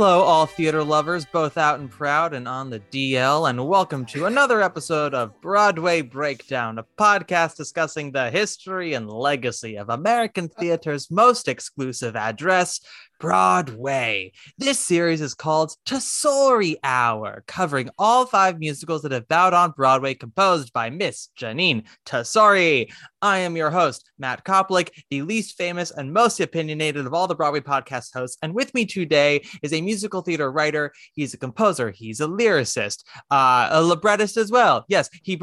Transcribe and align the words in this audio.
Hello, 0.00 0.22
all 0.22 0.46
theater 0.46 0.82
lovers, 0.82 1.26
both 1.26 1.58
out 1.58 1.78
and 1.78 1.90
proud 1.90 2.32
and 2.32 2.48
on 2.48 2.70
the 2.70 2.80
DL, 2.90 3.50
and 3.50 3.68
welcome 3.68 4.06
to 4.06 4.24
another 4.24 4.62
episode 4.62 5.12
of 5.12 5.38
Broadway 5.42 6.00
Breakdown, 6.00 6.78
a 6.78 6.86
podcast 6.98 7.58
discussing 7.58 8.10
the 8.10 8.30
history 8.30 8.94
and 8.94 9.10
legacy 9.10 9.76
of 9.76 9.90
American 9.90 10.48
theater's 10.48 11.10
most 11.10 11.48
exclusive 11.48 12.16
address, 12.16 12.80
Broadway. 13.20 14.32
This 14.56 14.78
series 14.78 15.20
is 15.20 15.34
called 15.34 15.76
Tesori 15.86 16.76
Hour, 16.82 17.44
covering 17.46 17.90
all 17.98 18.24
five 18.24 18.58
musicals 18.58 19.02
that 19.02 19.12
have 19.12 19.28
bowed 19.28 19.52
on 19.52 19.72
Broadway, 19.72 20.14
composed 20.14 20.72
by 20.72 20.88
Miss 20.88 21.28
Jeanine 21.38 21.84
Tesori. 22.06 22.90
I 23.20 23.38
am 23.38 23.56
your 23.56 23.70
host, 23.70 24.10
Matt 24.18 24.44
Koplik, 24.44 24.90
the 25.10 25.20
least 25.20 25.58
famous 25.58 25.90
and 25.90 26.14
most 26.14 26.40
opinionated 26.40 27.04
of 27.04 27.12
all 27.12 27.28
the 27.28 27.34
Broadway 27.34 27.60
podcast 27.60 28.14
hosts. 28.14 28.38
And 28.40 28.54
with 28.54 28.72
me 28.72 28.86
today 28.86 29.44
is 29.62 29.74
a 29.74 29.82
musical 29.82 30.22
theater 30.22 30.50
writer. 30.50 30.92
He's 31.12 31.34
a 31.34 31.38
composer. 31.38 31.90
He's 31.90 32.20
a 32.20 32.26
lyricist, 32.26 33.04
uh, 33.30 33.68
a 33.70 33.82
librettist 33.82 34.38
as 34.38 34.50
well. 34.50 34.86
Yes, 34.88 35.10
he 35.22 35.38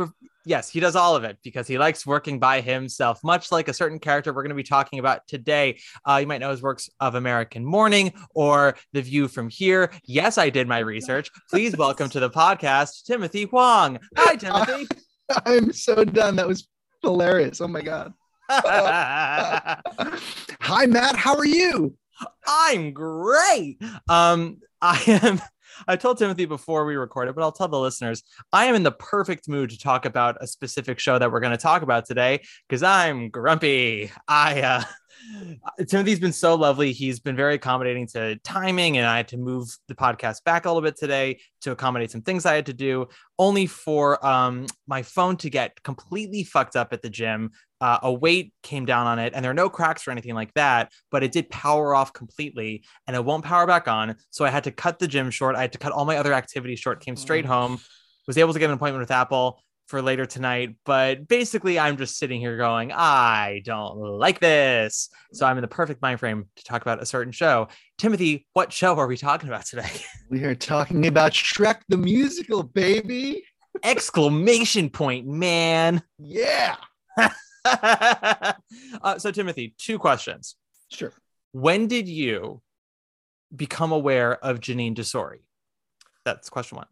yes, 0.47 0.69
he 0.69 0.79
does 0.79 0.95
all 0.95 1.15
of 1.15 1.23
it 1.23 1.37
because 1.43 1.67
he 1.67 1.77
likes 1.77 2.07
working 2.07 2.39
by 2.39 2.61
himself, 2.61 3.19
much 3.23 3.51
like 3.51 3.67
a 3.67 3.73
certain 3.73 3.99
character 3.99 4.33
we're 4.33 4.43
going 4.43 4.49
to 4.49 4.55
be 4.55 4.63
talking 4.63 4.99
about 4.99 5.27
today. 5.27 5.79
Uh, 6.05 6.17
you 6.21 6.27
might 6.27 6.39
know 6.39 6.49
his 6.51 6.61
works 6.61 6.89
of 6.99 7.15
American 7.15 7.65
Morning 7.65 8.13
or 8.33 8.77
The 8.93 9.01
View 9.01 9.27
from 9.27 9.49
Here. 9.49 9.91
Yes, 10.05 10.37
I 10.37 10.49
did 10.49 10.67
my 10.67 10.79
research. 10.79 11.29
Please 11.49 11.75
welcome 11.75 12.09
to 12.09 12.19
the 12.19 12.29
podcast, 12.29 13.03
Timothy 13.03 13.43
Huang. 13.43 13.99
Hi, 14.15 14.35
Timothy. 14.35 14.87
I'm 15.45 15.73
so 15.73 16.05
done. 16.05 16.37
That 16.37 16.47
was 16.47 16.67
hilarious. 17.03 17.59
Oh 17.59 17.67
my 17.67 17.81
God. 17.81 18.13
Hi, 18.49 19.75
Matt. 20.87 21.17
How 21.17 21.35
are 21.35 21.45
you? 21.45 21.95
I'm 22.47 22.93
great. 22.93 23.77
Um, 24.07 24.59
I 24.81 25.03
am 25.07 25.41
I 25.87 25.95
told 25.95 26.17
Timothy 26.17 26.45
before 26.45 26.85
we 26.85 26.95
recorded, 26.95 27.35
but 27.35 27.41
I'll 27.41 27.51
tell 27.51 27.67
the 27.67 27.79
listeners 27.79 28.23
I 28.53 28.65
am 28.65 28.75
in 28.75 28.83
the 28.83 28.91
perfect 28.91 29.47
mood 29.47 29.69
to 29.71 29.79
talk 29.79 30.05
about 30.05 30.37
a 30.41 30.47
specific 30.47 30.99
show 30.99 31.19
that 31.19 31.31
we're 31.31 31.39
going 31.39 31.51
to 31.51 31.57
talk 31.57 31.81
about 31.81 32.05
today 32.05 32.41
because 32.67 32.83
I'm 32.83 33.29
grumpy. 33.29 34.11
I, 34.27 34.61
uh, 34.61 34.83
Timothy's 35.87 36.19
been 36.19 36.33
so 36.33 36.55
lovely. 36.55 36.91
He's 36.91 37.19
been 37.19 37.35
very 37.35 37.55
accommodating 37.55 38.07
to 38.07 38.37
timing, 38.37 38.97
and 38.97 39.05
I 39.05 39.17
had 39.17 39.27
to 39.29 39.37
move 39.37 39.67
the 39.87 39.95
podcast 39.95 40.43
back 40.43 40.65
a 40.65 40.69
little 40.69 40.81
bit 40.81 40.97
today 40.97 41.39
to 41.61 41.71
accommodate 41.71 42.11
some 42.11 42.21
things 42.21 42.45
I 42.45 42.55
had 42.55 42.67
to 42.67 42.73
do, 42.73 43.07
only 43.39 43.67
for 43.67 44.23
um, 44.25 44.67
my 44.87 45.01
phone 45.01 45.37
to 45.37 45.49
get 45.49 45.81
completely 45.83 46.43
fucked 46.43 46.75
up 46.75 46.93
at 46.93 47.01
the 47.01 47.09
gym 47.09 47.51
uh, 47.81 47.99
a 48.03 48.11
weight 48.11 48.53
came 48.63 48.85
down 48.85 49.07
on 49.07 49.19
it 49.19 49.33
and 49.35 49.43
there 49.43 49.51
are 49.51 49.55
no 49.55 49.69
cracks 49.69 50.07
or 50.07 50.11
anything 50.11 50.33
like 50.33 50.53
that 50.53 50.91
but 51.11 51.23
it 51.23 51.31
did 51.31 51.49
power 51.49 51.93
off 51.93 52.13
completely 52.13 52.83
and 53.05 53.15
it 53.15 53.23
won't 53.23 53.43
power 53.43 53.67
back 53.67 53.87
on 53.87 54.15
so 54.29 54.45
i 54.45 54.49
had 54.49 54.63
to 54.63 54.71
cut 54.71 54.99
the 54.99 55.07
gym 55.07 55.29
short. 55.29 55.55
I 55.55 55.61
had 55.61 55.73
to 55.73 55.77
cut 55.77 55.91
all 55.91 56.05
my 56.05 56.17
other 56.17 56.33
activities 56.33 56.79
short 56.79 57.03
came 57.03 57.15
straight 57.15 57.45
mm. 57.45 57.49
home 57.49 57.79
was 58.27 58.37
able 58.37 58.53
to 58.53 58.59
get 58.59 58.69
an 58.69 58.75
appointment 58.75 59.01
with 59.01 59.11
apple 59.11 59.61
for 59.87 60.01
later 60.01 60.25
tonight 60.25 60.75
but 60.85 61.27
basically 61.27 61.79
i'm 61.79 61.97
just 61.97 62.17
sitting 62.17 62.41
here 62.41 62.57
going 62.57 62.91
i 62.91 63.61
don't 63.63 63.97
like 63.97 64.39
this. 64.39 65.09
So 65.33 65.45
i'm 65.45 65.57
in 65.57 65.61
the 65.61 65.67
perfect 65.67 66.01
mind 66.01 66.19
frame 66.19 66.45
to 66.55 66.63
talk 66.63 66.81
about 66.81 67.01
a 67.01 67.05
certain 67.05 67.31
show. 67.31 67.69
Timothy 67.97 68.45
what 68.53 68.73
show 68.73 68.97
are 68.97 69.07
we 69.07 69.17
talking 69.17 69.49
about 69.49 69.65
today? 69.65 69.89
We 70.29 70.43
are 70.43 70.55
talking 70.55 71.07
about 71.07 71.31
shrek 71.31 71.83
the 71.87 71.95
musical 71.95 72.61
baby. 72.61 73.45
Exclamation 73.81 74.89
point 74.89 75.25
man. 75.25 76.01
Yeah 76.17 76.75
uh, 79.01 79.17
so, 79.17 79.31
Timothy, 79.31 79.75
two 79.77 79.99
questions. 79.99 80.55
Sure. 80.91 81.13
When 81.51 81.87
did 81.87 82.07
you 82.07 82.61
become 83.55 83.91
aware 83.91 84.43
of 84.43 84.59
Jeanine 84.59 84.95
Tesori? 84.95 85.39
That's 86.25 86.49
question 86.49 86.77
one. 86.77 86.87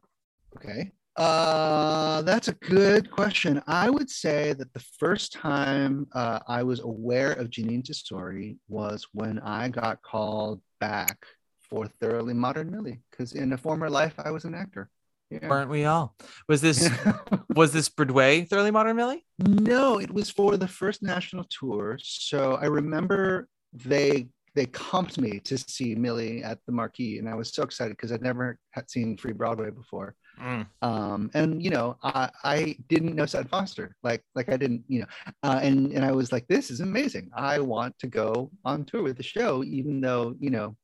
Okay. 0.58 0.91
Uh, 1.18 2.22
that's 2.24 2.50
a 2.50 2.53
good 2.53 3.09
question. 3.09 3.62
I 3.68 3.90
would 3.90 4.09
say 4.09 4.53
that 4.53 4.74
the 4.74 4.84
first 5.00 5.31
time 5.31 6.08
uh, 6.13 6.40
I 6.47 6.63
was 6.63 6.81
aware 6.81 7.31
of 7.34 7.50
Jeanine 7.50 7.84
Tesori 7.84 8.57
was 8.68 9.07
when 9.13 9.40
I 9.40 9.69
got 9.69 10.02
called 10.02 10.62
back 10.80 11.25
for 11.69 11.88
Thoroughly 11.88 12.34
Modern 12.34 12.69
Millie, 12.69 13.02
because 13.09 13.34
in 13.34 13.53
a 13.53 13.57
former 13.57 13.90
life 13.90 14.13
I 14.18 14.31
was 14.31 14.44
an 14.44 14.56
actor. 14.56 14.90
Yeah. 15.30 15.47
Weren't 15.47 15.69
we 15.69 15.86
all? 15.86 16.16
Was 16.47 16.62
this 16.62 16.90
was 17.56 17.74
this 17.74 17.90
Broadway 17.90 18.46
Thoroughly 18.46 18.72
Modern 18.72 18.96
Millie? 18.96 19.25
No, 19.40 20.00
it 20.00 20.13
was 20.13 20.30
for 20.30 20.56
the 20.58 20.68
first 20.68 21.02
national 21.02 21.46
tour. 21.50 21.97
So 22.02 22.56
I 22.56 22.66
remember 22.66 23.47
they 23.74 24.28
they 24.56 24.66
comped 24.68 25.18
me 25.18 25.40
to 25.41 25.58
see 25.58 25.96
Millie 25.96 26.44
at 26.44 26.59
the 26.66 26.72
Marquis, 26.72 27.19
and 27.19 27.28
I 27.28 27.36
was 27.36 27.53
so 27.53 27.63
excited 27.63 27.91
because 27.91 28.12
I'd 28.12 28.22
never 28.22 28.58
had 28.72 28.90
seen 28.90 29.18
Free 29.18 29.34
Broadway 29.34 29.69
before. 29.69 30.16
Mm. 30.41 30.68
Um, 30.81 31.31
and 31.34 31.62
you 31.62 31.69
know, 31.69 31.97
I, 32.03 32.30
I 32.44 32.78
didn't 32.88 33.16
know 33.16 33.25
Sutton 33.25 33.50
Foster, 33.50 33.96
like 34.03 34.24
like 34.34 34.50
I 34.50 34.57
didn't, 34.57 34.84
you 34.88 35.02
know, 35.02 35.07
uh, 35.44 35.59
and 35.62 35.92
and 35.92 36.06
I 36.06 36.12
was 36.12 36.31
like, 36.31 36.47
this 36.47 36.72
is 36.72 36.81
amazing. 36.81 37.31
I 37.36 37.59
want 37.59 37.97
to 38.00 38.07
go 38.07 38.52
on 38.63 38.86
tour 38.86 39.03
with 39.03 39.18
the 39.18 39.24
show, 39.24 39.63
even 39.63 40.02
though 40.02 40.36
you 40.40 40.50
know, 40.50 40.75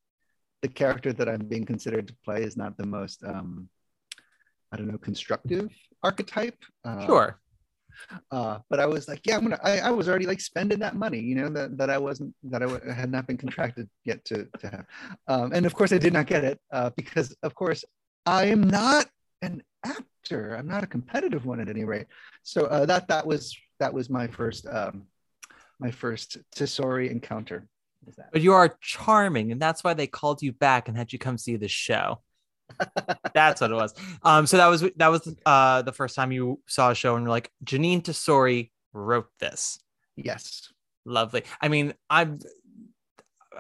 the 0.62 0.68
character 0.68 1.14
that 1.14 1.30
I'm 1.30 1.48
being 1.48 1.66
considered 1.66 2.08
to 2.08 2.16
play 2.26 2.44
is 2.44 2.58
not 2.58 2.78
the 2.78 2.88
most 2.88 3.24
um, 3.24 3.70
I 4.72 4.78
don't 4.78 4.88
know, 4.88 4.98
constructive 4.98 5.70
archetype. 6.04 6.58
Uh, 6.86 7.06
sure. 7.06 7.40
Uh, 8.32 8.60
but 8.70 8.80
I 8.80 8.86
was 8.86 9.08
like, 9.08 9.22
yeah, 9.26 9.36
I'm 9.36 9.44
gonna. 9.44 9.60
I, 9.64 9.80
I, 9.80 9.92
was 9.92 10.08
already 10.10 10.26
like 10.26 10.42
spending 10.42 10.80
that 10.80 10.96
money, 10.96 11.20
you 11.20 11.36
know, 11.36 11.50
that, 11.50 11.78
that 11.78 11.90
I 11.90 11.98
wasn't 11.98 12.34
that 12.44 12.64
I 12.64 12.94
had 12.94 13.12
not 13.12 13.28
been 13.28 13.38
contracted 13.38 13.90
yet 14.06 14.24
to 14.26 14.48
to 14.60 14.70
have, 14.70 14.86
um, 15.28 15.54
and 15.54 15.66
of 15.66 15.76
course 15.76 15.92
I 15.92 15.98
did 15.98 16.14
not 16.14 16.26
get 16.26 16.44
it 16.44 16.60
uh, 16.72 16.90
because 16.96 17.36
of 17.44 17.54
course 17.54 17.84
I 18.26 18.46
am 18.46 18.64
not 18.64 19.08
an 19.42 19.62
actor. 19.86 20.56
I'm 20.56 20.68
not 20.68 20.84
a 20.84 20.88
competitive 20.88 21.46
one 21.46 21.60
at 21.60 21.70
any 21.70 21.84
rate. 21.84 22.08
So 22.44 22.66
uh, 22.66 22.86
that 22.86 23.08
that 23.10 23.28
was 23.28 23.56
that 23.80 23.94
was 23.94 24.10
my 24.10 24.28
first 24.28 24.66
um, 24.68 25.04
my 25.80 25.92
first 25.92 26.38
Tesori 26.56 27.10
encounter. 27.10 27.68
But 28.32 28.42
you 28.42 28.54
are 28.54 28.76
charming, 28.82 29.52
and 29.52 29.62
that's 29.62 29.84
why 29.84 29.94
they 29.94 30.08
called 30.08 30.42
you 30.42 30.54
back 30.54 30.88
and 30.88 30.98
had 30.98 31.14
you 31.14 31.20
come 31.20 31.38
see 31.38 31.56
the 31.56 31.68
show. 31.68 32.22
That's 33.34 33.62
what 33.62 33.72
it 33.72 33.76
was. 33.76 33.94
Um, 34.24 34.46
so 34.46 34.58
that 34.58 34.68
was 34.68 34.82
that 34.98 35.08
was 35.08 35.36
uh 35.46 35.82
the 35.82 35.92
first 35.92 36.16
time 36.16 36.32
you 36.32 36.60
saw 36.68 36.92
a 36.92 36.96
show 36.96 37.16
and 37.16 37.24
you're 37.24 37.30
like, 37.30 37.52
Jeanine 37.66 38.02
Tesori 38.02 38.72
wrote 38.94 39.28
this. 39.40 39.80
Yes. 40.16 40.72
Lovely. 41.06 41.44
I 41.62 41.68
mean, 41.68 41.94
I'm 42.10 42.40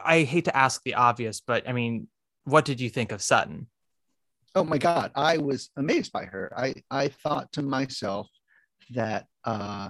I 0.04 0.24
hate 0.24 0.46
to 0.46 0.56
ask 0.56 0.82
the 0.84 0.96
obvious, 0.96 1.42
but 1.42 1.68
I 1.68 1.74
mean, 1.74 2.08
what 2.44 2.66
did 2.66 2.80
you 2.80 2.90
think 2.90 3.12
of 3.12 3.22
Sutton? 3.22 3.68
Oh 4.54 4.64
my 4.64 4.78
God, 4.78 5.12
I 5.16 5.38
was 5.38 5.70
amazed 5.78 6.12
by 6.12 6.26
her. 6.26 6.52
I 6.56 6.76
I 6.90 7.08
thought 7.08 7.52
to 7.54 7.62
myself 7.62 8.28
that 8.92 9.26
uh 9.46 9.90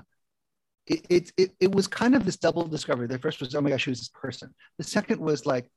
it, 0.87 1.05
it, 1.09 1.31
it, 1.37 1.51
it 1.59 1.75
was 1.75 1.87
kind 1.87 2.15
of 2.15 2.25
this 2.25 2.37
double 2.37 2.67
discovery. 2.67 3.07
The 3.07 3.19
first 3.19 3.39
was, 3.39 3.53
oh 3.55 3.61
my 3.61 3.69
gosh, 3.69 3.85
who's 3.85 3.99
this 3.99 4.09
person? 4.09 4.53
The 4.77 4.83
second 4.83 5.21
was 5.21 5.45
like, 5.45 5.69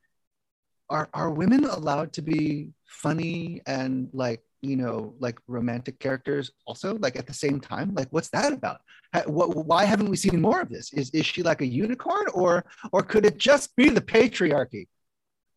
are 0.91 1.09
are 1.15 1.31
women 1.31 1.65
allowed 1.65 2.13
to 2.15 2.23
be 2.23 2.71
funny 2.87 3.61
and 3.67 4.09
like 4.13 4.43
you 4.63 4.77
know 4.77 5.15
like 5.19 5.39
romantic 5.47 5.99
characters 5.99 6.51
also 6.67 6.97
like 6.99 7.17
at 7.17 7.27
the 7.27 7.35
same 7.35 7.61
time? 7.61 7.93
Like 7.95 8.09
what's 8.11 8.31
that 8.31 8.53
about? 8.53 8.81
What, 9.27 9.55
why 9.67 9.85
haven't 9.85 10.09
we 10.09 10.17
seen 10.17 10.41
more 10.41 10.61
of 10.61 10.69
this? 10.69 10.93
Is 10.93 11.11
is 11.11 11.27
she 11.27 11.43
like 11.43 11.61
a 11.61 11.67
unicorn 11.67 12.27
or 12.35 12.65
or 12.93 13.03
could 13.03 13.25
it 13.27 13.39
just 13.39 13.75
be 13.77 13.89
the 13.89 14.01
patriarchy? 14.01 14.89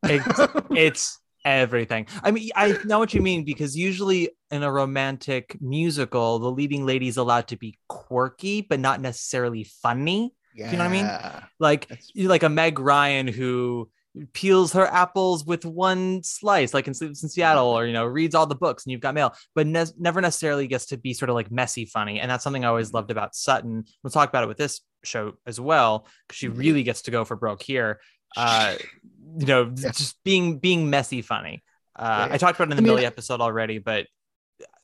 It's, 0.03 0.39
it's 0.71 1.19
everything. 1.43 2.07
I 2.23 2.31
mean 2.31 2.49
i 2.55 2.77
know 2.85 2.99
what 2.99 3.13
you 3.13 3.21
mean 3.21 3.43
because 3.43 3.75
usually 3.75 4.29
in 4.51 4.63
a 4.63 4.71
romantic 4.71 5.57
musical 5.61 6.39
the 6.39 6.51
leading 6.51 6.85
lady 6.85 7.07
is 7.07 7.17
allowed 7.17 7.47
to 7.47 7.57
be 7.57 7.77
quirky 7.87 8.61
but 8.61 8.79
not 8.79 9.01
necessarily 9.01 9.63
funny. 9.63 10.33
Yeah, 10.55 10.71
you 10.71 10.77
know 10.77 10.85
what 10.85 10.89
i 10.89 11.33
mean? 11.33 11.43
Like 11.59 12.01
like 12.15 12.43
a 12.43 12.49
meg 12.49 12.79
ryan 12.79 13.27
who 13.27 13.89
peels 14.33 14.73
her 14.73 14.85
apples 14.87 15.45
with 15.45 15.65
one 15.65 16.21
slice, 16.23 16.73
like 16.73 16.87
in 16.87 16.93
Sleepless 16.93 17.23
in 17.23 17.29
Seattle, 17.29 17.67
or 17.67 17.85
you 17.85 17.93
know, 17.93 18.05
reads 18.05 18.35
all 18.35 18.45
the 18.45 18.55
books 18.55 18.85
and 18.85 18.91
you've 18.91 19.01
got 19.01 19.13
mail, 19.13 19.33
but 19.55 19.67
ne- 19.67 19.85
never 19.97 20.21
necessarily 20.21 20.67
gets 20.67 20.87
to 20.87 20.97
be 20.97 21.13
sort 21.13 21.29
of 21.29 21.35
like 21.35 21.51
messy 21.51 21.85
funny. 21.85 22.19
And 22.19 22.29
that's 22.29 22.43
something 22.43 22.65
I 22.65 22.69
always 22.69 22.93
loved 22.93 23.11
about 23.11 23.35
Sutton. 23.35 23.85
We'll 24.03 24.11
talk 24.11 24.29
about 24.29 24.43
it 24.43 24.47
with 24.47 24.57
this 24.57 24.81
show 25.03 25.33
as 25.45 25.59
well, 25.59 26.07
because 26.27 26.37
she 26.37 26.47
really 26.47 26.83
gets 26.83 27.03
to 27.03 27.11
go 27.11 27.25
for 27.25 27.35
broke 27.35 27.61
here. 27.61 27.99
uh, 28.35 28.75
you 29.39 29.45
know, 29.45 29.63
Yeah. 29.75 29.91
just 29.91 30.21
being 30.23 30.59
being 30.59 30.89
messy 30.89 31.21
funny. 31.21 31.63
Uh, 31.95 32.27
Yeah. 32.29 32.33
I 32.35 32.37
talked 32.37 32.57
about 32.59 32.69
it 32.69 32.71
in 32.71 32.77
the 32.77 32.81
I 32.81 32.85
mean, 32.85 32.95
Millie 32.95 33.05
episode 33.05 33.41
already, 33.41 33.77
but 33.79 34.07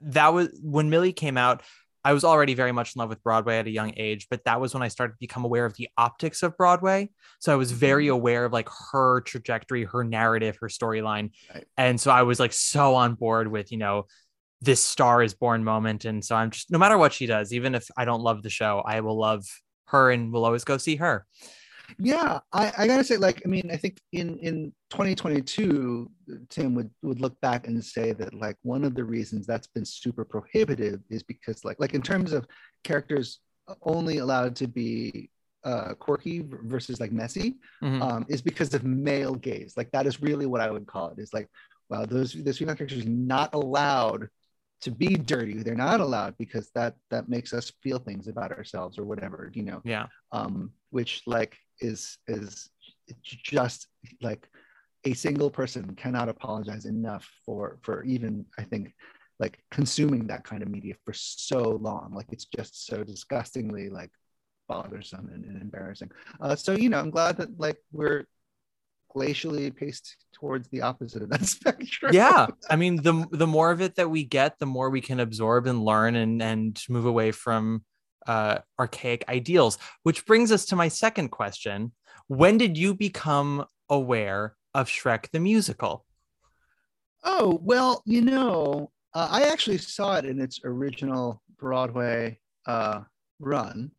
that 0.01 0.33
was 0.33 0.49
when 0.61 0.89
Millie 0.89 1.13
came 1.13 1.37
out. 1.37 1.61
I 2.03 2.13
was 2.13 2.23
already 2.23 2.53
very 2.53 2.71
much 2.71 2.95
in 2.95 2.99
love 2.99 3.09
with 3.09 3.23
Broadway 3.23 3.59
at 3.59 3.67
a 3.67 3.71
young 3.71 3.93
age, 3.95 4.27
but 4.29 4.43
that 4.45 4.59
was 4.59 4.73
when 4.73 4.83
I 4.83 4.89
started 4.89 5.13
to 5.13 5.19
become 5.19 5.45
aware 5.45 5.65
of 5.65 5.75
the 5.75 5.89
optics 5.97 6.43
of 6.43 6.57
Broadway. 6.57 7.09
So 7.39 7.53
I 7.53 7.55
was 7.55 7.71
very 7.71 8.05
Mm-hmm. 8.07 8.13
aware 8.15 8.45
of 8.45 8.51
like 8.51 8.69
her 8.91 9.21
trajectory, 9.21 9.85
her 9.85 10.03
narrative, 10.03 10.57
her 10.59 10.67
storyline. 10.67 11.31
Right. 11.53 11.65
And 11.77 11.99
so 11.99 12.11
I 12.11 12.23
was 12.23 12.39
like 12.39 12.53
so 12.53 12.95
on 12.95 13.15
board 13.15 13.47
with, 13.47 13.71
you 13.71 13.77
know, 13.77 14.07
this 14.61 14.83
star 14.83 15.23
is 15.23 15.33
born 15.33 15.63
moment. 15.63 16.05
And 16.05 16.23
so 16.23 16.35
I'm 16.35 16.51
just, 16.51 16.71
no 16.71 16.77
matter 16.77 16.97
what 16.97 17.13
she 17.13 17.25
does, 17.25 17.53
even 17.53 17.75
if 17.75 17.89
I 17.97 18.05
don't 18.05 18.21
love 18.21 18.43
the 18.43 18.49
show, 18.49 18.81
I 18.85 19.01
will 19.01 19.17
love 19.17 19.45
her 19.87 20.11
and 20.11 20.31
will 20.31 20.45
always 20.45 20.63
go 20.63 20.77
see 20.77 20.95
her. 20.97 21.25
Yeah 21.99 22.39
I, 22.51 22.71
I 22.77 22.87
gotta 22.87 23.03
say 23.03 23.17
like 23.17 23.41
i 23.45 23.47
mean 23.47 23.69
i 23.71 23.77
think 23.77 23.99
in 24.11 24.37
in 24.39 24.73
2022 24.89 26.09
tim 26.49 26.75
would 26.75 26.89
would 27.01 27.19
look 27.21 27.39
back 27.41 27.67
and 27.67 27.83
say 27.83 28.13
that 28.13 28.33
like 28.33 28.57
one 28.61 28.83
of 28.83 28.95
the 28.95 29.03
reasons 29.03 29.45
that's 29.45 29.67
been 29.67 29.85
super 29.85 30.23
prohibitive 30.25 31.01
is 31.09 31.23
because 31.23 31.63
like 31.65 31.77
like 31.79 31.93
in 31.93 32.01
terms 32.01 32.33
of 32.33 32.47
characters 32.83 33.39
only 33.81 34.17
allowed 34.19 34.55
to 34.57 34.67
be 34.67 35.29
uh 35.63 35.93
quirky 35.95 36.43
versus 36.63 36.99
like 36.99 37.11
messy 37.11 37.55
Mhm. 37.81 38.01
um 38.01 38.25
is 38.27 38.41
because 38.41 38.73
of 38.73 38.83
male 38.83 39.35
gaze 39.35 39.73
like 39.77 39.91
that 39.91 40.05
is 40.05 40.21
really 40.21 40.45
what 40.45 40.61
i 40.61 40.69
would 40.71 40.87
call 40.87 41.09
it 41.09 41.19
is 41.19 41.33
like 41.33 41.47
wow 41.89 42.05
those 42.05 42.33
those 42.33 42.57
female 42.57 42.75
characters 42.75 43.05
are 43.05 43.09
not 43.09 43.53
allowed 43.53 44.27
to 44.81 44.91
be 44.91 45.15
dirty 45.15 45.63
they're 45.63 45.75
not 45.75 46.01
allowed 46.01 46.37
because 46.37 46.69
that 46.75 46.95
that 47.09 47.29
makes 47.29 47.53
us 47.53 47.71
feel 47.81 47.99
things 47.99 48.27
about 48.27 48.51
ourselves 48.51 48.97
or 48.97 49.05
whatever 49.05 49.49
you 49.53 49.63
know 49.63 49.81
yeah. 49.85 50.07
um, 50.33 50.71
which 50.89 51.21
like 51.25 51.57
is 51.79 52.17
is 52.27 52.69
just 53.21 53.87
like 54.21 54.47
a 55.05 55.13
single 55.13 55.49
person 55.49 55.95
cannot 55.95 56.29
apologize 56.29 56.85
enough 56.85 57.29
for 57.45 57.77
for 57.81 58.03
even 58.03 58.45
I 58.57 58.63
think 58.63 58.93
like 59.39 59.59
consuming 59.71 60.27
that 60.27 60.43
kind 60.43 60.61
of 60.63 60.69
media 60.69 60.95
for 61.05 61.13
so 61.13 61.79
long. 61.81 62.13
Like 62.13 62.27
it's 62.31 62.45
just 62.45 62.85
so 62.85 63.03
disgustingly 63.03 63.89
like 63.89 64.11
bothersome 64.67 65.29
and, 65.33 65.43
and 65.43 65.61
embarrassing. 65.61 66.11
Uh, 66.39 66.55
so 66.55 66.73
you 66.73 66.89
know, 66.89 66.99
I'm 66.99 67.09
glad 67.09 67.37
that 67.37 67.59
like 67.59 67.77
we're 67.91 68.25
glacially 69.15 69.75
paced 69.75 70.15
towards 70.33 70.67
the 70.69 70.81
opposite 70.81 71.21
of 71.21 71.29
that 71.29 71.45
spectrum. 71.57 72.11
yeah 72.11 72.47
i 72.69 72.75
mean 72.75 72.95
the 73.03 73.27
the 73.31 73.45
more 73.45 73.69
of 73.69 73.79
it 73.79 73.93
that 73.93 74.09
we 74.09 74.23
get 74.23 74.57
the 74.57 74.65
more 74.65 74.89
we 74.89 75.01
can 75.01 75.19
absorb 75.19 75.67
and 75.67 75.85
learn 75.85 76.15
and 76.15 76.41
and 76.41 76.81
move 76.89 77.05
away 77.05 77.31
from 77.31 77.83
uh 78.27 78.59
archaic 78.79 79.23
ideals 79.29 79.77
which 80.03 80.25
brings 80.25 80.51
us 80.51 80.65
to 80.65 80.75
my 80.75 80.87
second 80.87 81.29
question 81.29 81.91
when 82.27 82.57
did 82.57 82.77
you 82.77 82.93
become 82.93 83.65
aware 83.89 84.55
of 84.73 84.87
shrek 84.87 85.29
the 85.31 85.39
musical 85.39 86.05
Oh, 87.23 87.59
well, 87.63 88.01
you 88.05 88.21
know, 88.21 88.91
uh, 89.13 89.27
I 89.31 89.43
actually 89.43 89.77
saw 89.77 90.17
it 90.17 90.25
in 90.25 90.39
its 90.41 90.59
original 90.63 91.41
Broadway 91.57 92.39
uh, 92.65 93.01
run. 93.39 93.91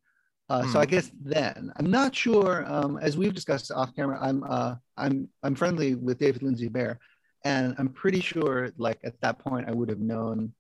Uh, 0.51 0.67
So 0.67 0.79
I 0.79 0.85
Hmm. 0.85 0.91
guess 0.91 1.11
then 1.23 1.73
I'm 1.77 1.91
not 1.91 2.15
sure. 2.15 2.65
Um, 2.67 2.99
as 2.99 3.17
we've 3.17 3.33
discussed 3.35 3.73
off 3.73 3.95
camera, 3.97 4.19
I'm 4.21 4.45
uh, 4.45 4.77
I'm 4.97 5.29
I'm 5.43 5.55
friendly 5.55 5.95
with 5.95 6.19
David 6.19 6.43
Lindsay-Abaire, 6.43 6.99
and 7.45 7.75
I'm 7.79 7.89
pretty 7.89 8.21
sure 8.21 8.71
like 8.77 8.99
at 9.05 9.19
that 9.23 9.39
point 9.39 9.69
I 9.69 9.73
would 9.73 9.89
have 9.89 10.01
known 10.01 10.53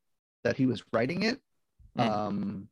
that 0.42 0.56
he 0.56 0.64
was 0.66 0.82
writing 0.92 1.24
it. 1.24 1.38
Um, 1.98 2.68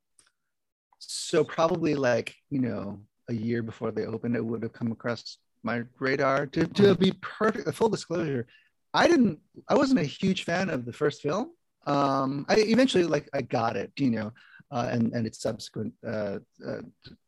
so 1.09 1.45
probably 1.45 1.95
like 1.95 2.35
you 2.51 2.61
know 2.61 3.01
a 3.29 3.35
year 3.35 3.63
before 3.63 3.91
they 3.91 4.07
opened, 4.07 4.37
it 4.37 4.45
would 4.45 4.63
have 4.63 4.73
come 4.73 4.93
across 4.93 5.39
my 5.63 5.83
radar. 5.99 6.47
To 6.47 6.67
to 6.67 6.95
be 6.95 7.13
perfect, 7.21 7.73
full 7.75 7.89
disclosure, 7.89 8.47
I 8.95 9.07
didn't. 9.09 9.39
I 9.69 9.75
wasn't 9.75 10.01
a 10.01 10.05
huge 10.05 10.45
fan 10.45 10.71
of 10.71 10.85
the 10.85 10.93
first 10.93 11.23
film. 11.23 11.53
Um, 11.87 12.47
I 12.49 12.57
eventually 12.57 13.05
like 13.05 13.29
I 13.33 13.43
got 13.43 13.77
it, 13.77 13.93
you 13.97 14.11
know, 14.11 14.33
uh, 14.71 14.89
and 14.91 15.13
and 15.13 15.27
its 15.27 15.41
subsequent 15.41 15.93
uh, 16.07 16.39
uh, 16.67 16.83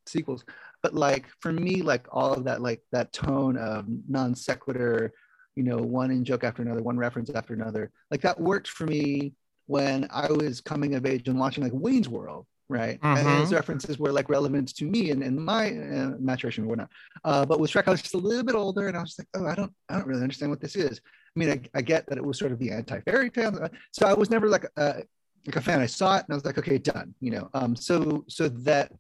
sequels. 0.07 0.45
But 0.83 0.95
like 0.95 1.27
for 1.41 1.53
me, 1.53 1.83
like 1.83 2.07
all 2.13 2.33
of 2.33 2.45
that, 2.45 2.61
like 2.61 2.83
that 2.93 3.13
tone 3.13 3.57
of 3.57 3.87
non 4.09 4.35
sequitur, 4.35 5.13
you 5.57 5.63
know, 5.63 5.79
one 5.79 6.11
in 6.11 6.25
joke 6.25 6.45
after 6.45 6.63
another, 6.63 6.83
one 6.83 6.99
reference 6.99 7.31
after 7.31 7.55
another, 7.55 7.91
like 8.11 8.21
that 8.21 8.41
worked 8.41 8.69
for 8.69 8.87
me 8.87 9.33
when 9.67 10.07
I 10.11 10.31
was 10.31 10.61
coming 10.61 10.95
of 10.95 11.07
age 11.07 11.27
and 11.29 11.39
watching 11.39 11.65
like 11.65 11.73
Wayne's 11.75 12.09
World, 12.09 12.47
right? 12.69 12.99
And 13.03 13.27
Mhm. 13.27 13.37
those 13.39 13.53
references 13.53 13.99
were 13.99 14.13
like 14.13 14.29
relevant 14.29 14.75
to 14.77 14.85
me 14.85 15.11
and, 15.11 15.23
and 15.23 15.37
my 15.37 15.71
uh, 15.77 16.13
maturation 16.19 16.65
or 16.65 16.69
whatnot. 16.69 16.91
Uh, 17.25 17.45
but 17.45 17.61
with 17.61 17.71
Shrek, 17.71 17.87
I 17.87 17.91
was 17.91 18.03
just 18.03 18.15
a 18.15 18.19
little 18.19 18.45
bit 18.45 18.55
older, 18.55 18.89
and 18.89 18.97
I 18.97 19.01
was 19.01 19.17
like, 19.19 19.29
oh, 19.35 19.47
I 19.47 19.55
don't, 19.55 19.73
I 19.89 19.97
don't 19.97 20.07
really 20.07 20.23
understand 20.23 20.51
what 20.51 20.61
this 20.61 20.77
is. 20.77 21.01
I 21.05 21.39
mean, 21.39 21.51
I, 21.51 21.61
I 21.79 21.83
get 21.83 22.07
that 22.09 22.19
it 22.19 22.25
was 22.25 22.39
sort 22.39 22.53
of 22.53 22.59
the 22.59 22.71
anti 22.71 23.01
fairy 23.01 23.31
tale, 23.31 23.59
uh, 23.63 23.69
so 23.93 24.07
I 24.07 24.15
was 24.15 24.31
never 24.31 24.49
like 24.49 24.67
a 24.77 25.03
like 25.47 25.57
a 25.57 25.61
fan. 25.61 25.81
I 25.81 25.87
saw 25.87 26.17
it 26.17 26.25
and 26.25 26.33
I 26.33 26.35
was 26.35 26.45
like, 26.45 26.59
okay, 26.59 26.79
done. 26.79 27.15
You 27.21 27.33
know, 27.33 27.51
um, 27.55 27.77
so 27.77 28.25
so 28.29 28.49
that 28.49 28.91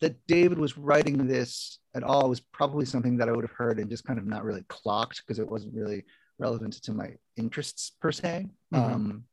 that 0.00 0.14
David 0.26 0.58
was 0.58 0.76
writing 0.76 1.26
this 1.26 1.78
at 1.94 2.02
all 2.02 2.28
was 2.28 2.40
probably 2.40 2.84
something 2.84 3.16
that 3.16 3.30
I 3.30 3.32
would 3.32 3.44
have 3.44 3.56
heard 3.56 3.78
and 3.78 3.88
just 3.88 4.04
kind 4.04 4.18
of 4.18 4.26
not 4.26 4.44
really 4.44 4.62
clocked 4.68 5.22
because 5.24 5.38
it 5.38 5.50
wasn't 5.50 5.74
really 5.74 6.04
relevant 6.38 6.74
to 6.82 6.92
my 6.92 7.14
interests 7.38 7.92
per 7.98 8.12
se. 8.12 8.46
Mhm. 8.74 8.78
Um, 8.78 9.24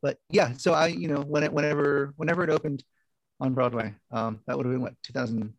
but 0.00 0.18
yeah, 0.30 0.52
so 0.54 0.72
I, 0.72 0.86
you 0.86 1.08
know, 1.08 1.20
when 1.20 1.42
it 1.42 1.52
whenever 1.52 2.14
whenever 2.16 2.42
it 2.42 2.48
opened 2.50 2.82
on 3.42 3.54
Broadway, 3.54 3.94
um, 4.12 4.40
that 4.46 4.56
would 4.56 4.64
have 4.66 4.72
been 4.72 4.80
what 4.82 4.94
2000. 5.02 5.52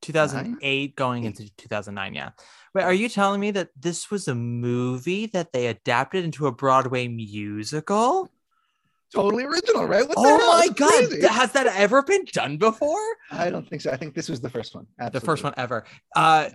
2008 0.00 0.94
going 0.94 1.24
into 1.24 1.52
2009 1.56 2.14
yeah. 2.14 2.30
Wait 2.72 2.84
are 2.84 2.92
you 2.92 3.08
telling 3.08 3.40
me 3.40 3.50
that 3.50 3.70
this 3.76 4.12
was 4.12 4.28
a 4.28 4.34
movie 4.34 5.26
that 5.26 5.52
they 5.52 5.66
adapted 5.66 6.24
into 6.24 6.46
a 6.46 6.52
broadway 6.52 7.08
musical? 7.08 8.30
Totally 9.12 9.42
original, 9.42 9.86
right? 9.86 10.06
What 10.06 10.16
oh 10.18 10.58
my 10.58 10.68
god 10.68 11.08
crazy. 11.08 11.26
has 11.26 11.50
that 11.52 11.66
ever 11.66 12.02
been 12.02 12.24
done 12.32 12.58
before? 12.58 13.00
I 13.32 13.50
don't 13.50 13.68
think 13.68 13.82
so. 13.82 13.90
I 13.90 13.96
think 13.96 14.14
this 14.14 14.28
was 14.28 14.40
the 14.40 14.50
first 14.50 14.74
one. 14.74 14.86
the 15.12 15.20
first 15.20 15.42
one 15.42 15.54
ever. 15.56 15.84
Uh 16.14 16.50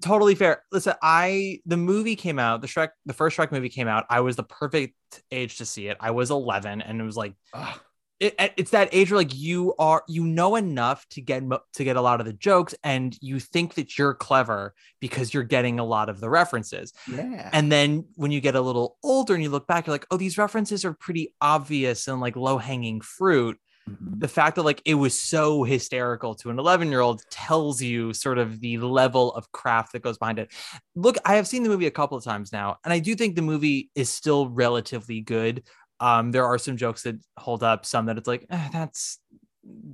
totally 0.00 0.34
fair. 0.34 0.62
Listen 0.72 0.94
i 1.02 1.60
the 1.66 1.76
movie 1.76 2.16
came 2.16 2.38
out 2.38 2.62
the 2.62 2.66
shrek 2.66 2.90
the 3.04 3.12
first 3.12 3.36
shrek 3.36 3.52
movie 3.52 3.68
came 3.68 3.88
out. 3.88 4.06
I 4.08 4.20
was 4.20 4.36
the 4.36 4.44
perfect 4.44 4.94
age 5.30 5.58
to 5.58 5.66
see 5.66 5.88
it. 5.88 5.98
I 6.00 6.12
was 6.12 6.30
11 6.30 6.80
and 6.80 6.98
it 6.98 7.04
was 7.04 7.16
like 7.16 7.34
Ah, 7.52 7.78
it, 8.20 8.34
it's 8.56 8.70
that 8.70 8.88
age 8.92 9.10
where 9.10 9.18
like 9.18 9.34
you 9.34 9.74
are 9.78 10.02
you 10.08 10.24
know 10.24 10.56
enough 10.56 11.06
to 11.10 11.20
get 11.20 11.42
to 11.74 11.84
get 11.84 11.96
a 11.96 12.00
lot 12.00 12.20
of 12.20 12.26
the 12.26 12.32
jokes 12.32 12.74
and 12.82 13.16
you 13.20 13.38
think 13.38 13.74
that 13.74 13.98
you're 13.98 14.14
clever 14.14 14.74
because 15.00 15.34
you're 15.34 15.42
getting 15.42 15.78
a 15.78 15.84
lot 15.84 16.08
of 16.08 16.20
the 16.20 16.30
references 16.30 16.92
yeah. 17.10 17.50
and 17.52 17.70
then 17.70 18.04
when 18.14 18.30
you 18.30 18.40
get 18.40 18.54
a 18.54 18.60
little 18.60 18.96
older 19.04 19.34
and 19.34 19.42
you 19.42 19.50
look 19.50 19.66
back 19.66 19.86
you're 19.86 19.94
like 19.94 20.06
oh 20.10 20.16
these 20.16 20.38
references 20.38 20.84
are 20.84 20.94
pretty 20.94 21.34
obvious 21.40 22.08
and 22.08 22.20
like 22.20 22.36
low 22.36 22.58
hanging 22.58 23.00
fruit 23.00 23.58
Mhm. 23.88 24.18
the 24.18 24.26
fact 24.26 24.56
that 24.56 24.64
like 24.64 24.82
it 24.84 24.94
was 24.94 25.20
so 25.20 25.62
hysterical 25.62 26.34
to 26.36 26.50
an 26.50 26.58
11 26.58 26.88
year 26.88 26.98
old 27.00 27.22
tells 27.30 27.80
you 27.80 28.12
sort 28.12 28.36
of 28.36 28.58
the 28.60 28.78
level 28.78 29.32
of 29.34 29.52
craft 29.52 29.92
that 29.92 30.02
goes 30.02 30.18
behind 30.18 30.40
it 30.40 30.52
look 30.96 31.16
i 31.24 31.36
have 31.36 31.46
seen 31.46 31.62
the 31.62 31.68
movie 31.68 31.86
a 31.86 31.90
couple 31.92 32.18
of 32.18 32.24
times 32.24 32.52
now 32.52 32.78
and 32.84 32.92
i 32.92 32.98
do 32.98 33.14
think 33.14 33.36
the 33.36 33.42
movie 33.42 33.88
is 33.94 34.08
still 34.08 34.48
relatively 34.48 35.20
good 35.20 35.62
um 36.00 36.30
there 36.32 36.44
are 36.44 36.58
some 36.58 36.76
jokes 36.76 37.02
that 37.02 37.16
hold 37.38 37.62
up 37.62 37.84
some 37.86 38.06
that 38.06 38.18
it's 38.18 38.28
like 38.28 38.46
"Eh, 38.50 38.68
that's 38.72 39.18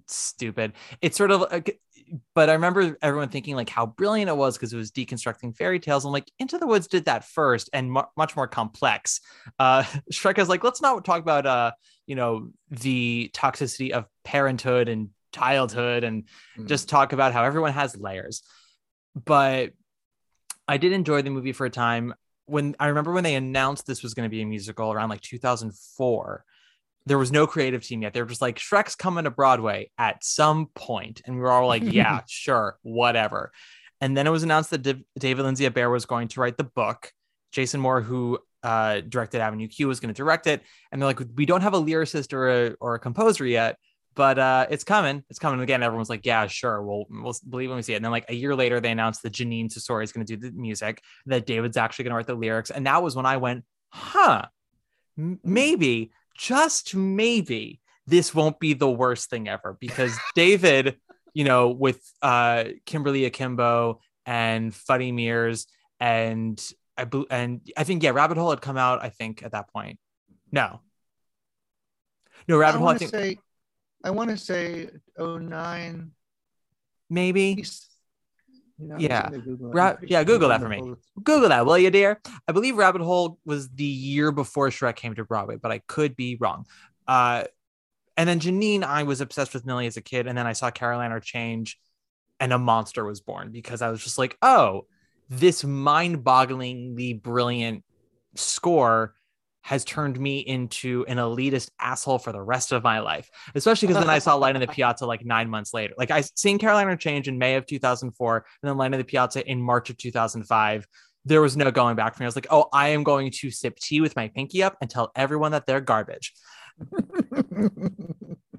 stupid. 0.06 0.72
It's 1.00 1.16
sort 1.16 1.30
of 1.30 1.40
like 1.50 1.80
but 2.34 2.50
i 2.50 2.52
remember 2.52 2.98
everyone 3.00 3.30
thinking 3.30 3.56
like 3.56 3.70
how 3.70 3.86
brilliant 3.86 4.28
it 4.28 4.36
was 4.36 4.56
because 4.58 4.70
it 4.72 4.76
was 4.76 4.90
deconstructing 4.90 5.56
fairy 5.56 5.78
tales. 5.80 6.04
I'm 6.04 6.12
like 6.12 6.30
into 6.38 6.58
the 6.58 6.66
woods 6.66 6.86
did 6.86 7.06
that 7.06 7.24
first 7.24 7.70
and 7.72 7.90
mu- 7.90 8.02
much 8.16 8.36
more 8.36 8.46
complex. 8.46 9.20
Uh 9.58 9.82
shrek 10.12 10.38
is 10.38 10.48
like 10.48 10.62
let's 10.64 10.82
not 10.82 11.04
talk 11.04 11.22
about 11.22 11.46
uh 11.46 11.72
you 12.06 12.14
know 12.16 12.50
the 12.70 13.30
toxicity 13.32 13.92
of 13.92 14.06
parenthood 14.24 14.88
and 14.88 15.10
childhood 15.32 16.04
and 16.04 16.24
Mm. 16.58 16.68
just 16.68 16.88
talk 16.90 17.14
about 17.14 17.32
how 17.32 17.44
everyone 17.44 17.72
has 17.72 17.96
layers. 17.96 18.42
But 19.14 19.70
i 20.68 20.76
did 20.76 20.92
enjoy 20.92 21.22
the 21.22 21.30
movie 21.30 21.52
for 21.52 21.64
a 21.66 21.70
time 21.70 22.12
when 22.52 22.76
i 22.78 22.86
remember 22.86 23.12
when 23.12 23.24
they 23.24 23.34
announced 23.34 23.86
this 23.86 24.02
was 24.02 24.14
going 24.14 24.26
to 24.26 24.30
be 24.30 24.42
a 24.42 24.46
musical 24.46 24.92
around 24.92 25.08
like 25.08 25.20
2004 25.20 26.44
there 27.06 27.18
was 27.18 27.32
no 27.32 27.46
creative 27.46 27.82
team 27.82 28.02
yet. 28.02 28.12
They 28.12 28.20
were 28.20 28.28
just 28.28 28.42
like 28.42 28.58
shrek's 28.58 28.94
coming 28.94 29.24
to 29.24 29.30
broadway 29.30 29.90
at 29.98 30.24
some 30.24 30.66
point. 30.66 31.22
And 31.24 31.36
we 31.36 31.42
were 31.42 31.50
all 31.50 31.66
like 31.66 31.82
yeah 31.82 32.20
sure 32.28 32.78
whatever. 32.82 33.52
And 34.00 34.16
then 34.16 34.26
it 34.26 34.30
was 34.30 34.42
announced 34.42 34.70
that 34.70 34.82
Div- 34.82 35.04
David 35.18 35.44
Lindsay-Abaire 35.44 35.90
was 35.90 36.06
going 36.06 36.28
to 36.28 36.40
write 36.40 36.56
the 36.56 36.64
book. 36.64 37.12
Jason 37.52 37.80
moore 37.80 38.00
who 38.00 38.38
uh, 38.62 39.00
directed 39.00 39.40
avenue 39.40 39.68
q 39.68 39.88
was 39.88 40.00
going 40.00 40.12
to 40.12 40.16
direct 40.16 40.46
it. 40.46 40.62
And 40.90 41.00
they're 41.00 41.06
like 41.06 41.20
we 41.34 41.46
don't 41.46 41.60
have 41.60 41.74
a 41.74 41.80
lyricist 41.80 42.32
or 42.32 42.48
a, 42.48 42.74
or 42.80 42.94
a 42.94 42.98
composer 42.98 43.46
yet 43.46 43.76
but 44.14 44.38
uh, 44.38 44.66
it's 44.70 44.84
coming. 44.84 45.24
It's 45.30 45.38
coming 45.38 45.60
again. 45.60 45.82
Everyone's 45.82 46.10
like, 46.10 46.26
yeah, 46.26 46.46
sure. 46.46 46.82
We'll 46.82 47.06
we'll 47.08 47.34
believe 47.48 47.70
when 47.70 47.76
we 47.76 47.82
see 47.82 47.94
it. 47.94 47.96
And 47.96 48.04
then 48.04 48.12
like 48.12 48.28
a 48.28 48.34
year 48.34 48.54
later, 48.54 48.80
they 48.80 48.90
announced 48.90 49.22
that 49.22 49.32
Jeanine 49.32 49.72
Tesori 49.72 50.04
is 50.04 50.12
going 50.12 50.26
to 50.26 50.36
do 50.36 50.50
the 50.50 50.54
music, 50.56 51.02
that 51.26 51.46
David's 51.46 51.76
actually 51.76 52.04
going 52.04 52.12
to 52.12 52.16
write 52.16 52.26
the 52.26 52.34
lyrics. 52.34 52.70
And 52.70 52.86
that 52.86 53.02
was 53.02 53.16
when 53.16 53.26
I 53.26 53.38
went, 53.38 53.64
huh, 53.90 54.46
maybe, 55.16 56.12
just 56.36 56.94
maybe, 56.94 57.80
this 58.06 58.34
won't 58.34 58.58
be 58.58 58.74
the 58.74 58.90
worst 58.90 59.30
thing 59.30 59.48
ever 59.48 59.76
because 59.80 60.16
David, 60.34 60.96
you 61.34 61.44
know, 61.44 61.70
with 61.70 62.00
uh, 62.20 62.64
Kimberly 62.84 63.24
Akimbo 63.24 64.00
and 64.26 64.74
Fuddy 64.74 65.12
Meers 65.12 65.66
and 66.00 66.62
I 66.96 67.06
and 67.30 67.60
I 67.76 67.84
think 67.84 68.02
yeah, 68.02 68.10
Rabbit 68.10 68.36
Hole 68.36 68.50
had 68.50 68.60
come 68.60 68.76
out. 68.76 69.02
I 69.02 69.08
think 69.08 69.42
at 69.42 69.52
that 69.52 69.72
point. 69.72 69.98
No. 70.50 70.80
No, 72.48 72.56
I 72.56 72.60
Rabbit 72.60 72.78
Hole. 72.78 72.88
I 72.88 72.98
think 72.98 73.10
say, 73.10 73.38
I 74.04 74.10
want 74.10 74.30
to 74.30 74.36
say 74.36 74.88
09. 75.18 76.10
maybe. 77.08 77.64
You 78.78 78.88
know, 78.88 78.96
Yeah. 78.98 79.28
Google 79.30 79.70
Ra- 79.70 79.96
yeah, 80.02 80.24
Google 80.24 80.48
that 80.48 80.60
for 80.60 80.68
me. 80.68 80.94
Google 81.22 81.48
that, 81.50 81.64
will 81.66 81.78
you, 81.78 81.90
dear? 81.90 82.20
I 82.48 82.52
believe 82.52 82.76
Rabbit 82.76 83.02
Hole 83.02 83.38
was 83.44 83.68
the 83.68 83.84
year 83.84 84.32
before 84.32 84.68
Shrek 84.70 84.96
came 84.96 85.14
to 85.14 85.24
Broadway, 85.24 85.56
but 85.56 85.70
I 85.70 85.78
could 85.86 86.16
be 86.16 86.36
wrong. 86.40 86.66
Uh, 87.06 87.44
and 88.16 88.28
then 88.28 88.40
Jeanine, 88.40 88.82
I 88.82 89.04
was 89.04 89.20
obsessed 89.20 89.54
with 89.54 89.64
Millie 89.66 89.86
as 89.86 89.96
a 89.96 90.02
kid, 90.02 90.26
and 90.26 90.36
then 90.36 90.46
I 90.46 90.52
saw 90.52 90.70
Caroline 90.70 91.12
or 91.12 91.20
Change, 91.20 91.78
and 92.40 92.52
a 92.52 92.58
monster 92.58 93.04
was 93.04 93.20
born 93.20 93.52
because 93.52 93.82
I 93.82 93.90
was 93.90 94.02
just 94.02 94.18
like, 94.18 94.36
oh, 94.42 94.86
this 95.28 95.64
mind-bogglingly 95.64 97.22
brilliant 97.22 97.84
score 98.34 99.14
has 99.62 99.84
turned 99.84 100.18
me 100.18 100.40
into 100.40 101.04
an 101.08 101.18
elitist 101.18 101.70
asshole 101.80 102.18
for 102.18 102.32
the 102.32 102.42
rest 102.42 102.72
of 102.72 102.82
my 102.82 103.00
life. 103.00 103.30
Especially 103.54 103.88
because 103.88 104.02
then 104.02 104.10
I 104.10 104.18
saw 104.18 104.34
Light 104.34 104.54
in 104.54 104.60
the 104.60 104.66
Piazza 104.72 105.06
like 105.06 105.24
nine 105.24 105.48
months 105.48 105.72
later. 105.72 105.94
Like 105.96 106.10
I 106.10 106.22
seen 106.36 106.58
Caroline 106.58 106.88
or 106.88 106.96
Change 106.96 107.28
in 107.28 107.38
May 107.38 107.56
of 107.56 107.66
2004, 107.66 108.36
and 108.36 108.44
then 108.68 108.76
Light 108.76 108.92
in 108.92 108.98
the 108.98 109.04
Piazza 109.04 109.48
in 109.48 109.60
March 109.60 109.90
of 109.90 109.96
2005. 109.96 110.86
There 111.24 111.40
was 111.40 111.56
no 111.56 111.70
going 111.70 111.94
back 111.94 112.14
for 112.14 112.22
me. 112.22 112.26
I 112.26 112.28
was 112.28 112.36
like, 112.36 112.48
oh, 112.50 112.68
I 112.72 112.88
am 112.88 113.04
going 113.04 113.30
to 113.30 113.50
sip 113.50 113.78
tea 113.78 114.00
with 114.00 114.16
my 114.16 114.28
pinky 114.28 114.62
up 114.62 114.76
and 114.80 114.90
tell 114.90 115.12
everyone 115.14 115.52
that 115.52 115.66
they're 115.66 115.80
garbage. 115.80 116.32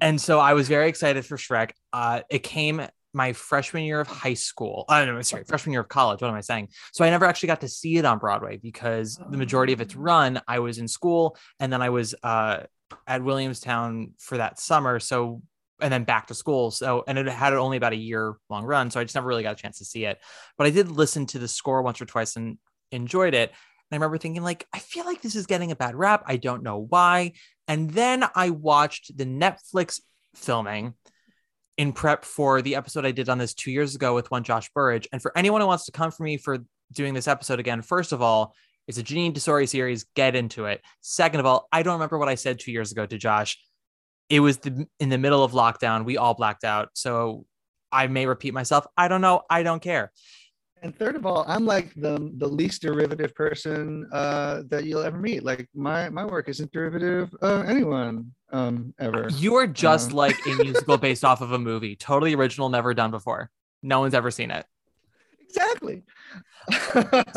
And 0.04 0.20
so 0.20 0.38
I 0.38 0.52
was 0.52 0.68
very 0.68 0.88
excited 0.88 1.24
for 1.24 1.38
Shrek. 1.38 1.70
Uh, 1.90 2.20
it 2.28 2.40
came 2.40 2.86
my 3.14 3.32
freshman 3.32 3.84
year 3.84 4.00
of 4.00 4.08
high 4.08 4.34
school. 4.34 4.84
Uh, 4.88 5.04
no, 5.04 5.20
sorry, 5.22 5.44
freshman 5.44 5.72
year 5.72 5.80
of 5.80 5.88
college. 5.88 6.20
What 6.20 6.28
am 6.28 6.36
I 6.36 6.40
saying? 6.40 6.68
So 6.92 7.04
I 7.04 7.10
never 7.10 7.24
actually 7.24 7.48
got 7.48 7.60
to 7.62 7.68
see 7.68 7.96
it 7.96 8.04
on 8.04 8.18
Broadway 8.18 8.56
because 8.56 9.18
the 9.30 9.38
majority 9.38 9.72
of 9.72 9.80
its 9.80 9.94
run, 9.94 10.40
I 10.48 10.58
was 10.58 10.78
in 10.78 10.88
school 10.88 11.36
and 11.60 11.72
then 11.72 11.80
I 11.80 11.90
was 11.90 12.14
uh, 12.22 12.64
at 13.06 13.22
Williamstown 13.22 14.12
for 14.18 14.36
that 14.38 14.58
summer. 14.58 14.98
So 15.00 15.42
and 15.80 15.92
then 15.92 16.04
back 16.04 16.28
to 16.28 16.34
school. 16.34 16.70
So 16.70 17.04
and 17.06 17.18
it 17.18 17.26
had 17.28 17.52
only 17.52 17.76
about 17.76 17.92
a 17.92 17.96
year 17.96 18.36
long 18.48 18.64
run. 18.64 18.90
So 18.90 19.00
I 19.00 19.04
just 19.04 19.14
never 19.14 19.26
really 19.26 19.42
got 19.42 19.58
a 19.58 19.62
chance 19.62 19.78
to 19.78 19.84
see 19.84 20.04
it. 20.04 20.18
But 20.56 20.66
I 20.66 20.70
did 20.70 20.88
listen 20.88 21.26
to 21.26 21.38
the 21.38 21.48
score 21.48 21.82
once 21.82 22.00
or 22.00 22.06
twice 22.06 22.36
and 22.36 22.58
enjoyed 22.90 23.34
it. 23.34 23.50
And 23.50 23.56
I 23.92 23.96
remember 23.96 24.18
thinking, 24.18 24.42
like, 24.42 24.66
I 24.72 24.78
feel 24.78 25.04
like 25.04 25.20
this 25.20 25.36
is 25.36 25.46
getting 25.46 25.70
a 25.70 25.76
bad 25.76 25.94
rap. 25.94 26.24
I 26.26 26.36
don't 26.36 26.62
know 26.62 26.78
why. 26.78 27.32
And 27.68 27.90
then 27.90 28.24
I 28.34 28.50
watched 28.50 29.16
the 29.16 29.26
Netflix 29.26 30.00
filming 30.34 30.94
in 31.76 31.92
prep 31.92 32.24
for 32.24 32.62
the 32.62 32.76
episode 32.76 33.04
I 33.04 33.10
did 33.10 33.28
on 33.28 33.38
this 33.38 33.54
two 33.54 33.70
years 33.70 33.94
ago 33.94 34.14
with 34.14 34.30
one 34.30 34.44
Josh 34.44 34.70
Burridge. 34.74 35.08
And 35.12 35.20
for 35.20 35.36
anyone 35.36 35.60
who 35.60 35.66
wants 35.66 35.86
to 35.86 35.92
come 35.92 36.10
for 36.10 36.22
me 36.22 36.36
for 36.36 36.58
doing 36.92 37.14
this 37.14 37.28
episode 37.28 37.60
again, 37.60 37.82
first 37.82 38.12
of 38.12 38.22
all, 38.22 38.54
it's 38.86 38.98
a 38.98 39.02
Jeanine 39.02 39.32
Tesori 39.32 39.68
series. 39.68 40.04
Get 40.14 40.36
into 40.36 40.66
it. 40.66 40.82
Second 41.00 41.40
of 41.40 41.46
all, 41.46 41.68
I 41.72 41.82
don't 41.82 41.94
remember 41.94 42.18
what 42.18 42.28
I 42.28 42.34
said 42.34 42.58
two 42.58 42.70
years 42.70 42.92
ago 42.92 43.06
to 43.06 43.18
Josh. 43.18 43.58
It 44.28 44.40
was 44.40 44.58
the, 44.58 44.86
in 45.00 45.08
the 45.08 45.18
middle 45.18 45.42
of 45.42 45.52
lockdown. 45.52 46.04
We 46.04 46.16
all 46.16 46.34
blacked 46.34 46.64
out. 46.64 46.90
So 46.94 47.46
I 47.90 48.06
may 48.08 48.26
repeat 48.26 48.54
myself. 48.54 48.86
I 48.96 49.08
don't 49.08 49.20
know. 49.20 49.42
I 49.48 49.62
don't 49.62 49.80
care. 49.80 50.12
And 50.84 50.94
third 50.94 51.16
of 51.16 51.24
all, 51.24 51.46
I'm 51.48 51.64
like 51.64 51.94
the 51.94 52.30
the 52.36 52.46
least 52.46 52.82
derivative 52.82 53.34
person 53.34 54.06
uh, 54.12 54.64
that 54.68 54.84
you'll 54.84 55.02
ever 55.02 55.16
meet. 55.16 55.42
Like 55.42 55.66
my 55.74 56.10
my 56.10 56.26
work 56.26 56.46
isn't 56.50 56.70
derivative 56.72 57.34
of 57.40 57.64
anyone 57.66 58.32
um, 58.52 58.92
ever. 59.00 59.28
You 59.32 59.54
are 59.54 59.66
just 59.66 60.10
Um. 60.10 60.16
like 60.16 60.36
a 60.46 60.54
musical 60.62 60.98
based 60.98 61.24
off 61.24 61.40
of 61.40 61.52
a 61.52 61.58
movie, 61.58 61.96
totally 61.96 62.34
original, 62.34 62.68
never 62.68 62.92
done 62.92 63.10
before. 63.10 63.50
No 63.82 64.00
one's 64.00 64.12
ever 64.12 64.30
seen 64.30 64.50
it. 64.50 64.66
Exactly. 65.54 66.02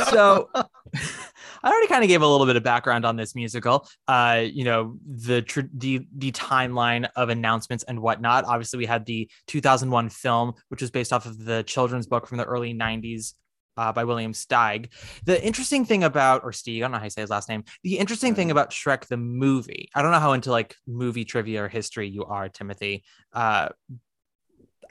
So 0.10 0.50
I 0.56 1.70
already 1.70 1.88
kind 1.88 2.04
of 2.04 2.08
gave 2.08 2.22
a 2.22 2.28
little 2.28 2.46
bit 2.46 2.56
of 2.56 2.64
background 2.64 3.06
on 3.06 3.16
this 3.16 3.36
musical. 3.36 3.88
Uh, 4.08 4.46
you 4.52 4.64
know, 4.64 4.98
the 5.06 5.42
tr- 5.42 5.62
the 5.74 6.08
the 6.16 6.32
timeline 6.32 7.08
of 7.16 7.30
announcements 7.30 7.84
and 7.84 8.00
whatnot. 8.00 8.46
Obviously, 8.46 8.78
we 8.78 8.86
had 8.86 9.06
the 9.06 9.30
2001 9.48 10.10
film, 10.10 10.54
which 10.70 10.82
was 10.82 10.92
based 10.92 11.14
off 11.14 11.26
of 11.26 11.44
the 11.44 11.64
children's 11.64 12.08
book 12.08 12.28
from 12.28 12.38
the 12.38 12.46
early 12.46 12.74
90s. 12.74 13.34
Uh, 13.76 13.92
by 13.94 14.04
William 14.04 14.34
Steig. 14.34 14.92
The 15.26 15.40
interesting 15.46 15.86
thing 15.86 16.04
about, 16.04 16.44
or 16.44 16.50
Steig, 16.50 16.78
I 16.78 16.80
don't 16.80 16.94
know 16.94 16.98
how 16.98 17.04
you 17.04 17.12
say 17.12 17.22
his 17.22 17.30
last 17.30 17.48
name. 17.48 17.64
The 17.84 18.00
interesting 18.00 18.34
thing 18.34 18.50
about 18.50 18.72
Shrek 18.72 19.06
the 19.06 19.18
movie, 19.18 19.88
I 19.94 20.02
don't 20.02 20.10
know 20.10 20.20
how 20.20 20.34
into 20.34 20.50
like 20.50 20.74
movie 20.88 21.26
trivia 21.26 21.64
or 21.64 21.68
history 21.68 22.10
you 22.10 22.26
are, 22.26 22.50
Timothy. 22.50 23.04
Uh, 23.34 23.70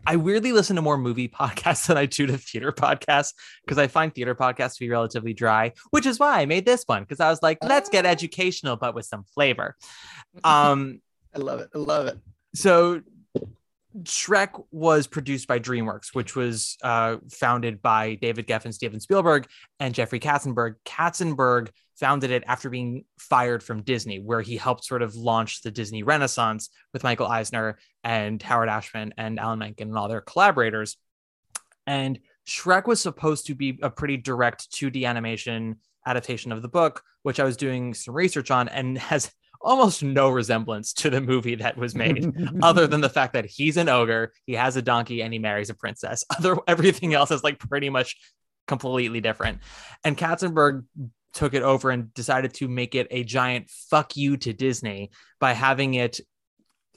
I 0.07 0.17
weirdly 0.17 0.53
listen 0.53 0.77
to 0.77 0.83
more 0.83 0.97
movie 0.99 1.29
podcasts 1.41 1.87
than 1.87 1.97
I 1.97 2.07
do 2.07 2.27
to 2.27 2.39
theater 2.39 2.73
podcasts 2.73 3.35
because 3.65 3.79
I 3.79 3.87
find 3.89 4.15
theater 4.15 4.35
podcasts 4.35 4.75
to 4.75 4.81
be 4.81 4.91
relatively 4.91 5.35
dry, 5.35 5.73
which 5.91 6.07
is 6.07 6.19
why 6.19 6.41
I 6.41 6.47
made 6.47 6.65
this 6.65 6.85
one 6.87 7.03
because 7.03 7.21
I 7.21 7.29
was 7.29 7.43
like, 7.43 7.59
let's 7.63 7.89
get 7.89 8.07
educational 8.07 8.77
but 8.77 8.95
with 8.95 9.07
some 9.07 9.25
flavor. 9.35 9.77
Um, 10.45 11.01
I 11.35 11.39
love 11.39 11.61
it. 11.61 11.71
I 11.75 11.79
love 11.79 12.07
it. 12.09 12.19
so 12.55 13.01
Shrek 14.03 14.63
was 14.71 15.07
produced 15.07 15.49
by 15.49 15.59
DreamWorks, 15.59 16.15
which 16.15 16.37
was 16.37 16.77
uh, 16.83 17.17
founded 17.31 17.81
by 17.81 18.15
David 18.15 18.47
Geffen, 18.47 18.73
Steven 18.75 19.01
Spielberg, 19.01 19.47
and 19.81 19.95
Jeffrey 19.95 20.21
Katzenberg. 20.21 20.75
Katzenberg 20.85 21.71
founded 21.99 22.31
it 22.31 22.45
after 22.47 22.71
being 22.71 23.05
fired 23.19 23.63
from 23.63 23.83
Disney, 23.83 24.19
where 24.19 24.43
he 24.43 24.57
helped 24.57 24.85
sort 24.85 25.03
of 25.03 25.15
launch 25.15 25.63
the 25.63 25.71
Disney 25.71 26.03
Renaissance 26.03 26.69
with 26.93 27.05
Michael 27.05 27.27
Eisner 27.27 27.79
and 28.05 28.43
Howard 28.43 28.69
Ashman 28.69 29.15
and 29.17 29.39
Alan 29.39 29.59
Menken 29.59 29.89
and 29.89 29.99
all 29.99 30.09
their 30.09 30.21
collaborators. 30.21 30.97
And 31.87 32.19
Shrek 32.47 32.87
was 32.87 33.01
supposed 33.01 33.47
to 33.47 33.55
be 33.55 33.79
a 33.83 33.91
pretty 33.91 34.17
direct 34.17 34.71
2D 34.73 35.07
animation 35.07 35.77
adaptation 36.07 36.53
of 36.53 36.63
the 36.63 36.69
book, 36.69 37.03
which 37.23 37.41
I 37.41 37.45
was 37.45 37.57
doing 37.57 37.95
some 37.95 38.15
research 38.15 38.51
on 38.51 38.69
and 38.69 38.99
has 38.99 39.33
almost 39.61 40.03
no 40.03 40.29
resemblance 40.29 40.93
to 40.93 41.11
the 41.11 41.21
movie 41.21 41.57
that 41.57 41.77
was 41.77 41.95
made 41.95 42.33
other 42.63 42.87
than 42.87 43.01
the 43.01 43.09
fact 43.09 43.33
that 43.33 43.47
he's 43.47 43.77
an 43.77 43.89
ogre, 43.89 44.33
he 44.45 44.53
has 44.53 44.77
a 44.77 44.83
donkey, 44.83 45.23
and 45.23 45.33
he 45.33 45.39
marries 45.39 45.71
a 45.71 45.75
princess. 45.75 46.25
Other 46.39 46.57
everything 46.69 47.15
else 47.15 47.31
is 47.31 47.43
like 47.43 47.59
pretty 47.59 47.91
much 47.91 48.17
completely 48.69 49.21
different. 49.21 49.61
And 50.05 50.17
Katzenberg 50.17 50.85
took 51.37 51.55
it 51.55 51.63
over 51.63 51.91
and 51.91 52.13
decided 52.15 52.55
to 52.55 52.67
make 52.67 52.95
it 52.95 53.07
a 53.11 53.23
giant 53.23 53.69
fuck 53.69 54.17
you 54.17 54.39
to 54.39 54.53
Disney 54.53 55.11
by 55.39 55.53
having 55.53 55.95
it 55.95 56.21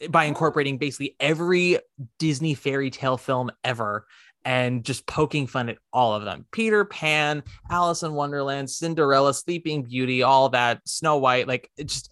by 0.10 0.24
incorporating 0.24 0.77
basically 0.77 1.17
every 1.19 1.77
Disney 2.19 2.53
fairy 2.53 2.89
tale 2.89 3.17
film 3.17 3.51
ever 3.65 4.08
and 4.46 4.86
just 4.86 5.05
poking 5.05 5.46
fun 5.46 5.67
at 5.67 5.77
all 5.91 6.13
of 6.13 6.24
them. 6.24 6.46
Peter 6.53 6.86
Pan, 6.86 7.43
Alice 7.69 8.03
in 8.03 8.13
Wonderland, 8.13 8.69
Cinderella, 8.69 9.34
Sleeping 9.34 9.84
Beauty, 9.84 10.24
all 10.24 10.48
that, 10.50 10.88
Snow 10.88 11.17
White, 11.17 11.46
like 11.46 11.69
just 11.77 12.10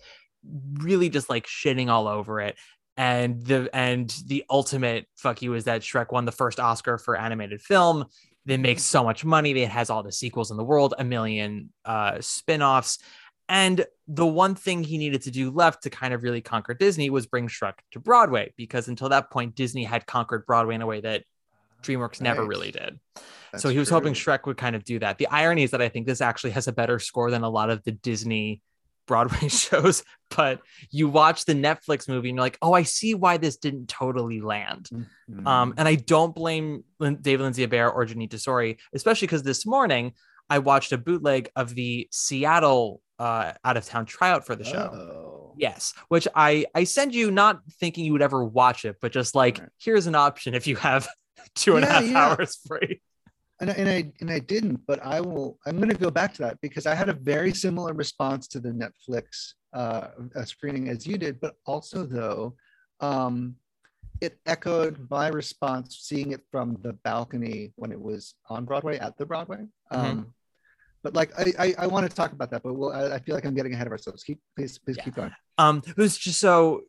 really 0.74 1.08
just 1.08 1.30
like 1.30 1.48
shitting 1.48 1.88
all 1.88 2.10
over 2.10 2.42
it. 2.42 2.58
And 2.98 3.42
the 3.46 3.70
and 3.74 4.14
the 4.26 4.44
ultimate 4.50 5.06
fuck 5.16 5.42
you 5.42 5.54
is 5.54 5.64
that 5.64 5.82
Shrek 5.82 6.12
won 6.12 6.26
the 6.26 6.32
first 6.34 6.60
Oscar 6.60 6.98
for 6.98 7.16
animated 7.16 7.62
film. 7.62 8.06
That 8.48 8.60
makes 8.60 8.82
so 8.82 9.04
much 9.04 9.24
money. 9.24 9.52
It 9.52 9.70
has 9.70 9.90
all 9.90 10.04
the 10.04 10.12
sequels 10.12 10.52
in 10.52 10.58
the 10.58 10.64
world, 10.64 10.96
a 10.98 11.04
million 11.04 11.70
uh, 11.86 12.18
spin-offs. 12.22 12.98
And 13.50 13.86
the 14.08 14.26
one 14.26 14.56
thing 14.56 14.84
he 14.84 14.98
needed 14.98 15.22
to 15.24 15.32
do 15.32 15.52
left 15.52 15.84
to 15.84 15.90
kind 15.90 16.14
of 16.14 16.24
really 16.24 16.42
conquer 16.42 16.74
Disney 16.74 17.10
was 17.10 17.28
bring 17.28 17.48
Shrek 17.48 17.74
to 17.92 18.00
Broadway, 18.00 18.54
because 18.58 18.88
until 18.88 19.10
that 19.10 19.30
point, 19.32 19.56
Disney 19.56 19.84
had 19.84 20.06
conquered 20.06 20.46
Broadway 20.46 20.76
in 20.76 20.82
a 20.82 20.86
way 20.86 21.02
that 21.02 21.24
DreamWorks 21.84 22.22
never 22.22 22.46
really 22.46 22.72
did. 22.72 23.00
That's 23.52 23.62
so 23.62 23.70
he 23.70 23.80
was 23.80 23.90
hoping. 23.90 24.14
Shrek 24.14 24.46
would 24.46 24.58
kind 24.58 24.76
of 24.76 24.84
do 24.84 25.00
that. 25.00 25.18
The 25.18 25.28
irony 25.28 25.64
is 25.64 25.72
that 25.72 25.82
I 25.82 25.90
think 25.90 26.08
this 26.08 26.22
actually 26.22 26.52
has 26.52 26.68
a 26.68 26.74
better 26.74 27.00
score 27.00 27.30
than 27.32 27.44
a 27.44 27.50
lot 27.50 27.70
of 27.70 27.84
the 27.84 27.92
Disney 27.92 28.62
Broadway 29.08 29.48
shows. 29.50 30.04
But 30.36 30.62
you 30.92 31.08
watch 31.08 31.46
the 31.46 31.54
Netflix 31.54 32.08
movie 32.08 32.30
and 32.30 32.36
you're 32.36 32.44
like, 32.44 32.58
oh, 32.62 32.74
I 32.74 32.84
see 32.84 33.14
why 33.16 33.38
this 33.38 33.58
didn't 33.58 33.88
totally 33.88 34.42
land. 34.42 34.90
Mhm. 35.30 35.48
Um, 35.48 35.74
and 35.78 35.88
I 35.88 35.96
don't 35.96 36.36
blame 36.36 36.84
David 37.00 37.42
Lindsay-Abaire 37.44 37.90
or 37.92 38.06
Jeanine 38.06 38.30
Tesori, 38.30 38.78
especially 38.94 39.28
because 39.28 39.44
this 39.44 39.66
morning 39.66 40.12
I 40.50 40.60
watched 40.60 40.92
a 40.92 40.98
bootleg 40.98 41.50
of 41.56 41.74
the 41.76 42.08
Seattle 42.12 43.02
uh, 43.20 43.54
out 43.64 43.78
of 43.78 43.86
town 43.86 44.06
tryout 44.06 44.46
for 44.46 44.56
the 44.56 44.64
show. 44.64 44.92
Oh. 44.94 45.54
Yes, 45.58 45.94
which 46.10 46.28
I 46.36 46.66
I 46.76 46.84
send 46.84 47.16
you 47.16 47.32
not 47.32 47.62
thinking 47.80 48.06
you 48.06 48.12
would 48.12 48.22
ever 48.22 48.44
watch 48.46 48.86
it, 48.86 48.98
but 49.02 49.12
just 49.12 49.34
like 49.34 49.58
Right. 49.58 49.70
here's 49.80 50.06
an 50.06 50.14
option 50.14 50.54
if 50.54 50.68
you 50.68 50.76
have 50.76 51.08
two 51.56 51.78
and 51.78 51.84
a 51.86 51.88
half 51.88 52.06
yeah. 52.06 52.26
hours 52.28 52.60
free. 52.68 53.02
And 53.60 53.70
I, 53.70 53.74
and 53.74 53.90
I 53.90 54.12
and 54.22 54.30
I 54.32 54.40
didn't, 54.40 54.80
but 54.88 55.00
I 55.04 55.20
will. 55.22 55.58
I'm 55.66 55.78
going 55.78 55.90
to 55.90 55.96
go 55.96 56.12
back 56.12 56.34
to 56.36 56.42
that 56.44 56.60
because 56.62 56.86
I 56.86 56.96
had 56.96 57.10
a 57.10 57.14
very 57.14 57.54
similar 57.54 57.94
response 57.94 58.48
to 58.50 58.60
the 58.60 58.70
Netflix 58.70 59.54
uh, 59.74 60.10
screening 60.46 60.90
as 60.90 61.08
you 61.08 61.18
did, 61.18 61.40
but 61.40 61.56
also 61.66 62.06
though, 62.06 62.56
um, 63.00 63.56
it 64.22 64.40
echoed 64.46 65.08
my 65.10 65.28
response 65.28 66.00
seeing 66.02 66.32
it 66.32 66.42
from 66.52 66.78
the 66.82 66.94
balcony 67.04 67.74
when 67.76 67.92
it 67.92 68.02
was 68.02 68.36
on 68.50 68.66
Broadway 68.66 68.98
at 69.00 69.18
the 69.18 69.26
Broadway. 69.26 69.66
Um, 69.92 70.34
But 71.04 71.14
like 71.14 71.32
I, 71.40 71.54
I, 71.60 71.76
I 71.84 71.88
want 71.88 72.10
to 72.10 72.14
talk 72.14 72.32
about 72.34 72.50
that, 72.52 72.64
but 72.64 72.74
we'll, 72.74 72.92
I, 72.92 73.16
I 73.16 73.20
feel 73.20 73.36
like 73.36 73.46
I'm 73.46 73.54
getting 73.54 73.74
ahead 73.74 73.88
of 73.88 73.92
ourselves. 73.94 74.24
Keep 74.24 74.40
please 74.56 74.78
please 74.80 74.98
Yeah. 74.98 75.04
keep 75.04 75.16
going. 75.16 75.32
Um, 75.58 75.82
it 75.88 75.96
was 75.96 76.18
just 76.18 76.40
so 76.40 76.82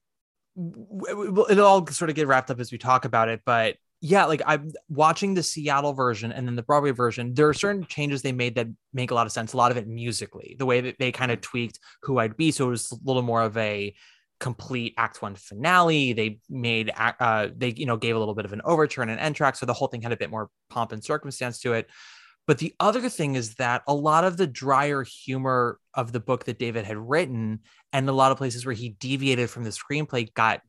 it'll 1.09 1.67
all 1.67 1.87
sort 1.87 2.11
of 2.11 2.17
get 2.17 2.27
wrapped 2.27 2.51
up 2.51 2.59
as 2.59 2.73
we 2.73 2.79
talk 2.79 3.05
about 3.05 3.29
it, 3.29 3.43
but 3.45 3.77
yeah, 4.01 4.27
like 4.27 4.43
I'm 4.47 4.71
watching 4.89 5.35
the 5.35 5.43
Seattle 5.43 5.93
version 5.93 6.31
and 6.31 6.47
then 6.47 6.55
the 6.55 6.63
Broadway 6.63 6.93
version. 6.93 7.35
There 7.35 7.49
are 7.49 7.55
certain 7.55 7.85
changes 7.85 8.23
they 8.23 8.33
made 8.33 8.55
that 8.55 8.69
make 8.93 9.11
a 9.11 9.15
lot 9.15 9.27
of 9.27 9.33
sense. 9.33 9.53
A 9.53 9.57
lot 9.57 9.73
of 9.73 9.77
it 9.77 9.89
musically, 9.89 10.55
the 10.59 10.67
way 10.67 10.81
that 10.81 10.97
they 10.99 11.11
kind 11.11 11.33
of 11.33 11.41
tweaked 11.41 11.81
who 12.03 12.19
I'd 12.19 12.37
be, 12.37 12.53
so 12.53 12.67
it 12.67 12.71
was 12.71 12.93
a 12.93 12.97
little 13.05 13.23
more 13.23 13.43
of 13.43 13.57
a 13.57 13.95
complete 14.39 14.95
Act 14.97 15.21
One 15.21 15.35
finale. 15.35 16.13
They 16.13 16.39
made, 16.49 16.93
uh, 16.97 17.49
they 17.57 17.71
you 17.71 17.87
know 17.87 17.97
gave 17.97 18.15
a 18.15 18.19
little 18.21 18.35
bit 18.35 18.45
of 18.45 18.53
an 18.53 18.63
overture 18.65 19.03
and 19.03 19.11
an 19.11 19.19
end 19.19 19.35
track, 19.35 19.57
so 19.57 19.67
the 19.67 19.73
whole 19.73 19.89
thing 19.89 20.03
had 20.03 20.13
a 20.13 20.17
bit 20.17 20.31
more 20.31 20.49
pomp 20.71 20.93
and 20.93 21.03
circumstance 21.03 21.59
to 21.61 21.73
it. 21.73 21.89
But 22.47 22.59
the 22.59 22.75
other 22.79 23.09
thing 23.09 23.35
is 23.35 23.57
that 23.57 23.83
a 23.87 23.95
lot 23.95 24.25
of 24.25 24.37
the 24.37 24.47
drier 24.47 25.03
humor 25.03 25.79
of 25.93 26.13
the 26.13 26.21
book 26.21 26.45
that 26.45 26.61
David 26.61 26.85
had 26.85 26.97
written, 26.97 27.61
and 27.93 28.09
a 28.09 28.13
lot 28.13 28.31
of 28.31 28.39
places 28.39 28.65
where 28.65 28.77
he 28.77 28.91
deviated 29.01 29.51
from 29.51 29.65
the 29.65 29.71
screenplay, 29.71 30.33
got 30.33 30.63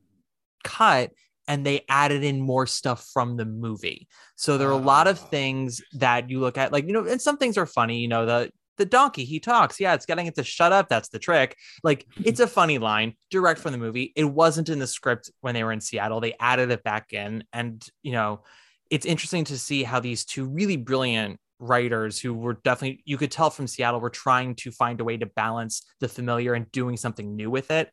cut 0.64 1.12
and 1.50 1.66
they 1.66 1.84
added 1.90 2.24
in 2.24 2.40
more 2.40 2.66
stuff 2.66 3.06
from 3.14 3.36
the 3.36 3.44
movie. 3.44 4.08
So 4.38 4.58
there 4.58 4.70
are 4.70 4.72
a 4.72 4.78
lot 4.78 5.08
of 5.08 5.20
Ah. 5.22 5.26
things 5.26 5.82
that 5.94 6.30
you 6.30 6.40
look 6.40 6.58
at, 6.58 6.72
like, 6.72 6.86
you 6.88 6.94
know, 6.94 7.06
and 7.06 7.22
some 7.22 7.36
things 7.38 7.58
are 7.58 7.66
funny, 7.66 8.00
you 8.00 8.08
know, 8.08 8.26
the 8.26 8.52
the 8.78 8.86
donkey 8.86 9.26
he 9.26 9.42
talks. 9.42 9.78
Yeah 9.78 9.94
it's 9.94 10.06
getting 10.06 10.26
it 10.28 10.36
to 10.36 10.44
shut 10.44 10.72
up. 10.72 10.88
That's 10.88 11.10
the 11.10 11.20
trick. 11.20 11.58
Like 11.84 12.06
it's 12.24 12.40
a 12.40 12.48
funny 12.48 12.78
line 12.78 13.16
direct 13.30 13.60
from 13.60 13.74
the 13.74 13.78
movie. 13.78 14.14
It 14.16 14.24
wasn't 14.24 14.70
in 14.70 14.80
the 14.80 14.88
script 14.88 15.30
when 15.42 15.54
they 15.54 15.66
were 15.66 15.74
in 15.74 15.82
seattle. 15.82 16.22
They 16.22 16.36
added 16.40 16.72
it 16.72 16.82
back 16.82 17.12
in. 17.12 17.44
And 17.52 17.86
you 18.04 18.14
know 18.14 18.44
it's 18.90 19.06
interesting 19.06 19.44
to 19.46 19.58
see 19.58 19.84
how 19.84 20.00
these 20.00 20.24
two 20.24 20.46
really 20.46 20.78
brilliant 20.78 21.42
writers 21.60 22.18
who 22.22 22.34
were 22.34 22.54
definitely 22.64 23.04
you 23.06 23.18
could 23.18 23.32
tell 23.32 23.50
from 23.50 23.68
seattle 23.68 24.00
were 24.00 24.10
trying 24.10 24.56
to 24.56 24.72
find 24.72 25.02
a 25.02 25.04
way 25.04 25.18
to 25.18 25.26
balance 25.26 25.84
the 26.00 26.08
familiar 26.08 26.54
and 26.54 26.72
doing 26.72 26.96
something 26.96 27.36
new 27.36 27.52
with 27.52 27.70
it 27.72 27.92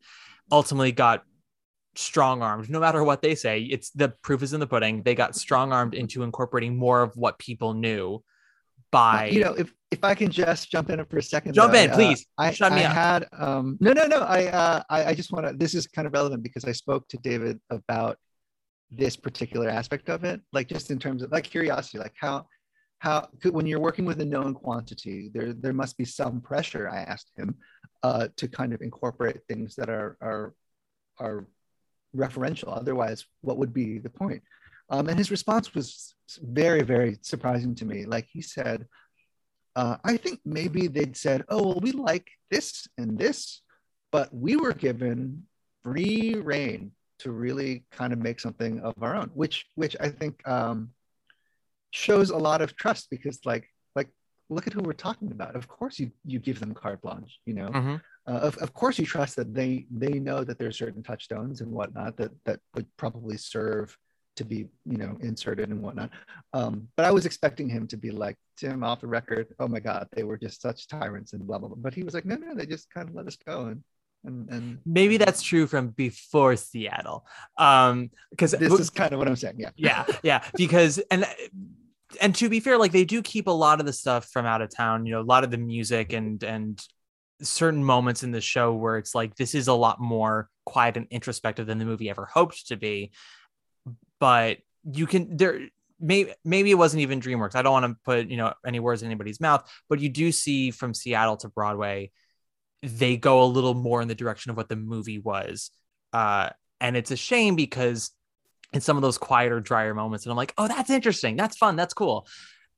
ultimately 0.53 0.93
got 0.93 1.25
strong 1.99 2.43
armed 2.43 2.69
no 2.69 2.81
matter 2.81 3.03
what 3.03 3.23
they 3.23 3.35
say 3.35 3.61
it's 3.63 3.91
the 3.91 4.09
proof 4.23 4.43
is 4.43 4.53
in 4.53 4.61
the 4.61 4.67
pudding 4.67 5.03
they 5.03 5.15
got 5.15 5.35
strong 5.35 5.73
armed 5.73 5.95
into 5.95 6.23
incorporating 6.23 6.77
more 6.77 7.03
of 7.03 7.17
what 7.17 7.39
people 7.39 7.75
knew 7.75 8.23
by 8.91 9.27
you 9.27 9.41
know 9.43 9.55
if 9.55 9.73
if 9.91 10.03
i 10.05 10.15
can 10.15 10.31
just 10.31 10.71
jump 10.71 10.91
in 10.91 11.05
for 11.07 11.19
a 11.19 11.23
second 11.23 11.55
Jump 11.55 11.73
though, 11.73 11.79
in, 11.79 11.91
I, 11.91 11.93
uh, 11.93 11.97
please. 11.97 12.27
i, 12.39 12.53
Shut 12.53 12.73
me 12.73 12.85
I 12.85 12.87
up. 12.87 12.93
had 12.95 13.27
um 13.33 13.77
no 13.81 13.93
no 13.93 14.07
no 14.07 14.21
i 14.21 14.47
uh 14.47 14.83
i, 14.91 15.07
I 15.07 15.15
just 15.15 15.33
want 15.33 15.47
to 15.47 15.53
this 15.55 15.75
is 15.75 15.87
kind 15.87 16.07
of 16.07 16.13
relevant 16.13 16.43
because 16.43 16.65
i 16.65 16.73
spoke 16.73 17.09
to 17.09 17.17
david 17.19 17.59
about 17.71 18.19
this 18.91 19.17
particular 19.17 19.69
aspect 19.69 20.09
of 20.09 20.25
it 20.25 20.41
like 20.53 20.69
just 20.69 20.91
in 20.91 20.99
terms 20.99 21.23
of 21.23 21.33
like 21.33 21.45
curiosity 21.45 21.99
like 21.99 22.15
how 22.21 22.47
how 22.99 23.29
could, 23.41 23.53
when 23.53 23.67
you're 23.67 23.81
working 23.81 24.05
with 24.05 24.21
a 24.21 24.25
known 24.25 24.55
quantity 24.55 25.31
there 25.35 25.53
there 25.53 25.73
must 25.73 25.97
be 25.99 26.05
some 26.05 26.41
pressure 26.41 26.89
i 26.89 26.99
asked 26.99 27.33
him 27.37 27.55
uh 28.03 28.29
to 28.37 28.47
kind 28.47 28.73
of 28.73 28.81
incorporate 28.83 29.39
things 29.49 29.75
that 29.75 29.89
are 29.89 30.17
are 30.21 30.55
are 31.19 31.47
referential. 32.15 32.77
Otherwise 32.77 33.25
what 33.41 33.59
would 33.59 33.73
be 33.73 33.99
the 33.99 34.11
point? 34.11 34.43
Um, 34.91 35.09
and 35.09 35.19
his 35.19 35.31
response 35.31 35.75
was 35.75 36.15
very 36.43 36.83
very 36.83 37.19
surprising 37.23 37.75
to 37.77 37.85
me. 37.85 38.05
Like 38.05 38.27
he 38.31 38.43
said 38.43 38.87
uh, 39.77 39.97
i 40.05 40.17
think 40.17 40.41
maybe 40.45 40.89
they'd 40.89 41.17
said 41.17 41.45
oh 41.51 41.63
well 41.63 41.81
we 41.81 41.93
like 41.93 42.27
this 42.51 42.89
and 42.97 43.19
this 43.19 43.61
but 44.11 44.33
we 44.35 44.57
were 44.57 44.73
given 44.73 45.43
free 45.85 46.35
reign 46.35 46.91
to 47.19 47.31
really 47.31 47.85
kind 47.93 48.13
of 48.13 48.19
make 48.19 48.41
something 48.41 48.81
of 48.81 48.95
our 49.03 49.15
own 49.15 49.31
which 49.35 49.67
which 49.75 49.95
i 50.01 50.09
think 50.09 50.35
um, 50.49 50.91
shows 51.91 52.31
a 52.31 52.37
lot 52.37 52.61
of 52.61 52.77
trust 52.77 53.09
because 53.11 53.39
like 53.45 53.69
like 53.95 54.09
look 54.49 54.67
at 54.67 54.73
who 54.73 54.81
we're 54.81 54.93
talking 54.93 55.31
about. 55.33 55.57
Of 55.57 55.67
course 55.69 55.99
you 55.99 56.11
you 56.25 56.39
give 56.39 56.61
them 56.61 56.75
carte 56.75 57.01
blanche 57.01 57.39
you 57.47 57.55
know? 57.55 57.69
Mhm. 57.69 58.01
Uh, 58.27 58.33
of, 58.33 58.57
of 58.59 58.73
course 58.73 58.99
you 58.99 59.07
trust 59.07 59.37
that 59.37 59.55
they 59.55 59.87
they 59.91 60.19
know 60.19 60.43
that 60.45 60.59
there 60.59 60.69
are 60.69 60.73
certain 60.73 61.03
touchstones 61.03 61.61
and 61.61 61.71
whatnot 61.71 62.17
that 62.17 62.33
that 62.45 62.61
would 62.75 62.87
probably 62.97 63.37
serve 63.37 63.97
to 64.37 64.45
be 64.45 64.67
you 64.85 64.99
know 64.99 65.17
inserted 65.21 65.71
and 65.71 65.83
whatnot. 65.83 66.11
Um, 66.53 66.89
but 66.97 67.07
i 67.07 67.11
was 67.11 67.27
expecting 67.27 67.69
him 67.69 67.87
to 67.89 67.97
be 67.97 68.11
like 68.11 68.37
tim 68.57 68.85
off 68.85 69.01
the 69.01 69.07
record 69.07 69.49
oh 69.59 69.69
my 69.69 69.81
god 69.81 70.09
they 70.13 70.25
were 70.25 70.37
just 70.37 70.61
such 70.61 70.89
tyrants 70.89 71.33
and 71.33 71.47
blah 71.47 71.59
blah 71.59 71.69
blah. 71.69 71.79
But 71.79 71.95
he 71.95 72.03
was 72.03 72.15
like 72.15 72.25
no 72.25 72.37
no 72.37 72.55
they 72.55 72.67
just 72.67 72.91
kind 72.91 73.09
of 73.09 73.15
let 73.15 73.27
us 73.27 73.37
go 73.37 73.67
and 73.67 73.83
and, 74.25 74.51
and 74.51 74.79
maybe 74.85 75.19
that's 75.19 75.41
true 75.41 75.67
from 75.67 75.89
before 75.89 76.57
seattle 76.57 77.27
um 77.59 78.11
because 78.31 78.53
this 78.53 78.73
is 78.73 78.91
kind 78.91 79.13
of 79.13 79.19
what 79.19 79.29
i'm 79.29 79.37
saying 79.37 79.55
yeah. 79.59 79.71
Yeah 79.77 80.05
yeah 80.23 80.45
because 80.57 80.99
and 81.11 81.25
and 82.21 82.35
to 82.37 82.49
be 82.49 82.61
fair 82.61 82.77
like 82.77 82.93
they 82.93 83.05
do 83.05 83.23
keep 83.23 83.47
a 83.47 83.53
lot 83.53 83.79
of 83.79 83.87
the 83.87 83.93
stuff 83.93 84.29
from 84.29 84.45
out 84.45 84.63
of 84.63 84.75
town 84.75 85.07
you 85.07 85.13
know 85.13 85.21
a 85.21 85.23
lot 85.23 85.45
of 85.45 85.51
the 85.51 85.59
music 85.59 86.13
and 86.13 86.43
and 86.43 86.85
certain 87.43 87.85
moments 87.85 88.23
in 88.23 88.31
the 88.31 88.41
show 88.41 88.73
where 88.75 88.97
it's 88.99 89.15
like 89.15 89.37
this 89.37 89.55
is 89.55 89.69
a 89.69 89.75
lot 89.75 90.01
more 90.01 90.49
quiet 90.65 90.97
and 90.97 91.07
introspective 91.11 91.67
than 91.67 91.79
the 91.79 91.85
movie 91.85 92.11
ever 92.11 92.27
hoped 92.27 92.69
to 92.69 92.77
be. 92.77 93.13
But 94.19 94.59
you 94.91 95.07
can 95.07 95.37
there 95.37 95.69
maybe 96.01 96.33
maybe 96.45 96.71
it 96.71 96.75
wasn't 96.75 97.03
even 97.03 97.21
dreamworks. 97.21 97.55
I 97.55 97.63
don't 97.63 97.73
want 97.73 97.87
to 97.87 97.97
put 98.05 98.29
you 98.29 98.37
know 98.37 98.53
any 98.67 98.81
words 98.81 99.03
in 99.03 99.07
anybody's 99.07 99.41
mouth 99.41 99.69
but 99.89 100.01
you 100.01 100.09
do 100.09 100.33
see 100.33 100.71
from 100.71 100.95
seattle 100.95 101.37
to 101.39 101.49
broadway 101.49 102.11
they 102.83 103.17
go 103.17 103.43
a 103.43 103.47
little 103.47 103.75
more 103.75 104.03
in 104.03 104.09
the 104.09 104.15
direction 104.15 104.51
of 104.51 104.57
what 104.57 104.69
the 104.69 104.77
movie 104.77 105.19
was. 105.19 105.71
Uh 106.13 106.51
and 106.81 106.97
it's 106.97 107.11
a 107.11 107.17
shame 107.17 107.57
because 107.57 108.11
in 108.73 108.81
some 108.81 108.97
of 108.97 109.03
those 109.03 109.19
quieter 109.19 109.61
drier 109.61 109.95
moments 109.95 110.25
and 110.25 110.31
i'm 110.31 110.37
like 110.37 110.55
oh 110.59 110.69
that's 110.69 110.91
interesting. 110.91 111.37
That's 111.37 111.57
fun. 111.57 111.77
That's 111.77 111.95
cool. 111.95 112.27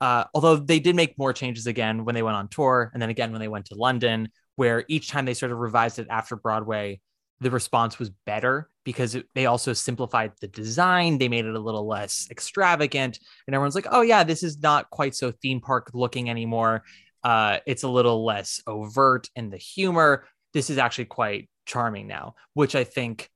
Uh, 0.00 0.24
although 0.32 0.54
they 0.54 0.78
did 0.78 0.94
make 0.94 1.18
more 1.18 1.32
changes 1.32 1.66
again 1.66 2.04
when 2.04 2.14
they 2.14 2.22
went 2.22 2.36
on 2.36 2.46
tour 2.46 2.88
and 2.92 3.02
then 3.02 3.10
again 3.10 3.32
when 3.32 3.40
they 3.40 3.48
went 3.48 3.64
to 3.64 3.74
london 3.74 4.28
where 4.58 4.84
each 4.88 5.08
time 5.08 5.24
they 5.24 5.34
sort 5.34 5.52
of 5.52 5.58
revised 5.58 5.98
it 5.98 6.06
after 6.10 6.34
broadway 6.36 7.00
the 7.40 7.50
response 7.50 8.00
was 8.00 8.10
better 8.26 8.68
because 8.84 9.14
it, 9.14 9.26
they 9.36 9.46
also 9.46 9.72
simplified 9.72 10.32
the 10.40 10.48
design 10.48 11.18
they 11.18 11.28
made 11.28 11.44
it 11.44 11.54
a 11.54 11.60
little 11.60 11.86
less 11.86 12.26
extravagant 12.30 13.18
and 13.46 13.54
everyone's 13.54 13.74
like 13.76 13.86
oh 13.90 14.02
yeah 14.02 14.24
this 14.24 14.42
is 14.42 14.60
not 14.60 14.90
quite 14.90 15.14
so 15.14 15.30
theme 15.30 15.60
park 15.60 15.90
looking 15.94 16.28
anymore 16.28 16.82
uh, 17.24 17.58
it's 17.66 17.82
a 17.82 17.88
little 17.88 18.24
less 18.24 18.60
overt 18.66 19.28
in 19.36 19.50
the 19.50 19.56
humor 19.56 20.24
this 20.54 20.70
is 20.70 20.78
actually 20.78 21.04
quite 21.04 21.48
charming 21.66 22.06
now 22.08 22.34
which 22.54 22.74
i 22.74 22.82
think 22.84 23.30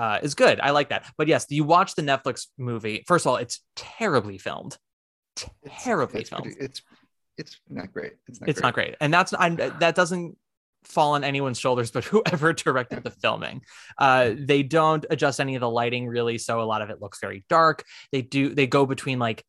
uh, 0.00 0.18
is 0.22 0.34
good. 0.34 0.58
I 0.60 0.70
like 0.70 0.88
that. 0.88 1.04
But 1.18 1.28
yes, 1.28 1.44
you 1.50 1.62
watch 1.62 1.94
the 1.94 2.00
Netflix 2.00 2.46
movie. 2.56 3.04
First 3.06 3.26
of 3.26 3.30
all, 3.32 3.36
it's 3.36 3.60
terribly 3.76 4.38
filmed. 4.38 4.78
It's- 5.36 5.82
Terribly 5.84 6.20
it's, 6.22 6.30
filmed. 6.30 6.44
pretty- 6.44 6.60
it's 6.60 6.82
it's 7.36 7.60
not 7.68 7.92
great 7.92 8.14
it's 8.26 8.40
not 8.40 8.48
it's 8.48 8.60
great. 8.60 8.66
not 8.66 8.74
great, 8.74 8.94
and 9.00 9.12
that's 9.12 9.34
I'm, 9.38 9.56
that 9.56 9.94
doesn't 9.94 10.38
fall 10.84 11.12
on 11.12 11.24
anyone's 11.24 11.58
shoulders, 11.58 11.90
but 11.90 12.04
whoever 12.06 12.52
directed 12.52 13.04
the 13.04 13.10
filming. 13.10 13.62
Uh, 13.98 14.32
they 14.36 14.62
don't 14.62 15.04
adjust 15.10 15.40
any 15.40 15.54
of 15.54 15.60
the 15.60 15.70
lighting 15.70 16.06
really, 16.06 16.38
so 16.38 16.60
a 16.60 16.64
lot 16.64 16.82
of 16.82 16.90
it 16.90 17.00
looks 17.00 17.20
very 17.20 17.44
dark. 17.48 17.84
They 18.12 18.22
do 18.22 18.54
they 18.54 18.66
go 18.66 18.86
between 18.86 19.18
like 19.18 19.44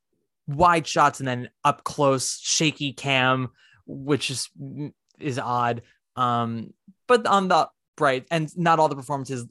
wide 0.47 0.87
shots 0.87 1.19
and 1.19 1.27
then 1.27 1.49
up 1.63 1.83
close 1.83 2.39
shaky 2.39 2.93
cam, 2.93 3.49
which 3.85 4.29
is 4.29 4.49
is 5.19 5.39
odd. 5.39 5.83
Um, 6.15 6.73
but 7.07 7.25
on 7.25 7.47
the 7.47 7.69
bright 7.95 8.25
and 8.31 8.55
not 8.57 8.79
all 8.79 8.89
the 8.89 8.95
performances 8.95 9.45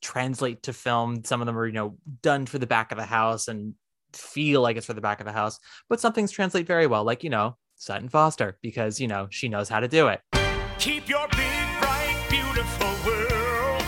translate 0.00 0.62
to 0.62 0.72
film. 0.72 1.24
Some 1.24 1.40
of 1.40 1.46
them 1.46 1.58
are, 1.58 1.66
you 1.66 1.72
know, 1.72 1.96
done 2.22 2.46
for 2.46 2.58
the 2.58 2.66
back 2.66 2.92
of 2.92 2.98
the 2.98 3.04
house 3.04 3.48
and 3.48 3.74
feel 4.12 4.60
like 4.60 4.76
it's 4.76 4.86
for 4.86 4.94
the 4.94 5.00
back 5.00 5.20
of 5.20 5.26
the 5.26 5.32
house, 5.32 5.58
but 5.88 6.00
some 6.00 6.12
things 6.12 6.30
translate 6.30 6.66
very 6.66 6.86
well, 6.86 7.04
like, 7.04 7.24
you 7.24 7.30
know, 7.30 7.56
Sutton 7.74 8.08
Foster, 8.08 8.58
because, 8.62 9.00
you 9.00 9.08
know, 9.08 9.26
she 9.30 9.48
knows 9.48 9.68
how 9.68 9.80
to 9.80 9.88
do 9.88 10.08
it. 10.08 10.35
Keep 10.78 11.08
your 11.08 11.26
big, 11.28 11.80
bright, 11.80 12.16
beautiful 12.28 12.88
world. 13.04 13.82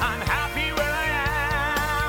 I'm 0.00 0.20
happy 0.20 0.72
where 0.72 0.92
I 0.92 1.06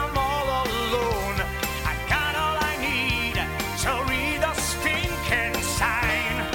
am, 0.10 0.18
all 0.18 0.66
alone. 0.66 1.40
I 1.86 1.96
got 2.10 2.36
all 2.36 2.58
I 2.60 2.76
need, 2.82 3.38
so 3.78 4.02
read 4.10 4.42
the 4.42 4.54
stinking 4.56 5.54
sign. 5.64 6.48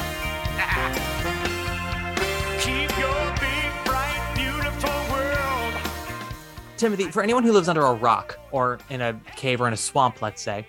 Keep 2.61 2.99
your 2.99 3.35
big, 3.41 3.73
bright, 3.85 4.33
beautiful 4.35 4.91
world. 5.15 5.75
Timothy, 6.77 7.11
for 7.11 7.23
anyone 7.23 7.45
who 7.45 7.53
lives 7.53 7.69
under 7.69 7.83
a 7.83 7.95
rock 7.95 8.39
or 8.51 8.79
in 8.91 9.01
a 9.01 9.15
cave 9.37 9.61
or 9.61 9.69
in 9.69 9.73
a 9.73 9.77
swamp, 9.79 10.21
let's 10.21 10.43
say, 10.43 10.67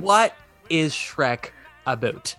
what 0.00 0.34
is 0.70 0.94
Shrek 0.94 1.50
about? 1.86 2.34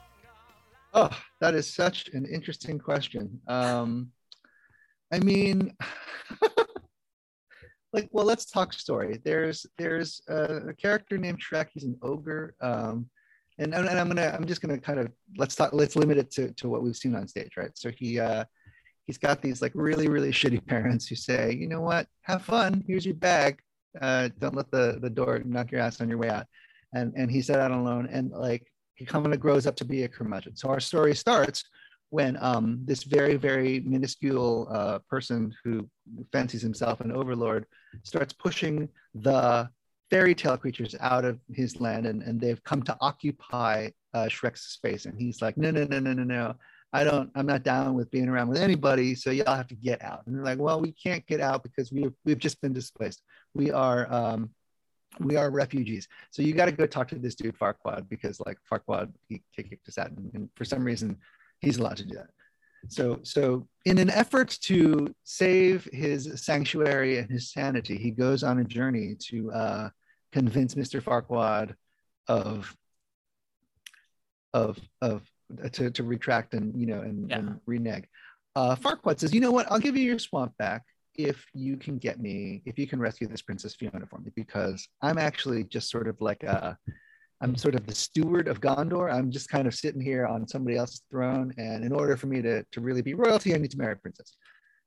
Oh, 0.94 1.10
that 1.40 1.54
is 1.54 1.72
such 1.72 2.10
an 2.10 2.26
interesting 2.26 2.80
question. 2.80 3.40
Um, 3.48 4.12
I 5.12 5.20
mean, 5.20 5.76
like, 7.94 8.10
well, 8.12 8.26
let's 8.26 8.46
talk 8.46 8.74
story. 8.74 9.20
There's 9.24 9.66
there's 9.78 10.22
a, 10.28 10.70
a 10.70 10.74
character 10.74 11.18
named 11.18 11.42
Shrek. 11.42 11.68
He's 11.74 11.84
an 11.84 11.98
ogre, 12.02 12.56
um, 12.62 13.08
and, 13.60 13.74
and 13.74 13.88
I'm 13.88 14.08
gonna 14.08 14.36
I'm 14.36 14.46
just 14.46 14.62
gonna 14.62 14.80
kind 14.80 15.00
of 15.00 15.12
let's 15.38 15.56
talk 15.56 15.74
let's 15.74 15.96
limit 15.96 16.18
it 16.18 16.32
to 16.32 16.52
to 16.54 16.70
what 16.70 16.82
we've 16.82 16.96
seen 16.96 17.16
on 17.16 17.28
stage, 17.28 17.52
right? 17.56 17.72
So 17.76 17.92
he 17.92 18.20
uh, 18.20 18.46
he's 19.06 19.18
got 19.20 19.42
these 19.42 19.62
like 19.62 19.74
really 19.76 20.08
really 20.08 20.32
shitty 20.40 20.66
parents 20.66 21.08
who 21.08 21.16
say, 21.16 21.54
you 21.54 21.68
know 21.68 21.82
what, 21.82 22.08
have 22.22 22.44
fun. 22.44 22.84
Here's 22.88 23.06
your 23.06 23.16
bag. 23.16 23.60
Uh, 24.00 24.30
don't 24.40 24.56
let 24.56 24.72
the 24.72 24.98
the 25.02 25.10
door 25.10 25.42
knock 25.46 25.72
your 25.72 25.82
ass 25.82 26.02
on 26.02 26.10
your 26.10 26.18
way 26.18 26.30
out. 26.30 26.48
And 26.94 27.14
and 27.16 27.30
he 27.30 27.44
set 27.44 27.60
out 27.60 27.72
alone, 27.72 28.08
and 28.12 28.32
like 28.32 28.66
he 29.00 29.06
kind 29.06 29.34
of 29.34 29.40
grows 29.40 29.66
up 29.66 29.78
to 29.78 29.86
be 29.86 30.04
a 30.04 30.10
curmudgeon. 30.10 30.58
So 30.58 30.68
our 30.70 30.82
story 30.82 31.16
starts 31.16 31.64
when 32.10 32.38
um, 32.42 32.82
this 32.84 33.04
very, 33.04 33.38
very 33.38 33.80
minuscule 33.80 34.68
uh, 34.70 35.00
person 35.10 35.54
who 35.64 35.90
fancies 36.34 36.62
himself 36.62 37.00
an 37.00 37.14
overlord 37.14 37.66
starts 38.04 38.34
pushing 38.34 38.90
the 39.16 39.70
fairy 40.10 40.36
tale 40.36 40.58
creatures 40.58 40.96
out 41.00 41.24
of 41.24 41.40
his 41.54 41.80
land 41.80 42.06
and, 42.06 42.22
and 42.24 42.42
they've 42.42 42.62
come 42.66 42.84
to 42.84 42.98
occupy 43.00 43.88
uh, 44.14 44.26
Shrek's 44.26 44.64
space. 44.74 45.06
And 45.06 45.18
he's 45.18 45.42
like, 45.42 45.56
no, 45.56 45.72
no, 45.72 45.86
no, 45.86 46.00
no, 46.00 46.12
no, 46.12 46.24
no. 46.24 46.56
I 46.92 47.06
don't, 47.06 47.30
I'm 47.36 47.46
not 47.46 47.64
down 47.64 47.94
with 47.94 48.12
being 48.12 48.28
around 48.28 48.50
with 48.50 48.58
anybody. 48.58 49.16
So 49.16 49.30
y'all 49.30 49.56
have 49.56 49.68
to 49.68 49.76
get 49.76 50.04
out. 50.04 50.24
And 50.26 50.36
they're 50.36 50.44
like, 50.44 50.60
well, 50.60 50.82
we 50.82 50.92
can't 50.92 51.26
get 51.26 51.40
out 51.40 51.64
because 51.64 51.90
we've, 51.90 52.12
we've 52.26 52.40
just 52.40 52.60
been 52.60 52.74
displaced. 52.74 53.22
We 53.54 53.72
are, 53.72 54.12
um, 54.12 54.50
we 55.20 55.36
are 55.36 55.50
refugees. 55.50 56.08
So 56.32 56.42
you 56.42 56.54
got 56.54 56.66
to 56.66 56.72
go 56.72 56.86
talk 56.86 57.08
to 57.10 57.16
this 57.16 57.36
dude 57.36 57.58
Farquaad 57.58 58.08
because 58.10 58.40
like 58.46 58.58
Farquaad, 58.72 59.12
he 59.28 59.42
kicked 59.56 59.88
us 59.88 59.98
out. 59.98 60.12
And, 60.12 60.32
and 60.34 60.50
for 60.56 60.66
some 60.66 60.84
reason 60.84 61.18
he's 61.60 61.78
allowed 61.78 61.98
to 61.98 62.06
do 62.06 62.16
that. 62.16 62.30
So, 62.88 63.20
so 63.24 63.68
in 63.86 63.98
an 63.98 64.10
effort 64.10 64.58
to 64.64 65.14
save 65.24 65.84
his 65.92 66.42
sanctuary 66.42 67.18
and 67.18 67.30
his 67.30 67.52
sanity, 67.52 67.98
he 67.98 68.12
goes 68.12 68.44
on 68.44 68.60
a 68.60 68.64
journey 68.64 69.16
to 69.30 69.52
uh, 69.52 69.90
convince 70.32 70.76
Mr. 70.76 71.02
Farquaad 71.02 71.76
of 72.28 72.74
of 74.54 74.80
of 75.02 75.24
to, 75.74 75.92
to 75.92 76.04
retract 76.04 76.54
and 76.54 76.80
you 76.80 76.88
know 76.88 77.02
and, 77.02 77.30
Yeah. 77.30 77.38
and 77.40 77.60
renege. 77.66 78.06
Uh, 78.56 78.76
Farquaad 78.76 79.20
says, 79.20 79.34
"You 79.34 79.42
know 79.42 79.52
what? 79.52 79.70
I'll 79.72 79.80
give 79.80 79.98
you 79.98 80.04
your 80.04 80.20
swamp 80.20 80.56
back 80.58 80.84
if 81.16 81.46
you 81.54 81.78
can 81.78 81.98
get 81.98 82.20
me, 82.20 82.62
if 82.66 82.78
you 82.80 82.88
can 82.88 83.00
rescue 83.00 83.28
this 83.28 83.42
Princess 83.42 83.76
Fiona 83.76 84.06
for 84.06 84.20
me, 84.20 84.32
because 84.36 84.88
I'm 85.02 85.18
actually 85.18 85.64
just 85.66 85.90
sort 85.90 86.08
of 86.08 86.20
like 86.22 86.44
a, 86.44 86.78
I'm 87.42 87.56
sort 87.56 87.76
of 87.76 87.86
the 87.86 87.96
steward 87.96 88.48
of 88.48 88.62
Gondor. 88.62 89.12
I'm 89.12 89.32
just 89.32 89.50
kind 89.50 89.68
of 89.68 89.76
sitting 89.76 90.02
here 90.02 90.26
on 90.26 90.48
somebody 90.48 90.78
else's 90.78 91.04
throne, 91.10 91.54
and 91.58 91.84
in 91.84 91.92
order 91.92 92.18
for 92.18 92.28
me 92.28 92.42
to 92.42 92.64
to 92.72 92.82
really 92.82 93.02
be 93.02 93.14
royalty, 93.14 93.54
I 93.54 93.58
need 93.58 93.72
to 93.72 93.78
marry 93.78 93.94
a 93.94 93.98
princess." 93.98 94.36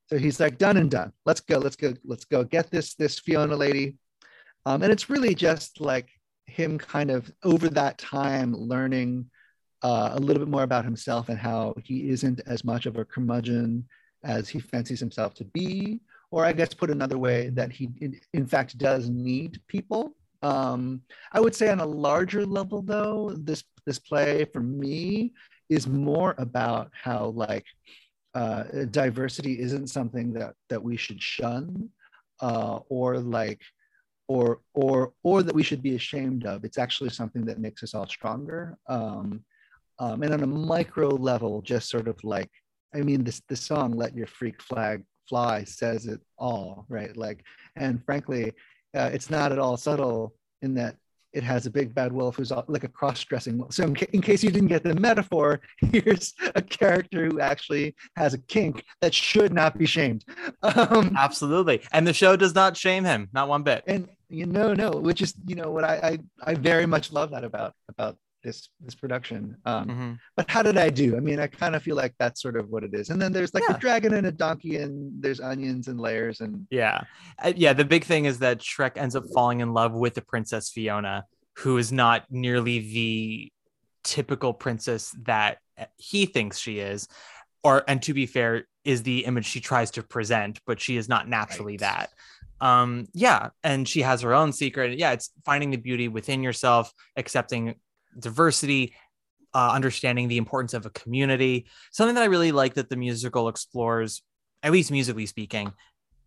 So 0.07 0.17
he's 0.17 0.39
like, 0.39 0.57
"Done 0.57 0.77
and 0.77 0.91
done. 0.91 1.11
Let's 1.25 1.41
go. 1.41 1.57
Let's 1.57 1.75
go. 1.75 1.93
Let's 2.05 2.25
go 2.25 2.43
get 2.43 2.71
this 2.71 2.95
this 2.95 3.19
Fiona 3.19 3.55
lady." 3.55 3.97
Um, 4.65 4.81
and 4.81 4.91
it's 4.91 5.09
really 5.09 5.35
just 5.35 5.81
like 5.81 6.09
him 6.45 6.77
kind 6.77 7.11
of 7.11 7.31
over 7.43 7.69
that 7.69 7.97
time 7.97 8.53
learning 8.55 9.29
uh, 9.81 10.11
a 10.13 10.19
little 10.19 10.39
bit 10.39 10.49
more 10.49 10.63
about 10.63 10.85
himself 10.85 11.29
and 11.29 11.37
how 11.37 11.73
he 11.83 12.09
isn't 12.09 12.41
as 12.45 12.63
much 12.63 12.85
of 12.85 12.97
a 12.97 13.05
curmudgeon 13.05 13.85
as 14.23 14.47
he 14.47 14.59
fancies 14.59 14.99
himself 14.99 15.33
to 15.35 15.43
be. 15.45 15.99
Or 16.33 16.43
I 16.43 16.51
guess 16.51 16.73
put 16.73 16.89
another 16.89 17.19
way, 17.19 17.49
that 17.49 17.71
he 17.71 17.89
in, 18.33 18.47
fact 18.47 18.75
does 18.79 19.07
need 19.07 19.61
people. 19.67 20.15
Um, 20.41 21.01
I 21.31 21.39
would 21.39 21.53
say 21.53 21.69
on 21.69 21.79
a 21.79 21.85
larger 21.85 22.43
level, 22.43 22.81
though, 22.81 23.35
this 23.37 23.63
this 23.85 23.99
play 23.99 24.45
for 24.45 24.61
me 24.61 25.33
is 25.69 25.85
more 25.85 26.33
about 26.39 26.89
how 26.91 27.27
like 27.47 27.67
uh, 28.33 28.63
diversity 28.89 29.59
isn't 29.59 29.95
something 29.97 30.33
that 30.33 30.55
that 30.69 30.81
we 30.81 30.97
should 30.97 31.21
shun 31.21 31.89
uh, 32.41 32.79
or 32.89 33.19
like 33.19 33.61
or 34.27 34.61
or 34.73 35.13
or 35.21 35.43
that 35.43 35.53
we 35.53 35.61
should 35.61 35.83
be 35.83 35.95
ashamed 35.95 36.47
of. 36.47 36.65
It's 36.65 36.79
actually 36.79 37.11
something 37.11 37.45
that 37.45 37.59
makes 37.59 37.83
us 37.83 37.93
all 37.93 38.07
stronger. 38.07 38.75
Um, 38.87 39.45
um, 39.99 40.23
and 40.23 40.33
on 40.33 40.41
a 40.41 40.47
micro 40.47 41.09
level, 41.09 41.61
just 41.61 41.91
sort 41.91 42.07
of 42.07 42.17
like, 42.23 42.49
I 42.95 43.01
mean, 43.01 43.23
this 43.23 43.39
the 43.49 43.55
song 43.55 43.91
"Let 43.91 44.15
Your 44.15 44.25
Freak 44.25 44.63
Flag 44.63 45.05
Fly" 45.27 45.63
says 45.63 46.05
it 46.05 46.21
all, 46.37 46.85
right? 46.89 47.15
Like, 47.15 47.43
and 47.75 48.03
frankly, 48.05 48.53
uh, 48.95 49.09
it's 49.13 49.29
not 49.29 49.51
at 49.51 49.59
all 49.59 49.77
subtle 49.77 50.35
in 50.61 50.75
that 50.75 50.95
it 51.33 51.43
has 51.43 51.65
a 51.65 51.71
big 51.71 51.95
bad 51.95 52.13
wolf 52.13 52.35
who's 52.35 52.51
all, 52.51 52.63
like 52.67 52.83
a 52.83 52.87
cross-dressing 52.87 53.57
wolf. 53.57 53.73
So 53.73 53.85
in, 53.85 53.95
ca- 53.95 54.05
in 54.13 54.21
case 54.21 54.43
you 54.43 54.51
didn't 54.51 54.67
get 54.67 54.83
the 54.83 54.93
metaphor, 54.93 55.61
here's 55.91 56.33
a 56.53 56.61
character 56.61 57.27
who 57.27 57.39
actually 57.39 57.95
has 58.15 58.35
a 58.35 58.37
kink 58.37 58.83
that 59.01 59.15
should 59.15 59.51
not 59.51 59.75
be 59.77 59.87
shamed. 59.87 60.23
Um, 60.61 61.15
Absolutely. 61.17 61.81
And 61.91 62.05
the 62.05 62.13
show 62.13 62.35
does 62.35 62.53
not 62.53 62.77
shame 62.77 63.03
him, 63.03 63.29
not 63.33 63.47
one 63.49 63.63
bit. 63.63 63.83
and 63.87 64.07
you 64.29 64.47
know 64.47 64.73
no 64.73 64.89
which 64.89 65.21
is 65.21 65.35
you 65.45 65.53
know 65.55 65.69
what 65.69 65.83
I, 65.83 66.17
I 66.43 66.51
i 66.51 66.53
very 66.55 66.87
much 66.87 67.11
love 67.11 67.29
that 67.31 67.43
about 67.43 67.73
about 67.87 68.17
this 68.43 68.69
this 68.81 68.93
production 68.95 69.55
um 69.65 69.87
Mhm. 69.87 70.17
but 70.35 70.49
how 70.49 70.61
did 70.61 70.77
i 70.77 70.89
do 70.89 71.15
i 71.15 71.19
mean 71.19 71.39
i 71.39 71.47
kind 71.47 71.75
of 71.75 71.81
feel 71.83 71.95
like 71.95 72.13
that's 72.19 72.41
sort 72.41 72.55
of 72.57 72.69
what 72.69 72.83
it 72.83 72.93
is 72.93 73.09
and 73.09 73.21
then 73.21 73.31
there's 73.31 73.53
like 73.53 73.63
Yeah. 73.69 73.75
a 73.75 73.79
dragon 73.79 74.13
and 74.13 74.27
a 74.27 74.31
donkey 74.31 74.75
and 74.77 75.21
there's 75.23 75.39
onions 75.39 75.87
and 75.87 75.99
layers 75.99 76.41
and 76.41 76.67
Yeah. 76.69 77.01
Uh, 77.43 77.53
yeah. 77.55 77.73
The 77.73 77.85
big 77.85 78.03
thing 78.03 78.25
is 78.25 78.39
that 78.39 78.59
Shrek 78.59 78.97
ends 78.97 79.15
up 79.15 79.23
falling 79.33 79.61
in 79.61 79.73
love 79.73 79.93
with 79.93 80.13
the 80.15 80.21
Princess 80.21 80.69
Fiona, 80.69 81.25
who 81.59 81.77
is 81.77 81.91
not 81.91 82.25
nearly 82.29 82.79
the 82.79 83.51
typical 84.03 84.53
princess 84.53 85.15
that 85.23 85.57
uh, 85.77 85.85
he 85.97 86.25
thinks 86.25 86.57
she 86.59 86.79
is. 86.79 87.07
Or, 87.63 87.83
and 87.87 88.01
to 88.03 88.13
be 88.13 88.25
fair, 88.25 88.67
is 88.83 89.03
the 89.03 89.23
image 89.25 89.45
she 89.45 89.61
tries 89.61 89.91
to 89.91 90.03
present, 90.03 90.59
but 90.67 90.81
she 90.81 90.97
is 90.97 91.07
not 91.07 91.29
naturally 91.29 91.73
Right. 91.73 91.79
that. 91.79 92.09
Um, 92.59 93.07
yeah. 93.13 93.49
And 93.63 93.87
she 93.87 94.01
has 94.01 94.21
her 94.21 94.33
own 94.33 94.51
secret. 94.51 94.97
Yeah. 94.99 95.11
It's 95.13 95.31
finding 95.45 95.71
the 95.71 95.77
beauty 95.77 96.07
within 96.09 96.43
yourself, 96.43 96.91
accepting 97.15 97.75
diversity, 98.19 98.93
uh, 99.53 99.71
understanding 99.71 100.27
the 100.27 100.37
importance 100.37 100.73
of 100.73 100.85
a 100.85 100.89
community. 100.91 101.67
Something 101.91 102.15
that 102.15 102.23
I 102.23 102.27
really 102.27 102.51
like 102.51 102.75
that 102.75 102.89
the 102.89 102.95
musical 102.95 103.47
explores, 103.47 104.21
at 104.61 104.71
least 104.71 104.91
musically 104.91 105.25
speaking, 105.25 105.73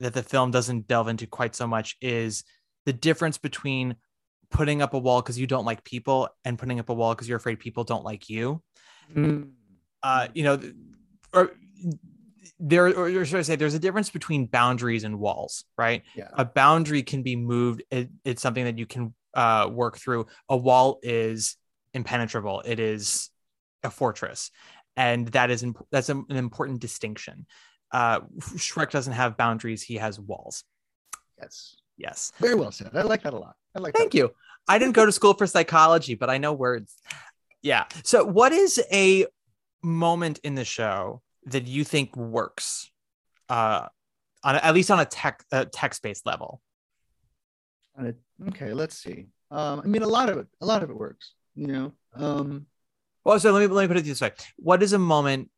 that 0.01 0.15
the 0.15 0.23
film 0.23 0.51
doesn't 0.51 0.87
delve 0.87 1.09
into 1.09 1.27
quite 1.27 1.55
so 1.55 1.67
much 1.67 1.97
is 2.01 2.45
the 2.85 2.93
difference 2.93 3.39
between 3.39 3.97
putting 4.51 4.81
up 4.81 4.95
a 4.95 4.99
wall 4.99 5.23
because 5.23 5.39
you 5.39 5.47
don't 5.47 5.65
like 5.65 5.83
people 5.83 6.29
and 6.45 6.59
putting 6.59 6.79
up 6.79 6.89
a 6.89 6.95
wall 6.95 7.15
because 7.15 7.29
you're 7.29 7.39
afraid 7.39 7.59
people 7.59 7.85
don't 7.85 8.05
like 8.05 8.29
you. 8.29 8.63
Uh, 10.03 10.29
you 10.35 10.45
know, 10.45 10.61
or 11.33 11.53
there, 12.61 12.87
or 12.87 13.25
should 13.25 13.39
I 13.39 13.43
say, 13.43 13.57
there's 13.57 13.75
a 13.75 13.79
difference 13.79 14.11
between 14.11 14.47
boundaries 14.47 15.05
and 15.05 15.19
walls, 15.19 15.65
right? 15.77 16.03
yeah 16.15 16.29
a 16.35 16.45
boundary 16.45 17.03
can 17.03 17.23
be 17.23 17.35
moved 17.37 17.83
it, 17.91 18.09
it's 18.25 18.41
something 18.41 18.65
that 18.65 18.79
you 18.79 18.87
can 18.87 19.15
uh, 19.35 19.69
work 19.71 19.99
through 19.99 20.27
a 20.49 20.57
wall 20.57 20.99
is 21.03 21.57
impenetrable. 21.97 22.63
It 22.65 22.79
is 22.79 23.31
a 23.83 23.91
fortress. 23.91 24.51
And 24.97 25.29
that 25.29 25.51
is 25.51 25.63
imp- 25.63 25.87
that's 25.91 26.09
a- 26.09 26.25
an 26.29 26.37
important 26.37 26.81
distinction. 26.81 27.47
Uh, 27.91 28.21
shrek 28.57 28.91
doesn't 28.91 29.13
have 29.13 29.37
boundaries. 29.37 29.83
He 29.83 29.97
has 29.97 30.21
walls. 30.21 30.65
Yes. 31.39 31.77
Yes. 31.97 32.33
Very 32.39 32.55
well 32.55 32.73
said. 32.73 32.91
I 32.95 33.03
like 33.03 33.23
that 33.23 33.35
a 33.35 33.39
lot. 33.39 33.57
I 33.75 33.81
like 33.81 33.95
thank 33.95 34.15
you. 34.15 34.31
I 34.69 34.79
didn't 34.79 34.95
go 34.95 35.07
to 35.07 35.13
school 35.13 35.35
for 35.35 35.47
psychology 35.47 36.15
but 36.15 36.29
i 36.31 36.39
know 36.39 36.53
words. 36.53 36.97
Yeah. 37.63 37.85
So 38.05 38.25
what 38.25 38.53
is 38.53 38.83
a 38.93 39.27
moment 39.83 40.41
in 40.43 40.55
the 40.55 40.65
show 40.65 41.23
that 41.47 41.67
you 41.67 41.85
think 41.85 42.17
works 42.17 42.91
uh 43.49 43.87
on 44.43 44.57
at 44.57 44.75
least 44.75 44.91
on 44.91 44.99
a 45.01 45.05
tech 45.05 45.45
uh, 45.53 45.67
text-based 45.73 46.27
level? 46.27 46.61
Okay 48.49 48.73
let's 48.73 48.97
see. 48.99 49.27
Um 49.51 49.81
i 49.85 49.87
mean 49.87 50.03
a 50.03 50.09
lot 50.09 50.29
of 50.29 50.39
it 50.39 50.47
a 50.61 50.67
lot 50.67 50.83
of 50.83 50.91
it 50.91 50.97
works 50.97 51.33
you 51.57 51.67
know 51.67 51.93
um 52.15 52.67
Well, 53.25 53.41
so 53.41 53.51
let 53.53 53.61
me 53.61 53.67
let 53.67 53.83
me 53.83 53.89
put 53.89 53.97
it 53.97 54.05
this 54.05 54.21
way: 54.21 54.33
What 54.57 54.83
is 54.83 54.93
a 54.93 54.99
moment 54.99 55.51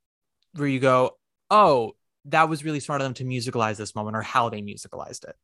where 0.54 0.68
you 0.68 0.80
go, 0.80 1.18
"Oh, 1.50 1.96
that 2.26 2.48
was 2.48 2.64
really 2.64 2.80
smart 2.80 3.00
of 3.02 3.04
them 3.04 3.14
to 3.14 3.24
musicalize 3.24 3.76
this 3.76 3.94
moment," 3.94 4.16
or 4.16 4.22
how 4.22 4.48
they 4.48 4.62
musicalized 4.62 5.24
it? 5.28 5.36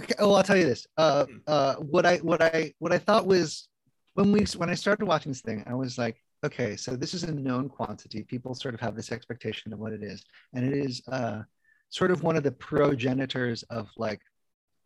Okay, 0.00 0.14
oh, 0.20 0.32
I'll 0.34 0.44
tell 0.44 0.56
you 0.56 0.64
this. 0.64 0.86
Uh, 0.96 1.24
Hmm. 1.24 1.36
uh, 1.46 1.74
what 1.76 2.06
I 2.06 2.18
what 2.18 2.40
I 2.40 2.72
what 2.78 2.92
I 2.92 2.98
thought 2.98 3.26
was 3.26 3.68
when 4.14 4.30
we 4.32 4.44
when 4.56 4.70
I 4.70 4.74
started 4.74 5.04
watching 5.06 5.32
this 5.32 5.40
thing, 5.42 5.64
I 5.66 5.74
was 5.74 5.98
like, 5.98 6.22
okay, 6.44 6.76
so 6.76 6.94
this 6.96 7.14
is 7.14 7.24
a 7.24 7.32
known 7.32 7.68
quantity. 7.68 8.22
People 8.22 8.54
sort 8.54 8.74
of 8.74 8.80
have 8.80 8.94
this 8.94 9.10
expectation 9.12 9.72
of 9.72 9.78
what 9.80 9.92
it 9.92 10.02
is, 10.02 10.24
and 10.54 10.64
it 10.64 10.72
is 10.72 11.02
uh, 11.08 11.42
sort 11.90 12.10
of 12.12 12.22
one 12.22 12.36
of 12.36 12.44
the 12.44 12.52
progenitors 12.52 13.64
of 13.64 13.88
like 13.96 14.20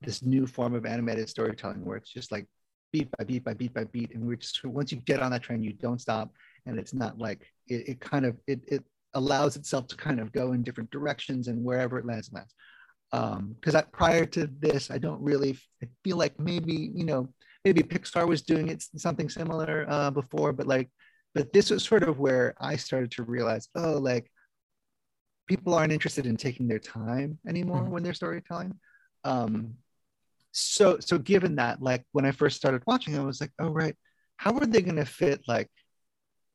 this 0.00 0.22
new 0.22 0.46
form 0.46 0.74
of 0.74 0.86
animated 0.86 1.28
storytelling, 1.28 1.84
where 1.84 1.96
it's 1.98 2.10
just 2.10 2.32
like 2.32 2.46
beat 2.92 3.08
by 3.16 3.24
beat 3.24 3.44
by 3.44 3.54
beat 3.54 3.72
by 3.74 3.84
beat, 3.84 4.14
and 4.14 4.24
we're 4.26 4.36
just 4.36 4.64
once 4.64 4.92
you 4.92 4.98
get 5.00 5.20
on 5.20 5.30
that 5.32 5.42
train, 5.42 5.62
you 5.62 5.72
don't 5.72 6.00
stop, 6.00 6.32
and 6.66 6.78
it's 6.78 6.94
not 6.94 7.18
like 7.18 7.46
it, 7.68 7.88
it 7.88 8.00
kind 8.00 8.24
of 8.26 8.36
it 8.46 8.60
it 8.68 8.84
allows 9.14 9.56
itself 9.56 9.86
to 9.88 9.96
kind 9.96 10.20
of 10.20 10.32
go 10.32 10.52
in 10.52 10.62
different 10.62 10.90
directions, 10.90 11.48
and 11.48 11.62
wherever 11.64 11.98
it 11.98 12.06
lands, 12.06 12.28
it 12.28 12.34
lands. 12.34 12.54
Um 13.12 13.54
because 13.58 13.74
I, 13.74 13.82
prior 13.82 14.24
to 14.36 14.48
this 14.60 14.90
i 14.90 14.96
don't 14.98 15.20
really 15.20 15.52
I 15.82 15.86
feel 16.02 16.16
like 16.16 16.34
maybe 16.40 16.90
you 16.94 17.04
know 17.04 17.28
maybe 17.64 17.82
pixar 17.82 18.26
was 18.26 18.42
doing 18.42 18.68
it 18.68 18.82
something 18.96 19.28
similar 19.28 19.84
uh 19.88 20.10
before 20.10 20.52
but 20.54 20.66
like 20.66 20.88
but 21.34 21.52
this 21.52 21.68
was 21.70 21.84
sort 21.84 22.04
of 22.08 22.18
where 22.18 22.54
i 22.58 22.74
started 22.76 23.10
to 23.12 23.22
realize 23.24 23.68
oh 23.74 23.98
like 23.98 24.30
people 25.46 25.74
aren't 25.74 25.92
interested 25.92 26.24
in 26.26 26.36
taking 26.36 26.66
their 26.68 26.78
time 26.78 27.38
anymore 27.46 27.82
Mhm. 27.82 27.90
when 27.90 28.02
they're 28.02 28.14
storytelling. 28.14 28.72
Um 29.24 29.74
so 30.52 30.98
so 31.00 31.18
given 31.18 31.56
that 31.56 31.82
like 31.82 32.04
when 32.12 32.24
i 32.26 32.30
first 32.30 32.56
started 32.56 32.82
watching 32.86 33.18
i 33.18 33.22
was 33.22 33.40
like 33.40 33.50
oh 33.58 33.70
right. 33.70 33.96
How 34.36 34.56
are 34.58 34.66
they 34.66 34.82
going 34.82 34.96
to 34.96 35.04
fit 35.04 35.42
like 35.46 35.70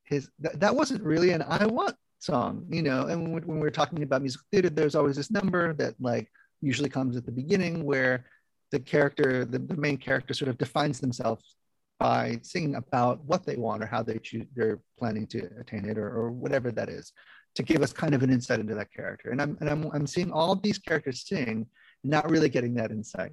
his 0.04 0.30
th- 0.42 0.56
that 0.60 0.76
wasn't 0.76 1.04
really 1.04 1.32
an 1.32 1.42
i 1.42 1.66
want 1.66 1.96
song 2.20 2.66
you 2.70 2.82
know? 2.82 3.08
And 3.08 3.34
when, 3.34 3.44
when 3.44 3.60
we're 3.60 3.70
talking 3.70 4.04
about 4.04 4.22
musical 4.22 4.46
theater 4.52 4.70
there's 4.70 4.96
always 4.96 5.16
this 5.16 5.32
number 5.32 5.74
that 5.74 5.96
like 6.00 6.30
usually 6.62 6.90
comes 6.90 7.16
at 7.16 7.26
the 7.26 7.32
beginning 7.32 7.84
where 7.84 8.26
the 8.72 8.80
character 8.80 9.46
the, 9.46 9.60
the 9.60 9.76
main 9.76 9.98
character 9.98 10.34
sort 10.34 10.50
of 10.50 10.58
defines 10.58 11.00
themselves 11.00 11.56
by 12.00 12.40
singing 12.44 12.76
about 12.76 13.24
what 13.26 13.46
they 13.46 13.56
want 13.56 13.84
or 13.84 13.88
how 13.88 14.04
they 14.04 14.20
choose 14.20 14.46
they're 14.56 14.80
planning 15.00 15.26
to 15.26 15.50
attain 15.60 15.86
it 15.86 15.98
or, 15.98 16.10
or 16.10 16.32
whatever 16.32 16.72
that 16.72 16.90
is 16.90 17.14
to 17.56 17.64
give 17.64 17.82
us 17.82 17.92
kind 17.92 18.14
of 18.14 18.22
an 18.22 18.30
insight 18.30 18.60
into 18.60 18.76
that 18.76 18.94
character. 18.94 19.32
And 19.32 19.42
i'm 19.42 19.58
and 19.60 19.70
i'm, 19.70 19.90
I'm 19.94 20.08
seeing 20.08 20.32
all 20.32 20.56
these 20.56 20.78
characters 20.78 21.26
sing 21.28 21.66
not 22.04 22.30
really 22.30 22.50
getting 22.50 22.76
that 22.76 22.92
insight 22.92 23.32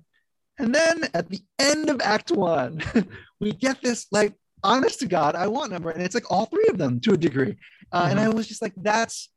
And 0.59 0.75
then 0.75 1.05
at 1.14 1.29
the 1.29 1.40
end 1.59 1.90
of 1.90 2.01
Act 2.01 2.31
One, 2.31 2.81
we 3.40 3.53
get 3.53 3.81
this 3.83 4.07
like 4.12 4.35
honest 4.62 5.01
to 5.01 5.07
God, 5.07 5.35
I 5.35 5.47
want 5.47 5.73
number, 5.73 5.90
and 5.90 6.03
it's 6.03 6.14
like 6.14 6.31
all 6.31 6.47
three 6.47 6.69
of 6.69 6.79
them 6.79 7.01
to 7.01 7.12
a 7.12 7.17
degree. 7.17 7.57
Uh, 7.93 8.09
And 8.11 8.19
I 8.21 8.29
was 8.29 8.47
just 8.47 8.62
like, 8.62 8.73
that's 8.77 9.29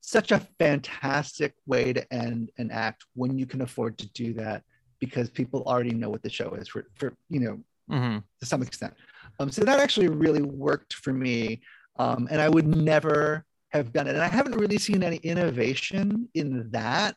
such 0.00 0.32
a 0.32 0.40
fantastic 0.58 1.54
way 1.66 1.92
to 1.92 2.12
end 2.12 2.50
an 2.58 2.70
act 2.70 3.04
when 3.14 3.38
you 3.38 3.46
can 3.46 3.60
afford 3.60 3.96
to 3.98 4.08
do 4.12 4.32
that 4.34 4.64
because 4.98 5.30
people 5.30 5.62
already 5.62 5.92
know 5.94 6.10
what 6.10 6.22
the 6.22 6.30
show 6.30 6.54
is 6.54 6.68
for, 6.68 6.86
for 6.96 7.14
you 7.28 7.40
know, 7.40 7.60
hmm 7.88 8.18
to 8.40 8.46
some 8.46 8.62
extent. 8.62 8.94
Um, 9.38 9.50
so 9.50 9.64
that 9.64 9.80
actually 9.80 10.08
really 10.08 10.42
worked 10.42 10.94
for 10.94 11.12
me. 11.12 11.62
Um, 11.98 12.26
and 12.30 12.40
I 12.40 12.48
would 12.48 12.66
never 12.66 13.44
have 13.70 13.92
done 13.92 14.06
it. 14.06 14.14
And 14.14 14.22
I 14.22 14.28
haven't 14.28 14.56
really 14.56 14.78
seen 14.78 15.02
any 15.02 15.16
innovation 15.18 16.28
in 16.34 16.68
that 16.70 17.14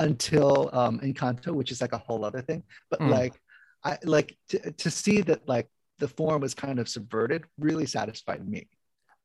until 0.00 0.70
um, 0.72 1.00
Encanto, 1.00 1.52
which 1.52 1.70
is 1.70 1.80
like 1.80 1.92
a 1.92 1.98
whole 1.98 2.24
other 2.24 2.42
thing. 2.42 2.62
But 2.90 3.00
Mm. 3.00 3.10
like, 3.10 3.40
I 3.84 3.98
like 4.04 4.36
to, 4.50 4.72
to 4.72 4.90
see 4.90 5.20
that 5.22 5.48
like 5.48 5.68
the 5.98 6.08
form 6.08 6.42
was 6.42 6.54
kind 6.54 6.78
of 6.78 6.88
subverted 6.88 7.44
really 7.58 7.86
satisfied 7.86 8.46
me. 8.46 8.68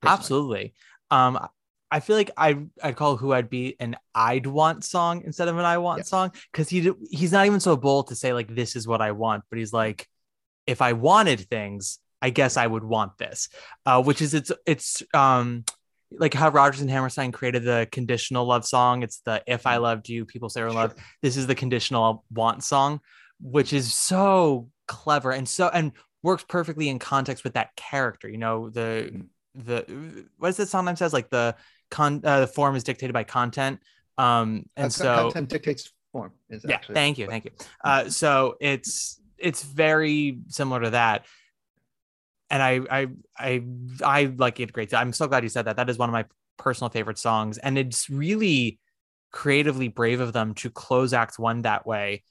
personally. 0.02 0.20
Absolutely. 0.20 0.74
Um, 1.10 1.48
I 1.94 2.00
feel 2.00 2.16
like 2.16 2.32
I 2.38 2.58
I'd 2.82 2.96
call 2.96 3.18
who 3.18 3.34
I'd 3.34 3.50
be 3.50 3.76
an 3.80 3.98
I'd 4.16 4.48
want 4.48 4.86
song 4.86 5.24
instead 5.26 5.50
of 5.50 5.58
an 5.58 5.66
I 5.66 5.78
want 5.78 6.00
Yeah. 6.00 6.04
song 6.06 6.32
because 6.52 6.70
he 6.70 6.90
he's 7.10 7.34
not 7.34 7.46
even 7.46 7.60
so 7.60 7.76
bold 7.76 8.08
to 8.08 8.16
say 8.16 8.32
like 8.32 8.54
this 8.56 8.76
is 8.78 8.88
what 8.88 9.02
I 9.02 9.12
want, 9.12 9.44
but 9.50 9.60
he's 9.60 9.74
like, 9.74 10.08
if 10.66 10.82
I 10.82 10.94
wanted 10.94 11.42
things, 11.50 12.00
I 12.22 12.30
guess 12.30 12.56
I 12.56 12.66
would 12.66 12.84
want 12.86 13.18
this, 13.18 13.50
uh, 13.86 14.02
which 14.02 14.22
is 14.22 14.34
it's 14.34 14.52
it's 14.66 15.04
um 15.14 15.66
like 16.12 16.34
how 16.34 16.50
Rodgers 16.50 16.82
and 16.82 16.90
Hammerstein 16.90 17.32
created 17.32 17.64
the 17.64 17.88
conditional 17.92 18.46
love 18.46 18.66
song. 18.66 19.04
It's 19.04 19.22
the 19.22 19.42
if 19.48 19.66
I 19.66 19.78
loved 19.78 20.10
you, 20.10 20.26
people 20.26 20.50
say 20.50 20.62
in 20.62 20.74
love. 20.74 20.96
This 21.22 21.38
is 21.38 21.48
the 21.48 21.56
conditional 21.56 22.24
want 22.32 22.64
song, 22.64 23.00
which 23.40 23.74
is 23.74 23.94
so 23.94 24.70
clever 24.88 25.32
and 25.32 25.48
so 25.48 25.70
and 25.70 25.94
works 26.24 26.46
perfectly 26.48 26.90
in 26.90 27.00
context 27.00 27.44
with 27.44 27.54
that 27.54 27.76
character. 27.76 28.28
You 28.30 28.38
know 28.38 28.70
the 28.70 29.12
Mhm. 29.12 29.28
the 29.56 30.28
what 30.38 30.50
is 30.50 30.60
it 30.60 30.68
sometimes 30.70 31.00
says 31.00 31.14
like 31.14 31.30
the 31.30 31.56
con 31.90 32.22
uh, 32.24 32.42
the 32.42 32.48
form 32.48 32.76
is 32.76 32.84
dictated 32.84 33.14
by 33.14 33.24
content. 33.24 33.80
Um 34.18 34.66
and 34.76 34.88
Uh, 34.88 34.90
so 34.90 35.16
content 35.24 35.50
dictates 35.50 35.92
form. 36.12 36.34
Is 36.50 36.66
yeah 36.68 36.76
actually 36.76 36.96
thank 36.96 37.18
you 37.18 37.28
thank 37.28 37.46
you 37.46 37.52
uh 37.84 38.10
so 38.10 38.56
it's 38.60 39.20
it's 39.38 39.64
very 39.64 40.40
similar 40.50 40.82
to 40.82 40.90
that 40.92 41.26
and 42.52 42.62
i 42.62 42.80
i 42.92 43.08
i 43.40 43.64
i 44.04 44.24
like 44.38 44.60
it 44.60 44.72
great. 44.72 44.94
I'm 44.94 45.14
so 45.14 45.28
glad 45.28 45.44
you 45.44 45.50
said 45.50 45.66
that. 45.66 45.78
That 45.78 45.90
is 45.90 45.98
one 45.98 46.10
of 46.10 46.14
my 46.14 46.26
personal 46.58 46.90
favorite 46.90 47.18
songs 47.18 47.58
and 47.58 47.78
it's 47.78 48.10
really 48.10 48.80
creatively 49.32 49.88
brave 49.88 50.20
of 50.20 50.34
them 50.34 50.54
to 50.54 50.70
close 50.70 51.14
act 51.14 51.40
one 51.40 51.64
that 51.64 51.88
way 51.88 52.22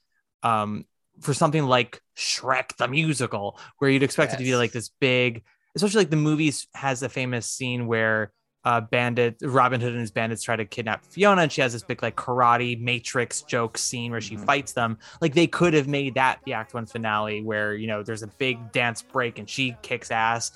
um 0.45 0.85
for 1.21 1.35
something 1.35 1.65
like 1.65 2.01
shrek 2.17 2.77
the 2.77 2.87
musical 2.87 3.59
where 3.79 3.91
you'd 3.91 4.05
expect 4.05 4.33
it 4.33 4.37
to 4.37 4.45
be 4.45 4.55
like 4.55 4.71
this 4.71 4.91
big 5.01 5.43
especially 5.75 5.99
like 6.03 6.11
the 6.11 6.17
movies 6.17 6.69
has 6.75 7.03
a 7.03 7.09
famous 7.09 7.51
scene 7.51 7.87
where 7.89 8.33
uh 8.65 8.81
bandit 8.81 9.37
robin 9.43 9.81
hood 9.81 9.93
and 9.93 10.01
his 10.01 10.11
bandits 10.11 10.43
try 10.43 10.55
to 10.55 10.65
kidnap 10.67 11.05
fiona 11.07 11.43
and 11.43 11.51
she 11.53 11.61
has 11.63 11.73
this 11.73 11.83
big 11.83 12.03
like 12.03 12.15
karate 12.17 12.79
matrix 12.81 13.41
joke 13.43 13.79
scene 13.79 14.11
where 14.11 14.21
she 14.21 14.37
Mhm. 14.37 14.45
fights 14.45 14.73
them. 14.73 14.99
Like 15.23 15.35
they 15.35 15.47
could 15.47 15.73
have 15.75 15.89
made 15.89 16.15
that 16.15 16.41
the 16.45 16.53
act 16.53 16.75
one 16.75 16.85
finale 16.87 17.43
where 17.43 17.75
you 17.75 17.87
know 17.87 18.03
there's 18.03 18.23
a 18.23 18.27
big 18.27 18.71
dance 18.73 19.01
break 19.03 19.39
and 19.39 19.49
she 19.49 19.77
kicks 19.83 20.11
ass. 20.11 20.53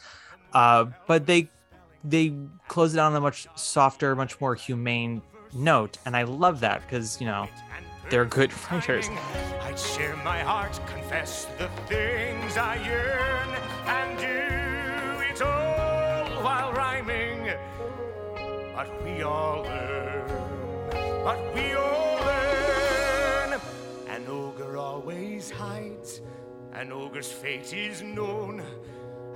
Uh 0.53 0.87
but 1.07 1.25
they 1.27 1.49
they 2.05 2.35
close 2.69 2.93
it 2.95 3.01
on 3.01 3.17
a 3.17 3.21
much 3.21 3.47
softer 3.55 4.15
much 4.15 4.39
more 4.41 4.55
humane 4.55 5.23
note 5.55 5.97
and 6.05 6.15
i 6.17 6.23
love 6.25 6.61
that 6.61 6.83
because 6.83 7.19
you 7.21 7.27
know 7.27 7.49
they're 8.11 8.27
good 8.27 8.53
writers 8.71 9.09
I'd 9.63 9.79
share 9.79 10.15
my 10.17 10.41
heart, 10.41 10.79
confess 10.87 11.47
the 11.59 11.69
things 11.87 12.57
I 12.59 12.75
yearn, 12.85 13.49
and 13.87 14.19
do 14.19 15.25
it 15.33 15.41
all 15.43 15.74
But 18.85 19.03
we 19.03 19.23
all 19.23 19.63
learn, 19.63 20.29
but 21.25 21.55
we 21.55 21.73
all 21.73 22.17
learn. 22.21 23.59
An 24.09 24.27
ogre 24.29 24.77
always 24.77 25.51
hides, 25.51 26.21
an 26.75 26.93
ogre's 26.93 27.33
fate 27.33 27.73
is 27.73 28.03
known. 28.03 28.63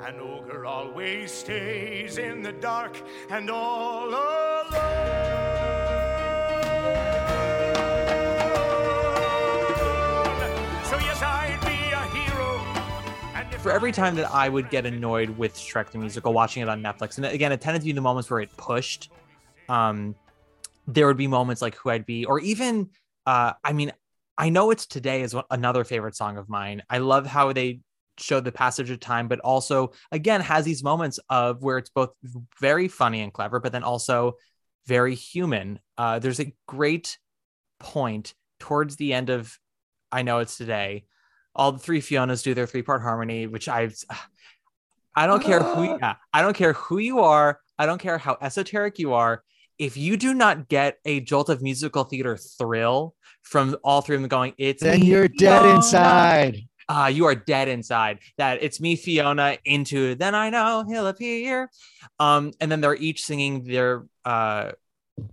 An 0.03 0.21
ogre 0.21 0.67
always 0.67 1.33
stays 1.33 2.19
in 2.19 2.43
the 2.43 2.53
dark 2.53 3.03
and 3.31 3.49
all 3.51 4.11
alone. 4.11 4.67
So 10.85 10.99
yes, 10.99 11.23
I'd 11.23 11.59
be 11.63 11.91
a 11.91 12.03
hero. 12.15 12.61
And 13.35 13.55
if 13.55 13.63
for 13.63 13.73
every 13.73 13.93
time 13.93 14.15
that 14.17 14.31
I 14.31 14.51
would 14.51 14.69
get 14.69 14.85
annoyed 14.85 15.31
with 15.31 15.55
Shrek 15.55 15.91
the 15.91 15.97
Musical 15.99 16.35
watching 16.35 16.63
it 16.63 16.69
on 16.69 16.83
Netflix, 16.83 17.17
and 17.17 17.25
again, 17.25 17.51
it 17.51 17.63
tended 17.63 17.81
to 17.81 17.87
be 17.87 17.93
the 17.93 18.03
moments 18.03 18.29
where 18.31 18.41
it 18.41 18.55
pushed. 18.59 19.11
Um, 19.69 20.15
there 20.87 21.07
would 21.07 21.17
be 21.17 21.27
moments 21.27 21.61
like 21.61 21.75
who 21.77 21.91
I'd 21.91 22.07
be, 22.07 22.25
or 22.25 22.41
even, 22.41 22.91
uh, 23.27 23.53
I 23.63 23.73
mean, 23.73 23.93
I 24.39 24.49
know 24.49 24.71
it's 24.71 24.87
today 24.87 25.23
is 25.23 25.35
another 25.51 25.85
favorite 25.85 26.17
song 26.17 26.39
of 26.39 26.49
mine. 26.49 26.83
I 26.89 26.99
love 26.99 27.27
how 27.27 27.53
they 27.53 27.81
show 28.21 28.41
the 28.41 28.53
passage 28.53 28.91
of 28.91 29.01
time, 29.01 29.29
but 29.29 29.41
also 29.41 29.93
again 30.13 30.41
has 30.41 30.65
these 30.65 30.83
moments 30.83 31.19
of 31.29 31.63
where 31.63 31.79
it's 31.79 31.91
both 31.91 32.11
very 32.61 32.89
funny 32.89 33.21
and 33.21 33.33
clever, 33.33 33.61
but 33.61 33.73
then 33.73 33.83
also 33.83 34.35
very 34.87 35.15
human. 35.15 35.81
Uh, 35.97 36.19
there's 36.19 36.41
a 36.41 36.53
great 36.67 37.19
point 37.79 38.35
towards 38.59 38.97
the 38.97 39.13
end 39.13 39.31
of 39.31 39.57
I 40.11 40.23
know 40.23 40.39
it's 40.39 40.57
today. 40.57 41.05
All 41.55 41.73
the 41.73 41.79
three 41.79 42.01
Fionas 42.01 42.43
do 42.43 42.55
their 42.55 42.67
three 42.67 42.83
part 42.83 43.03
harmony, 43.03 43.47
which 43.47 43.69
I've 43.69 43.97
I 45.15 45.27
don't 45.27 45.43
care 45.43 45.61
who 45.61 45.85
yeah, 46.01 46.15
I 46.33 46.43
don't 46.43 46.57
care 46.57 46.73
who 46.73 46.99
you 46.99 47.21
are. 47.21 47.61
I 47.79 47.87
don't 47.87 48.01
care 48.01 48.19
how 48.19 48.39
esoteric 48.41 48.99
you 48.99 49.15
are. 49.15 49.43
If 49.79 49.97
you 49.97 50.17
do 50.17 50.35
not 50.35 50.69
get 50.69 50.99
a 51.05 51.21
jolt 51.21 51.49
of 51.49 51.63
musical 51.63 52.05
theater 52.05 52.37
thrill 52.37 53.15
from 53.43 53.77
all 53.85 54.01
three 54.01 54.17
of 54.17 54.23
them 54.23 54.29
going, 54.29 54.55
it's 54.59 54.83
Then 54.83 55.03
you're 55.03 55.29
dead 55.29 55.63
Fiona," 55.63 55.77
inside. 55.77 56.69
uh, 56.89 57.11
you 57.13 57.27
are 57.27 57.35
dead 57.35 57.69
inside. 57.69 58.19
That 58.39 58.63
it's 58.63 58.81
me, 58.81 58.97
Fiona, 58.97 59.57
into 59.65 60.15
then 60.15 60.35
I 60.35 60.51
know 60.51 60.85
he'll 60.89 61.07
appear. 61.07 61.71
Um, 62.19 62.53
and 62.61 62.71
then 62.71 62.81
they're 62.81 62.97
each 62.97 63.25
singing 63.25 63.65
their 63.65 64.07
uh 64.25 64.73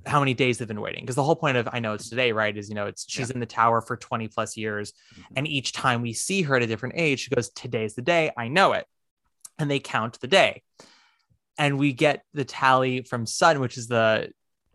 how 0.06 0.20
many 0.20 0.34
days 0.34 0.58
they've 0.58 0.68
been 0.68 0.82
waiting. 0.82 1.04
Because 1.04 1.16
the 1.16 1.24
whole 1.24 1.36
point 1.36 1.58
of 1.58 1.70
I 1.72 1.80
know 1.80 1.94
it's 1.94 2.10
today, 2.10 2.32
right? 2.32 2.56
Is 2.56 2.70
you 2.70 2.76
know, 2.76 2.88
it's 2.88 3.06
she's 3.08 3.30
in 3.30 3.40
the 3.40 3.46
tower 3.46 3.82
for 3.82 3.96
20 3.98 4.28
plus 4.30 4.58
years. 4.58 4.94
And 5.36 5.48
each 5.48 5.74
time 5.74 6.02
we 6.02 6.14
see 6.14 6.42
her 6.44 6.56
at 6.56 6.64
a 6.64 6.68
different 6.68 6.96
age, 6.98 7.22
she 7.22 7.30
goes, 7.30 7.50
Today's 7.50 7.96
the 7.96 8.02
day, 8.02 8.32
I 8.38 8.48
know 8.48 8.74
it. 8.74 8.86
And 9.60 9.70
they 9.70 9.80
count 9.80 10.20
the 10.20 10.28
day. 10.28 10.64
And 11.58 11.78
we 11.80 11.94
get 11.94 12.24
the 12.34 12.46
tally 12.46 13.04
from 13.04 13.26
Sutton, 13.26 13.62
which 13.62 13.78
is 13.78 13.88
the 13.88 14.32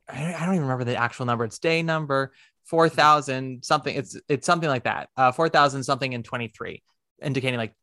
I 0.09 0.45
don't 0.45 0.55
even 0.55 0.63
remember 0.63 0.85
the 0.85 0.97
actual 0.97 1.27
number. 1.27 1.45
It's 1.45 1.59
day 1.59 1.83
number 1.83 2.33
4,000 2.65 3.65
something. 3.65 3.95
It's 3.95 4.17
it's 4.29 4.47
something 4.47 4.69
like 4.69 4.85
that. 4.85 5.09
Uh 5.17 5.33
4,000 5.33 5.85
something 5.85 6.13
in 6.13 6.23
23, 6.23 6.83
indicating 7.23 7.59
like 7.59 7.75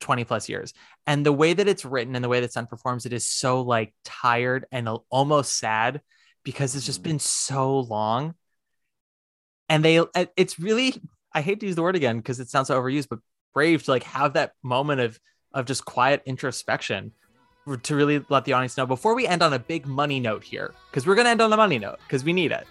20 0.00 0.24
plus 0.24 0.48
years. 0.48 0.72
And 1.06 1.26
the 1.26 1.32
way 1.32 1.52
that 1.52 1.68
it's 1.68 1.84
written 1.84 2.14
and 2.14 2.24
the 2.24 2.28
way 2.28 2.40
that 2.40 2.52
Sutton 2.52 2.68
performs 2.68 3.06
it 3.06 3.12
is 3.12 3.28
so 3.28 3.62
like 3.62 3.94
tired 4.04 4.66
and 4.70 4.88
almost 5.10 5.58
sad 5.58 6.00
because 6.44 6.76
it's 6.76 6.86
just 6.86 7.02
been 7.02 7.18
so 7.18 7.80
long. 7.80 8.34
And 9.68 9.84
they, 9.84 10.02
it's 10.36 10.58
really 10.58 10.94
I 11.32 11.40
hate 11.42 11.60
to 11.60 11.66
use 11.66 11.76
the 11.76 11.82
word 11.82 11.96
again 11.96 12.16
because 12.16 12.40
it 12.40 12.48
sounds 12.48 12.68
so 12.68 12.80
overused, 12.80 13.08
but 13.08 13.18
brave 13.54 13.82
to 13.84 13.90
like 13.90 14.04
have 14.04 14.34
that 14.34 14.52
moment 14.62 15.00
of 15.00 15.18
of 15.52 15.66
just 15.66 15.84
quiet 15.84 16.22
introspection 16.26 17.12
to 17.76 17.94
really 17.94 18.24
let 18.28 18.44
the 18.44 18.52
audience 18.52 18.76
know 18.76 18.86
before 18.86 19.14
we 19.14 19.26
end 19.26 19.42
on 19.42 19.52
a 19.52 19.58
big 19.58 19.86
money 19.86 20.20
note 20.20 20.42
here 20.42 20.74
because 20.90 21.06
we're 21.06 21.14
going 21.14 21.26
to 21.26 21.30
end 21.30 21.40
on 21.40 21.52
a 21.52 21.56
money 21.56 21.78
note 21.78 21.98
because 22.06 22.24
we 22.24 22.32
need 22.32 22.52
it. 22.52 22.66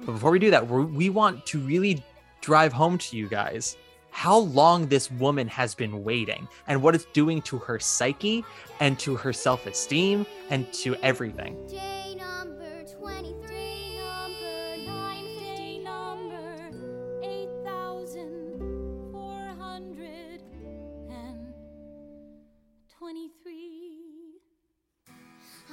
But 0.00 0.12
before 0.12 0.30
we 0.30 0.38
do 0.38 0.50
that 0.50 0.68
we 0.68 0.84
we 0.84 1.10
want 1.10 1.46
to 1.46 1.58
really 1.60 2.04
drive 2.40 2.72
home 2.72 2.98
to 2.98 3.16
you 3.16 3.28
guys 3.28 3.76
how 4.12 4.38
long 4.38 4.86
this 4.88 5.10
woman 5.12 5.46
has 5.46 5.74
been 5.74 6.02
waiting 6.02 6.48
and 6.66 6.82
what 6.82 6.94
it's 6.94 7.04
doing 7.06 7.40
to 7.42 7.58
her 7.58 7.78
psyche 7.78 8.44
and 8.80 8.98
to 8.98 9.16
her 9.16 9.32
self-esteem 9.32 10.26
and 10.50 10.72
to 10.72 10.96
everything 10.96 11.56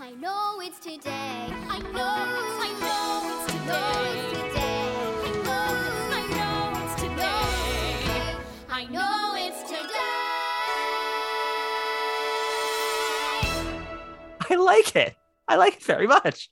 I 0.07 0.11
know 0.11 0.61
it's 0.61 0.79
today. 0.79 1.09
I 1.11 1.79
know, 1.79 1.99
I 1.99 2.71
know 2.79 3.27
it's 3.27 3.51
today. 3.51 4.87
I 5.25 5.31
know, 5.43 5.67
I 6.15 6.23
know 6.37 6.63
it's 6.85 6.95
today. 7.01 8.39
I 8.69 8.85
know 8.85 9.35
it's 9.35 9.63
today. 9.63 9.89
i 14.49 14.55
like 14.55 14.95
it 14.95 15.17
i 15.49 15.57
like 15.57 15.75
it 15.75 15.83
very 15.83 16.07
much 16.07 16.51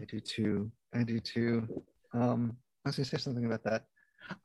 I 0.00 0.04
do 0.06 0.18
too. 0.18 0.72
I 0.94 1.02
do 1.02 1.20
too. 1.20 1.68
Um, 2.14 2.56
I 2.86 2.88
was 2.88 2.96
gonna 2.96 3.04
say 3.04 3.18
something 3.18 3.44
about 3.44 3.64
that. 3.64 3.84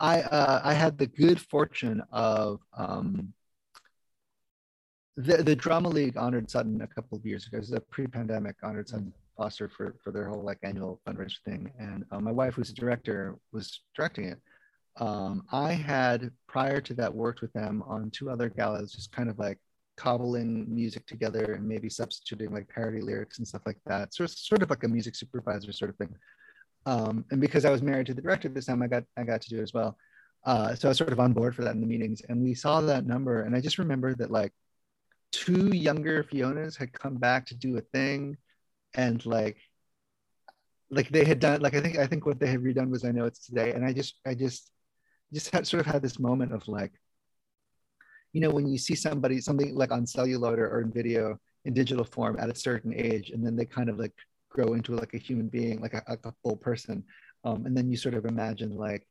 I 0.01 0.19
uh, 0.19 0.59
I 0.65 0.73
had 0.73 0.97
the 0.97 1.07
good 1.07 1.39
fortune 1.39 2.03
of 2.11 2.59
um, 2.77 3.31
the 5.17 5.37
the 5.37 5.55
drama 5.55 5.89
league 5.89 6.17
honored 6.17 6.49
Sutton 6.49 6.81
a 6.81 6.87
couple 6.87 7.17
of 7.17 7.25
years 7.25 7.47
ago. 7.47 7.57
It 7.57 7.61
was 7.61 7.71
a 7.71 7.79
pre-pandemic 7.79 8.55
honored 8.63 8.89
Sutton 8.89 9.13
Foster 9.37 9.69
for 9.69 9.95
for 10.03 10.11
their 10.11 10.27
whole 10.27 10.43
like 10.43 10.59
annual 10.63 10.99
fundraiser 11.07 11.39
thing, 11.45 11.71
and 11.79 12.05
uh, 12.11 12.19
my 12.19 12.31
wife, 12.31 12.55
who's 12.55 12.69
a 12.69 12.73
director, 12.73 13.35
was 13.51 13.81
directing 13.95 14.25
it. 14.25 14.39
Um, 14.97 15.45
I 15.51 15.73
had 15.73 16.31
prior 16.47 16.79
to 16.81 16.93
that 16.95 17.13
worked 17.13 17.41
with 17.41 17.51
them 17.53 17.83
on 17.85 18.11
two 18.11 18.29
other 18.29 18.49
galas, 18.49 18.93
just 18.93 19.11
kind 19.11 19.29
of 19.29 19.37
like 19.39 19.59
cobbling 19.97 20.65
music 20.73 21.05
together 21.05 21.53
and 21.53 21.67
maybe 21.67 21.89
substituting 21.89 22.51
like 22.51 22.67
parody 22.67 23.01
lyrics 23.01 23.37
and 23.37 23.47
stuff 23.47 23.61
like 23.65 23.77
that. 23.85 24.13
So 24.13 24.25
it's 24.25 24.47
sort 24.47 24.61
of 24.61 24.69
like 24.69 24.83
a 24.83 24.87
music 24.87 25.15
supervisor 25.15 25.71
sort 25.71 25.91
of 25.91 25.97
thing. 25.97 26.13
Um, 26.85 27.25
and 27.31 27.41
because 27.41 27.65
I 27.65 27.71
was 27.71 27.81
married 27.81 28.05
to 28.07 28.13
the 28.13 28.21
director 28.21 28.49
this 28.49 28.65
time, 28.65 28.81
I 28.81 28.87
got 28.87 29.03
I 29.17 29.23
got 29.23 29.41
to 29.41 29.49
do 29.49 29.59
it 29.59 29.63
as 29.63 29.73
well. 29.73 29.97
Uh, 30.45 30.75
so 30.75 30.87
I 30.87 30.89
was 30.89 30.97
sort 30.97 31.11
of 31.11 31.19
on 31.19 31.33
board 31.33 31.55
for 31.55 31.63
that 31.63 31.73
in 31.73 31.81
the 31.81 31.87
meetings, 31.87 32.21
and 32.29 32.43
we 32.43 32.53
saw 32.53 32.79
that 32.81 33.07
number, 33.07 33.43
and 33.43 33.55
I 33.55 33.61
just 33.61 33.79
remember 33.79 34.13
that 34.15 34.29
like 34.29 34.53
two 35.37 35.75
younger 35.75 36.23
Fionas 36.23 36.77
had 36.77 36.93
come 36.93 37.15
back 37.15 37.45
to 37.47 37.55
do 37.55 37.77
a 37.77 37.81
thing, 37.81 38.37
and 38.95 39.25
like 39.25 39.57
like 40.89 41.09
they 41.09 41.25
had 41.25 41.39
done 41.39 41.61
like 41.61 41.75
I 41.75 41.81
think 41.81 41.97
I 41.97 42.07
think 42.07 42.25
what 42.25 42.39
they 42.39 42.47
had 42.47 42.61
redone 42.61 42.89
was 42.89 43.05
I 43.05 43.11
know 43.11 43.25
it's 43.25 43.45
today, 43.45 43.71
and 43.73 43.85
I 43.85 43.93
just 43.93 44.15
I 44.25 44.35
just 44.35 44.71
just 45.33 45.49
had 45.51 45.67
sort 45.67 45.81
of 45.85 45.91
had 45.91 46.01
this 46.01 46.19
moment 46.19 46.53
of 46.53 46.67
like 46.67 46.93
you 48.33 48.41
know 48.41 48.51
when 48.51 48.67
you 48.67 48.77
see 48.77 48.95
somebody 48.95 49.41
something 49.41 49.75
like 49.75 49.91
on 49.91 50.05
celluloid 50.05 50.59
or, 50.59 50.69
or 50.69 50.81
in 50.81 50.91
video 50.91 51.39
in 51.65 51.73
digital 51.73 52.05
form 52.05 52.37
at 52.39 52.49
a 52.49 52.55
certain 52.55 52.93
age 52.93 53.31
and 53.31 53.45
then 53.45 53.55
they 53.55 53.65
kind 53.65 53.89
of 53.89 53.97
like 53.97 54.13
grow 54.55 54.73
into 54.73 54.95
like 54.95 55.13
a 55.13 55.17
human 55.17 55.47
being 55.47 55.81
like 55.81 55.93
a, 55.93 56.03
a 56.07 56.33
full 56.43 56.55
person. 56.55 57.03
Um, 57.43 57.65
and 57.65 57.75
then 57.75 57.89
you 57.89 57.97
sort 57.97 58.15
of 58.15 58.25
imagine 58.25 58.75
like 58.77 59.05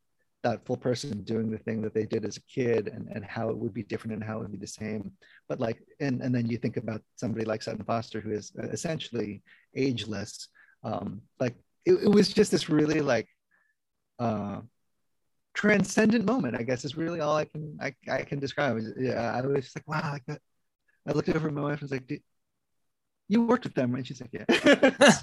that 0.45 0.65
full 0.65 0.77
person 0.77 1.23
doing 1.25 1.51
the 1.51 1.59
thing 1.59 1.83
that 1.83 1.93
they 1.93 2.07
did 2.07 2.25
as 2.25 2.37
a 2.37 2.43
kid 2.43 2.87
and, 2.89 3.09
and 3.09 3.25
how 3.25 3.49
it 3.49 3.57
would 3.57 3.75
be 3.75 3.83
different 3.83 4.15
and 4.15 4.23
how 4.23 4.37
it 4.37 4.43
would 4.43 4.53
be 4.53 4.59
the 4.59 4.67
same 4.67 5.11
but 5.49 5.59
like 5.59 5.83
and, 6.01 6.23
and 6.23 6.33
then 6.33 6.47
you 6.47 6.57
think 6.57 6.77
about 6.77 7.03
somebody 7.17 7.45
like 7.45 7.63
sutton 7.63 7.85
foster 7.85 8.21
who 8.21 8.31
is 8.31 8.53
essentially 8.73 9.43
ageless 9.75 10.49
um, 10.85 11.21
like 11.41 11.57
it, 11.85 11.95
it 11.95 12.09
was 12.09 12.33
just 12.33 12.51
this 12.51 12.69
really 12.69 13.01
like 13.01 13.29
uh, 14.19 14.61
transcendent 15.55 16.25
moment, 16.25 16.57
I 16.59 16.63
guess 16.63 16.85
is 16.85 16.97
really 16.97 17.21
all 17.21 17.37
I 17.37 17.45
can 17.47 17.79
I, 17.81 17.95
I 18.11 18.23
can 18.23 18.39
describe. 18.39 18.79
Yeah, 18.99 19.33
I 19.35 19.41
was 19.41 19.73
like, 19.75 19.89
wow, 19.89 20.13
like 20.13 20.27
that. 20.27 20.41
I 21.07 21.13
looked 21.13 21.29
over 21.29 21.49
at 21.49 21.55
my 21.55 21.63
wife 21.63 21.81
and 21.81 21.83
was 21.83 21.93
like, 21.93 22.23
you 23.29 23.43
worked 23.43 23.65
with 23.65 23.75
them, 23.75 23.93
right? 23.93 24.07
She's 24.07 24.21
like, 24.21 24.33
yeah. 24.33 25.21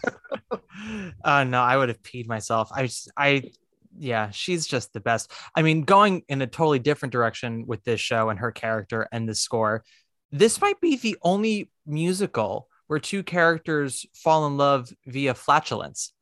uh 1.24 1.44
no, 1.44 1.62
I 1.62 1.78
would 1.78 1.90
have 1.90 2.02
peed 2.02 2.28
myself. 2.28 2.70
I 2.74 2.84
just 2.84 3.12
I 3.18 3.52
yeah, 3.98 4.32
she's 4.32 4.68
just 4.68 4.94
the 4.94 5.00
best. 5.00 5.32
I 5.56 5.62
mean, 5.62 5.84
going 5.84 6.24
in 6.30 6.42
a 6.42 6.48
totally 6.48 6.80
different 6.80 7.12
direction 7.12 7.66
with 7.68 7.84
this 7.84 8.00
show 8.00 8.30
and 8.30 8.40
her 8.40 8.52
character 8.52 9.08
and 9.12 9.28
the 9.28 9.36
score, 9.36 9.84
this 10.32 10.62
might 10.62 10.80
be 10.80 10.98
the 10.98 11.18
only 11.22 11.70
musical 11.86 12.68
where 12.88 13.00
two 13.00 13.24
characters 13.24 14.06
fall 14.14 14.48
in 14.48 14.58
love 14.58 14.92
via 15.06 15.34
flatulence. 15.34 16.14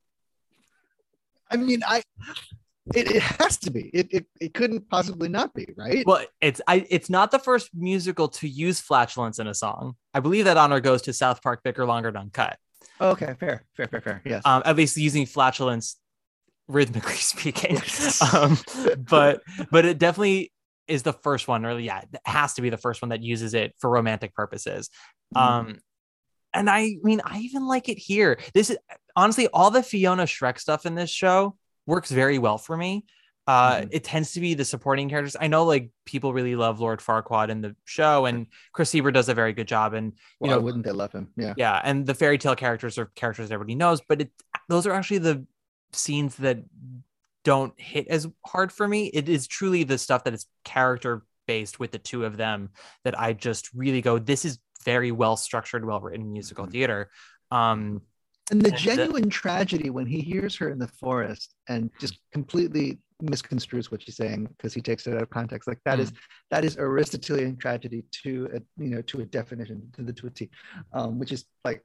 I 1.50 1.58
mean, 1.58 1.82
I 1.86 2.04
it, 2.96 3.12
it 3.12 3.22
has 3.22 3.58
to 3.58 3.72
be. 3.72 3.90
It, 3.94 4.08
it 4.12 4.26
it 4.40 4.54
couldn't 4.54 4.90
possibly 4.90 5.30
not 5.30 5.54
be, 5.54 5.68
right? 5.78 6.06
Well, 6.06 6.26
it's 6.42 6.62
I 6.68 6.86
it's 6.90 7.10
not 7.10 7.32
the 7.32 7.40
first 7.40 7.70
musical 7.74 8.28
to 8.30 8.48
use 8.48 8.80
flatulence 8.80 9.40
in 9.40 9.48
a 9.48 9.54
song. 9.54 9.96
I 10.14 10.20
believe 10.20 10.46
that 10.46 10.58
honor 10.58 10.80
goes 10.80 11.04
to 11.04 11.14
South 11.14 11.42
Park 11.42 11.64
Bigger 11.64 11.86
Longer 11.86 12.16
Uncut. 12.16 12.58
okay, 13.02 13.36
fair, 13.40 13.66
fair, 13.76 13.88
fair, 13.88 14.02
fair. 14.02 14.22
Yes. 14.26 14.42
Um, 14.46 14.64
at 14.66 14.76
least 14.76 14.98
using 14.98 15.26
flatulence 15.26 15.98
rhythmically 16.70 17.16
speaking. 17.16 17.78
um, 18.34 18.58
but 19.10 19.42
but 19.70 19.84
it 19.84 19.98
definitely 19.98 20.54
is 20.88 21.04
the 21.04 21.14
first 21.14 21.48
one, 21.48 21.66
or 21.66 21.78
yeah, 21.78 22.00
it 22.02 22.20
has 22.26 22.54
to 22.54 22.62
be 22.62 22.70
the 22.70 22.78
first 22.78 23.02
one 23.02 23.10
that 23.10 23.22
uses 23.22 23.54
it 23.54 23.76
for 23.80 23.90
romantic 23.90 24.34
purposes. 24.34 24.90
Mhm. 25.36 25.42
Um, 25.42 25.80
and 26.54 26.70
I 26.70 26.96
mean, 27.04 27.22
I 27.26 27.40
even 27.40 27.68
like 27.68 27.90
it 27.90 27.98
here. 28.00 28.40
This 28.54 28.70
is 28.72 28.78
honestly 29.16 29.48
all 29.54 29.70
the 29.70 29.84
Fiona 29.84 30.24
Shrek 30.24 30.58
stuff 30.60 30.86
in 30.86 30.96
this 30.96 31.10
show 31.12 31.58
works 31.86 32.10
very 32.10 32.40
well 32.40 32.58
for 32.58 32.76
me. 32.78 33.06
Uh, 33.46 33.82
Mhm. 33.82 33.90
It 33.92 34.04
tends 34.04 34.34
to 34.34 34.40
be 34.40 34.54
the 34.56 34.66
supporting 34.66 35.10
characters. 35.10 35.36
I 35.40 35.48
know 35.48 35.66
like 35.66 35.90
people 36.06 36.34
really 36.34 36.56
love 36.56 36.80
Lord 36.80 37.00
Farquaad 37.02 37.50
in 37.50 37.62
the 37.62 37.76
show, 37.86 38.26
and 38.26 38.48
Chris 38.74 38.92
Sieber 38.92 39.12
does 39.14 39.28
a 39.30 39.34
very 39.36 39.54
good 39.54 39.68
job. 39.68 39.94
And 39.94 40.14
Why 40.40 40.50
you 40.50 40.56
know, 40.56 40.62
wouldn't 40.62 40.86
they 40.86 40.92
love 40.92 41.12
him? 41.12 41.30
Yeah. 41.36 41.54
yeah, 41.58 41.80
and 41.84 42.06
the 42.06 42.14
fairy 42.16 42.38
tale 42.40 42.56
characters 42.56 42.98
are 43.00 43.06
characters 43.16 43.52
everybody 43.52 43.76
knows, 43.76 44.02
but 44.08 44.22
it 44.22 44.32
those 44.70 44.86
are 44.88 44.92
actually 44.94 45.20
the 45.20 45.46
scenes 45.92 46.36
that 46.38 46.60
don't 47.44 47.74
hit 47.80 48.08
as 48.08 48.28
hard 48.46 48.72
for 48.72 48.88
me. 48.88 49.08
It 49.08 49.30
is 49.30 49.48
truly 49.48 49.84
the 49.84 49.98
stuff 49.98 50.24
that 50.26 50.34
is 50.34 50.46
character 50.64 51.24
based 51.48 51.80
with 51.80 51.92
the 51.92 51.98
two 52.00 52.26
of 52.26 52.38
them 52.38 52.70
that 53.04 53.20
I 53.20 53.34
just 53.34 53.74
really 53.74 54.02
go, 54.02 54.20
this 54.20 54.46
is 54.46 54.60
very 54.86 55.12
well 55.12 55.36
structured, 55.36 55.84
well 55.86 56.00
written 56.00 56.32
musical 56.32 56.66
theater. 56.66 57.10
Um, 57.52 58.02
And 58.52 58.62
the 58.62 58.70
And 58.70 58.74
the- 58.74 58.78
genuine 58.78 59.30
tragedy 59.30 59.90
when 59.90 60.06
he 60.06 60.22
hears 60.22 60.56
her 60.58 60.70
in 60.70 60.80
the 60.80 60.88
forest 60.88 61.56
and 61.68 61.90
just 62.00 62.20
completely 62.32 63.00
misconstrues 63.22 63.92
what 63.92 64.02
she's 64.02 64.16
saying 64.16 64.46
because 64.46 64.74
he 64.74 64.82
takes 64.82 65.06
it 65.06 65.14
out 65.14 65.22
of 65.22 65.30
context. 65.30 65.68
Like 65.68 65.80
that 65.86 66.00
is 66.00 66.14
that 66.52 66.64
is 66.64 66.78
Aristotelian 66.78 67.58
tragedy 67.58 68.04
to 68.24 68.50
a 68.56 68.82
you 68.84 68.90
know 68.90 69.02
to 69.04 69.22
a 69.22 69.26
definition 69.26 69.92
to 69.96 70.04
the 70.04 70.14
to 70.14 70.28
a 70.28 70.30
T, 70.30 70.50
um, 70.94 71.20
which 71.20 71.32
is 71.32 71.46
like 71.66 71.84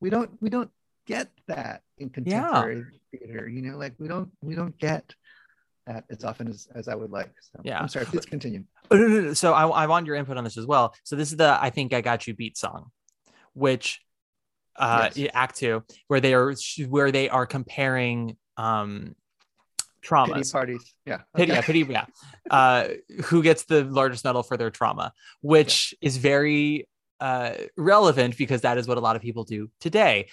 we 0.00 0.10
don't 0.10 0.30
we 0.42 0.50
don't 0.50 0.70
get 1.06 1.28
that 1.46 1.82
in 1.98 2.10
contemporary 2.10 2.84
theater. 3.10 3.48
You 3.48 3.62
know, 3.62 3.76
like 3.76 3.94
we 3.98 4.08
don't 4.08 4.30
we 4.40 4.54
don't 4.54 4.76
get 4.78 5.14
that 5.86 6.04
as 6.10 6.24
often 6.24 6.48
as, 6.48 6.68
as 6.74 6.88
I 6.88 6.94
would 6.94 7.10
like. 7.10 7.32
So 7.52 7.60
Yeah. 7.62 7.80
I'm 7.80 7.88
sorry, 7.88 8.06
please 8.06 8.26
continue. 8.26 8.64
Oh. 8.90 9.32
So 9.32 9.54
I, 9.54 9.66
I 9.66 9.86
want 9.86 10.06
your 10.06 10.14
input 10.14 10.36
on 10.36 10.44
this 10.44 10.58
as 10.58 10.66
well. 10.66 10.94
So 11.04 11.16
this 11.16 11.30
is 11.30 11.38
the 11.38 11.58
I 11.60 11.70
think 11.70 11.94
I 11.94 12.02
got 12.02 12.26
you 12.26 12.34
beat 12.34 12.58
song, 12.58 12.90
which 13.54 14.00
uh 14.76 15.08
Yes. 15.14 15.30
act 15.32 15.56
two, 15.56 15.82
where 16.08 16.20
they 16.20 16.34
are 16.34 16.54
where 16.88 17.10
they 17.10 17.30
are 17.30 17.46
comparing 17.46 18.36
um 18.58 19.14
traumas. 20.04 20.34
Pity 20.34 20.52
parties. 20.52 20.94
Yeah. 21.06 21.20
Pity, 21.34 21.52
yeah, 21.52 21.60
pity, 21.62 21.86
yeah. 21.88 22.04
Uh, 22.50 22.88
who 23.24 23.42
gets 23.42 23.64
the 23.64 23.84
largest 23.84 24.24
medal 24.24 24.42
for 24.42 24.56
their 24.56 24.70
trauma, 24.70 25.12
which 25.40 25.94
is 26.02 26.18
very 26.18 26.86
uh, 27.20 27.54
relevant 27.76 28.36
because 28.36 28.60
that 28.62 28.76
is 28.76 28.86
what 28.86 28.98
a 28.98 29.00
lot 29.00 29.16
of 29.16 29.22
people 29.22 29.44
do 29.44 29.70
today. 29.80 30.28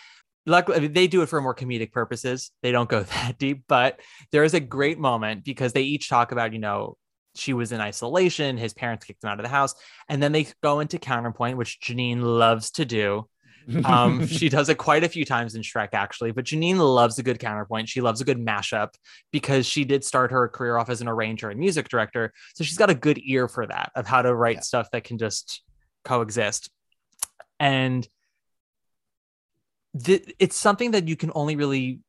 Luckily, 0.46 0.88
they 0.88 1.08
do 1.08 1.22
it 1.22 1.30
for 1.30 1.42
more 1.42 1.56
comedic 1.56 1.92
purposes. 1.92 2.52
They 2.62 2.72
don't 2.72 2.90
go 2.90 3.04
that 3.04 3.38
deep, 3.38 3.64
but 3.68 4.00
there 4.32 4.44
is 4.44 4.54
a 4.54 4.60
great 4.60 5.00
moment 5.00 5.44
because 5.44 5.74
they 5.74 5.84
each 5.84 6.10
talk 6.10 6.32
about, 6.32 6.54
you 6.54 6.60
know, 6.60 6.98
she 7.36 7.54
was 7.54 7.72
in 7.72 7.80
isolation, 7.80 8.58
his 8.58 8.74
parents 8.74 9.06
kicked 9.06 9.24
him 9.24 9.30
out 9.30 9.40
of 9.40 9.44
the 9.44 9.50
house, 9.50 9.74
and 10.10 10.22
then 10.22 10.32
they 10.34 10.48
go 10.62 10.82
into 10.82 11.00
counterpoint, 11.00 11.58
which 11.58 11.80
Jeanine 11.80 12.22
loves 12.22 12.72
to 12.72 12.86
do. 12.86 13.28
Um, 13.86 14.28
she 14.28 14.50
does 14.50 14.68
it 14.68 14.78
quite 14.78 15.06
a 15.06 15.10
few 15.10 15.24
times 15.24 15.56
in 15.56 15.62
Shrek, 15.62 15.90
actually. 15.94 16.32
But 16.32 16.46
Jeanine 16.46 16.78
loves 16.78 17.20
a 17.20 17.24
good 17.24 17.40
counterpoint. 17.40 17.88
She 17.88 18.02
loves 18.02 18.20
a 18.20 18.26
good 18.26 18.38
mashup 18.38 18.90
because 19.32 19.66
she 19.66 19.86
did 19.86 20.04
start 20.04 20.32
her 20.32 20.50
career 20.50 20.78
off 20.78 20.90
as 20.90 21.00
an 21.00 21.08
arranger 21.08 21.50
and 21.50 21.60
music 21.60 21.88
director. 21.88 22.34
So 22.54 22.64
she's 22.66 22.78
got 22.78 22.90
a 22.90 22.96
good 22.96 23.20
ear 23.24 23.48
for 23.48 23.66
that 23.66 23.92
of 23.96 24.08
how 24.08 24.22
to 24.24 24.36
write 24.36 24.58
Yeah. 24.58 24.62
stuff 24.62 24.92
that 24.92 25.06
can 25.06 25.18
just 25.18 25.64
coexist. 26.04 26.70
And 27.60 28.06
th- 30.04 30.34
it's 30.40 30.56
something 30.56 30.92
that 30.92 31.08
you 31.08 31.16
can 31.16 31.32
only 31.36 31.56
really 31.56 32.00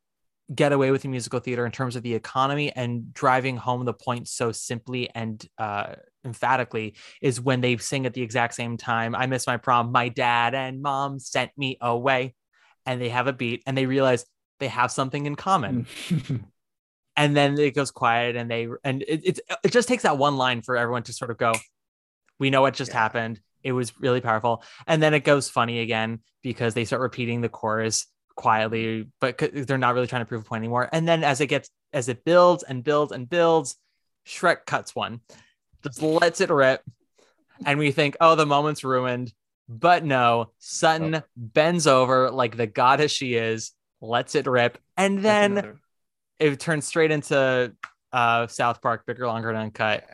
get 0.54 0.72
away 0.72 0.90
with 0.90 1.04
in 1.04 1.10
musical 1.10 1.40
theater 1.40 1.64
in 1.64 1.72
terms 1.72 1.96
of 1.96 2.02
the 2.02 2.14
economy 2.14 2.72
and 2.72 3.14
driving 3.14 3.56
home 3.56 3.84
the 3.84 3.94
point 3.94 4.28
so 4.28 4.52
simply 4.52 5.08
and 5.14 5.46
uh, 5.56 5.94
emphatically 6.24 6.94
is 7.22 7.40
when 7.40 7.60
they 7.60 7.76
sing 7.78 8.04
at 8.06 8.12
the 8.12 8.22
exact 8.22 8.54
same 8.54 8.76
time. 8.76 9.14
I 9.14 9.26
miss 9.26 9.46
my 9.46 9.56
prom. 9.56 9.92
My 9.92 10.08
dad 10.08 10.54
and 10.54 10.82
mom 10.82 11.18
sent 11.18 11.50
me 11.56 11.78
away, 11.80 12.34
and 12.84 13.00
they 13.00 13.08
have 13.08 13.28
a 13.28 13.32
beat, 13.32 13.62
and 13.66 13.76
they 13.76 13.86
realize 13.86 14.26
they 14.58 14.68
have 14.68 14.90
something 14.90 15.26
in 15.26 15.36
common. 15.36 15.86
And 17.14 17.36
then 17.36 17.58
it 17.58 17.74
goes 17.74 17.90
quiet, 17.90 18.36
and 18.36 18.50
they 18.50 18.68
and 18.84 19.02
it 19.02 19.20
it's, 19.22 19.40
it 19.62 19.70
just 19.70 19.86
takes 19.86 20.04
that 20.04 20.16
one 20.16 20.38
line 20.38 20.62
for 20.62 20.78
everyone 20.78 21.02
to 21.02 21.12
sort 21.12 21.30
of 21.30 21.36
go, 21.36 21.52
"We 22.38 22.48
know 22.48 22.62
what 22.62 22.72
just 22.72 22.90
Yeah. 22.90 23.00
happened." 23.00 23.38
It 23.62 23.72
was 23.72 23.98
really 24.00 24.20
powerful, 24.20 24.62
and 24.86 25.02
then 25.02 25.14
it 25.14 25.24
goes 25.24 25.48
funny 25.48 25.80
again 25.80 26.20
because 26.42 26.74
they 26.74 26.84
start 26.84 27.02
repeating 27.02 27.40
the 27.40 27.48
chorus 27.48 28.06
quietly, 28.34 29.08
but 29.20 29.38
they're 29.52 29.78
not 29.78 29.94
really 29.94 30.06
trying 30.06 30.22
to 30.22 30.26
prove 30.26 30.42
a 30.42 30.44
point 30.44 30.60
anymore. 30.62 30.88
And 30.92 31.06
then 31.06 31.22
as 31.24 31.40
it 31.40 31.46
gets 31.48 31.68
as 31.92 32.08
it 32.08 32.24
builds 32.24 32.62
and 32.62 32.82
builds 32.82 33.12
and 33.12 33.28
builds, 33.28 33.76
Shrek 34.26 34.64
cuts 34.66 34.94
one, 34.94 35.20
just 35.82 36.02
lets 36.02 36.40
it 36.40 36.50
rip, 36.50 36.82
and 37.66 37.78
we 37.78 37.92
think, 37.92 38.16
"Oh, 38.20 38.34
the 38.34 38.46
moment's 38.46 38.82
ruined." 38.84 39.32
But 39.68 40.04
no, 40.04 40.52
Sutton 40.58 41.14
Oh. 41.16 41.22
bends 41.36 41.86
over 41.86 42.30
like 42.30 42.56
the 42.56 42.66
goddess 42.66 43.12
she 43.12 43.34
is, 43.34 43.72
lets 44.00 44.34
it 44.34 44.46
rip, 44.46 44.78
and 44.96 45.24
then 45.24 45.52
another- 45.52 45.80
it 46.38 46.58
turns 46.60 46.86
straight 46.86 47.10
into 47.12 47.72
uh 48.12 48.46
South 48.48 48.82
Park, 48.82 49.06
bigger, 49.06 49.26
longer, 49.26 49.48
and 49.50 49.58
uncut, 49.58 50.04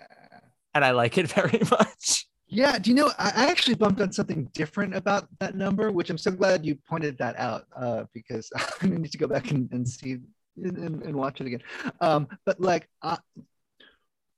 and 0.74 0.84
I 0.84 0.90
like 0.92 1.16
it 1.18 1.30
very 1.32 1.61
much. 1.70 2.28
Yeah, 2.49 2.78
do 2.78 2.90
you 2.90 2.96
know? 2.96 3.11
I 3.18 3.32
I 3.36 3.51
actually 3.51 3.74
bumped 3.74 4.01
on 4.01 4.11
something 4.11 4.49
different 4.55 4.96
about 4.96 5.28
that 5.38 5.55
number, 5.55 5.92
which 5.92 6.09
I'm 6.09 6.18
so 6.18 6.30
glad 6.30 6.64
you 6.64 6.76
pointed 6.88 7.18
that 7.18 7.38
out 7.38 7.66
uh, 7.76 8.05
because 8.14 8.51
I 8.82 8.86
need 8.86 9.12
to 9.12 9.18
go 9.18 9.26
back 9.26 9.51
and, 9.51 9.70
and 9.70 9.86
see 9.86 10.18
and, 10.57 11.03
and, 11.03 11.14
watch 11.14 11.40
it 11.40 11.46
again. 11.46 11.62
Um, 12.01 12.26
but 12.44 12.61
like 12.61 12.88
uh, 13.03 13.18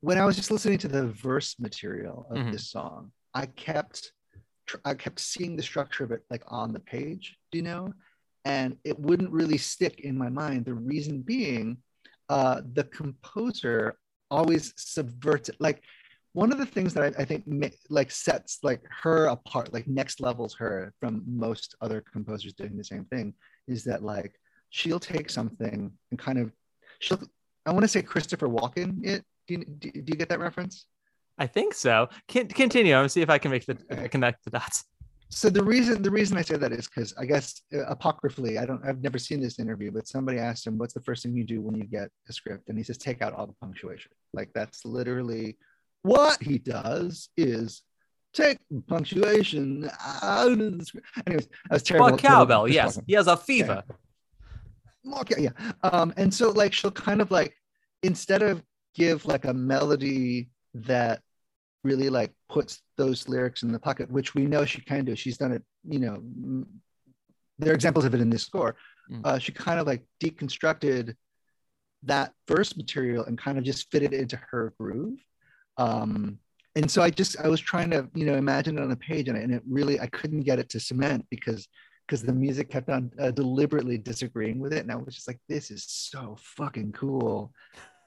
when 0.01 0.19
I 0.19 0.25
was 0.25 0.37
just 0.37 0.51
listening 0.51 0.79
to 0.79 0.89
the 0.89 1.07
verse 1.07 1.59
material 1.59 2.27
of 2.31 2.39
Mhm. 2.39 2.53
this 2.53 2.69
song, 2.71 3.13
I 3.33 3.47
kept 3.47 4.13
I 4.85 4.95
kept 4.95 5.19
seeing 5.21 5.57
the 5.57 5.63
structure 5.63 6.05
of 6.05 6.13
it 6.13 6.23
like 6.31 6.45
on 6.47 6.73
the 6.73 6.81
page, 6.81 7.37
do 7.51 7.59
you 7.59 7.65
know? 7.65 7.93
And 8.45 8.77
it 8.85 8.99
wouldn't 8.99 9.33
really 9.33 9.59
stick 9.59 10.01
in 10.01 10.17
my 10.17 10.29
mind. 10.29 10.65
The 10.65 10.75
reason 10.75 11.23
being, 11.23 11.79
uh, 12.29 12.63
the 12.73 12.85
composer 12.85 13.99
always 14.31 14.73
subverts 14.77 15.49
it. 15.49 15.57
Like 15.59 15.83
one 16.33 16.53
of 16.53 16.59
the 16.59 16.67
things 16.67 16.95
that 16.95 17.03
I, 17.03 17.23
I 17.23 17.25
think 17.25 17.47
ma- 17.47 17.67
like 17.89 18.11
sets 18.11 18.59
like 18.63 18.83
her 19.03 19.27
apart, 19.27 19.73
like 19.73 19.89
next 19.89 20.21
levels 20.21 20.55
her 20.55 20.93
from 21.01 21.23
most 21.27 21.75
other 21.81 22.03
composers 22.13 22.53
doing 22.53 22.77
the 22.77 22.85
same 22.85 23.05
thing, 23.07 23.35
is 23.67 23.85
that 23.85 24.03
like 24.03 24.33
she'll 24.71 25.01
take 25.01 25.31
something 25.31 25.91
and 26.11 26.19
kind 26.19 26.39
of 26.39 26.53
she'll 27.01 27.21
I 27.67 27.73
want 27.73 27.83
to 27.83 27.89
say 27.89 28.03
Christopher 28.03 28.49
Walken 28.49 29.05
it. 29.05 29.25
Do 29.47 29.55
you, 29.55 29.65
do, 29.65 29.91
do 29.91 29.99
you 30.07 30.15
get 30.15 30.29
that 30.29 30.39
reference? 30.39 30.87
I 31.39 31.47
think 31.47 31.75
so. 31.75 32.09
Can, 32.29 32.47
continue. 32.47 32.95
I'm 32.95 33.09
see 33.09 33.23
if 33.23 33.31
I 33.31 33.39
can 33.39 33.51
make 33.51 33.67
the 33.67 33.77
Okay. 33.91 34.09
connect 34.09 34.45
the 34.45 34.51
dots. 34.51 34.85
So 35.31 35.49
the 35.49 35.63
reason 35.63 36.03
the 36.03 36.11
reason 36.11 36.37
I 36.37 36.43
say 36.43 36.57
that 36.57 36.73
is 36.73 36.89
because 36.89 37.15
I 37.17 37.25
guess 37.25 37.63
uh, 37.73 37.85
apocryphally, 37.87 38.59
I 38.59 38.67
don't 38.67 38.85
I've 38.85 39.03
never 39.03 39.19
seen 39.19 39.41
this 39.41 39.59
interview, 39.59 39.91
but 39.91 40.07
somebody 40.09 40.39
asked 40.39 40.67
him, 40.67 40.77
"What's 40.77 40.93
the 40.95 41.03
first 41.03 41.23
thing 41.23 41.37
you 41.37 41.45
do 41.45 41.61
when 41.61 41.77
you 41.77 41.85
get 41.85 42.11
a 42.29 42.33
script?" 42.33 42.69
And 42.69 42.77
he 42.77 42.85
says, 42.85 42.99
"Take 42.99 43.23
out 43.23 43.33
all 43.33 43.47
the 43.47 43.55
punctuation." 43.61 44.11
Like 44.33 44.51
that's 44.55 44.85
literally 44.85 45.57
what 46.03 46.43
he 46.43 46.59
does 46.59 47.29
is 47.37 47.83
take 48.33 48.59
punctuation 48.89 49.91
out 50.23 50.53
of 50.53 50.79
the 50.79 50.85
script. 50.85 51.07
Anyways, 51.27 51.49
I 51.71 51.75
was 51.75 51.83
terrible. 51.83 52.07
Well, 52.09 52.19
cowbell. 52.19 52.69
Yes, 52.69 52.97
Walken. 52.97 53.05
he 53.07 53.13
has 53.15 53.27
a 53.27 53.37
fever. 53.37 53.83
Okay, 55.21 55.43
yeah. 55.43 55.73
Um, 55.83 56.13
and 56.17 56.33
so 56.33 56.51
like 56.51 56.73
she'll 56.73 56.91
kind 56.91 57.21
of 57.21 57.31
like 57.31 57.55
instead 58.03 58.43
of 58.43 58.63
give 58.95 59.25
like 59.27 59.45
a 59.45 59.55
melody 59.55 60.51
that 60.75 61.23
really 61.85 62.11
like 62.11 62.33
puts 62.49 62.83
those 62.97 63.29
lyrics 63.29 63.63
in 63.63 63.73
the 63.73 63.79
pocket, 63.79 64.11
which 64.11 64.35
we 64.35 64.47
know 64.47 64.65
she 64.65 64.81
can 64.83 65.05
do. 65.05 65.17
She's 65.17 65.39
done 65.39 65.53
it, 65.53 65.63
you 65.89 65.99
know. 65.99 66.23
There 67.59 67.73
are 67.73 67.75
examples 67.75 68.05
of 68.05 68.15
it 68.15 68.21
in 68.21 68.31
this 68.31 68.43
score. 68.43 68.77
Mm. 69.11 69.21
Uh, 69.25 69.39
she 69.39 69.53
kind 69.53 69.81
of 69.81 69.87
like 69.87 70.05
deconstructed 70.23 71.15
that 72.05 72.33
verse 72.49 72.77
material 72.77 73.25
and 73.25 73.39
kind 73.39 73.59
of 73.59 73.65
just 73.65 73.91
fit 73.91 74.03
it 74.03 74.13
into 74.13 74.39
her 74.51 74.73
groove. 74.79 75.19
Um, 75.81 76.39
and 76.77 76.91
so 76.91 77.03
I 77.03 77.11
just 77.11 77.41
I 77.41 77.49
was 77.49 77.61
trying 77.61 77.91
to 77.91 78.09
you 78.15 78.27
know 78.27 78.35
imagine 78.35 78.79
it 78.79 78.83
on 78.83 78.91
the 78.91 78.97
page, 78.97 79.29
and, 79.29 79.37
and 79.37 79.53
it 79.53 79.63
really 79.69 79.99
I 79.99 80.07
couldn't 80.07 80.43
get 80.43 80.59
it 80.59 80.69
to 80.71 80.81
cement 80.81 81.27
because 81.31 81.67
because 82.07 82.23
the 82.23 82.33
music 82.33 82.69
kept 82.69 82.89
on 82.89 83.11
uh, 83.19 83.31
deliberately 83.31 83.99
disagreeing 83.99 84.59
with 84.59 84.73
it, 84.73 84.81
and 84.81 84.93
I 84.93 84.97
was 84.97 85.15
just 85.15 85.29
like, 85.29 85.41
this 85.49 85.71
is 85.71 85.85
so 85.89 86.37
fucking 86.41 86.93
cool. 86.93 87.53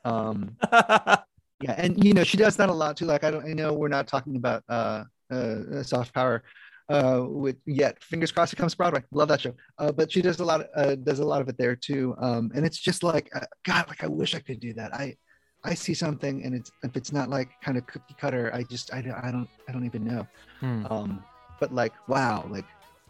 Um, 0.05 0.55
yeah, 0.71 1.75
and 1.77 2.01
you 2.03 2.13
know 2.13 2.23
she 2.23 2.37
does 2.37 2.55
that 2.57 2.69
a 2.69 2.73
lot 2.73 2.95
too. 2.95 3.05
Like 3.05 3.23
I 3.23 3.31
don't, 3.31 3.45
I 3.45 3.53
know 3.53 3.73
we're 3.73 3.87
not 3.87 4.07
talking 4.07 4.35
about 4.35 4.63
uh, 4.69 5.03
uh 5.31 5.83
soft 5.83 6.13
power, 6.13 6.43
uh, 6.89 7.23
with 7.25 7.57
yet. 7.65 8.01
Fingers 8.03 8.31
crossed 8.31 8.53
it 8.53 8.57
comes 8.57 8.73
to 8.73 8.77
Broadway. 8.77 9.03
Love 9.11 9.27
that 9.29 9.41
show. 9.41 9.55
Uh, 9.77 9.91
but 9.91 10.11
she 10.11 10.21
does 10.21 10.39
a 10.39 10.45
lot, 10.45 10.67
uh, 10.75 10.95
does 10.95 11.19
a 11.19 11.25
lot 11.25 11.41
of 11.41 11.49
it 11.49 11.57
there 11.57 11.75
too. 11.75 12.15
Um, 12.19 12.51
and 12.55 12.65
it's 12.65 12.79
just 12.79 13.03
like, 13.03 13.29
uh, 13.35 13.45
God, 13.65 13.87
like 13.87 14.03
I 14.03 14.07
wish 14.07 14.35
I 14.35 14.39
could 14.39 14.59
do 14.59 14.73
that. 14.73 14.93
I, 14.93 15.15
I 15.65 15.73
see 15.73 15.93
something, 15.93 16.43
and 16.43 16.53
it's 16.53 16.71
if 16.83 16.97
it's 16.97 17.11
not 17.13 17.29
like 17.29 17.49
kind 17.61 17.77
of 17.77 17.85
cookie 17.85 18.15
cutter, 18.19 18.51
I 18.53 18.63
just, 18.63 18.93
I, 18.93 19.01
don't- 19.01 19.23
I 19.23 19.31
don't, 19.31 19.47
I 19.67 19.71
don't 19.71 19.85
even 19.85 20.03
know. 20.03 20.27
Hmm. 20.59 20.85
Um, 20.89 21.23
but 21.59 21.73
like, 21.73 21.93
wow, 22.09 22.45
like 22.49 22.65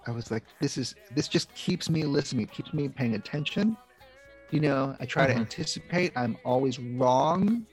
I 0.06 0.12
was 0.12 0.30
like, 0.30 0.44
this 0.62 0.78
is, 0.78 0.94
this 1.16 1.28
just 1.28 1.54
keeps 1.56 1.90
me 1.90 2.04
listening. 2.04 2.44
It 2.44 2.52
keeps 2.52 2.74
me 2.74 2.88
paying 2.90 3.16
attention. 3.16 3.76
You 4.52 4.60
know, 4.60 4.96
I 5.00 5.06
try 5.06 5.26
Mhm. 5.26 5.34
to 5.34 5.36
anticipate. 5.38 6.12
I'm 6.16 6.38
always 6.46 6.78
wrong 6.78 7.66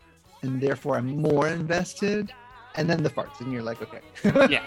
and 0.42 0.60
therefore 0.60 0.96
I'm 0.96 1.08
more 1.20 1.48
invested. 1.48 2.32
And 2.76 2.88
then 2.88 3.02
the 3.02 3.10
farts, 3.10 3.40
and 3.40 3.52
you're 3.52 3.62
like, 3.64 3.82
okay. 3.82 4.00
Yeah. 4.48 4.62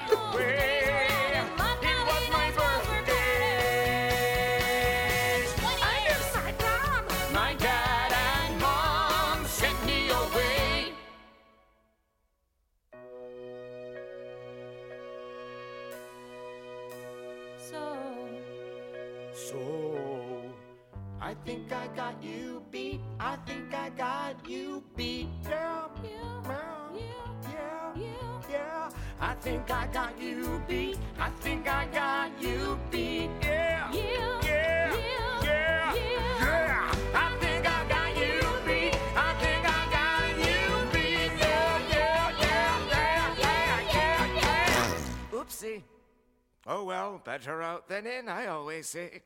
I 48.96 49.00
always 49.00 49.12
say. 49.12 49.22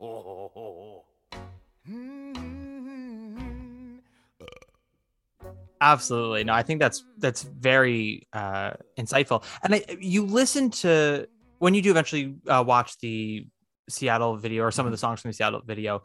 oh. 0.00 1.04
Mm. 1.88 2.32
Absolutely. 5.80 6.44
No, 6.44 6.52
I 6.52 6.62
think 6.62 6.80
that's 6.80 7.04
that's 7.18 7.42
very 7.42 8.28
uh 8.32 8.72
insightful. 8.98 9.42
And 9.64 9.74
I, 9.74 9.84
you 10.00 10.24
listen 10.24 10.70
to 10.70 11.26
when 11.58 11.74
you 11.74 11.82
do 11.82 11.90
eventually 11.90 12.36
uh, 12.48 12.62
watch 12.66 12.98
the 12.98 13.46
Seattle 13.88 14.36
video 14.36 14.62
or 14.62 14.70
some 14.70 14.86
of 14.86 14.92
the 14.92 14.98
songs 14.98 15.20
from 15.20 15.30
the 15.30 15.34
Seattle 15.34 15.60
video, 15.64 16.02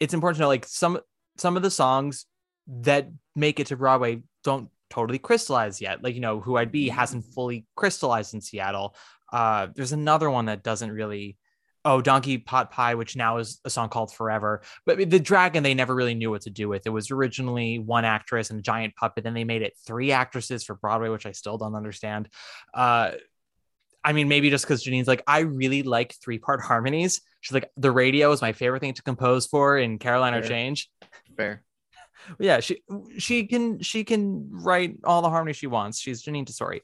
it's 0.00 0.14
important 0.14 0.38
to 0.38 0.42
know 0.42 0.48
like 0.48 0.66
some 0.66 0.98
some 1.36 1.56
of 1.56 1.62
the 1.62 1.70
songs 1.70 2.24
that 2.66 3.08
make 3.36 3.60
it 3.60 3.66
to 3.68 3.76
Broadway 3.76 4.22
don't 4.44 4.70
totally 4.90 5.18
crystallized 5.18 5.80
yet. 5.80 6.02
Like, 6.02 6.14
you 6.14 6.20
know, 6.20 6.40
Who 6.40 6.56
I'd 6.56 6.72
Be 6.72 6.88
hasn't 6.88 7.24
fully 7.24 7.66
crystallized 7.76 8.34
in 8.34 8.40
Seattle. 8.40 8.94
Uh 9.32 9.68
there's 9.74 9.92
another 9.92 10.30
one 10.30 10.46
that 10.46 10.62
doesn't 10.62 10.90
really 10.90 11.36
oh 11.84 12.00
donkey 12.00 12.38
pot 12.38 12.70
pie 12.70 12.94
which 12.94 13.16
now 13.16 13.38
is 13.38 13.60
a 13.64 13.70
song 13.70 13.88
called 13.88 14.12
forever 14.12 14.62
but 14.84 14.98
the 15.10 15.20
dragon 15.20 15.62
they 15.62 15.74
never 15.74 15.94
really 15.94 16.14
knew 16.14 16.30
what 16.30 16.42
to 16.42 16.50
do 16.50 16.68
with 16.68 16.86
it 16.86 16.90
was 16.90 17.10
originally 17.10 17.78
one 17.78 18.04
actress 18.04 18.50
and 18.50 18.58
a 18.58 18.62
giant 18.62 18.94
puppet 18.96 19.24
then 19.24 19.34
they 19.34 19.44
made 19.44 19.62
it 19.62 19.76
three 19.86 20.12
actresses 20.12 20.64
for 20.64 20.74
broadway 20.74 21.08
which 21.08 21.26
i 21.26 21.32
still 21.32 21.56
don't 21.56 21.74
understand 21.74 22.28
uh 22.74 23.12
i 24.04 24.12
mean 24.12 24.28
maybe 24.28 24.50
just 24.50 24.64
because 24.64 24.82
jeanine's 24.82 25.08
like 25.08 25.22
i 25.26 25.40
really 25.40 25.82
like 25.82 26.14
three 26.22 26.38
part 26.38 26.60
harmonies 26.70 27.20
she's 27.40 27.54
like 27.54 27.70
the 27.76 27.90
radio 27.90 28.32
is 28.32 28.42
my 28.42 28.52
favorite 28.52 28.80
thing 28.80 28.94
to 28.94 29.02
compose 29.02 29.46
for 29.46 29.78
in 29.78 29.98
Caroline 29.98 30.34
or 30.34 30.42
Fair. 30.42 30.48
change 30.48 30.90
Fair. 31.36 31.62
Yeah 32.38 32.60
she 32.60 32.82
she 33.18 33.46
can 33.46 33.80
she 33.80 34.04
can 34.04 34.48
write 34.50 34.96
all 35.04 35.22
the 35.22 35.30
harmony 35.30 35.52
she 35.52 35.66
wants 35.66 35.98
she's 36.00 36.22
jeanine 36.24 36.44
tesori 36.46 36.80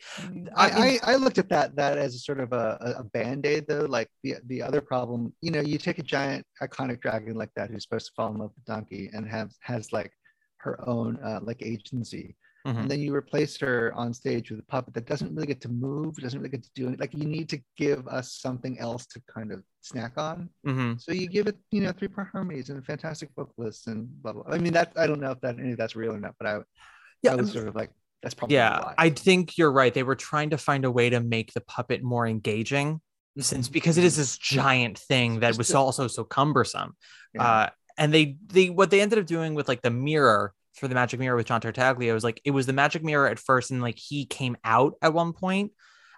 I 0.57 0.69
I, 0.69 1.11
I, 1.11 1.13
I 1.13 1.17
looked 1.17 1.39
at 1.39 1.49
that 1.51 1.77
that 1.77 1.99
as 1.99 2.15
a 2.15 2.19
sort 2.19 2.41
of 2.41 2.53
a, 2.53 2.79
a- 2.81 3.01
a 3.01 3.05
band-aid 3.05 3.67
though. 3.69 3.87
Like 3.99 4.09
the 4.23 4.37
the 4.47 4.63
other 4.63 4.81
problem, 4.81 5.33
you 5.43 5.51
know, 5.51 5.61
you 5.61 5.79
take 5.79 5.99
a 5.99 6.03
giant 6.03 6.47
iconic 6.63 7.01
dragon 7.01 7.35
like 7.35 7.51
that 7.57 7.71
who's 7.71 7.83
supposed 7.83 8.07
to 8.07 8.13
fall 8.17 8.31
in 8.33 8.39
love 8.39 8.53
with 8.55 8.65
donkey 8.65 9.11
and 9.13 9.29
have 9.29 9.51
has 9.61 9.93
like 9.93 10.13
her 10.59 10.79
own 10.89 11.19
uh, 11.23 11.41
like 11.43 11.61
agency. 11.63 12.37
Mhm. 12.67 12.79
And 12.81 12.91
then 12.91 13.01
you 13.01 13.15
replace 13.15 13.59
her 13.59 13.93
on 13.95 14.15
stage 14.15 14.51
with 14.51 14.61
a 14.61 14.65
puppet 14.65 14.95
that 14.95 15.05
doesn't 15.07 15.35
really 15.35 15.47
get 15.47 15.61
to 15.63 15.69
move, 15.69 16.17
doesn't 16.17 16.39
really 16.41 16.49
get 16.51 16.63
to 16.65 16.71
do 16.75 16.87
anything. 16.87 17.01
Like 17.01 17.13
you 17.15 17.27
need 17.27 17.49
to 17.51 17.61
give 17.77 18.09
us 18.09 18.33
something 18.33 18.79
else 18.79 19.05
to 19.09 19.21
kind 19.33 19.53
of 19.53 19.63
snack 19.83 20.13
on. 20.17 20.49
Mhm. 20.67 20.99
So 21.01 21.13
you 21.13 21.27
give 21.29 21.47
it, 21.47 21.59
you 21.71 21.83
know, 21.83 21.93
three 21.93 22.09
part 22.09 22.29
harmonies 22.33 22.71
and 22.71 22.85
fantastic 22.85 23.29
vocalists 23.37 23.87
and 23.87 24.09
blah 24.23 24.33
blah. 24.33 24.45
I 24.49 24.57
mean, 24.59 24.73
that 24.73 24.93
I 24.97 25.07
don't 25.07 25.21
know 25.21 25.33
if 25.33 25.41
that 25.43 25.59
any 25.59 25.73
of 25.73 25.79
that's 25.79 25.95
real 25.95 26.13
or 26.13 26.21
not, 26.21 26.35
but 26.39 26.47
I, 26.49 26.61
Yeah, 27.23 27.33
I 27.33 27.37
was 27.37 27.53
sort 27.53 27.69
of 27.69 27.75
like, 27.75 27.91
that's 28.23 28.35
probably 28.35 28.55
yeah 28.57 28.81
why. 28.81 28.95
i 28.97 29.11
think 29.11 29.59
you're 29.59 29.71
right 29.71 29.93
they 29.93 30.03
were 30.03 30.15
trying 30.17 30.49
to 30.49 30.57
find 30.57 30.87
a 30.87 30.91
way 30.91 31.11
to 31.11 31.21
make 31.21 31.53
the 31.53 31.61
puppet 31.61 32.03
more 32.03 32.27
engaging 32.27 33.03
since 33.39 33.69
because 33.69 33.99
it 33.99 34.05
is 34.05 34.17
this 34.17 34.39
giant 34.39 34.99
thing 34.99 35.41
that 35.41 35.59
was 35.59 35.75
also 35.75 36.07
so 36.09 36.25
cumbersome 36.25 36.97
Yeah. 37.35 37.43
uh 37.47 37.69
and 37.99 38.15
they 38.15 38.39
they 38.47 38.71
what 38.71 38.91
they 38.91 39.03
ended 39.03 39.19
up 39.19 39.27
doing 39.27 39.55
with 39.55 39.69
like 39.69 39.83
the 39.83 39.91
mirror 39.91 40.55
for 40.75 40.89
the 40.89 40.95
magic 40.95 41.19
mirror 41.21 41.37
with 41.37 41.47
john 41.47 41.61
tartaglia 41.61 42.13
was 42.13 42.25
like 42.25 42.41
it 42.45 42.51
was 42.51 42.67
the 42.67 42.73
magic 42.73 43.03
mirror 43.03 43.29
at 43.29 43.39
first 43.39 43.71
and 43.71 43.81
like 43.83 43.99
he 43.99 44.27
came 44.27 44.57
out 44.65 44.95
at 45.03 45.15
one 45.15 45.33
point 45.33 45.73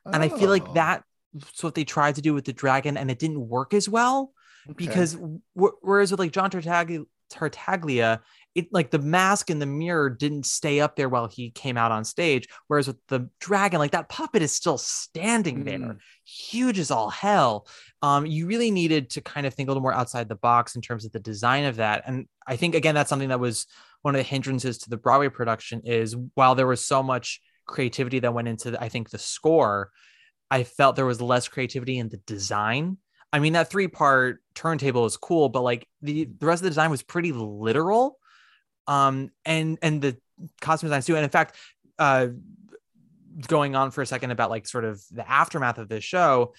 and 0.05 0.23
i 0.23 0.29
feel 0.29 0.51
like 0.51 0.65
Oh, 0.69 0.73
that's 0.75 1.63
what 1.63 1.75
they 1.75 1.85
tried 1.85 2.15
to 2.15 2.23
do 2.23 2.33
with 2.33 2.45
the 2.45 2.53
dragon 2.53 2.97
and 2.97 3.11
it 3.11 3.19
didn't 3.19 3.41
work 3.41 3.75
as 3.75 3.89
well 3.89 4.33
okay. 4.71 4.75
because 4.87 5.17
whereas 5.55 6.11
with 6.11 6.21
like 6.21 6.33
john 6.33 6.51
tartaglia 6.51 7.03
tartaglia 7.29 8.21
it 8.57 8.73
like 8.73 8.91
the 8.91 8.99
mask 8.99 9.51
in 9.51 9.59
the 9.59 9.67
mirror 9.67 10.09
didn't 10.09 10.47
stay 10.47 10.81
up 10.81 10.97
there 10.97 11.11
while 11.11 11.29
he 11.29 11.51
came 11.51 11.77
out 11.77 11.93
on 11.93 12.07
stage. 12.07 12.49
Whereas 12.69 12.87
with 12.87 12.97
the 13.09 13.29
dragon, 13.39 13.79
like 13.79 13.91
that 13.91 14.09
puppet 14.09 14.41
is 14.41 14.51
still 14.51 14.79
standing 14.79 15.65
there, 15.65 15.79
Mm. 15.79 15.99
huge 16.25 16.79
as 16.79 16.91
all 16.91 17.11
hell. 17.11 17.67
Um, 18.01 18.25
you 18.25 18.47
really 18.47 18.71
needed 18.71 19.11
to 19.11 19.21
kind 19.21 19.47
of 19.47 19.53
think 19.53 19.69
a 19.69 19.71
little 19.71 19.83
more 19.83 19.93
outside 19.93 20.31
the 20.31 20.37
box 20.37 20.75
in 20.75 20.81
terms 20.81 21.05
of 21.05 21.13
the 21.13 21.21
design 21.21 21.67
of 21.67 21.77
that. 21.77 22.05
And 22.07 22.29
I 22.47 22.57
think 22.57 22.75
again, 22.75 22.95
that's 22.95 23.11
something 23.11 23.29
that 23.29 23.41
was 23.41 23.67
one 24.07 24.15
of 24.15 24.21
the 24.21 24.23
hindrances 24.23 24.79
to 24.79 24.89
the 24.89 24.97
Broadway 24.97 25.29
production 25.29 25.83
is 25.85 26.15
while 26.35 26.55
there 26.55 26.69
was 26.69 26.81
so 26.81 27.03
much 27.03 27.41
creativity 27.67 28.21
that 28.21 28.33
went 28.33 28.47
into 28.47 28.71
the, 28.71 28.81
I 28.81 28.89
think 28.89 29.11
the 29.11 29.19
score, 29.19 29.91
I 30.49 30.63
felt 30.63 30.95
there 30.95 31.05
was 31.05 31.21
less 31.21 31.49
creativity 31.49 31.99
in 31.99 32.09
the 32.09 32.19
design. 32.19 32.99
I 33.33 33.41
mean, 33.41 33.55
that 33.55 33.69
three 33.69 33.89
part 33.89 34.39
turntable 34.55 35.07
is 35.07 35.17
cool, 35.17 35.49
but 35.49 35.63
like 35.63 35.89
the, 36.03 36.27
the 36.27 36.47
rest 36.47 36.61
of 36.61 36.63
the 36.63 36.71
design 36.71 36.93
was 36.93 37.03
pretty 37.03 37.33
literal. 37.33 38.21
Um, 38.87 39.33
and 39.45 39.77
and 39.83 40.01
the 40.01 40.17
costume 40.61 40.87
designs 40.87 41.07
too. 41.07 41.17
And 41.17 41.25
in 41.25 41.31
fact, 41.31 41.57
uh 41.99 42.29
going 43.49 43.75
on 43.75 43.91
for 43.91 44.03
a 44.03 44.07
second 44.07 44.31
about 44.31 44.51
like 44.51 44.69
sort 44.69 44.85
of 44.85 45.03
the 45.11 45.29
aftermath 45.29 45.79
of 45.79 45.89
this 45.89 46.05
show, 46.05 46.55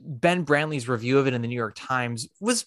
Ben 0.00 0.44
Brantley's 0.44 0.88
review 0.88 1.18
of 1.18 1.26
it 1.26 1.34
in 1.34 1.42
the 1.42 1.48
New 1.48 1.56
York 1.56 1.74
Times 1.76 2.28
was 2.40 2.66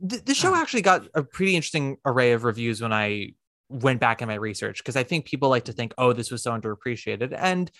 the, 0.00 0.18
the 0.18 0.34
show 0.34 0.52
ah. 0.52 0.60
actually 0.60 0.82
got 0.82 1.06
a 1.14 1.22
pretty 1.22 1.56
interesting 1.56 1.96
array 2.04 2.32
of 2.32 2.44
reviews 2.44 2.80
when 2.80 2.92
I 2.92 3.34
went 3.68 4.00
back 4.00 4.22
in 4.22 4.28
my 4.28 4.34
research 4.34 4.78
because 4.78 4.96
I 4.96 5.02
think 5.02 5.24
people 5.24 5.48
like 5.48 5.64
to 5.64 5.72
think, 5.72 5.94
oh, 5.98 6.12
this 6.12 6.30
was 6.30 6.42
so 6.42 6.52
underappreciated. 6.52 7.36
And 7.36 7.70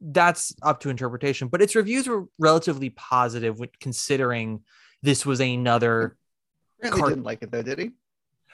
that's 0.00 0.54
up 0.62 0.80
to 0.80 0.90
interpretation, 0.90 1.48
but 1.48 1.62
its 1.62 1.74
reviews 1.74 2.06
were 2.06 2.26
relatively 2.38 2.90
positive 2.90 3.58
when 3.58 3.70
considering 3.80 4.62
this 5.02 5.24
was 5.26 5.40
another 5.40 6.16
Cart- 6.82 7.10
didn't 7.10 7.24
like 7.24 7.42
it 7.42 7.52
though, 7.52 7.62
did 7.62 7.78
he? 7.78 7.90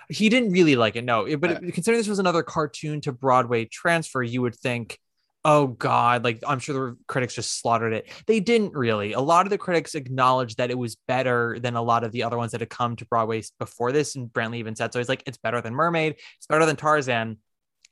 he 0.09 0.29
didn't 0.29 0.53
really 0.53 0.77
like 0.77 0.97
it 0.97 1.05
no 1.05 1.37
but 1.37 1.51
uh. 1.51 1.61
considering 1.73 1.99
this 1.99 2.09
was 2.09 2.19
another 2.19 2.43
cartoon 2.43 3.01
to 3.01 3.13
broadway 3.13 3.65
transfer 3.65 4.23
you 4.23 4.43
would 4.43 4.55
think 4.55 4.99
oh 5.45 5.69
god 5.69 6.25
like 6.25 6.43
i'm 6.47 6.59
sure 6.59 6.91
the 6.91 6.97
critics 7.07 7.35
just 7.35 7.61
slaughtered 7.61 7.93
it. 7.93 8.11
They 8.27 8.41
didn't 8.41 8.75
really. 8.75 9.13
A 9.13 9.21
lot 9.21 9.47
of 9.47 9.51
the 9.51 9.59
critics 9.59 9.95
acknowledged 9.95 10.59
that 10.59 10.71
it 10.71 10.79
was 10.79 10.97
better 11.07 11.59
than 11.61 11.77
a 11.77 11.83
lot 11.83 12.05
of 12.05 12.13
the 12.13 12.25
other 12.25 12.37
ones 12.37 12.53
that 12.53 12.61
had 12.61 12.71
come 12.71 12.97
to 12.97 13.07
broadway 13.07 13.43
before 13.59 13.93
this 13.93 14.17
and 14.17 14.29
brantley 14.29 14.57
even 14.57 14.77
said 14.77 14.93
so. 14.93 14.99
He's 14.99 15.09
like 15.09 15.23
it's 15.27 15.39
better 15.39 15.61
than 15.61 15.75
mermaid. 15.75 16.17
It's 16.37 16.47
better 16.47 16.67
than 16.67 16.77
tarzan. 16.77 17.39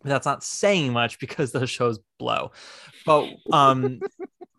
But 0.02 0.10
that's 0.10 0.26
not 0.26 0.44
saying 0.44 0.92
much 0.92 1.18
because 1.20 1.52
those 1.52 1.70
shows 1.70 1.98
blow. 2.18 2.52
But 3.04 3.28
um 3.52 4.00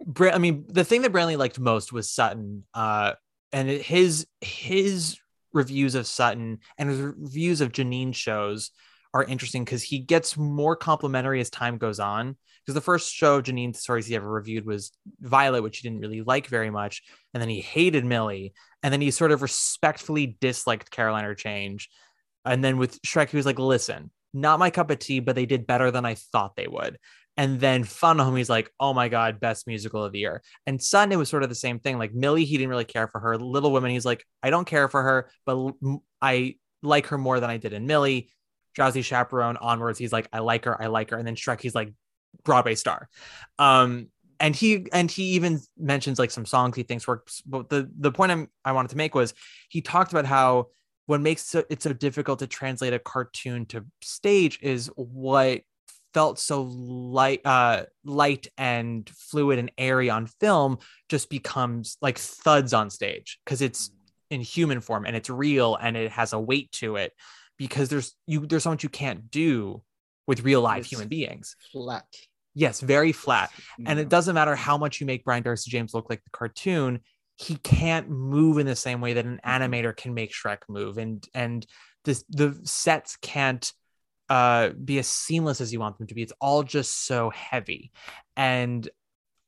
Bra- 0.05 0.31
i 0.31 0.37
mean 0.37 0.65
the 0.69 0.85
thing 0.85 1.01
that 1.01 1.11
brantley 1.11 1.37
liked 1.37 1.59
most 1.59 1.91
was 1.91 2.09
sutton 2.09 2.63
uh 2.73 3.11
and 3.51 3.69
his 3.69 4.25
his 4.39 5.17
reviews 5.53 5.95
of 5.95 6.07
Sutton 6.07 6.59
and 6.77 6.89
his 6.89 6.99
reviews 6.99 7.61
of 7.61 7.71
Jeanine 7.71 8.15
shows 8.15 8.71
are 9.13 9.23
interesting 9.23 9.65
because 9.65 9.83
he 9.83 9.99
gets 9.99 10.37
more 10.37 10.75
complimentary 10.75 11.41
as 11.41 11.49
time 11.49 11.77
goes 11.77 11.99
on. 11.99 12.37
Because 12.67 12.75
the 12.75 12.81
first 12.81 13.13
show 13.13 13.41
Jeanine 13.41 13.71
Tesori's 13.73 14.07
he 14.07 14.15
ever 14.17 14.29
reviewed 14.29 14.65
was 14.65 14.91
Violet, 15.21 15.63
which 15.63 15.77
he 15.77 15.87
didn't 15.87 16.01
really 16.01 16.21
like 16.21 16.47
very 16.47 16.69
much. 16.69 17.01
And 17.33 17.41
then 17.41 17.47
he 17.47 17.61
hated 17.61 18.03
Millie. 18.03 18.53
And 18.83 18.91
then 18.91 18.99
he 18.99 19.09
sort 19.09 19.31
of 19.31 19.41
respectfully 19.41 20.37
disliked 20.41 20.91
Caroline 20.91 21.23
or 21.23 21.33
Change. 21.33 21.89
And 22.43 22.61
then 22.61 22.77
with 22.77 23.01
Shrek, 23.03 23.29
he 23.29 23.37
was 23.37 23.45
like, 23.45 23.57
listen, 23.57 24.11
not 24.33 24.59
my 24.59 24.69
cup 24.69 24.91
of 24.91 24.99
tea, 24.99 25.21
but 25.21 25.33
they 25.33 25.45
did 25.45 25.65
better 25.65 25.91
than 25.91 26.05
I 26.05 26.15
thought 26.15 26.57
they 26.57 26.67
would. 26.67 26.97
And 27.37 27.57
then 27.57 27.85
Fun 27.85 28.19
Home, 28.19 28.35
he's 28.35 28.49
like, 28.49 28.69
oh 28.81 28.93
my 28.93 29.07
God, 29.07 29.39
best 29.39 29.65
musical 29.65 30.03
of 30.03 30.11
the 30.11 30.19
year. 30.19 30.41
And 30.65 30.83
Sutton, 30.83 31.13
it 31.13 31.17
was 31.17 31.29
sort 31.29 31.43
of 31.43 31.49
the 31.49 31.55
same 31.55 31.79
thing. 31.79 31.97
Like 31.97 32.13
Millie, 32.13 32.43
he 32.43 32.57
didn't 32.57 32.71
really 32.71 32.83
care 32.83 33.07
for 33.07 33.21
her. 33.21 33.37
Little 33.37 33.71
Women, 33.71 33.91
he's 33.91 34.05
like, 34.05 34.25
I 34.43 34.49
don't 34.49 34.65
care 34.65 34.89
for 34.89 35.03
her, 35.03 35.29
but 35.45 35.73
I 36.21 36.55
like 36.83 37.07
her 37.07 37.17
more 37.17 37.39
than 37.39 37.49
I 37.49 37.55
did 37.57 37.71
in 37.71 37.87
Millie. 37.87 38.29
Drowsy 38.75 39.03
Chaperone 39.03 39.55
onwards, 39.55 39.99
he's 39.99 40.11
like, 40.11 40.27
I 40.33 40.39
like 40.39 40.65
her, 40.65 40.81
I 40.81 40.87
like 40.87 41.11
her. 41.11 41.17
And 41.17 41.25
then 41.25 41.35
Shrek, 41.35 41.61
he's 41.61 41.73
like, 41.73 41.93
Broadway 42.43 42.75
star. 42.75 43.09
Um, 43.59 44.07
and 44.39 44.55
he 44.55 44.87
and 44.93 45.09
he 45.09 45.23
even 45.31 45.59
mentions 45.77 46.19
like 46.19 46.31
some 46.31 46.45
songs 46.45 46.75
he 46.75 46.83
thinks 46.83 47.07
work. 47.07 47.29
But 47.45 47.69
the 47.69 47.89
the 47.97 48.11
point 48.11 48.31
I'm, 48.31 48.49
I 48.63 48.71
wanted 48.71 48.89
to 48.89 48.97
make 48.97 49.15
was 49.15 49.33
he 49.69 49.81
talked 49.81 50.11
about 50.11 50.25
how 50.25 50.67
what 51.07 51.21
makes 51.21 51.55
it 51.55 51.81
so 51.81 51.93
difficult 51.93 52.39
to 52.39 52.47
translate 52.47 52.93
a 52.93 52.99
cartoon 52.99 53.65
to 53.67 53.85
stage 54.01 54.59
is 54.61 54.91
what 54.95 55.61
felt 56.13 56.39
so 56.39 56.63
light 56.63 57.41
uh 57.45 57.83
light 58.03 58.47
and 58.57 59.09
fluid 59.09 59.59
and 59.59 59.71
airy 59.77 60.09
on 60.09 60.25
film 60.39 60.77
just 61.09 61.29
becomes 61.29 61.97
like 62.01 62.17
thuds 62.17 62.73
on 62.73 62.89
stage 62.89 63.39
because 63.45 63.61
it's 63.61 63.91
in 64.29 64.41
human 64.41 64.81
form 64.81 65.05
and 65.05 65.15
it's 65.15 65.29
real 65.29 65.75
and 65.75 65.95
it 65.95 66.11
has 66.11 66.33
a 66.33 66.39
weight 66.39 66.71
to 66.71 66.95
it 66.95 67.13
because 67.57 67.89
there's 67.89 68.15
you 68.25 68.45
there's 68.45 68.63
so 68.63 68.69
much 68.69 68.83
you 68.83 68.89
can't 68.89 69.29
do 69.31 69.81
with 70.27 70.43
real 70.43 70.61
live 70.61 70.79
It's 70.81 70.89
human 70.89 71.07
beings. 71.07 71.55
Flat. 71.71 72.05
yes 72.53 72.81
very 72.81 73.11
flat. 73.11 73.51
And 73.85 73.99
it 73.99 74.09
doesn't 74.09 74.35
matter 74.35 74.55
how 74.55 74.77
much 74.77 74.99
you 74.99 75.07
make 75.07 75.23
Brian 75.25 75.43
Darcy 75.43 75.71
James 75.71 75.93
look 75.93 76.09
like 76.09 76.23
the 76.23 76.29
cartoon, 76.31 76.99
he 77.37 77.55
can't 77.57 78.09
move 78.09 78.57
in 78.57 78.65
the 78.65 78.75
same 78.75 78.99
way 78.99 79.13
that 79.13 79.25
an 79.25 79.39
animator 79.45 79.95
can 79.95 80.13
make 80.13 80.33
Shrek 80.33 80.59
move, 80.67 80.97
and 80.97 81.25
and 81.33 81.65
this 82.03 82.23
the 82.29 82.59
sets 82.63 83.15
can't 83.17 83.71
uh 84.29 84.69
be 84.69 84.99
as 84.99 85.07
seamless 85.07 85.61
as 85.61 85.71
you 85.71 85.79
want 85.79 85.97
them 85.97 86.07
to 86.07 86.15
be. 86.15 86.23
It's 86.23 86.33
all 86.41 86.63
just 86.63 87.05
so 87.05 87.29
heavy, 87.29 87.91
and 88.35 88.87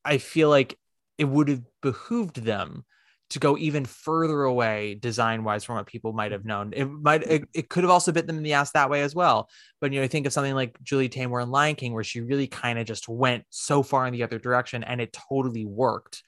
I 0.06 0.20
feel 0.20 0.50
like 0.50 0.78
it 1.18 1.26
would 1.26 1.50
have 1.50 1.64
behooved 1.82 2.38
them 2.44 2.86
to 3.30 3.40
go 3.40 3.58
even 3.58 3.86
further 3.86 4.44
away 4.44 4.96
design 4.96 5.44
wise 5.44 5.64
from 5.64 5.76
what 5.76 5.86
people 5.86 6.14
might 6.14 6.32
have 6.32 6.46
known. 6.46 6.74
It 6.74 6.86
might 6.86 7.24
it, 7.24 7.48
it 7.54 7.70
could 7.70 7.84
have 7.84 7.92
also 7.92 8.12
bit 8.12 8.26
them 8.26 8.38
in 8.38 8.44
the 8.44 8.54
ass 8.54 8.72
that 8.72 8.90
way 8.90 9.02
as 9.02 9.14
well. 9.14 9.50
But 9.80 9.94
you 9.94 10.02
know, 10.02 10.08
think 10.08 10.26
of 10.26 10.34
something 10.34 10.56
like 10.56 10.78
Julie 10.84 11.10
Taymor 11.10 11.42
in 11.42 11.52
Lion 11.52 11.76
King, 11.76 11.94
where 11.94 12.04
she 12.04 12.22
really 12.22 12.48
kind 12.48 12.80
of 12.80 12.86
just 12.86 13.08
went 13.08 13.46
so 13.50 13.84
far 13.84 14.08
in 14.08 14.14
the 14.14 14.24
other 14.24 14.40
direction 14.40 14.84
and 14.84 15.00
it 15.00 15.14
totally 15.30 15.66
worked. 15.66 16.24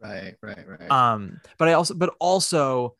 Right, 0.00 0.34
right, 0.42 0.66
right. 0.66 0.90
Um, 0.90 1.40
but 1.58 1.68
I 1.68 1.74
also, 1.74 1.94
but 1.94 2.14
also 2.18 2.96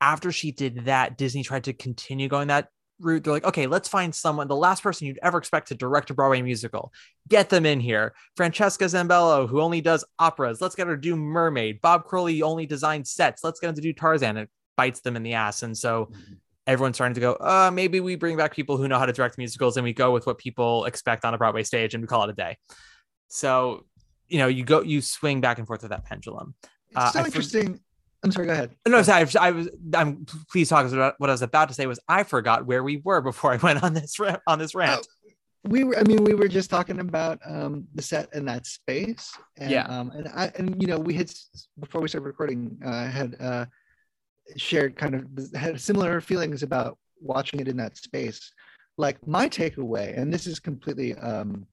after 0.00 0.30
she 0.30 0.52
did 0.52 0.84
that, 0.84 1.16
Disney 1.16 1.42
tried 1.42 1.64
to 1.64 1.72
continue 1.72 2.28
going 2.28 2.48
that 2.48 2.68
route. 3.02 3.24
They're 3.24 3.32
like, 3.32 3.44
okay, 3.44 3.66
let's 3.66 3.88
find 3.88 4.14
someone, 4.14 4.48
the 4.48 4.56
last 4.56 4.82
person 4.82 5.06
you'd 5.06 5.18
ever 5.22 5.38
expect 5.38 5.68
to 5.68 5.74
direct 5.74 6.10
a 6.10 6.14
Broadway 6.14 6.40
musical. 6.42 6.92
Get 7.28 7.50
them 7.50 7.66
in 7.66 7.80
here. 7.80 8.14
Francesca 8.36 8.84
Zambello, 8.84 9.48
who 9.48 9.60
only 9.60 9.80
does 9.80 10.04
operas. 10.18 10.60
Let's 10.60 10.74
get 10.74 10.86
her 10.86 10.96
to 10.96 11.00
do 11.00 11.16
Mermaid. 11.16 11.80
Bob 11.80 12.04
Crowley 12.04 12.42
only 12.42 12.66
designed 12.66 13.06
sets. 13.06 13.44
Let's 13.44 13.60
get 13.60 13.68
him 13.68 13.74
to 13.74 13.80
do 13.80 13.92
Tarzan. 13.92 14.36
It 14.36 14.48
bites 14.76 15.00
them 15.00 15.16
in 15.16 15.22
the 15.22 15.34
ass. 15.34 15.62
And 15.62 15.76
so 15.76 16.06
Mhm. 16.06 16.36
everyone's 16.66 16.96
starting 16.96 17.14
to 17.14 17.20
go, 17.20 17.32
uh, 17.34 17.70
maybe 17.72 18.00
we 18.00 18.14
bring 18.16 18.36
back 18.36 18.54
people 18.54 18.76
who 18.76 18.88
know 18.88 18.98
how 18.98 19.06
to 19.06 19.12
direct 19.12 19.36
musicals 19.36 19.76
and 19.76 19.84
we 19.84 19.92
go 19.92 20.12
with 20.12 20.26
what 20.26 20.38
people 20.38 20.84
expect 20.86 21.24
on 21.24 21.34
a 21.34 21.38
Broadway 21.38 21.62
stage 21.62 21.94
and 21.94 22.02
we 22.02 22.08
call 22.08 22.24
it 22.24 22.30
a 22.30 22.34
day. 22.34 22.56
So, 23.28 23.84
you 24.28 24.38
know, 24.38 24.46
you 24.46 24.64
go, 24.64 24.80
you 24.82 25.00
swing 25.02 25.40
back 25.40 25.58
and 25.58 25.66
forth 25.66 25.82
with 25.82 25.90
that 25.90 26.04
pendulum. 26.04 26.54
It's 26.90 26.96
uh, 26.98 27.10
so 27.10 27.20
for- 27.20 27.26
interesting. 27.26 27.80
I'm 28.24 28.30
sorry. 28.32 28.46
Go 28.46 28.52
ahead. 28.52 28.70
No, 28.86 29.02
sorry, 29.02 29.26
I 29.40 29.50
was, 29.50 29.68
I'm 29.94 30.24
please 30.50 30.68
talk 30.68 30.86
about 30.90 31.14
what 31.18 31.28
I 31.28 31.32
was 31.32 31.42
about 31.42 31.68
to 31.68 31.74
say 31.74 31.86
was 31.86 31.98
I 32.08 32.22
forgot 32.22 32.66
where 32.66 32.82
we 32.84 33.02
were 33.04 33.20
before 33.20 33.52
I 33.52 33.56
went 33.56 33.82
on 33.82 33.94
this 33.94 34.16
on 34.46 34.58
this 34.58 34.74
rant. 34.74 35.06
we 35.64 35.84
were 35.84 35.96
i 35.96 36.02
mean 36.02 36.24
we 36.24 36.34
were 36.34 36.48
just 36.48 36.68
talking 36.70 36.98
about 36.98 37.38
um 37.46 37.86
the 37.94 38.02
set 38.02 38.28
and 38.34 38.48
that 38.48 38.66
space 38.66 39.30
and 39.58 39.70
Yeah. 39.70 39.84
um 39.86 40.10
and 40.10 40.26
i 40.34 40.50
and 40.56 40.74
you 40.82 40.88
know 40.88 40.98
we 40.98 41.14
had 41.14 41.30
before 41.78 42.00
we 42.00 42.08
started 42.08 42.26
recording 42.26 42.76
uh 42.84 43.06
had 43.06 43.36
uh 43.38 43.66
shared 44.56 44.96
kind 44.96 45.14
of 45.14 45.24
had 45.54 45.80
similar 45.80 46.20
feelings 46.20 46.64
about 46.64 46.98
watching 47.20 47.60
it 47.60 47.68
in 47.68 47.76
that 47.76 47.96
space 47.96 48.40
like 48.98 49.24
my 49.24 49.48
takeaway 49.48 50.18
and 50.18 50.34
this 50.34 50.48
is 50.48 50.58
completely 50.58 51.14
um 51.14 51.64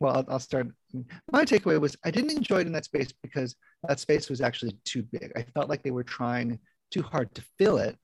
well 0.00 0.16
I'll, 0.16 0.24
I'll 0.32 0.40
start 0.40 0.66
my 1.32 1.44
takeaway 1.44 1.78
was 1.80 1.96
i 2.04 2.10
didn't 2.10 2.32
enjoy 2.36 2.60
it 2.60 2.66
in 2.66 2.72
that 2.72 2.84
space 2.84 3.12
because 3.22 3.54
that 3.86 4.00
space 4.00 4.28
was 4.30 4.40
actually 4.40 4.74
too 4.84 5.02
big. 5.02 5.30
I 5.36 5.42
felt 5.54 5.68
like 5.68 5.82
they 5.82 5.90
were 5.90 6.02
trying 6.04 6.58
too 6.90 7.02
hard 7.02 7.34
to 7.34 7.42
fill 7.58 7.78
it 7.78 7.96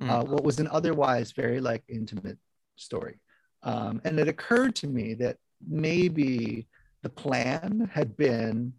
Mm. 0.00 0.10
uh, 0.10 0.24
what 0.24 0.44
was 0.44 0.60
an 0.60 0.68
otherwise 0.68 1.32
very 1.32 1.58
like 1.58 1.82
intimate 1.88 2.36
story. 2.76 3.18
Um, 3.62 4.02
and 4.04 4.18
it 4.20 4.28
occurred 4.28 4.74
to 4.76 4.86
me 4.86 5.14
that 5.14 5.38
maybe 5.66 6.68
the 7.02 7.08
plan 7.08 7.90
had 7.92 8.14
been 8.16 8.74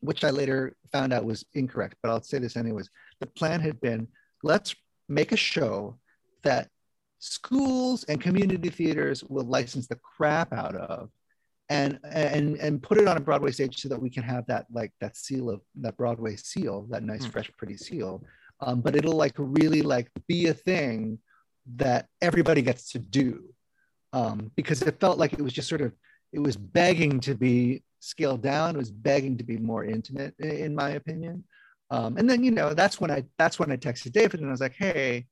which 0.00 0.22
i 0.22 0.30
later 0.30 0.76
found 0.92 1.12
out 1.12 1.24
was 1.24 1.44
incorrect 1.54 1.96
but 2.00 2.10
i'll 2.10 2.22
say 2.22 2.38
this 2.38 2.56
anyways. 2.56 2.88
The 3.18 3.26
plan 3.26 3.60
had 3.60 3.80
been 3.80 4.06
let's 4.44 4.74
make 5.08 5.32
a 5.32 5.36
show 5.36 5.98
that 6.44 6.68
schools 7.18 8.04
and 8.04 8.20
community 8.20 8.70
theaters 8.70 9.24
will 9.24 9.44
license 9.44 9.86
the 9.88 9.96
crap 9.96 10.52
out 10.52 10.76
of 10.76 11.10
and 11.68 11.98
and 12.04 12.56
and 12.56 12.82
put 12.82 12.98
it 12.98 13.08
on 13.08 13.16
a 13.16 13.20
broadway 13.20 13.50
stage 13.52 13.80
so 13.80 13.88
that 13.88 14.00
we 14.00 14.10
can 14.10 14.22
have 14.22 14.44
that 14.46 14.66
like 14.72 14.92
that 15.00 15.16
seal 15.16 15.48
of 15.48 15.60
that 15.76 15.96
broadway 15.96 16.36
seal 16.36 16.86
that 16.90 17.02
nice 17.02 17.24
Hmm. 17.24 17.30
fresh 17.30 17.50
pretty 17.56 17.76
seal. 17.76 18.24
Um, 18.60 18.80
but 18.80 18.94
it'll 18.94 19.16
like 19.16 19.34
really 19.38 19.82
like 19.82 20.08
be 20.28 20.46
a 20.48 20.54
thing 20.54 21.18
that 21.76 22.08
everybody 22.20 22.62
gets 22.62 22.90
to 22.92 22.98
do. 22.98 23.54
Um, 24.12 24.50
because 24.56 24.82
it 24.82 25.00
felt 25.00 25.18
like 25.18 25.32
it 25.32 25.40
was 25.42 25.52
just 25.52 25.68
sort 25.68 25.80
of 25.80 25.92
it 26.32 26.38
was 26.40 26.56
begging 26.56 27.20
to 27.20 27.34
be 27.34 27.82
scaled 28.00 28.42
down. 28.42 28.74
It 28.74 28.78
was 28.78 28.90
begging 28.90 29.38
to 29.38 29.44
be 29.44 29.56
more 29.56 29.84
intimate 29.84 30.34
in 30.38 30.74
my 30.74 30.90
opinion. 30.90 31.44
Um, 31.90 32.16
and 32.16 32.28
then 32.28 32.42
you 32.42 32.50
know 32.50 32.72
that's 32.74 33.00
when 33.00 33.10
i 33.10 33.22
that's 33.38 33.58
when 33.58 33.70
i 33.70 33.76
texted 33.76 34.12
david 34.12 34.40
and 34.40 34.48
i 34.48 34.50
was 34.50 34.62
like 34.62 34.72
hey 34.74 35.26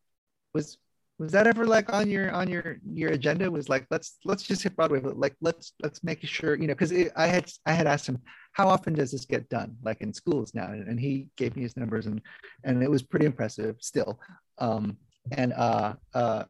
was 0.53 0.77
was 1.21 1.33
that 1.33 1.47
ever 1.47 1.67
like 1.67 1.93
on 1.93 2.09
your 2.09 2.33
on 2.33 2.49
your 2.49 2.79
your 2.95 3.11
agenda? 3.11 3.51
Was 3.51 3.69
like 3.69 3.87
let's 3.91 4.17
let's 4.25 4.43
just 4.43 4.63
hit 4.63 4.75
broadway 4.75 5.01
but 5.01 5.19
like 5.19 5.37
let's 5.43 5.75
let's 5.83 6.03
make 6.03 6.25
sure 6.25 6.55
you 6.55 6.67
know 6.67 6.73
because 6.75 6.93
i 7.15 7.27
had 7.27 7.45
i 7.67 7.73
had 7.73 7.87
asked 7.87 8.09
him 8.09 8.19
how 8.53 8.69
often 8.69 8.95
does 8.95 9.13
this 9.13 9.27
get 9.27 9.49
done? 9.51 9.77
Like 9.83 10.01
in 10.01 10.15
schools 10.15 10.55
now 10.55 10.69
and 10.73 10.99
he 10.99 11.29
gave 11.37 11.55
me 11.57 11.63
his 11.63 11.77
numbers 11.77 12.07
and 12.07 12.23
and 12.65 12.83
it 12.83 12.91
was 12.91 13.03
pretty 13.03 13.27
impressive 13.27 13.77
still. 13.81 14.19
Um 14.59 14.97
and 15.33 15.53
uh 15.53 15.95
uh 16.15 16.45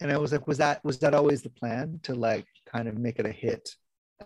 and 0.00 0.10
i 0.10 0.18
was 0.18 0.32
like 0.32 0.48
was 0.48 0.58
that 0.58 0.84
was 0.84 0.98
that 0.98 1.14
always 1.14 1.42
the 1.42 1.50
plan 1.50 2.00
to 2.02 2.14
like 2.14 2.46
kind 2.66 2.88
of 2.88 2.98
make 2.98 3.20
it 3.20 3.26
a 3.26 3.32
hit 3.32 3.70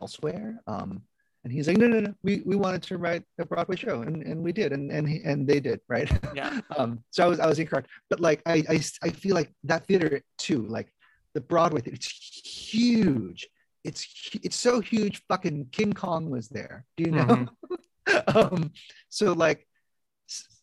elsewhere? 0.01 0.59
Um 0.67 1.03
and 1.43 1.53
he's 1.53 1.69
like, 1.69 1.79
no, 1.79 1.87
no, 1.87 2.01
no. 2.01 2.15
We, 2.23 2.43
we 2.45 2.55
wanted 2.55 2.83
to 2.85 2.99
write 2.99 3.23
a 3.39 3.47
Broadway 3.47 3.77
show, 3.77 4.03
and, 4.03 4.23
and 4.23 4.43
we 4.43 4.53
did, 4.53 4.73
and 4.73 4.91
and 4.91 5.09
he, 5.09 5.23
and 5.25 5.47
they 5.47 5.59
did, 5.59 5.81
right? 5.89 6.11
Yeah. 6.35 6.61
um. 6.77 7.03
So 7.11 7.25
I 7.25 7.29
was 7.29 7.41
I 7.41 7.47
was 7.47 7.59
incorrect, 7.59 7.89
but 8.11 8.21
like 8.21 8.43
I, 8.45 8.63
I 8.69 8.81
I 9.03 9.11
feel 9.11 9.35
like 9.35 9.51
that 9.65 9.87
theater 9.87 10.23
too, 10.37 10.67
like 10.67 10.93
the 11.35 11.41
Broadway 11.41 11.81
theater, 11.81 11.97
it's 11.97 12.71
huge. 12.71 13.49
It's 13.85 14.07
it's 14.43 14.57
so 14.57 14.81
huge. 14.81 15.23
Fucking 15.29 15.69
King 15.73 15.95
Kong 15.95 16.29
was 16.29 16.49
there. 16.49 16.85
Do 16.99 17.05
you 17.05 17.13
know? 17.13 17.47
um. 18.35 18.73
So 19.09 19.33
like 19.33 19.67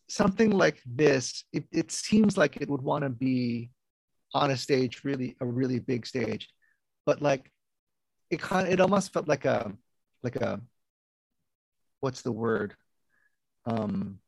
something 0.08 0.50
like 0.50 0.80
this, 0.86 1.44
it, 1.52 1.64
it 1.70 1.92
seems 1.92 2.38
like 2.38 2.56
it 2.56 2.68
would 2.70 2.82
want 2.82 3.04
to 3.04 3.10
be 3.10 3.70
on 4.32 4.50
a 4.50 4.56
stage, 4.56 5.02
really 5.04 5.36
a 5.40 5.46
really 5.46 5.80
big 5.80 6.06
stage, 6.06 6.48
but 7.04 7.20
like 7.20 7.50
it 8.30 8.40
kind 8.40 8.66
of, 8.66 8.72
it 8.72 8.80
almost 8.80 9.12
felt 9.12 9.28
like 9.28 9.44
a 9.44 9.72
like 10.22 10.36
a 10.36 10.60
what's 12.00 12.22
the 12.22 12.32
word? 12.32 12.74
Um 13.66 14.18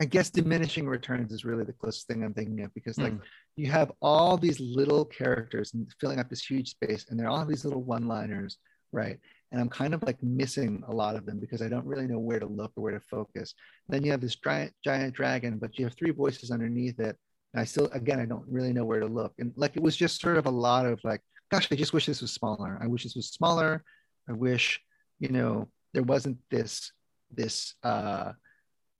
i 0.00 0.04
guess 0.06 0.30
diminishing 0.30 0.86
returns 0.88 1.30
is 1.32 1.44
really 1.44 1.64
the 1.64 1.72
closest 1.74 2.06
thing 2.06 2.24
i'm 2.24 2.32
thinking 2.32 2.60
of 2.62 2.72
because 2.74 3.00
like 3.00 3.12
Hmm. 3.12 3.18
you 3.56 3.70
have 3.70 3.92
all 4.00 4.36
these 4.38 4.58
little 4.60 5.04
characters 5.04 5.74
and 5.74 5.86
filling 6.00 6.18
up 6.18 6.30
this 6.30 6.42
huge 6.44 6.70
space 6.70 7.06
and 7.10 7.18
they're 7.20 7.28
all 7.28 7.44
these 7.44 7.64
little 7.64 7.82
one 7.82 8.06
liners 8.08 8.56
right? 8.92 9.18
And 9.52 9.60
i'm 9.60 9.68
kind 9.68 9.94
of 9.94 10.02
like 10.02 10.22
missing 10.22 10.82
a 10.88 10.92
lot 10.92 11.16
of 11.16 11.26
them 11.26 11.38
because 11.38 11.60
i 11.62 11.68
don't 11.68 11.86
really 11.86 12.06
know 12.06 12.18
where 12.18 12.40
to 12.40 12.46
look 12.46 12.72
or 12.76 12.82
where 12.82 12.92
to 12.98 13.00
focus. 13.00 13.54
Then 13.88 14.04
you 14.04 14.10
have 14.12 14.20
this 14.20 14.36
giant 14.36 14.72
giant 14.84 15.14
dragon 15.14 15.58
but 15.58 15.78
you 15.78 15.84
have 15.84 15.94
three 15.94 16.12
voices 16.12 16.50
underneath 16.50 16.98
it. 16.98 17.16
And 17.52 17.60
i 17.60 17.64
still 17.64 17.86
again 17.92 18.20
i 18.20 18.24
don't 18.26 18.48
really 18.48 18.72
know 18.72 18.84
where 18.84 19.00
to 19.00 19.06
look. 19.06 19.34
And 19.38 19.52
like 19.56 19.76
it 19.76 19.82
was 19.82 19.96
just 19.96 20.20
sort 20.20 20.38
of 20.38 20.46
a 20.46 20.50
lot 20.50 20.86
of 20.86 20.98
like 21.04 21.20
gosh 21.50 21.68
i 21.70 21.74
just 21.76 21.92
wish 21.92 22.06
this 22.06 22.22
was 22.22 22.32
smaller. 22.32 22.78
I 22.82 22.86
wish 22.86 23.04
this 23.04 23.16
was 23.16 23.28
smaller 23.28 23.84
I 24.30 24.32
wish, 24.32 24.80
you 25.18 25.28
know, 25.28 25.68
there 25.92 26.04
wasn't 26.04 26.38
this 26.50 26.92
this 27.32 27.74
uh, 27.82 28.32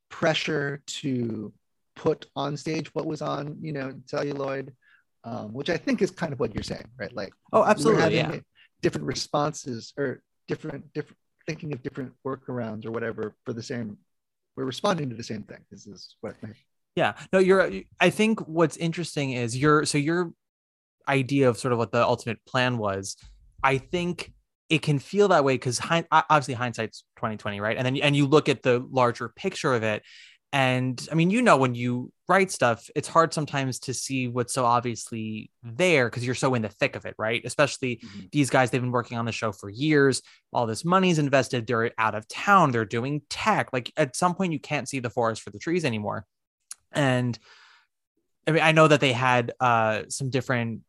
pressure 0.09 0.83
to 0.87 1.53
put 1.95 2.27
on 2.35 2.57
stage 2.57 2.93
what 2.95 3.07
was 3.07 3.23
on, 3.23 3.57
you 3.61 3.73
know, 3.73 3.95
celluloid, 4.07 4.73
um, 5.25 5.53
which 5.53 5.71
I 5.71 5.77
think 5.77 6.03
is 6.03 6.11
kind 6.11 6.33
of 6.33 6.41
what 6.41 6.55
you're 6.55 6.63
saying, 6.63 6.89
right? 6.99 7.15
Like, 7.15 7.33
Oh, 7.53 7.65
absolutely. 7.65 8.17
Yeah. 8.17 8.37
different 8.83 9.07
responses 9.07 9.93
or 9.97 10.23
different 10.49 10.93
different 10.95 11.19
thinking 11.47 11.73
of 11.73 11.83
different 11.83 12.13
workarounds 12.27 12.87
or 12.87 12.91
whatever 12.91 13.35
for 13.45 13.53
the 13.53 13.63
same. 13.63 13.99
We're 14.57 14.65
responding 14.65 15.11
to 15.11 15.17
the 15.17 15.23
same 15.23 15.45
thing. 15.45 15.63
This 15.71 15.87
is 15.87 16.17
what 16.23 16.35
I 16.43 16.49
Yeah. 16.97 17.13
No, 17.33 17.39
you're 17.39 17.71
I 18.01 18.11
think 18.11 18.41
what's 18.49 18.77
interesting 18.77 19.33
is 19.33 19.57
your 19.57 19.85
so 19.85 19.97
your 19.99 20.33
idea 21.09 21.49
of 21.49 21.57
sort 21.59 21.73
of 21.73 21.79
what 21.79 21.93
the 21.93 22.03
ultimate 22.03 22.45
plan 22.47 22.79
was, 22.79 23.17
I 23.63 23.79
think 23.79 24.33
it 24.71 24.83
can 24.83 24.99
feel 25.01 25.29
that 25.29 25.45
way 25.45 25.55
because 25.55 25.81
obviously 26.13 26.55
hindsight's 26.55 27.05
2020, 27.17 27.61
right? 27.61 27.77
And 27.77 27.85
then 27.85 27.97
and 27.99 28.17
you 28.17 28.27
look 28.27 28.49
at 28.49 28.63
the 28.63 28.87
larger 28.91 29.29
picture 29.29 29.75
of 29.75 29.83
it. 29.83 30.03
And 30.53 31.07
I 31.13 31.15
mean, 31.15 31.31
you 31.31 31.43
know, 31.43 31.57
when 31.57 31.75
you 31.77 32.13
write 32.29 32.51
stuff, 32.51 32.89
it's 32.97 33.07
hard 33.07 33.33
sometimes 33.35 33.79
to 33.81 33.95
see 33.95 34.27
what's 34.27 34.53
so 34.55 34.65
obviously 34.65 35.51
there 35.63 36.09
because 36.09 36.25
you're 36.25 36.35
so 36.35 36.55
in 36.55 36.63
the 36.63 36.69
thick 36.69 36.97
of 36.97 37.05
it, 37.05 37.15
right? 37.19 37.43
Especially 37.45 37.97
Mhm. 37.99 38.31
these 38.33 38.51
guys, 38.51 38.71
they've 38.71 38.81
been 38.81 38.91
working 38.91 39.17
on 39.19 39.27
the 39.27 39.33
show 39.33 39.53
for 39.53 39.69
years. 39.69 40.23
All 40.53 40.67
this 40.67 40.85
money's 40.85 41.19
invested. 41.21 41.67
They're 41.67 41.93
out 41.99 42.15
of 42.17 42.27
town. 42.27 42.71
They're 42.73 42.85
doing 42.85 43.23
tech. 43.29 43.73
Like 43.73 43.93
at 43.97 44.17
some 44.17 44.35
point, 44.35 44.53
you 44.53 44.59
can't 44.61 44.89
see 44.89 44.99
the 44.99 45.11
forest 45.11 45.43
for 45.43 45.51
the 45.51 45.59
trees 45.59 45.85
anymore. 45.85 46.27
And 46.93 47.39
I 48.47 48.53
mean, 48.53 48.63
I 48.63 48.73
know 48.73 48.89
that 48.89 49.01
they 49.01 49.13
had 49.13 49.53
uh, 49.61 50.03
some 50.09 50.31
different 50.31 50.81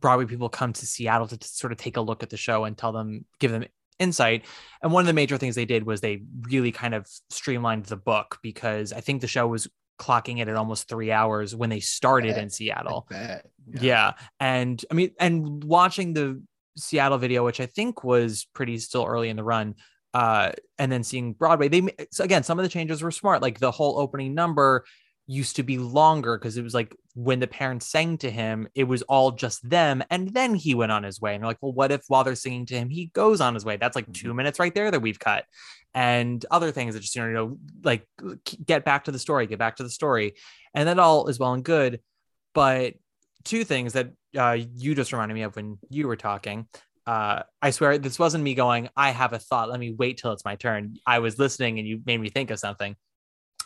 Broadway 0.00 0.26
people 0.26 0.48
come 0.48 0.72
to 0.72 0.86
Seattle 0.86 1.28
to, 1.28 1.36
to 1.36 1.48
sort 1.48 1.72
of 1.72 1.78
take 1.78 1.96
a 1.96 2.00
look 2.00 2.22
at 2.22 2.30
the 2.30 2.36
show 2.36 2.64
and 2.64 2.76
tell 2.76 2.92
them, 2.92 3.24
give 3.38 3.50
them 3.52 3.64
insight. 3.98 4.44
And 4.82 4.92
one 4.92 5.02
of 5.02 5.06
the 5.06 5.12
major 5.12 5.36
things 5.36 5.54
they 5.54 5.66
did 5.66 5.84
was 5.84 6.00
they 6.00 6.22
really 6.42 6.72
kind 6.72 6.94
of 6.94 7.06
streamlined 7.28 7.84
the 7.86 7.96
book 7.96 8.38
because 8.42 8.92
I 8.92 9.00
think 9.00 9.20
the 9.20 9.28
show 9.28 9.46
was 9.46 9.68
clocking 9.98 10.40
it 10.40 10.48
at 10.48 10.56
almost 10.56 10.88
three 10.88 11.12
hours 11.12 11.54
when 11.54 11.68
they 11.68 11.80
started 11.80 12.36
Yeah, 12.36 12.42
in 12.42 12.50
Seattle. 12.50 13.06
bet. 13.10 13.46
Yeah. 13.70 14.12
And 14.40 14.82
I 14.90 14.94
mean, 14.94 15.10
and 15.20 15.62
watching 15.62 16.14
the 16.14 16.42
Seattle 16.78 17.18
video, 17.18 17.44
which 17.44 17.60
I 17.60 17.66
think 17.66 18.02
was 18.02 18.46
pretty 18.54 18.78
still 18.78 19.04
early 19.04 19.28
in 19.28 19.36
the 19.36 19.44
run, 19.44 19.74
uh, 20.14 20.52
and 20.78 20.90
then 20.90 21.04
seeing 21.04 21.34
Broadway, 21.34 21.68
they 21.68 21.86
so 22.10 22.24
again, 22.24 22.42
some 22.42 22.58
of 22.58 22.62
the 22.62 22.68
changes 22.70 23.02
were 23.02 23.10
smart. 23.10 23.42
Like 23.42 23.58
the 23.58 23.70
whole 23.70 23.98
opening 24.00 24.34
number 24.34 24.84
used 25.26 25.56
to 25.56 25.62
be 25.62 25.78
longer 25.78 26.38
because 26.38 26.56
it 26.56 26.62
was 26.64 26.74
like 26.74 26.96
when 27.14 27.40
the 27.40 27.46
parents 27.46 27.86
sang 27.86 28.18
to 28.18 28.30
him, 28.30 28.68
it 28.74 28.84
was 28.84 29.02
all 29.02 29.32
just 29.32 29.68
them, 29.68 30.02
and 30.10 30.32
then 30.32 30.54
he 30.54 30.74
went 30.74 30.92
on 30.92 31.02
his 31.02 31.20
way. 31.20 31.34
And 31.34 31.42
you're 31.42 31.50
like, 31.50 31.58
well, 31.60 31.72
what 31.72 31.92
if 31.92 32.02
while 32.08 32.24
they're 32.24 32.34
singing 32.34 32.66
to 32.66 32.74
him, 32.74 32.88
he 32.88 33.06
goes 33.06 33.40
on 33.40 33.54
his 33.54 33.64
way? 33.64 33.76
That's 33.76 33.96
like 33.96 34.12
two 34.12 34.34
minutes 34.34 34.58
right 34.58 34.74
there 34.74 34.90
that 34.90 35.00
we've 35.00 35.18
cut, 35.18 35.44
and 35.94 36.44
other 36.50 36.70
things 36.70 36.94
that 36.94 37.00
just 37.00 37.16
you 37.16 37.28
know, 37.28 37.58
like 37.82 38.06
get 38.64 38.84
back 38.84 39.04
to 39.04 39.12
the 39.12 39.18
story, 39.18 39.46
get 39.46 39.58
back 39.58 39.76
to 39.76 39.82
the 39.82 39.90
story, 39.90 40.34
and 40.74 40.88
that 40.88 40.98
all 40.98 41.26
is 41.28 41.38
well 41.38 41.54
and 41.54 41.64
good, 41.64 42.00
but 42.54 42.94
two 43.44 43.64
things 43.64 43.94
that 43.94 44.10
uh, 44.38 44.56
you 44.76 44.94
just 44.94 45.12
reminded 45.12 45.34
me 45.34 45.42
of 45.42 45.56
when 45.56 45.78
you 45.88 46.06
were 46.06 46.16
talking. 46.16 46.66
Uh, 47.06 47.42
I 47.60 47.70
swear 47.70 47.98
this 47.98 48.18
wasn't 48.18 48.44
me 48.44 48.54
going, 48.54 48.88
I 48.96 49.10
have 49.10 49.32
a 49.32 49.38
thought. 49.38 49.70
Let 49.70 49.80
me 49.80 49.92
wait 49.92 50.18
till 50.18 50.32
it's 50.32 50.44
my 50.44 50.56
turn. 50.56 50.96
I 51.06 51.18
was 51.18 51.38
listening 51.38 51.78
and 51.78 51.88
you 51.88 52.00
made 52.04 52.20
me 52.20 52.28
think 52.28 52.50
of 52.50 52.58
something. 52.58 52.94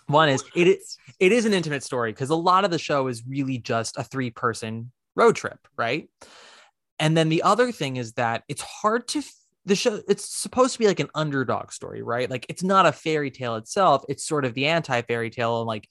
One 0.06 0.28
is 0.28 0.44
it 0.54 0.68
is 0.68 0.98
it 1.18 1.32
is 1.32 1.46
an 1.46 1.54
intimate 1.54 1.82
story 1.82 2.12
because 2.12 2.30
a 2.30 2.36
lot 2.36 2.64
of 2.64 2.70
the 2.70 2.78
show 2.78 3.06
is 3.08 3.22
really 3.26 3.58
just 3.58 3.96
a 3.98 4.04
three 4.04 4.30
person 4.30 4.90
road 5.14 5.36
trip, 5.36 5.58
right? 5.76 6.08
And 6.98 7.16
then 7.16 7.28
the 7.28 7.42
other 7.42 7.72
thing 7.72 7.96
is 7.96 8.12
that 8.14 8.44
it's 8.48 8.62
hard 8.62 9.08
to 9.08 9.22
the 9.64 9.74
show 9.74 10.00
it's 10.08 10.28
supposed 10.28 10.74
to 10.74 10.78
be 10.78 10.86
like 10.86 11.00
an 11.00 11.10
underdog 11.14 11.72
story, 11.72 12.02
right? 12.02 12.28
Like 12.28 12.46
it's 12.48 12.62
not 12.62 12.86
a 12.86 12.92
fairy 12.92 13.30
tale 13.30 13.56
itself, 13.56 14.04
it's 14.08 14.26
sort 14.26 14.44
of 14.44 14.54
the 14.54 14.66
anti 14.66 15.00
fairy 15.02 15.30
tale 15.30 15.60
and 15.60 15.66
like 15.66 15.88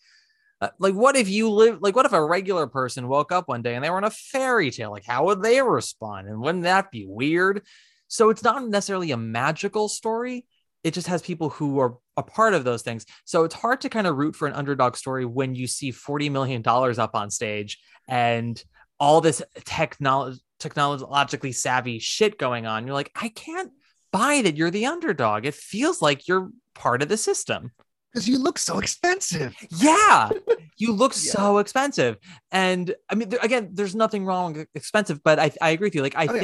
uh, 0.62 0.70
like 0.80 0.94
what 0.94 1.16
if 1.16 1.28
you 1.28 1.50
live 1.50 1.80
like 1.82 1.96
what 1.96 2.06
if 2.06 2.14
a 2.14 2.24
regular 2.24 2.68
person 2.68 3.08
woke 3.08 3.32
up 3.32 3.48
one 3.48 3.62
day 3.64 3.76
and 3.76 3.84
they 3.84 3.90
were 3.90 3.98
in 3.98 4.04
a 4.04 4.12
fairy 4.12 4.70
tale? 4.70 4.92
Like 4.92 5.06
how 5.06 5.26
would 5.26 5.42
they 5.42 5.62
respond? 5.62 6.28
And 6.28 6.40
wouldn't 6.40 6.66
that 6.66 6.92
be 6.92 7.06
weird? 7.08 7.64
So 8.08 8.30
it's 8.30 8.44
not 8.44 8.68
necessarily 8.68 9.12
a 9.12 9.18
magical 9.18 9.90
story 9.90 10.46
it 10.84 10.94
just 10.94 11.08
has 11.08 11.22
people 11.22 11.50
who 11.50 11.80
are 11.80 11.98
a 12.18 12.24
part 12.24 12.54
of 12.54 12.64
those 12.64 12.82
things 12.82 13.06
so 13.26 13.44
it's 13.44 13.56
hard 13.56 13.82
to 13.82 13.90
kind 13.90 14.06
of 14.08 14.16
root 14.18 14.36
for 14.36 14.48
an 14.48 14.54
underdog 14.54 14.96
story 14.96 15.26
when 15.26 15.56
you 15.56 15.68
see 15.68 15.92
40 15.92 16.30
million 16.30 16.62
dollars 16.62 17.00
up 17.00 17.16
on 17.16 17.30
stage 17.32 17.80
and 18.08 18.64
all 19.00 19.22
this 19.22 19.42
technology 19.66 20.40
technologically 20.60 21.52
savvy 21.52 22.00
shit 22.00 22.38
going 22.38 22.66
on 22.66 22.86
you're 22.86 22.94
like 22.94 23.12
i 23.16 23.28
can't 23.30 23.72
buy 24.12 24.42
that 24.44 24.56
you're 24.56 24.72
the 24.72 24.86
underdog 24.86 25.46
it 25.46 25.54
feels 25.56 26.02
like 26.02 26.28
you're 26.28 26.50
part 26.76 27.02
of 27.02 27.10
the 27.10 27.18
system 27.18 27.72
Because 28.14 28.28
you 28.30 28.38
look 28.38 28.58
so 28.60 28.78
expensive. 28.80 29.56
yeah, 29.82 30.30
you 30.78 30.92
look 30.94 31.14
Yeah. 31.14 31.32
so 31.32 31.58
expensive, 31.58 32.18
and 32.52 32.94
I 33.10 33.16
mean, 33.16 33.30
there, 33.30 33.40
again, 33.42 33.70
there's 33.74 33.96
nothing 33.96 34.24
wrong 34.24 34.54
with 34.54 34.68
expensive, 34.76 35.24
but 35.24 35.40
I, 35.40 35.52
I 35.62 35.72
agree 35.72 35.88
with 35.88 35.96
you. 35.96 36.04
Like, 36.04 36.16
I 36.16 36.28
Oh, 36.28 36.34
yeah. 36.36 36.40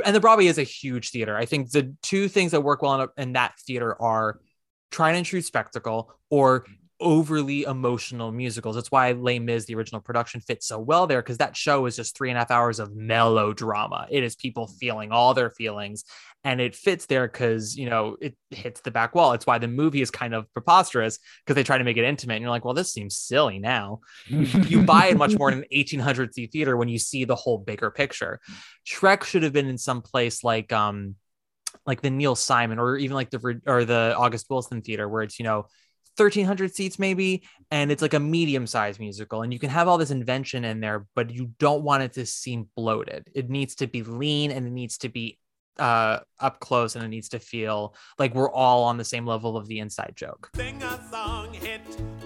And 0.00 0.16
the 0.16 0.20
Broadway 0.20 0.46
is 0.46 0.58
a 0.58 0.62
huge 0.62 1.10
theater. 1.10 1.36
I 1.36 1.44
think 1.44 1.70
the 1.70 1.94
two 2.02 2.28
things 2.28 2.52
that 2.52 2.62
work 2.62 2.82
well 2.82 3.00
in, 3.02 3.08
in 3.16 3.32
that 3.34 3.54
theater 3.66 4.00
are 4.00 4.40
tried 4.90 5.14
and 5.14 5.26
true 5.26 5.40
spectacle 5.40 6.12
or 6.30 6.66
overly 7.02 7.64
emotional 7.64 8.32
musicals. 8.32 8.76
That's 8.76 8.90
why 8.90 9.12
Les 9.12 9.38
Mis, 9.38 9.66
the 9.66 9.74
original 9.74 10.00
production, 10.00 10.40
fits 10.40 10.66
so 10.66 10.78
well 10.78 11.06
there 11.06 11.20
because 11.20 11.38
that 11.38 11.56
show 11.56 11.86
is 11.86 11.96
just 11.96 12.16
three 12.16 12.30
and 12.30 12.38
a 12.38 12.40
half 12.40 12.50
hours 12.50 12.78
of 12.78 12.94
melodrama. 12.94 14.06
It 14.10 14.22
is 14.22 14.36
people 14.36 14.68
feeling 14.68 15.12
all 15.12 15.34
their 15.34 15.50
feelings, 15.50 16.04
and 16.44 16.60
it 16.60 16.74
fits 16.74 17.06
there 17.06 17.26
because 17.26 17.76
you 17.76 17.90
know 17.90 18.16
it 18.20 18.36
hits 18.50 18.80
the 18.80 18.90
back 18.90 19.14
wall. 19.14 19.32
It's 19.32 19.46
why 19.46 19.58
the 19.58 19.68
movie 19.68 20.00
is 20.00 20.10
kind 20.10 20.34
of 20.34 20.50
preposterous 20.54 21.18
because 21.44 21.56
they 21.56 21.64
try 21.64 21.78
to 21.78 21.84
make 21.84 21.96
it 21.96 22.04
intimate, 22.04 22.36
and 22.36 22.42
you're 22.42 22.50
like, 22.50 22.64
well, 22.64 22.74
this 22.74 22.92
seems 22.92 23.16
silly 23.16 23.58
now. 23.58 24.00
You 24.28 24.82
buy 24.86 25.08
it 25.08 25.18
much 25.18 25.36
more 25.36 25.50
in 25.50 25.58
an 25.58 25.64
1800 25.70 26.34
seat 26.34 26.52
theater 26.52 26.76
when 26.76 26.88
you 26.88 26.98
see 26.98 27.24
the 27.24 27.36
whole 27.36 27.58
bigger 27.58 27.90
picture. 27.90 28.40
Shrek 28.86 29.24
should 29.24 29.42
have 29.42 29.52
been 29.52 29.68
in 29.68 29.78
some 29.78 30.02
place 30.02 30.42
like 30.44 30.72
um 30.72 31.16
like 31.86 32.00
the 32.00 32.10
Neil 32.10 32.34
Simon 32.34 32.78
or 32.78 32.96
even 32.96 33.14
like 33.14 33.30
the 33.30 33.60
or 33.66 33.84
the 33.84 34.14
August 34.16 34.46
Wilson 34.48 34.82
theater 34.82 35.08
where 35.08 35.22
it's 35.22 35.38
you 35.38 35.44
know 35.44 35.66
1300 36.16 36.74
seats 36.74 36.98
maybe 36.98 37.42
and 37.70 37.90
it's 37.90 38.02
like 38.02 38.14
a 38.14 38.20
medium 38.20 38.66
sized 38.66 39.00
musical 39.00 39.42
and 39.42 39.52
you 39.52 39.58
can 39.58 39.70
have 39.70 39.88
all 39.88 39.98
this 39.98 40.10
invention 40.10 40.64
in 40.64 40.80
there 40.80 41.06
but 41.14 41.30
you 41.30 41.50
don't 41.58 41.82
want 41.82 42.02
it 42.02 42.12
to 42.12 42.26
seem 42.26 42.68
bloated 42.76 43.26
it 43.34 43.48
needs 43.48 43.74
to 43.74 43.86
be 43.86 44.02
lean 44.02 44.50
and 44.50 44.66
it 44.66 44.72
needs 44.72 44.98
to 44.98 45.08
be 45.08 45.38
uh 45.78 46.18
up 46.38 46.60
close 46.60 46.96
and 46.96 47.04
it 47.04 47.08
needs 47.08 47.30
to 47.30 47.38
feel 47.38 47.94
like 48.18 48.34
we're 48.34 48.50
all 48.50 48.84
on 48.84 48.98
the 48.98 49.04
same 49.04 49.26
level 49.26 49.56
of 49.56 49.66
the 49.68 49.78
inside 49.78 50.12
joke 50.14 50.50
Sing 50.54 50.82
a 50.82 51.00
song, 51.10 51.54
hit 51.54 51.80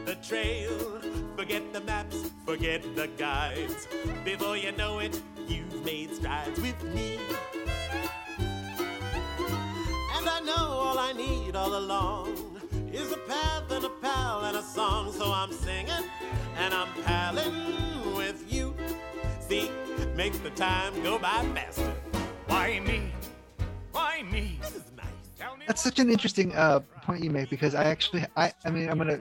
the 0.05 0.14
trail. 0.16 1.01
Forget 1.37 1.72
the 1.72 1.80
maps, 1.82 2.30
forget 2.45 2.82
the 2.97 3.09
guides. 3.18 3.87
Before 4.24 4.57
you 4.57 4.72
know 4.72 5.01
it, 5.01 5.20
you've 5.47 5.84
made 5.84 6.14
strides 6.14 6.59
with 6.61 6.82
me. 6.95 7.18
And 10.16 10.28
I 10.28 10.41
know 10.45 10.57
all 10.57 10.99
I 10.99 11.12
need 11.12 11.55
all 11.55 11.76
along 11.76 12.55
is 12.97 13.12
a 13.12 13.16
path 13.18 13.70
and 13.70 13.84
a 13.84 13.88
pal 13.88 14.44
and 14.44 14.57
a 14.57 14.62
song. 14.62 15.12
So 15.12 15.32
I'm 15.32 15.53
singing 15.53 16.05
and 16.59 16.72
I'm 16.74 16.88
palling 17.05 18.16
with 18.16 18.51
you. 18.53 18.74
See, 19.40 19.70
makes 20.14 20.38
the 20.38 20.51
time 20.51 20.92
go 21.03 21.18
by 21.18 21.44
faster. 21.55 21.92
Why 22.47 22.80
me? 22.80 23.12
Why 23.92 24.22
me? 24.22 24.59
This 24.62 24.76
is 24.76 24.84
nice. 24.97 25.07
Tell 25.38 25.57
me 25.57 25.64
That's 25.66 25.82
such 25.82 25.99
an 25.99 26.11
interesting 26.11 26.55
uh, 26.55 26.80
point 27.03 27.22
you 27.22 27.30
make 27.30 27.51
because 27.51 27.74
I 27.74 27.84
actually, 27.84 28.24
I, 28.36 28.53
I 28.64 28.70
mean, 28.70 28.88
I'm 28.88 28.99
gonna 28.99 29.18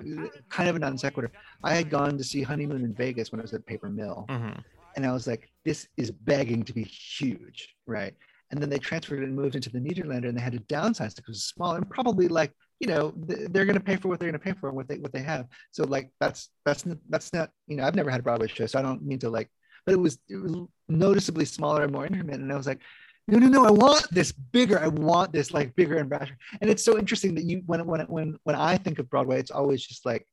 kind 0.50 0.70
of 0.70 0.76
a 0.78 0.80
non 0.80 0.98
sequitur. 0.98 1.32
I 1.64 1.76
had 1.76 1.90
gone 1.90 2.18
to 2.18 2.24
see 2.24 2.42
Honeymoon 2.42 2.84
in 2.84 2.94
Vegas 2.94 3.32
when 3.32 3.42
I 3.42 3.44
was 3.44 3.54
at 3.54 3.66
Paper 3.66 3.90
Mill, 3.90 4.26
Mhm. 4.30 4.64
and 4.96 5.06
I 5.06 5.12
was 5.12 5.28
like, 5.28 5.50
this 5.66 5.88
is 5.98 6.12
begging 6.12 6.64
to 6.64 6.74
be 6.74 6.84
huge, 6.84 7.76
right? 7.86 8.14
And 8.52 8.62
then 8.62 8.70
they 8.70 8.78
transferred 8.80 9.20
it 9.20 9.24
and 9.24 9.36
moved 9.36 9.56
into 9.56 9.70
the 9.70 9.80
Nederlander, 9.80 10.30
and 10.30 10.38
they 10.38 10.42
had 10.42 10.54
to 10.54 10.60
downsize 10.60 11.16
because 11.16 11.36
it 11.36 11.40
was 11.40 11.44
smaller 11.44 11.78
and 11.78 11.90
probably 11.90 12.28
like, 12.28 12.52
you 12.80 12.88
know, 12.88 13.14
they're 13.16 13.66
going 13.66 13.78
to 13.78 13.84
pay 13.84 13.96
for 13.96 14.10
what 14.10 14.20
they're 14.20 14.30
going 14.30 14.40
to 14.40 14.46
pay 14.46 14.54
for 14.60 14.68
and 14.68 14.76
what 14.76 14.88
they 14.88 14.98
what 14.98 15.14
they 15.14 15.22
have. 15.22 15.48
So 15.72 15.86
like 15.86 16.10
that's 16.20 16.50
that's 16.66 16.86
that's 17.10 17.34
not, 17.34 17.50
you 17.68 17.78
know, 17.78 17.86
I've 17.86 17.96
never 17.96 18.10
had 18.10 18.20
a 18.20 18.24
Broadway 18.24 18.48
show, 18.48 18.66
so 18.66 18.80
I 18.80 18.82
don't 18.82 19.04
mean 19.04 19.20
to 19.20 19.30
like, 19.30 19.50
but 19.86 19.94
it 19.94 20.00
was 20.00 20.20
it 20.30 20.38
was 20.38 20.68
noticeably 20.88 21.46
smaller 21.46 21.84
and 21.84 21.92
more 21.92 22.06
intimate, 22.06 22.40
and 22.40 22.52
I 22.52 22.58
was 22.58 22.68
like. 22.68 22.82
No, 23.28 23.40
no, 23.40 23.48
no! 23.48 23.66
I 23.66 23.72
want 23.72 24.06
this 24.12 24.32
bigger. 24.32 24.80
I 24.80 24.86
want 24.86 25.34
this 25.34 25.52
like 25.52 25.76
bigger 25.76 25.98
and 25.98 26.08
brasher. 26.08 26.36
And 26.62 26.70
it's 26.70 26.86
so 26.86 27.00
interesting 27.00 27.34
that 27.34 27.44
you, 27.44 27.64
when 27.66 27.84
when 27.88 28.02
when 28.02 28.38
when 28.44 28.56
I 28.56 28.78
think 28.78 29.00
of 29.00 29.10
Broadway, 29.10 29.40
it's 29.40 29.50
always 29.50 29.84
just 29.84 30.06
like 30.06 30.28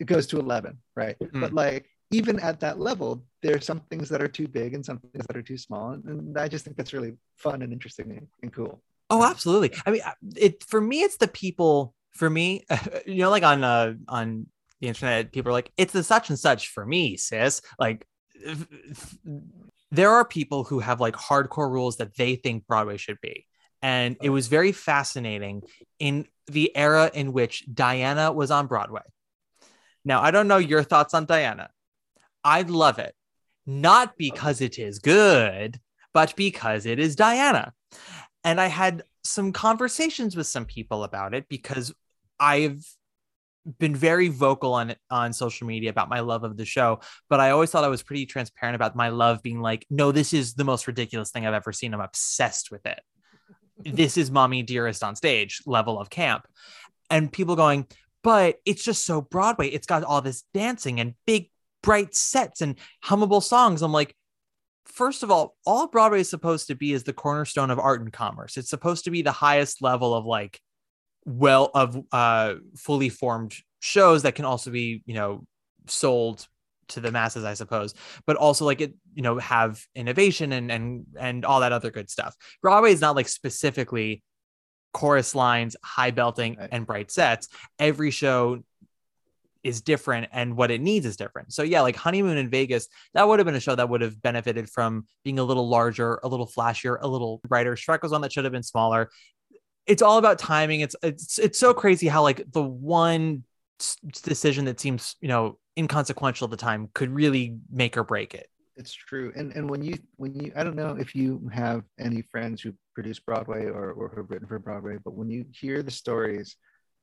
it 0.00 0.06
goes 0.06 0.26
to 0.28 0.38
11 0.38 0.78
right 0.96 1.16
mm-hmm. 1.18 1.40
but 1.40 1.52
like 1.52 1.86
even 2.10 2.38
at 2.40 2.60
that 2.60 2.78
level 2.78 3.24
there 3.42 3.56
are 3.56 3.60
some 3.60 3.80
things 3.90 4.08
that 4.08 4.22
are 4.22 4.28
too 4.28 4.48
big 4.48 4.74
and 4.74 4.84
some 4.84 4.98
things 4.98 5.26
that 5.26 5.36
are 5.36 5.42
too 5.42 5.58
small 5.58 5.92
and, 5.92 6.04
and 6.04 6.38
i 6.38 6.48
just 6.48 6.64
think 6.64 6.76
that's 6.76 6.92
really 6.92 7.14
fun 7.36 7.62
and 7.62 7.72
interesting 7.72 8.10
and, 8.10 8.26
and 8.42 8.52
cool 8.52 8.82
Oh, 9.10 9.22
absolutely. 9.24 9.72
I 9.86 9.90
mean, 9.90 10.00
it 10.36 10.64
for 10.64 10.80
me, 10.80 11.02
it's 11.02 11.16
the 11.16 11.28
people. 11.28 11.94
For 12.12 12.30
me, 12.30 12.64
you 13.06 13.16
know, 13.16 13.30
like 13.30 13.42
on 13.42 13.64
uh 13.64 13.94
on 14.08 14.46
the 14.80 14.88
internet, 14.88 15.32
people 15.32 15.50
are 15.50 15.52
like, 15.52 15.72
"It's 15.76 15.92
the 15.92 16.04
such 16.04 16.30
and 16.30 16.38
such 16.38 16.68
for 16.68 16.86
me, 16.86 17.16
sis." 17.16 17.60
Like, 17.78 18.06
there 19.90 20.10
are 20.10 20.24
people 20.24 20.64
who 20.64 20.78
have 20.78 21.00
like 21.00 21.14
hardcore 21.14 21.70
rules 21.70 21.96
that 21.96 22.16
they 22.16 22.36
think 22.36 22.66
Broadway 22.66 22.96
should 22.96 23.20
be, 23.20 23.46
and 23.82 24.16
it 24.22 24.30
was 24.30 24.46
very 24.46 24.72
fascinating 24.72 25.62
in 25.98 26.26
the 26.46 26.74
era 26.76 27.10
in 27.12 27.32
which 27.32 27.64
Diana 27.72 28.32
was 28.32 28.50
on 28.50 28.66
Broadway. 28.66 29.02
Now, 30.04 30.20
I 30.22 30.30
don't 30.30 30.48
know 30.48 30.58
your 30.58 30.82
thoughts 30.82 31.14
on 31.14 31.24
Diana. 31.24 31.70
I 32.44 32.62
love 32.62 32.98
it, 32.98 33.14
not 33.66 34.16
because 34.18 34.60
it 34.60 34.78
is 34.78 34.98
good, 34.98 35.80
but 36.12 36.36
because 36.36 36.86
it 36.86 36.98
is 36.98 37.16
Diana. 37.16 37.72
And 38.44 38.60
I 38.60 38.66
had 38.66 39.02
some 39.22 39.52
conversations 39.52 40.36
with 40.36 40.46
some 40.46 40.66
people 40.66 41.02
about 41.02 41.34
it 41.34 41.48
because 41.48 41.92
I've 42.38 42.84
been 43.78 43.96
very 43.96 44.28
vocal 44.28 44.74
on 44.74 44.94
on 45.10 45.32
social 45.32 45.66
media 45.66 45.88
about 45.88 46.10
my 46.10 46.20
love 46.20 46.44
of 46.44 46.56
the 46.56 46.66
show, 46.66 47.00
but 47.30 47.40
I 47.40 47.50
always 47.50 47.70
thought 47.70 47.84
I 47.84 47.88
was 47.88 48.02
pretty 48.02 48.26
transparent 48.26 48.76
about 48.76 48.94
my 48.94 49.08
love 49.08 49.42
being 49.42 49.60
like, 49.60 49.86
no, 49.88 50.12
this 50.12 50.32
is 50.32 50.54
the 50.54 50.64
most 50.64 50.86
ridiculous 50.86 51.30
thing 51.30 51.46
I've 51.46 51.54
ever 51.54 51.72
seen. 51.72 51.94
I'm 51.94 52.00
obsessed 52.00 52.70
with 52.70 52.84
it. 52.86 53.00
this 53.84 54.16
is 54.16 54.30
mommy 54.30 54.62
dearest 54.62 55.02
on 55.02 55.16
stage 55.16 55.62
level 55.66 55.98
of 55.98 56.10
camp. 56.10 56.46
And 57.10 57.32
people 57.32 57.56
going, 57.56 57.86
but 58.22 58.56
it's 58.64 58.84
just 58.84 59.04
so 59.04 59.20
Broadway. 59.20 59.68
It's 59.68 59.86
got 59.86 60.04
all 60.04 60.20
this 60.20 60.44
dancing 60.52 61.00
and 61.00 61.14
big 61.26 61.50
bright 61.82 62.14
sets 62.14 62.60
and 62.60 62.76
hummable 63.04 63.42
songs. 63.42 63.82
I'm 63.82 63.92
like, 63.92 64.14
first 64.86 65.22
of 65.22 65.30
all, 65.30 65.56
all 65.66 65.86
Broadway 65.88 66.20
is 66.20 66.30
supposed 66.30 66.68
to 66.68 66.74
be 66.74 66.92
is 66.92 67.04
the 67.04 67.12
cornerstone 67.12 67.70
of 67.70 67.78
art 67.78 68.00
and 68.00 68.12
commerce. 68.12 68.56
It's 68.56 68.70
supposed 68.70 69.04
to 69.04 69.10
be 69.10 69.22
the 69.22 69.32
highest 69.32 69.82
level 69.82 70.14
of 70.14 70.24
like 70.24 70.60
well 71.26 71.70
of 71.74 71.98
uh 72.12 72.54
fully 72.76 73.08
formed 73.08 73.54
shows 73.80 74.22
that 74.22 74.34
can 74.34 74.44
also 74.44 74.70
be, 74.70 75.02
you 75.06 75.14
know, 75.14 75.46
sold 75.86 76.46
to 76.88 77.00
the 77.00 77.10
masses, 77.10 77.44
I 77.44 77.54
suppose, 77.54 77.94
but 78.26 78.36
also 78.36 78.64
like 78.66 78.80
it, 78.82 78.94
you 79.14 79.22
know, 79.22 79.38
have 79.38 79.82
innovation 79.94 80.52
and 80.52 80.70
and 80.70 81.06
and 81.18 81.44
all 81.44 81.60
that 81.60 81.72
other 81.72 81.90
good 81.90 82.10
stuff. 82.10 82.36
Broadway 82.62 82.92
is 82.92 83.00
not 83.00 83.16
like 83.16 83.28
specifically 83.28 84.22
chorus 84.92 85.34
lines, 85.34 85.76
high 85.82 86.10
belting, 86.12 86.56
Right. 86.56 86.68
and 86.70 86.86
bright 86.86 87.10
sets. 87.10 87.48
Every 87.78 88.10
show 88.10 88.62
is 89.64 89.80
different 89.80 90.28
and 90.32 90.56
what 90.56 90.70
it 90.70 90.80
needs 90.80 91.06
is 91.06 91.16
different. 91.16 91.52
So 91.52 91.62
yeah, 91.62 91.80
like 91.80 91.96
Honeymoon 91.96 92.36
in 92.36 92.50
Vegas, 92.50 92.86
that 93.14 93.26
would 93.26 93.38
have 93.38 93.46
been 93.46 93.54
a 93.54 93.60
show 93.60 93.74
that 93.74 93.88
would 93.88 94.02
have 94.02 94.20
benefited 94.22 94.68
from 94.68 95.06
being 95.24 95.38
a 95.38 95.44
little 95.44 95.68
larger, 95.68 96.20
a 96.22 96.28
little 96.28 96.46
flashier, 96.46 96.98
a 97.00 97.08
little 97.08 97.40
brighter. 97.48 97.74
Shrek 97.74 98.02
was 98.02 98.12
one 98.12 98.20
that 98.20 98.32
should 98.32 98.44
have 98.44 98.52
been 98.52 98.62
smaller. 98.62 99.10
It's 99.86 100.02
all 100.02 100.18
about 100.18 100.38
timing. 100.38 100.80
It's 100.80 100.94
it's 101.02 101.38
it's 101.38 101.58
so 101.58 101.74
crazy 101.74 102.06
how 102.08 102.22
like 102.22 102.44
the 102.52 102.62
one 102.62 103.44
decision 104.22 104.66
that 104.66 104.78
seems, 104.80 105.16
you 105.20 105.28
know, 105.28 105.58
inconsequential 105.76 106.44
at 106.46 106.50
the 106.50 106.56
time 106.56 106.88
could 106.94 107.10
really 107.10 107.58
make 107.70 107.96
or 107.96 108.04
break 108.04 108.34
it. 108.34 108.48
it's 108.76 108.92
true 108.92 109.32
and 109.36 109.52
and 109.52 109.68
when 109.68 109.82
you 109.82 109.94
when 110.16 110.34
you 110.34 110.52
i 110.56 110.64
don't 110.64 110.76
know 110.76 110.96
if 110.98 111.14
you 111.14 111.48
have 111.52 111.82
any 111.98 112.22
friends 112.22 112.60
who 112.62 112.72
produce 112.94 113.18
broadway 113.20 113.66
or, 113.66 113.92
or 113.92 114.08
who 114.08 114.16
have 114.18 114.30
written 114.30 114.48
for 114.48 114.58
broadway 114.58 114.96
but 115.04 115.14
when 115.14 115.28
you 115.28 115.44
hear 115.52 115.82
the 115.82 115.90
stories 115.90 116.56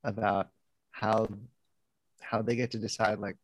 about 0.03 0.47
how 0.91 1.27
how 2.21 2.41
they 2.41 2.55
get 2.55 2.71
to 2.71 2.77
decide 2.79 3.19
like 3.19 3.35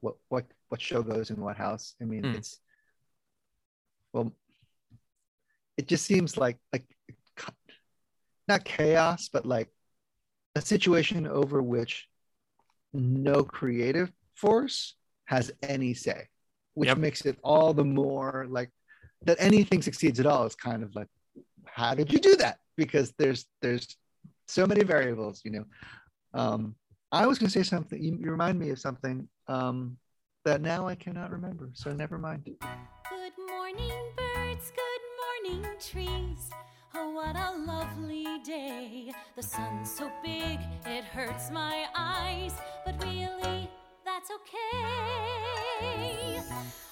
what 0.00 0.16
what 0.28 0.44
what 0.68 0.80
show 0.80 1.02
goes 1.02 1.30
in 1.30 1.40
what 1.40 1.56
house 1.56 1.94
i 2.00 2.04
mean 2.04 2.22
Mm. 2.24 2.34
it's 2.36 2.60
well 4.12 4.32
it 5.76 5.86
just 5.88 6.04
seems 6.04 6.36
like 6.36 6.58
like 6.72 6.84
not 8.48 8.64
chaos 8.64 9.28
but 9.32 9.44
like 9.46 9.68
a 10.54 10.60
situation 10.60 11.26
over 11.26 11.62
which 11.62 12.06
no 12.92 13.42
creative 13.42 14.12
force 14.34 14.94
has 15.26 15.50
any 15.62 15.94
say 15.94 16.28
which 16.74 16.88
Yep. 16.88 16.98
makes 16.98 17.20
it 17.22 17.38
all 17.42 17.72
the 17.74 17.84
more 17.84 18.46
like 18.48 18.70
that 19.24 19.36
anything 19.40 19.80
succeeds 19.82 20.20
at 20.20 20.26
all 20.26 20.44
is 20.44 20.54
kind 20.54 20.82
of 20.82 20.94
like 20.94 21.08
how 21.66 21.94
did 21.94 22.12
you 22.12 22.18
do 22.18 22.36
that 22.36 22.58
because 22.76 23.12
there's 23.18 23.46
there's 23.62 23.96
so 24.48 24.66
many 24.66 24.84
variables 24.84 25.40
you 25.44 25.50
know 25.50 25.64
um 26.34 26.74
i 27.14 27.26
was 27.26 27.38
going 27.38 27.50
to 27.50 27.58
say 27.58 27.62
something 27.62 28.02
you, 28.02 28.16
you 28.20 28.30
remind 28.30 28.58
me 28.58 28.70
of 28.70 28.78
something 28.78 29.28
um 29.48 29.96
that 30.44 30.60
now 30.60 30.86
i 30.86 30.94
cannot 30.94 31.30
remember 31.30 31.70
so 31.72 31.92
never 31.92 32.18
mind 32.18 32.44
Good 32.44 33.32
morning, 33.48 33.92
birds. 34.16 34.70
Good 34.70 35.04
morning, 35.52 35.66
trees. 35.80 36.50
Oh, 36.94 37.10
what 37.10 37.36
a 37.36 37.56
lovely 37.56 38.26
day. 38.44 39.12
The 39.36 39.42
sun's 39.42 39.90
so 39.90 40.10
big, 40.22 40.58
it 40.86 41.04
hurts 41.04 41.50
my 41.50 41.86
eyes. 41.96 42.52
But 42.84 43.02
really, 43.02 43.68
that's 44.04 44.30
okay. 44.30 44.76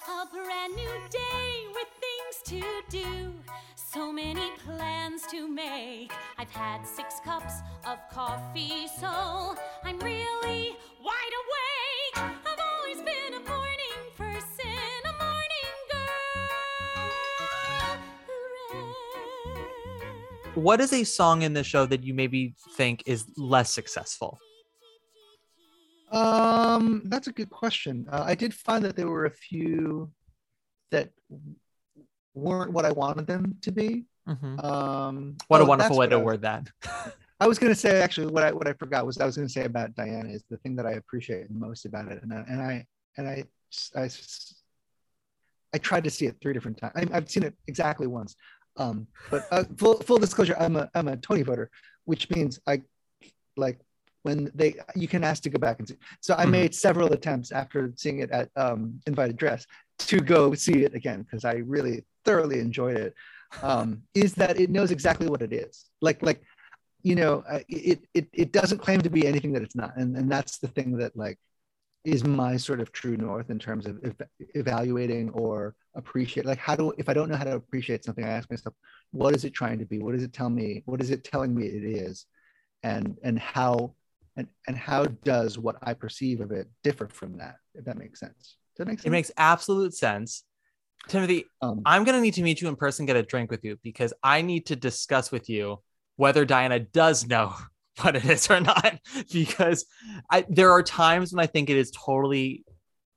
A 0.09 0.25
brand 0.31 0.75
new 0.75 0.95
day 1.09 1.65
with 1.73 1.87
things 2.33 2.61
to 2.61 2.65
do. 2.89 3.33
So 3.75 4.11
many 4.11 4.49
plans 4.65 5.21
to 5.31 5.47
make. 5.47 6.11
I've 6.37 6.51
had 6.51 6.85
six 6.85 7.21
cups 7.23 7.53
of 7.85 7.97
coffee, 8.11 8.87
so 8.99 9.55
I'm 9.83 9.99
really 9.99 10.75
wide 11.03 11.33
awake. 11.43 12.15
I've 12.15 12.59
always 12.59 12.97
been 12.97 13.35
a 13.35 13.39
morning 13.47 14.11
person, 14.17 14.65
a 15.05 15.13
morning 15.23 15.77
girl. 15.91 17.99
Hooray. 18.27 18.83
What 20.55 20.81
is 20.81 20.91
a 20.93 21.03
song 21.03 21.43
in 21.43 21.53
the 21.53 21.63
show 21.63 21.85
that 21.85 22.03
you 22.03 22.13
maybe 22.13 22.55
think 22.75 23.03
is 23.05 23.25
less 23.37 23.71
successful? 23.71 24.39
um 26.11 27.01
that's 27.05 27.25
a 27.25 27.31
good 27.31 27.49
question 27.49 28.05
uh, 28.11 28.23
i 28.27 28.35
did 28.35 28.53
find 28.53 28.85
that 28.85 28.95
there 28.95 29.07
were 29.07 29.25
a 29.25 29.31
few 29.31 30.11
that 30.91 31.09
weren't 32.33 32.71
what 32.71 32.85
i 32.85 32.91
wanted 32.91 33.27
them 33.27 33.55
to 33.61 33.71
be 33.71 34.05
Mhm. 34.27 34.63
um 34.63 35.35
What 35.49 35.59
a 35.59 35.63
oh, 35.65 35.67
wonderful 35.67 35.97
way 35.97 36.07
to 36.07 36.17
word 36.19 36.41
that. 36.43 36.69
I 37.41 37.45
was 37.47 37.59
going 37.59 37.73
to 37.73 37.77
say 37.77 37.99
actually 38.01 38.27
what 38.27 38.43
I 38.45 38.51
what 38.53 38.67
I 38.69 38.73
forgot 38.73 39.05
was 39.05 39.17
I 39.19 39.25
was 39.25 39.35
going 39.35 39.49
to 39.49 39.53
say 39.53 39.65
about 39.65 39.93
Diana 39.95 40.29
is 40.29 40.45
the 40.49 40.55
thing 40.57 40.77
that 40.77 40.85
I 40.85 40.91
appreciate 40.93 41.51
most 41.51 41.83
about 41.85 42.09
it, 42.09 42.23
and 42.23 42.31
I, 42.33 42.45
and 42.47 42.61
I 42.61 42.85
and 43.17 43.27
I 43.27 43.43
I, 43.97 44.09
I 45.73 45.77
tried 45.77 46.03
to 46.05 46.09
see 46.09 46.25
it 46.27 46.37
three 46.41 46.53
different 46.53 46.77
times. 46.77 46.93
I, 46.95 47.05
I've 47.17 47.29
seen 47.29 47.43
it 47.43 47.53
exactly 47.67 48.07
once, 48.07 48.35
um, 48.77 49.07
but 49.29 49.43
uh, 49.51 49.65
full 49.75 49.95
full 50.01 50.19
disclosure, 50.19 50.55
I'm 50.57 50.75
a 50.77 50.89
I'm 50.95 51.09
a 51.09 51.17
Tony 51.17 51.41
voter, 51.41 51.69
which 52.05 52.29
means 52.29 52.59
I 52.65 52.81
like 53.57 53.79
when 54.21 54.49
they 54.55 54.75
you 54.95 55.09
can 55.09 55.23
ask 55.25 55.43
to 55.43 55.49
go 55.49 55.59
back 55.59 55.79
and 55.79 55.87
see. 55.89 55.97
So 56.21 56.35
I 56.37 56.45
Mhm. 56.45 56.51
made 56.51 56.75
several 56.75 57.11
attempts 57.11 57.51
after 57.51 57.91
seeing 57.97 58.19
it 58.19 58.31
at 58.31 58.49
um, 58.55 59.01
Invited 59.05 59.35
Dress 59.35 59.65
to 59.99 60.19
go 60.19 60.53
see 60.53 60.83
it 60.83 60.93
again 60.93 61.23
because 61.23 61.45
I 61.45 61.55
really 61.55 62.05
thoroughly 62.25 62.59
enjoyed 62.59 62.97
it. 62.97 63.13
Um, 63.61 64.01
is 64.15 64.33
that 64.35 64.59
it 64.59 64.69
knows 64.69 64.91
exactly 64.91 65.27
what 65.27 65.41
it 65.43 65.53
is, 65.53 65.89
like 66.01 66.23
like 66.23 66.41
you 67.03 67.15
know 67.15 67.43
it, 67.69 68.03
it 68.13 68.27
it 68.33 68.51
doesn't 68.51 68.79
claim 68.79 69.01
to 69.01 69.09
be 69.09 69.27
anything 69.27 69.53
that 69.53 69.61
it's 69.61 69.75
not 69.75 69.95
and 69.95 70.15
and 70.17 70.31
that's 70.31 70.57
the 70.57 70.69
thing 70.69 70.97
that 70.97 71.15
like 71.15 71.37
is 72.03 72.23
my 72.23 72.57
sort 72.57 72.79
of 72.79 72.91
true 72.91 73.15
north 73.15 73.49
in 73.49 73.59
terms 73.59 73.85
of 73.85 73.99
ev- 74.03 74.27
evaluating 74.55 75.29
or 75.31 75.75
appreciate 75.95 76.45
like 76.45 76.57
how 76.57 76.75
do 76.75 76.93
if 76.97 77.09
i 77.09 77.13
don't 77.13 77.29
know 77.29 77.35
how 77.35 77.43
to 77.43 77.55
appreciate 77.55 78.03
something 78.03 78.23
i 78.23 78.29
ask 78.29 78.49
myself 78.49 78.73
what 79.13 79.35
is 79.35 79.45
it 79.45 79.53
trying 79.53 79.79
to 79.79 79.85
be? 79.85 79.99
What 79.99 80.13
does 80.13 80.23
it 80.23 80.33
tell 80.33 80.49
me? 80.49 80.81
What 80.85 80.99
is 80.99 81.11
it 81.11 81.23
telling 81.23 81.55
me 81.55 81.67
it 81.67 81.83
is? 81.83 82.25
And 82.81 83.17
and 83.23 83.39
how 83.39 83.93
and 84.35 84.47
and 84.67 84.75
how 84.75 85.05
does 85.05 85.57
what 85.57 85.77
i 85.83 85.93
perceive 85.93 86.41
of 86.41 86.51
it 86.51 86.67
differ 86.83 87.07
from 87.07 87.37
that 87.37 87.57
if 87.75 87.85
that 87.85 87.97
makes 87.97 88.19
sense 88.19 88.57
that 88.77 88.87
sense 88.87 89.05
It 89.05 89.09
makes 89.09 89.31
absolute 89.37 89.93
sense. 89.93 90.43
Timothy, 91.07 91.45
um, 91.61 91.81
I'm 91.85 92.03
going 92.03 92.15
to 92.15 92.21
need 92.21 92.35
to 92.35 92.43
meet 92.43 92.61
you 92.61 92.69
in 92.69 92.75
person, 92.75 93.05
get 93.05 93.15
a 93.15 93.23
drink 93.23 93.51
with 93.51 93.63
you 93.63 93.77
because 93.83 94.13
I 94.23 94.41
need 94.41 94.67
to 94.67 94.75
discuss 94.75 95.31
with 95.31 95.49
you 95.49 95.79
whether 96.15 96.45
Diana 96.45 96.79
does 96.79 97.27
know 97.27 97.53
what 98.01 98.15
it 98.15 98.25
is 98.25 98.49
or 98.49 98.59
not. 98.59 98.99
Because 99.31 99.85
I, 100.29 100.45
there 100.49 100.71
are 100.71 100.83
times 100.83 101.33
when 101.33 101.43
I 101.43 101.47
think 101.47 101.69
it 101.69 101.77
is 101.77 101.91
totally 101.91 102.63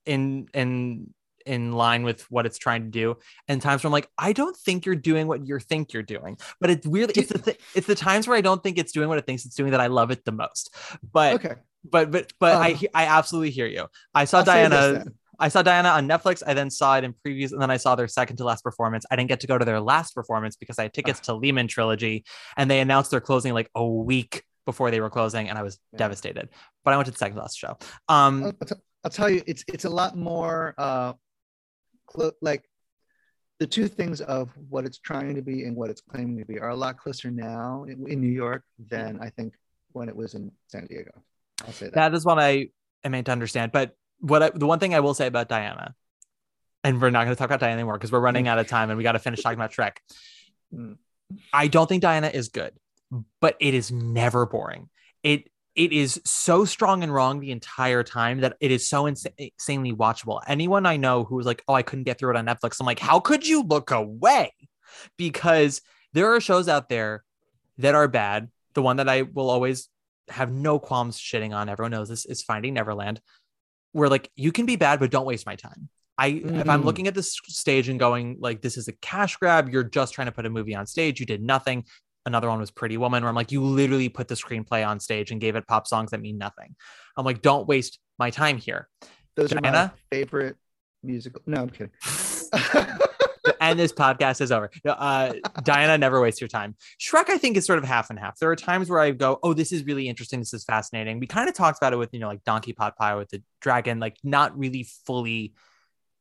in 0.05 0.47
in 0.53 1.13
in 1.45 1.71
line 1.71 2.03
with 2.03 2.29
what 2.29 2.45
it's 2.45 2.57
trying 2.57 2.83
to 2.83 2.89
do, 2.89 3.15
and 3.47 3.61
times 3.61 3.83
where 3.83 3.87
I'm 3.87 3.93
like, 3.93 4.09
I 4.17 4.33
don't 4.33 4.55
think 4.55 4.85
you're 4.85 4.95
doing 4.95 5.27
what 5.27 5.47
you 5.47 5.59
think 5.59 5.93
you're 5.93 6.03
doing. 6.03 6.37
But 6.59 6.69
it's 6.69 6.85
really 6.85 7.13
it's 7.15 7.31
the 7.31 7.39
th- 7.39 7.59
it's 7.73 7.87
the 7.87 7.95
times 7.95 8.27
where 8.27 8.37
I 8.37 8.41
don't 8.41 8.61
think 8.61 8.77
it's 8.77 8.91
doing 8.91 9.07
what 9.07 9.17
it 9.17 9.25
thinks 9.25 9.45
it's 9.45 9.55
doing 9.55 9.71
that 9.71 9.79
I 9.79 9.87
love 9.87 10.11
it 10.11 10.25
the 10.25 10.31
most. 10.31 10.75
But 11.11 11.35
okay 11.35 11.55
but 11.89 12.11
but 12.11 12.33
but 12.39 12.55
I 12.55 12.71
Um, 12.71 12.79
I 12.93 13.05
absolutely 13.05 13.51
hear 13.51 13.67
you. 13.67 13.87
I 14.13 14.25
saw 14.25 14.39
I'll 14.39 14.45
Diana. 14.45 15.05
I 15.39 15.49
saw 15.49 15.61
Diana 15.61 15.89
on 15.89 16.07
Netflix. 16.07 16.41
I 16.45 16.53
then 16.53 16.69
saw 16.69 16.97
it 16.97 17.03
in 17.03 17.13
previews, 17.25 17.51
and 17.51 17.61
then 17.61 17.69
I 17.69 17.77
saw 17.77 17.95
their 17.95 18.07
second 18.07 18.37
to 18.37 18.43
last 18.43 18.63
performance. 18.63 19.05
I 19.11 19.15
didn't 19.15 19.29
get 19.29 19.39
to 19.41 19.47
go 19.47 19.57
to 19.57 19.65
their 19.65 19.79
last 19.79 20.15
performance 20.15 20.55
because 20.55 20.79
I 20.79 20.83
had 20.83 20.93
tickets 20.93 21.19
to 21.21 21.33
Lehman 21.35 21.67
Trilogy, 21.67 22.25
and 22.55 22.69
they 22.69 22.79
announced 22.79 23.11
their 23.11 23.21
closing 23.21 23.53
like 23.53 23.69
a 23.75 23.85
week 23.85 24.43
before 24.65 24.91
they 24.91 24.99
were 24.99 25.09
closing, 25.09 25.47
and 25.49 25.57
I 25.57 25.63
was 25.63 25.79
Yeah. 25.93 25.99
devastated. 25.99 26.49
But 26.83 26.93
I 26.93 26.97
went 26.97 27.05
to 27.05 27.11
the 27.11 27.17
second 27.17 27.35
to 27.35 27.41
last 27.41 27.57
show. 27.57 27.77
Um, 28.09 28.45
I'll, 28.45 28.51
t- 28.67 28.75
I'll 29.03 29.11
tell 29.11 29.29
you, 29.29 29.41
it's 29.45 29.63
it's 29.67 29.85
a 29.85 29.89
lot 29.89 30.17
more 30.17 30.73
uh, 30.77 31.13
clo- 32.07 32.31
like 32.41 32.67
the 33.59 33.67
two 33.67 33.87
things 33.87 34.21
of 34.21 34.49
what 34.69 34.85
it's 34.85 34.99
trying 34.99 35.35
to 35.35 35.41
be 35.41 35.63
and 35.63 35.75
what 35.75 35.89
it's 35.89 36.01
claiming 36.01 36.37
to 36.37 36.45
be 36.45 36.59
are 36.59 36.69
a 36.69 36.75
lot 36.75 36.97
closer 36.97 37.31
now 37.31 37.85
in, 37.87 38.07
in 38.07 38.21
New 38.21 38.27
York 38.31 38.63
than 38.77 39.19
I 39.21 39.29
think 39.29 39.53
when 39.93 40.09
it 40.09 40.15
was 40.15 40.33
in 40.35 40.51
San 40.67 40.85
Diego. 40.87 41.11
I'll 41.65 41.73
say 41.73 41.85
that. 41.85 41.95
that 41.95 42.13
is 42.13 42.23
what 42.25 42.37
I 42.37 42.67
am 43.03 43.11
meant 43.13 43.25
to 43.27 43.31
understand. 43.31 43.71
But 43.71 43.95
what 44.19 44.43
I, 44.43 44.49
the 44.49 44.67
one 44.67 44.79
thing 44.79 44.93
I 44.93 44.99
will 44.99 45.13
say 45.13 45.27
about 45.27 45.49
Diana, 45.49 45.95
and 46.83 47.01
we're 47.01 47.09
not 47.09 47.25
going 47.25 47.35
to 47.35 47.39
talk 47.39 47.47
about 47.47 47.59
Diana 47.59 47.75
anymore 47.75 47.97
because 47.97 48.11
we're 48.11 48.19
running 48.19 48.47
out 48.47 48.59
of 48.59 48.67
time, 48.67 48.89
and 48.89 48.97
we 48.97 49.03
got 49.03 49.13
to 49.13 49.19
finish 49.19 49.41
talking 49.41 49.59
about 49.59 49.71
Shrek. 49.71 49.97
I 51.53 51.67
don't 51.67 51.87
think 51.87 52.01
Diana 52.01 52.27
is 52.27 52.49
good, 52.49 52.73
but 53.41 53.55
it 53.59 53.73
is 53.73 53.91
never 53.91 54.45
boring. 54.45 54.89
It 55.23 55.49
it 55.75 55.93
is 55.93 56.19
so 56.25 56.65
strong 56.65 57.03
and 57.03 57.13
wrong 57.13 57.39
the 57.39 57.51
entire 57.51 58.01
time 58.01 58.41
that 58.41 58.57
it 58.59 58.71
is 58.71 58.89
so 58.89 59.07
ins- 59.07 59.27
insanely 59.37 59.93
watchable. 59.93 60.41
Anyone 60.47 60.87
I 60.87 60.97
know 60.97 61.23
who 61.23 61.35
was 61.35 61.45
like, 61.45 61.63
"Oh, 61.67 61.73
I 61.73 61.83
couldn't 61.83 62.05
get 62.05 62.17
through 62.17 62.31
it 62.31 62.37
on 62.37 62.45
Netflix," 62.45 62.79
I'm 62.79 62.85
like, 62.85 62.99
"How 62.99 63.19
could 63.19 63.47
you 63.47 63.61
look 63.61 63.91
away?" 63.91 64.53
Because 65.17 65.81
there 66.13 66.33
are 66.33 66.41
shows 66.41 66.67
out 66.67 66.89
there 66.89 67.23
that 67.77 67.93
are 67.93 68.07
bad. 68.07 68.49
The 68.73 68.81
one 68.81 68.97
that 68.97 69.09
I 69.09 69.21
will 69.23 69.49
always 69.49 69.89
have 70.29 70.51
no 70.51 70.79
qualms 70.79 71.19
shitting 71.19 71.55
on, 71.55 71.69
everyone 71.69 71.91
knows 71.91 72.09
this, 72.09 72.25
is 72.25 72.41
Finding 72.41 72.73
Neverland, 72.73 73.21
where 73.91 74.09
like 74.09 74.29
you 74.35 74.51
can 74.51 74.65
be 74.65 74.75
bad, 74.75 74.99
but 74.99 75.11
don't 75.11 75.25
waste 75.25 75.45
my 75.45 75.55
time. 75.55 75.89
I 76.17 76.27
if 76.27 76.69
I'm 76.69 76.81
Mhm. 76.81 76.85
looking 76.85 77.07
at 77.07 77.13
this 77.13 77.37
stage 77.45 77.89
and 77.89 77.99
going 77.99 78.37
like 78.39 78.61
this 78.61 78.75
is 78.77 78.87
a 78.87 78.93
cash 78.93 79.35
grab, 79.37 79.69
you're 79.69 79.83
just 79.83 80.13
trying 80.13 80.25
to 80.27 80.31
put 80.31 80.45
a 80.45 80.49
movie 80.49 80.75
on 80.75 80.87
stage. 80.87 81.19
You 81.19 81.25
did 81.25 81.43
nothing. 81.43 81.85
Another 82.25 82.49
one 82.49 82.59
was 82.59 82.71
Pretty 82.71 82.97
Woman, 82.97 83.23
where 83.23 83.29
I'm 83.29 83.35
like, 83.35 83.51
you 83.51 83.63
literally 83.63 84.09
put 84.09 84.27
the 84.27 84.35
screenplay 84.35 84.85
on 84.85 84.99
stage 84.99 85.31
and 85.31 85.39
gave 85.39 85.55
it 85.55 85.65
pop 85.67 85.87
songs 85.87 86.11
that 86.11 86.19
mean 86.19 86.37
nothing. 86.37 86.75
I'm 87.15 87.23
like, 87.23 87.41
don't 87.41 87.67
waste 87.67 87.99
my 88.19 88.31
time 88.31 88.57
here. 88.57 88.89
Those 89.35 89.53
are 89.53 89.61
my 89.61 89.91
favorite 90.11 90.57
musical. 91.03 91.41
No, 91.45 91.61
I'm 91.61 91.69
kidding. 91.69 91.91
and 93.71 93.79
this 93.79 93.93
podcast 93.93 94.41
is 94.41 94.51
over. 94.51 94.69
Uh, 94.85 95.33
Diana, 95.63 95.97
never 95.97 96.21
waste 96.21 96.41
your 96.41 96.47
time. 96.47 96.75
Shrek, 96.99 97.29
I 97.29 97.37
think, 97.37 97.57
is 97.57 97.65
sort 97.65 97.79
of 97.79 97.85
half 97.85 98.09
and 98.09 98.19
half. 98.19 98.39
There 98.39 98.49
are 98.49 98.55
times 98.55 98.89
where 98.89 98.99
I 98.99 99.11
go, 99.11 99.39
"Oh, 99.43 99.53
this 99.53 99.71
is 99.71 99.85
really 99.85 100.07
interesting. 100.07 100.39
This 100.39 100.53
is 100.53 100.63
fascinating." 100.63 101.19
We 101.19 101.27
kind 101.27 101.49
of 101.49 101.55
talked 101.55 101.77
about 101.77 101.93
it 101.93 101.97
with 101.97 102.13
you 102.13 102.19
know, 102.19 102.27
like 102.27 102.43
Donkey 102.43 102.73
Pot 102.73 102.95
Pie 102.97 103.15
with 103.15 103.29
the 103.29 103.41
dragon, 103.61 103.99
like 103.99 104.17
not 104.23 104.57
really 104.57 104.87
fully 105.05 105.53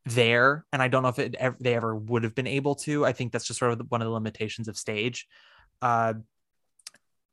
there. 0.06 0.64
And 0.72 0.80
I 0.80 0.88
don't 0.88 1.02
know 1.02 1.08
if 1.08 1.18
it 1.18 1.34
ever, 1.34 1.56
they 1.60 1.74
ever 1.74 1.94
would 1.94 2.22
have 2.24 2.34
been 2.34 2.46
able 2.46 2.76
to. 2.76 3.04
I 3.04 3.12
think 3.12 3.32
that's 3.32 3.46
just 3.46 3.58
sort 3.58 3.72
of 3.72 3.80
one 3.88 4.00
of 4.00 4.06
the 4.06 4.12
limitations 4.12 4.68
of 4.68 4.76
stage. 4.76 5.26
Uh, 5.82 6.14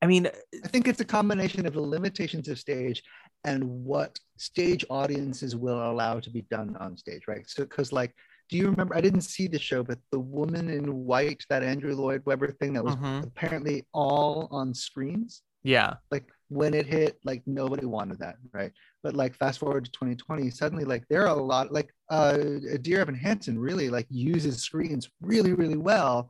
I 0.02 0.06
mean, 0.06 0.28
I 0.64 0.68
think 0.68 0.88
it's 0.88 1.00
a 1.00 1.06
combination 1.06 1.66
of 1.66 1.74
the 1.74 1.82
limitations 1.82 2.50
of 2.50 2.60
stage 2.60 3.04
and 3.46 3.64
what 3.64 4.20
stage 4.38 4.84
audiences 4.90 5.56
will 5.56 5.90
allow 5.90 6.20
to 6.20 6.30
be 6.30 6.42
done 6.52 6.76
on 6.80 6.98
stage, 6.98 7.22
right? 7.28 7.48
So, 7.48 7.64
because 7.64 7.94
like, 7.94 8.14
do 8.54 8.60
you 8.60 8.70
remember? 8.70 8.96
I 8.96 9.02
didn't 9.02 9.22
see 9.22 9.48
the 9.48 9.58
show, 9.58 9.82
but 9.82 9.98
the 10.12 10.20
woman 10.20 10.70
in 10.70 10.86
white, 11.06 11.44
that 11.50 11.64
Andrew 11.64 11.96
Lloyd 11.96 12.22
Webber 12.28 12.52
thing 12.52 12.72
that 12.74 12.84
was 12.86 12.96
Mhm. 12.96 13.24
apparently 13.24 13.84
all 13.94 14.48
on 14.52 14.76
screens. 14.76 15.42
yeah, 15.64 15.96
Like 16.12 16.28
when 16.50 16.76
it 16.76 16.86
hit, 16.86 17.18
like 17.24 17.42
nobody 17.48 17.88
wanted 17.88 18.20
that, 18.20 18.36
right? 18.52 18.72
But 19.02 19.16
like 19.16 19.34
fast 19.34 19.58
forward 19.60 19.86
to 19.86 19.92
2020, 19.92 20.52
suddenly 20.52 20.86
like 20.86 21.04
there 21.10 21.24
are 21.26 21.36
a 21.36 21.42
lot 21.54 21.72
like 21.72 21.90
uh 22.12 22.38
Dear 22.82 23.00
Evan 23.00 23.16
Hansen 23.16 23.58
really 23.58 23.90
like 23.90 24.06
uses 24.12 24.62
screens 24.62 25.10
really 25.22 25.54
really 25.54 25.78
well, 25.92 26.30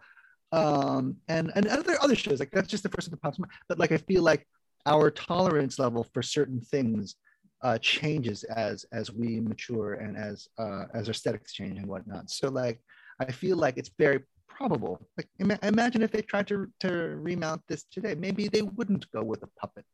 um 0.54 1.18
and 1.28 1.52
and 1.56 1.68
other 1.68 1.98
other 2.02 2.16
shows 2.16 2.40
like 2.40 2.52
that's 2.52 2.70
just 2.70 2.84
the 2.84 2.90
first 2.94 3.08
thing 3.08 3.12
that 3.16 3.22
pops. 3.22 3.38
But 3.68 3.80
like 3.80 3.92
I 3.92 3.98
feel 3.98 4.24
like 4.24 4.48
our 4.86 5.12
tolerance 5.12 5.78
level 5.78 6.04
for 6.14 6.22
certain 6.22 6.62
things 6.62 7.16
uh, 7.64 7.78
changes 7.80 8.44
as 8.44 8.86
as 8.92 9.12
we 9.12 9.40
mature 9.40 9.94
and 9.96 10.18
as 10.18 10.48
uh, 10.58 10.86
as 10.94 11.08
our 11.08 11.12
aesthetics 11.12 11.54
change 11.54 11.78
and 11.78 11.88
whatnot. 11.88 12.30
So 12.30 12.50
like 12.50 12.82
I 13.20 13.32
feel 13.32 13.58
like 13.58 13.78
it's 13.78 13.92
very 13.98 14.22
probable. 14.48 15.08
Like 15.18 15.28
ima- 15.40 15.60
imagine 15.64 16.02
if 16.04 16.12
they 16.12 16.22
tried 16.22 16.48
to 16.48 16.68
to 16.82 16.90
remount 17.18 17.62
this 17.68 17.84
today, 17.92 18.16
maybe 18.16 18.48
they 18.48 18.62
wouldn't 18.62 19.10
go 19.12 19.24
with 19.24 19.44
a 19.44 19.48
puppet. 19.60 19.86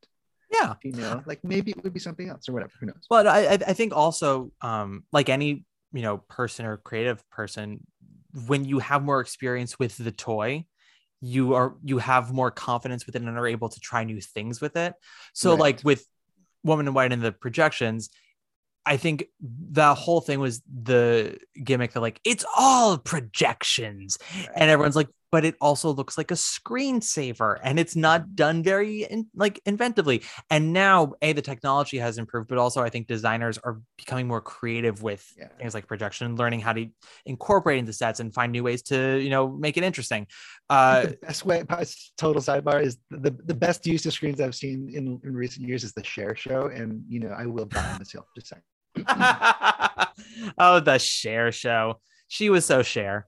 yeah. 0.51 0.73
You 0.83 0.93
know, 0.93 1.23
like 1.25 1.43
maybe 1.43 1.71
it 1.71 1.83
would 1.83 1.93
be 1.93 1.99
something 1.99 2.29
else 2.29 2.49
or 2.49 2.53
whatever. 2.53 2.73
Who 2.79 2.87
knows? 2.87 3.05
But 3.09 3.27
I, 3.27 3.39
I 3.45 3.53
I 3.53 3.73
think 3.73 3.95
also, 3.95 4.51
um, 4.61 5.03
like 5.11 5.29
any 5.29 5.65
you 5.93 6.01
know 6.01 6.17
person 6.17 6.65
or 6.65 6.77
creative 6.77 7.27
person, 7.29 7.79
when 8.47 8.65
you 8.65 8.79
have 8.79 9.03
more 9.03 9.19
experience 9.21 9.77
with 9.79 9.97
the 9.97 10.11
toy, 10.11 10.65
you 11.21 11.53
are 11.53 11.75
you 11.83 11.97
have 11.99 12.33
more 12.33 12.51
confidence 12.51 13.05
with 13.05 13.15
it 13.15 13.21
and 13.21 13.37
are 13.37 13.47
able 13.47 13.69
to 13.69 13.79
try 13.79 14.03
new 14.03 14.19
things 14.21 14.61
with 14.61 14.75
it. 14.75 14.93
So 15.33 15.51
Right. 15.51 15.59
like 15.59 15.81
with 15.83 16.05
Woman 16.63 16.87
in 16.87 16.93
White 16.93 17.13
and 17.13 17.21
the 17.21 17.31
projections, 17.31 18.09
I 18.85 18.97
think 18.97 19.25
the 19.39 19.93
whole 19.93 20.21
thing 20.21 20.39
was 20.39 20.61
the 20.67 21.37
gimmick 21.63 21.93
that 21.93 22.01
like 22.01 22.19
it's 22.23 22.45
all 22.57 22.97
projections, 22.97 24.17
and 24.55 24.69
everyone's 24.69 24.95
like, 24.95 25.09
but 25.31 25.45
it 25.45 25.55
also 25.61 25.91
looks 25.91 26.17
like 26.17 26.31
a 26.31 26.35
screensaver, 26.35 27.59
and 27.63 27.79
it's 27.79 27.95
not 27.95 28.35
done 28.35 28.63
very 28.63 29.03
in, 29.03 29.27
like 29.35 29.59
inventively. 29.65 30.25
And 30.49 30.73
now, 30.73 31.13
a 31.21 31.33
the 31.33 31.41
technology 31.41 31.97
has 31.97 32.17
improved, 32.17 32.47
but 32.49 32.57
also 32.57 32.81
I 32.81 32.89
think 32.89 33.07
designers 33.07 33.57
are 33.59 33.79
becoming 33.97 34.27
more 34.27 34.41
creative 34.41 35.03
with 35.03 35.25
Yeah. 35.37 35.47
things 35.57 35.73
like 35.73 35.87
projection, 35.87 36.35
learning 36.35 36.61
how 36.61 36.73
to 36.73 36.87
incorporate 37.25 37.79
into 37.79 37.93
sets 37.93 38.19
and 38.19 38.33
find 38.33 38.51
new 38.51 38.63
ways 38.63 38.81
to 38.83 39.17
you 39.17 39.29
know 39.29 39.49
make 39.49 39.77
it 39.77 39.83
interesting. 39.83 40.27
Uh, 40.69 41.01
the 41.01 41.17
best 41.21 41.45
way, 41.45 41.63
total 42.17 42.41
sidebar, 42.41 42.81
is 42.81 42.97
the, 43.09 43.31
the 43.45 43.53
best 43.55 43.87
use 43.87 44.05
of 44.05 44.13
screens 44.13 44.39
I've 44.39 44.55
seen 44.55 44.89
in, 44.93 45.19
in 45.23 45.33
recent 45.33 45.67
years 45.67 45.83
is 45.83 45.93
the 45.93 46.03
Cher 46.03 46.35
show. 46.35 46.67
And, 46.67 47.03
you 47.09 47.19
know, 47.19 47.29
I 47.29 47.47
will 47.47 47.65
buy 47.65 47.97
hill. 48.11 48.27
Just 48.35 48.49
saying. 48.49 49.05
oh, 50.57 50.79
the 50.79 50.97
Cher 50.99 51.51
show. 51.51 51.99
She 52.27 52.49
was 52.49 52.65
so 52.65 52.83
Cher. 52.83 53.27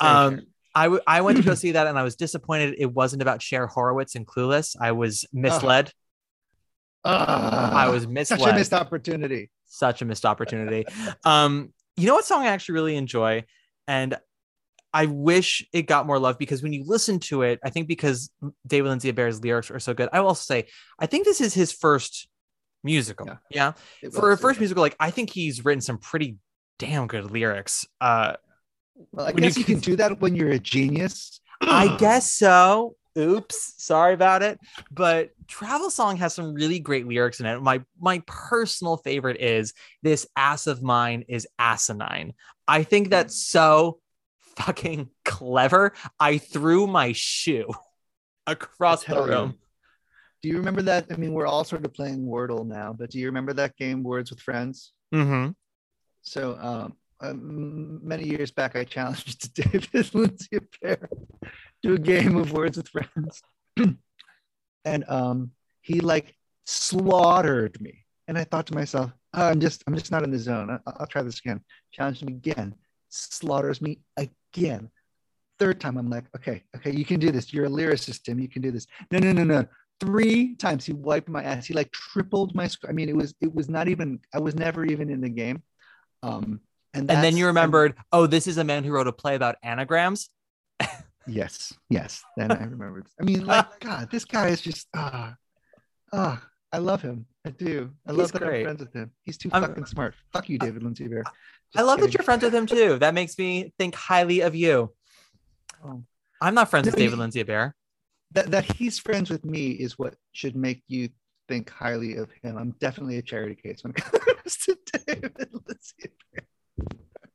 Um. 0.00 0.42
I, 0.74 0.84
w- 0.84 1.02
I 1.06 1.20
went 1.20 1.38
to 1.38 1.44
go 1.44 1.54
see 1.54 1.72
that 1.72 1.86
and 1.86 1.98
I 1.98 2.02
was 2.02 2.16
disappointed 2.16 2.76
it 2.78 2.92
wasn't 2.92 3.22
about 3.22 3.42
Cher 3.42 3.66
Horowitz 3.66 4.14
and 4.14 4.26
Clueless. 4.26 4.76
I 4.80 4.92
was 4.92 5.24
misled. 5.32 5.92
I 7.04 7.88
was 7.88 8.06
misled. 8.06 8.40
such 8.40 8.50
a 8.50 8.54
missed 8.54 8.72
opportunity. 8.72 9.50
Such 9.66 10.02
a 10.02 10.04
missed 10.04 10.24
opportunity. 10.24 10.84
um, 11.24 11.72
you 11.96 12.06
know 12.06 12.14
what 12.14 12.24
song 12.24 12.42
I 12.42 12.48
actually 12.48 12.74
really 12.74 12.96
enjoy? 12.96 13.44
And 13.86 14.16
I 14.94 15.06
wish 15.06 15.66
it 15.72 15.82
got 15.82 16.06
more 16.06 16.18
love 16.18 16.38
because 16.38 16.62
when 16.62 16.72
you 16.72 16.84
listen 16.86 17.18
to 17.20 17.42
it, 17.42 17.60
I 17.64 17.70
think 17.70 17.88
because 17.88 18.30
David 18.66 18.88
Lindsay-Abaire's 18.88 19.42
lyrics 19.42 19.70
are 19.70 19.80
so 19.80 19.94
good. 19.94 20.08
I 20.12 20.20
will 20.20 20.28
also 20.28 20.42
say, 20.42 20.68
I 20.98 21.06
think 21.06 21.24
this 21.24 21.40
is 21.40 21.54
his 21.54 21.72
first 21.72 22.28
musical. 22.84 23.26
Yeah. 23.26 23.72
yeah? 24.02 24.10
For 24.10 24.32
a 24.32 24.38
first 24.38 24.58
musical, 24.58 24.82
like 24.82 24.96
I 25.00 25.10
think 25.10 25.30
he's 25.30 25.64
written 25.64 25.80
some 25.80 25.98
pretty 25.98 26.36
damn 26.78 27.06
good 27.06 27.30
lyrics. 27.30 27.86
Uh, 28.00 28.34
Well, 29.12 29.26
I 29.26 29.32
when 29.32 29.44
you 29.44 29.50
guess 29.50 29.58
you 29.58 29.64
can 29.64 29.80
do 29.80 29.96
that 29.96 30.20
when 30.20 30.34
you're 30.34 30.50
a 30.50 30.58
genius. 30.58 31.40
I 31.60 31.96
guess 31.96 32.32
so. 32.32 32.96
Oops, 33.18 33.74
sorry 33.76 34.14
about 34.14 34.42
it. 34.42 34.58
But 34.90 35.30
Travel 35.46 35.90
Song 35.90 36.16
has 36.16 36.34
some 36.34 36.54
really 36.54 36.78
great 36.78 37.06
lyrics 37.06 37.40
in 37.40 37.46
it. 37.46 37.60
My 37.60 37.82
my 38.00 38.22
personal 38.26 38.96
favorite 38.96 39.40
is 39.40 39.74
this 40.02 40.26
ass 40.36 40.66
of 40.66 40.82
mine 40.82 41.24
is 41.28 41.46
asinine. 41.58 42.32
I 42.66 42.84
think 42.84 43.10
that's 43.10 43.36
so 43.36 44.00
fucking 44.56 45.10
clever. 45.24 45.92
I 46.18 46.38
threw 46.38 46.86
my 46.86 47.12
shoe 47.12 47.68
across 48.46 49.04
the 49.04 49.22
room. 49.22 49.58
Do 50.42 50.48
you 50.48 50.56
remember 50.56 50.82
that? 50.82 51.06
I 51.10 51.16
mean, 51.16 51.32
we're 51.32 51.46
all 51.46 51.64
sort 51.64 51.84
of 51.84 51.94
playing 51.94 52.26
Wordle 52.26 52.66
now, 52.66 52.92
but 52.92 53.10
do 53.10 53.18
you 53.18 53.26
remember 53.26 53.52
that 53.52 53.76
game, 53.76 54.02
Words 54.02 54.30
with 54.30 54.40
Friends? 54.40 54.92
Mm-hmm. 55.14 55.50
So, 56.22 56.58
um, 56.60 56.96
um, 57.22 58.00
many 58.02 58.24
years 58.24 58.50
back, 58.50 58.76
I 58.76 58.84
challenged 58.84 59.54
David 59.72 60.14
Lindsay 60.14 60.58
Bear 60.80 61.08
to 61.82 61.94
a 61.94 61.98
game 61.98 62.36
of 62.36 62.52
Words 62.52 62.76
with 62.76 62.88
Friends, 62.88 63.42
and 64.84 65.04
um, 65.08 65.52
he 65.80 66.00
like 66.00 66.34
slaughtered 66.66 67.80
me. 67.80 68.04
And 68.28 68.38
I 68.38 68.44
thought 68.44 68.66
to 68.68 68.74
myself, 68.74 69.10
oh, 69.34 69.48
I'm 69.48 69.60
just, 69.60 69.82
I'm 69.86 69.94
just 69.94 70.12
not 70.12 70.22
in 70.22 70.30
the 70.30 70.38
zone. 70.38 70.70
I, 70.70 70.78
I'll 70.98 71.06
try 71.06 71.22
this 71.22 71.38
again. 71.38 71.60
Challenged 71.92 72.22
him 72.22 72.28
again, 72.28 72.74
slaughters 73.08 73.82
me 73.82 73.98
again. 74.16 74.90
Third 75.58 75.80
time, 75.80 75.96
I'm 75.96 76.08
like, 76.08 76.24
okay, 76.36 76.62
okay, 76.76 76.92
you 76.92 77.04
can 77.04 77.20
do 77.20 77.30
this. 77.30 77.52
You're 77.52 77.66
a 77.66 77.70
lyricist, 77.70 78.22
Tim. 78.22 78.38
You 78.38 78.48
can 78.48 78.62
do 78.62 78.70
this. 78.70 78.86
No, 79.10 79.18
no, 79.18 79.32
no, 79.32 79.44
no. 79.44 79.66
Three 80.00 80.56
times 80.56 80.84
he 80.84 80.92
wiped 80.92 81.28
my 81.28 81.42
ass. 81.42 81.66
He 81.66 81.74
like 81.74 81.92
tripled 81.92 82.54
my 82.54 82.66
score. 82.66 82.90
I 82.90 82.92
mean, 82.92 83.08
it 83.08 83.16
was, 83.16 83.34
it 83.40 83.54
was 83.54 83.68
not 83.68 83.88
even. 83.88 84.18
I 84.34 84.40
was 84.40 84.54
never 84.54 84.84
even 84.84 85.10
in 85.10 85.20
the 85.20 85.28
game. 85.28 85.62
Um, 86.24 86.60
and 86.94 87.10
And 87.10 87.22
then 87.24 87.36
you 87.36 87.46
remembered, 87.46 87.94
oh, 88.12 88.26
this 88.26 88.46
is 88.46 88.58
a 88.58 88.64
man 88.64 88.84
who 88.84 88.92
wrote 88.92 89.06
a 89.08 89.12
play 89.12 89.34
about 89.34 89.56
anagrams. 89.62 90.28
Yes, 91.26 91.72
yes. 91.88 92.24
Then 92.36 92.50
I 92.50 92.64
remembered. 92.64 93.06
I 93.20 93.22
mean, 93.24 93.46
like, 93.46 93.66
God, 93.80 94.10
this 94.10 94.24
guy 94.24 94.48
is 94.48 94.60
just 94.60 94.88
ah, 94.94 95.36
ah. 96.12 96.42
I 96.72 96.78
love 96.78 97.00
him. 97.02 97.26
I 97.44 97.50
do. 97.50 97.90
I 98.06 98.10
He's 98.12 98.18
love 98.18 98.32
that 98.32 98.38
great. 98.42 98.60
I'm 98.60 98.64
friends 98.64 98.80
with 98.80 98.92
him. 98.94 99.10
He's 99.22 99.36
too 99.38 99.50
I'm- 99.52 99.62
fucking 99.62 99.84
smart. 99.86 100.14
Fuck 100.32 100.48
you, 100.48 100.58
David 100.58 100.82
Lindsay-Abaire. 100.82 101.22
I 101.26 101.30
Just 101.74 101.86
love 101.86 102.00
that 102.00 102.12
you're 102.14 102.22
friends 102.24 102.42
with 102.42 102.54
him 102.54 102.66
too. 102.66 102.98
That 102.98 103.14
makes 103.14 103.38
me 103.38 103.72
think 103.78 103.94
highly 103.94 104.40
of 104.40 104.54
you. 104.54 104.92
Oh. 105.84 106.02
I'm 106.40 106.54
not 106.54 106.70
friends 106.70 106.86
No, 106.86 106.90
with 106.90 106.96
David 106.98 107.12
you- 107.12 107.20
Lindsay 107.20 107.42
Bear. 107.44 107.76
That 108.32 108.50
that 108.50 108.64
he's 108.64 108.98
friends 108.98 109.28
with 109.30 109.44
me 109.44 109.70
is 109.72 109.98
what 109.98 110.14
should 110.32 110.56
make 110.56 110.82
you 110.88 111.10
think 111.48 111.68
highly 111.70 112.16
of 112.16 112.30
him. 112.42 112.56
I'm 112.56 112.70
definitely 112.80 113.18
a 113.18 113.22
charity 113.22 113.54
case 113.54 113.84
when 113.84 113.90
it 113.92 113.96
comes 114.02 114.56
to 114.64 114.76
David 115.06 115.36
Lindsay 115.52 116.10
Bear. 116.32 116.46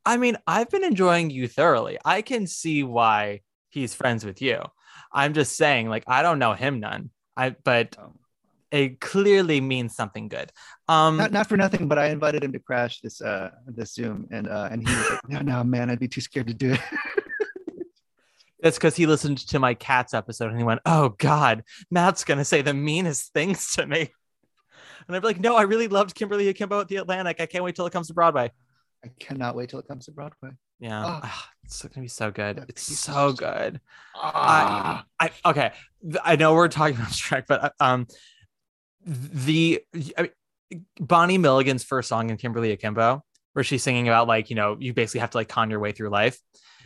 I 0.07 0.15
mean, 0.17 0.37
I've 0.47 0.69
been 0.69 0.85
enjoying 0.85 1.29
you 1.31 1.47
thoroughly. 1.49 1.97
I 2.05 2.21
can 2.21 2.47
see 2.47 2.81
why 2.83 3.41
he's 3.69 3.93
friends 3.93 4.23
with 4.25 4.41
you. 4.41 4.61
I'm 5.11 5.33
just 5.33 5.57
saying, 5.57 5.89
like, 5.89 6.05
I 6.07 6.21
don't 6.21 6.39
know 6.39 6.53
him 6.53 6.79
none. 6.79 7.09
I 7.35 7.49
but 7.63 7.95
Oh. 7.99 8.13
it 8.71 8.99
clearly 9.01 9.59
means 9.61 9.95
something 9.95 10.29
good. 10.29 10.51
Um 10.87 11.17
Not 11.17 11.31
not 11.33 11.47
for 11.49 11.57
nothing, 11.57 11.87
but 11.89 11.97
I 11.99 12.07
invited 12.07 12.43
him 12.43 12.53
to 12.53 12.59
crash 12.59 13.01
this 13.01 13.19
uh 13.21 13.51
this 13.65 13.93
Zoom, 13.93 14.27
and 14.31 14.47
uh 14.47 14.69
and 14.71 14.87
he 14.87 14.95
was 14.95 15.09
like, 15.11 15.29
no, 15.29 15.39
no, 15.41 15.63
man, 15.63 15.89
I'd 15.89 15.99
be 15.99 16.07
too 16.07 16.21
scared 16.21 16.47
to 16.47 16.53
do 16.53 16.71
it. 16.73 16.81
that's 18.61 18.77
because 18.77 18.95
he 18.95 19.05
listened 19.05 19.37
to 19.49 19.59
my 19.59 19.73
cats 19.73 20.13
episode 20.13 20.49
and 20.49 20.57
he 20.57 20.63
went, 20.63 20.81
Oh 20.85 21.09
God, 21.17 21.63
Matt's 21.91 22.23
gonna 22.23 22.45
say 22.45 22.61
the 22.61 22.73
meanest 22.73 23.33
things 23.33 23.73
to 23.73 23.85
me. 23.85 24.09
And 25.07 25.15
I'd 25.15 25.21
be 25.21 25.27
like, 25.27 25.39
No, 25.39 25.55
I 25.55 25.63
really 25.63 25.87
loved 25.87 26.15
Kimberly 26.15 26.47
Akimbo 26.49 26.79
at 26.81 26.87
the 26.87 26.95
Atlantic. 26.97 27.39
I 27.39 27.45
can't 27.45 27.63
wait 27.63 27.75
till 27.75 27.85
it 27.85 27.93
comes 27.93 28.07
to 28.07 28.13
Broadway. 28.13 28.51
I 29.03 29.09
cannot 29.19 29.55
wait 29.55 29.69
till 29.69 29.79
it 29.79 29.87
comes 29.87 30.05
to 30.05 30.11
Broadway. 30.11 30.51
Yeah. 30.79 31.03
Ah. 31.05 31.19
Ah, 31.23 31.49
it's 31.63 31.81
gonna 31.81 32.03
be 32.03 32.07
so 32.07 32.31
good. 32.31 32.57
That 32.57 32.69
It's 32.69 32.81
so 32.81 33.33
good. 33.33 33.79
Ah. 34.15 35.05
I 35.19 35.31
okay. 35.45 35.71
I 36.23 36.35
know 36.35 36.53
we're 36.53 36.67
talking 36.67 36.95
about 36.97 37.09
Shrek, 37.09 37.45
but 37.47 37.63
uh, 37.63 37.69
um, 37.79 38.07
the 39.05 39.81
I 40.17 40.21
mean, 40.23 40.85
Bonnie 40.99 41.37
Milligan's 41.37 41.83
first 41.83 42.09
song 42.09 42.29
in 42.29 42.37
Kimberly 42.37 42.71
Akimbo, 42.71 43.23
where 43.53 43.63
she's 43.63 43.83
singing 43.83 44.07
about 44.07 44.27
like 44.27 44.49
you 44.49 44.55
know 44.55 44.77
you 44.79 44.93
basically 44.93 45.21
have 45.21 45.31
to 45.31 45.37
like 45.37 45.49
con 45.49 45.69
your 45.69 45.79
way 45.79 45.91
through 45.91 46.09
life. 46.09 46.37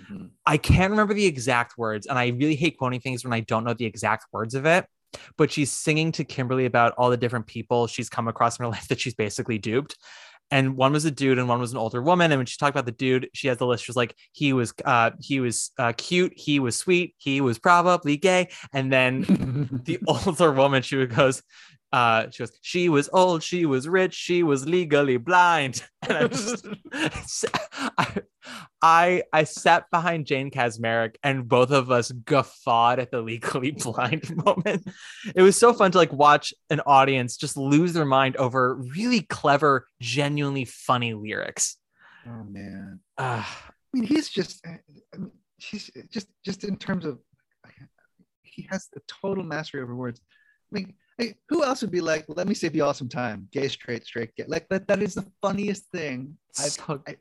Mhm. 0.09 0.29
I 0.45 0.57
can't 0.57 0.91
remember 0.91 1.13
the 1.13 1.25
exact 1.25 1.77
words, 1.77 2.07
and 2.07 2.17
I 2.17 2.27
really 2.27 2.55
hate 2.55 2.77
quoting 2.77 3.01
things 3.01 3.23
when 3.23 3.33
I 3.33 3.41
don't 3.41 3.63
know 3.63 3.73
the 3.73 3.85
exact 3.85 4.25
words 4.31 4.55
of 4.55 4.65
it. 4.65 4.85
But 5.37 5.51
she's 5.51 5.71
singing 5.71 6.13
to 6.13 6.23
Kimberly 6.23 6.65
about 6.65 6.93
all 6.97 7.09
the 7.09 7.17
different 7.17 7.45
people 7.45 7.87
she's 7.87 8.09
come 8.09 8.29
across 8.29 8.57
in 8.57 8.63
her 8.63 8.71
life 8.71 8.87
that 8.87 8.99
she's 8.99 9.15
basically 9.15 9.57
duped. 9.57 9.97
And 10.51 10.75
one 10.75 10.91
was 10.91 11.05
a 11.05 11.11
dude, 11.11 11.39
and 11.39 11.47
one 11.47 11.59
was 11.59 11.71
an 11.71 11.77
older 11.77 12.01
woman. 12.01 12.31
And 12.31 12.39
when 12.39 12.45
she 12.45 12.57
talked 12.57 12.75
about 12.75 12.85
the 12.85 12.91
dude, 12.91 13.29
she 13.33 13.47
has 13.47 13.57
the 13.57 13.65
list. 13.65 13.85
She 13.85 13.89
was 13.89 13.95
like, 13.95 14.15
he 14.33 14.53
was, 14.53 14.73
uh, 14.83 15.11
he 15.19 15.39
was 15.39 15.71
uh, 15.77 15.93
cute, 15.95 16.33
he 16.35 16.59
was 16.59 16.77
sweet, 16.77 17.15
he 17.17 17.41
was 17.41 17.57
probably 17.57 18.17
gay. 18.17 18.49
And 18.73 18.91
then 18.91 19.21
the 19.85 19.99
older 20.07 20.51
woman, 20.51 20.83
she 20.83 20.97
would 20.97 21.15
goes, 21.15 21.41
uh, 21.91 22.29
she 22.29 22.43
goes, 22.43 22.51
she 22.61 22.89
was 22.89 23.09
old, 23.11 23.43
she 23.43 23.65
was 23.65 23.87
rich, 23.87 24.13
she 24.13 24.43
was 24.43 24.67
legally 24.67 25.17
blind. 25.17 25.83
And 26.09 26.17
I 26.17 26.27
just, 26.27 26.65
I, 27.97 28.21
I, 28.81 29.23
I 29.31 29.43
sat 29.43 29.85
behind 29.91 30.25
Jane 30.25 30.49
Kasmerick, 30.49 31.17
and 31.21 31.47
both 31.47 31.69
of 31.69 31.91
us 31.91 32.11
guffawed 32.11 32.97
at 32.97 33.11
the 33.11 33.21
legally 33.21 33.69
blind 33.71 34.35
moment. 34.35 34.89
It 35.35 35.43
was 35.43 35.57
so 35.57 35.73
fun 35.73 35.91
to 35.91 35.99
like 35.99 36.11
watch 36.11 36.55
an 36.71 36.81
audience 36.87 37.37
just 37.37 37.55
lose 37.55 37.93
their 37.93 38.05
mind 38.05 38.35
over 38.37 38.75
really 38.75 39.21
clever, 39.21 39.85
genuinely 40.01 40.65
funny 40.65 41.13
lyrics. 41.13 41.77
oh 42.25 42.45
man. 42.49 42.99
Ah, 43.19 43.69
I 43.93 43.97
mean, 43.97 44.07
he's 44.07 44.27
just. 44.27 44.65
I 44.65 44.79
mean, 45.17 45.31
he's 45.57 45.91
just 46.09 46.27
just 46.43 46.63
in 46.63 46.77
terms 46.77 47.05
of. 47.05 47.19
He 48.41 48.67
has 48.71 48.89
a 48.95 48.99
total 49.07 49.43
mastery 49.43 49.81
over 49.81 49.95
words. 49.95 50.19
I 50.71 50.79
mean, 50.79 50.95
who 51.49 51.63
else 51.63 51.81
would 51.81 51.91
be 51.91 52.01
like, 52.01 52.25
"Let 52.27 52.47
me 52.47 52.53
save 52.53 52.75
you 52.75 52.83
all 52.83 52.93
some 52.93 53.09
time"? 53.09 53.47
Gay, 53.51 53.67
straight, 53.67 54.05
straight, 54.05 54.35
gay. 54.35 54.45
Like 54.47 54.67
that. 54.69 54.87
That 54.87 55.01
is 55.01 55.15
the 55.15 55.25
funniest 55.41 55.85
thing. 55.91 56.37
So, 56.51 57.01
I- 57.07 57.17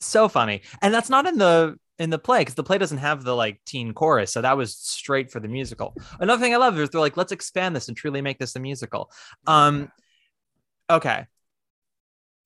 so 0.00 0.28
funny, 0.28 0.62
and 0.82 0.94
that's 0.94 1.10
not 1.10 1.26
in 1.26 1.38
the 1.38 1.76
in 1.98 2.10
the 2.10 2.18
play 2.18 2.40
because 2.40 2.54
the 2.54 2.62
play 2.62 2.78
doesn't 2.78 2.98
have 2.98 3.24
the 3.24 3.34
like 3.34 3.60
teen 3.66 3.92
chorus, 3.92 4.32
so 4.32 4.40
that 4.42 4.56
was 4.56 4.76
straight 4.76 5.30
for 5.32 5.40
the 5.40 5.48
musical. 5.48 5.94
Another 6.20 6.40
thing 6.40 6.54
I 6.54 6.58
love 6.58 6.78
is 6.78 6.90
they're 6.90 7.00
like, 7.00 7.16
let's 7.16 7.32
expand 7.32 7.74
this 7.74 7.88
and 7.88 7.96
truly 7.96 8.22
make 8.22 8.38
this 8.38 8.54
a 8.54 8.60
musical. 8.60 9.10
Um, 9.46 9.90
okay, 10.88 11.26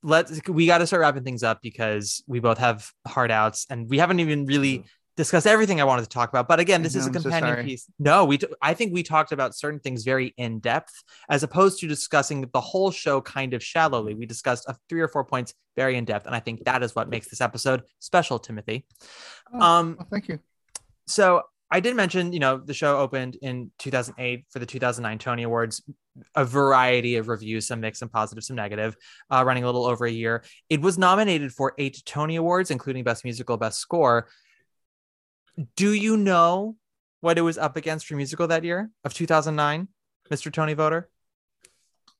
let's 0.03 0.41
we 0.49 0.67
got 0.67 0.79
to 0.79 0.87
start 0.87 1.01
wrapping 1.01 1.25
things 1.25 1.43
up 1.43 1.61
because 1.63 2.25
we 2.27 2.41
both 2.41 2.59
have 2.59 2.91
hard 3.07 3.31
outs 3.31 3.67
and 3.71 3.89
we 3.89 3.99
haven't 3.99 4.21
even 4.21 4.47
really 4.47 4.85
discussed 5.17 5.47
everything 5.47 5.81
I 5.81 5.85
wanted 5.85 6.03
to 6.03 6.09
talk 6.09 6.29
about. 6.31 6.49
But 6.49 6.61
again, 6.61 6.83
this 6.83 6.95
is 6.95 7.07
a 7.07 7.11
know, 7.11 7.17
I'm 7.17 7.23
so 7.23 7.31
companion 7.31 7.65
piece. 7.65 7.87
No, 7.99 8.25
we 8.25 8.39
t- 8.39 8.47
I 8.61 8.75
think 8.75 8.93
we 8.93 9.03
talked 9.03 9.33
about 9.33 9.55
certain 9.55 9.81
things 9.81 10.05
very 10.05 10.35
in 10.37 10.59
depth 10.61 10.93
as 11.29 11.43
opposed 11.43 11.81
to 11.81 11.89
discussing 11.89 12.49
the 12.53 12.61
whole 12.61 12.91
show 12.91 13.21
kind 13.21 13.55
of 13.55 13.63
shallowly. 13.63 14.15
We 14.15 14.27
discussed 14.27 14.65
a 14.69 14.77
three 14.89 15.01
or 15.01 15.09
four 15.09 15.25
points 15.25 15.55
very 15.77 15.97
in 15.97 16.05
depth, 16.05 16.27
and 16.27 16.35
I 16.35 16.41
think 16.41 16.65
that 16.65 16.83
is 16.83 16.95
what 16.95 17.09
makes 17.09 17.29
this 17.29 17.41
episode 17.41 17.83
special, 17.99 18.39
Timothy. 18.39 18.87
Oh, 19.53 19.61
Um, 19.61 19.97
oh, 20.01 20.07
thank 20.11 20.29
you. 20.29 20.39
so 21.07 21.43
I 21.71 21.81
did 21.81 21.97
mention, 21.97 22.35
you 22.35 22.39
know, 22.39 22.59
the 22.59 22.75
show 22.75 22.99
opened 22.99 23.37
in 23.41 23.71
2008 23.79 24.45
for 24.51 24.59
the 24.59 24.67
2009 24.67 25.19
Tony 25.19 25.43
Awards, 25.45 25.83
a 26.35 26.45
variety 26.45 27.17
of 27.17 27.29
reviews, 27.29 27.67
some 27.67 27.81
mixed, 27.81 28.01
some 28.01 28.11
positive, 28.11 28.45
some 28.45 28.57
negative, 28.57 28.95
uh, 29.31 29.43
running 29.47 29.63
a 29.63 29.67
little 29.67 29.87
over 29.87 30.05
a 30.05 30.11
year. 30.11 30.45
It 30.69 30.83
was 30.83 30.99
nominated 30.99 31.51
for 31.51 31.73
eight 31.79 32.03
Tony 32.05 32.37
Awards, 32.37 32.71
including 32.71 33.05
Best 33.05 33.25
Musical, 33.25 33.57
Best 33.57 33.79
Score. 33.81 34.29
Do 35.77 35.93
you 35.93 36.17
know 36.17 36.77
what 37.21 37.39
it 37.39 37.43
was 37.43 37.59
up 37.59 37.77
against 37.77 38.07
for 38.07 38.15
musical 38.17 38.47
that 38.49 38.65
year 38.65 38.91
of 39.05 39.15
2009, 39.15 39.89
Mr. 40.31 40.53
Tony 40.53 40.75
Voter? 40.75 41.09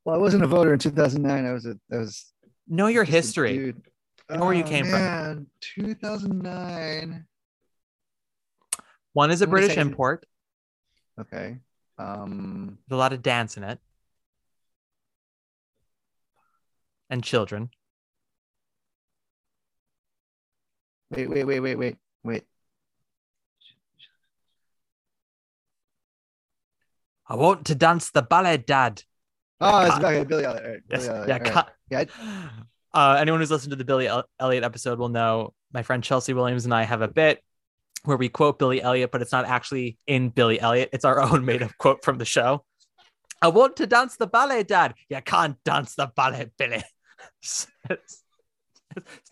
Well, 0.05 0.15
I 0.15 0.19
wasn't 0.19 0.45
a 0.45 0.47
voter 0.47 0.73
in 0.73 0.79
2009. 0.79 1.47
I 1.47 1.53
was 1.53 1.65
a. 1.67 1.79
I 1.93 1.99
was 1.99 2.33
Know 2.69 2.87
your 2.89 3.05
history. 3.05 3.57
dude. 3.57 3.83
Know 4.31 4.45
where 4.47 4.55
you 4.55 4.65
Oh, 4.65 4.69
came 4.69 4.87
from. 4.87 5.47
2009. 5.61 7.27
One 9.13 9.31
is 9.31 9.43
a 9.43 9.47
British 9.47 9.77
import, 9.77 10.25
Okay. 11.21 11.59
Um. 11.99 12.79
with 12.89 12.93
a 12.95 12.97
lot 12.97 13.13
of 13.13 13.23
dance 13.23 13.57
in 13.59 13.65
it, 13.65 13.79
and 17.11 17.23
children. 17.23 17.71
Wait, 21.11 21.29
wait, 21.29 21.45
wait, 21.45 21.61
wait, 21.61 21.75
wait, 21.77 21.97
wait. 22.25 22.45
I 27.29 27.37
want 27.37 27.67
to 27.67 27.75
dance 27.75 28.11
the 28.11 28.23
ballet, 28.23 28.59
Dad. 28.59 29.03
Oh, 29.61 29.87
it's 29.87 29.97
okay, 29.97 30.25
Billy 30.25 30.45
Elliot. 30.45 30.65
right, 30.65 30.81
Yes. 30.91 31.07
Billy 31.07 31.19
Elliot, 31.21 31.43
Yeah. 31.47 31.55
right. 31.91 32.09
Yeah, 32.19 32.49
Uh, 32.95 33.17
anyone 33.19 33.41
who's 33.41 33.51
listened 33.51 33.71
to 33.71 33.77
the 33.77 33.85
Billy 33.85 34.09
Elliot 34.41 34.65
episode 34.65 34.99
will 34.99 35.09
know 35.09 35.55
my 35.73 35.83
friend 35.83 36.03
Chelsea 36.05 36.35
Williams 36.35 36.65
and 36.65 36.75
I 36.75 36.83
have 36.83 37.01
a 37.01 37.09
bit 37.09 37.43
where 38.05 38.17
we 38.17 38.29
quote 38.29 38.59
Billy 38.59 38.83
Elliot, 38.83 39.11
but 39.13 39.23
it's 39.23 39.33
not 39.33 39.45
actually 39.47 39.97
in 40.07 40.29
Billy 40.31 40.61
Elliot. 40.61 40.91
It's 40.93 41.05
our 41.05 41.21
own 41.23 41.45
made 41.45 41.63
up 41.63 41.71
quote 41.79 42.05
from 42.05 42.19
the 42.19 42.25
show. 42.25 42.65
I 43.41 43.49
want 43.49 43.77
to 43.77 43.87
dance 43.87 44.17
the 44.17 44.27
ballet, 44.27 44.63
Dad. 44.65 44.95
You 45.09 45.21
can't 45.25 45.57
dance 45.65 45.95
the 45.95 46.11
ballet, 46.15 46.51
Billy. 46.59 46.83
it's, 47.41 47.67
it's 47.91 48.23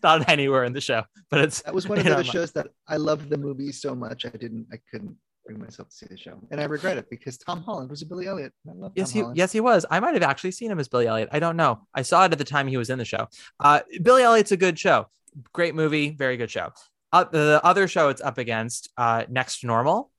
not 0.01 0.27
anywhere 0.29 0.63
in 0.63 0.73
the 0.73 0.81
show, 0.81 1.03
but 1.29 1.41
it's 1.41 1.61
That 1.61 1.73
was 1.75 1.87
one 1.87 1.99
of 2.05 2.05
the 2.05 2.23
shows 2.23 2.51
that 2.53 2.67
I 2.87 2.97
loved 2.97 3.29
the 3.29 3.37
movie 3.37 3.71
so 3.71 3.93
much 3.95 4.25
I 4.25 4.29
didn't 4.29 4.67
I 4.71 4.77
couldn't 4.89 5.17
bring 5.45 5.59
myself 5.59 5.89
to 5.89 5.95
see 5.95 6.05
the 6.09 6.17
show. 6.17 6.39
And 6.51 6.59
I 6.61 6.65
regret 6.65 6.97
it 6.97 7.09
because 7.09 7.37
Tom 7.37 7.61
Holland 7.63 7.89
was 7.89 8.01
a 8.01 8.05
Billy 8.05 8.27
Elliot. 8.27 8.53
I 8.69 8.73
love 8.73 8.91
Yes, 8.95 9.09
Tom 9.09 9.13
he 9.13 9.19
Holland. 9.21 9.37
yes 9.37 9.51
he 9.51 9.59
was. 9.59 9.85
I 9.89 9.99
might 9.99 10.13
have 10.13 10.23
actually 10.23 10.51
seen 10.51 10.71
him 10.71 10.79
as 10.79 10.87
Billy 10.87 11.07
Elliot. 11.07 11.29
I 11.31 11.39
don't 11.39 11.57
know. 11.57 11.87
I 11.93 12.01
saw 12.03 12.25
it 12.25 12.31
at 12.31 12.37
the 12.37 12.43
time 12.43 12.67
he 12.67 12.77
was 12.77 12.89
in 12.89 12.97
the 12.99 13.05
show. 13.05 13.27
Uh, 13.59 13.81
Billy 14.01 14.23
Elliot's 14.23 14.51
a 14.51 14.57
good 14.57 14.77
show. 14.77 15.07
Great 15.53 15.75
movie, 15.75 16.11
very 16.11 16.37
good 16.37 16.51
show. 16.51 16.69
Uh, 17.13 17.23
the 17.25 17.59
other 17.63 17.87
show 17.87 18.09
it's 18.09 18.21
up 18.21 18.37
against 18.37 18.89
uh, 18.97 19.23
Next 19.29 19.63
Normal 19.63 20.11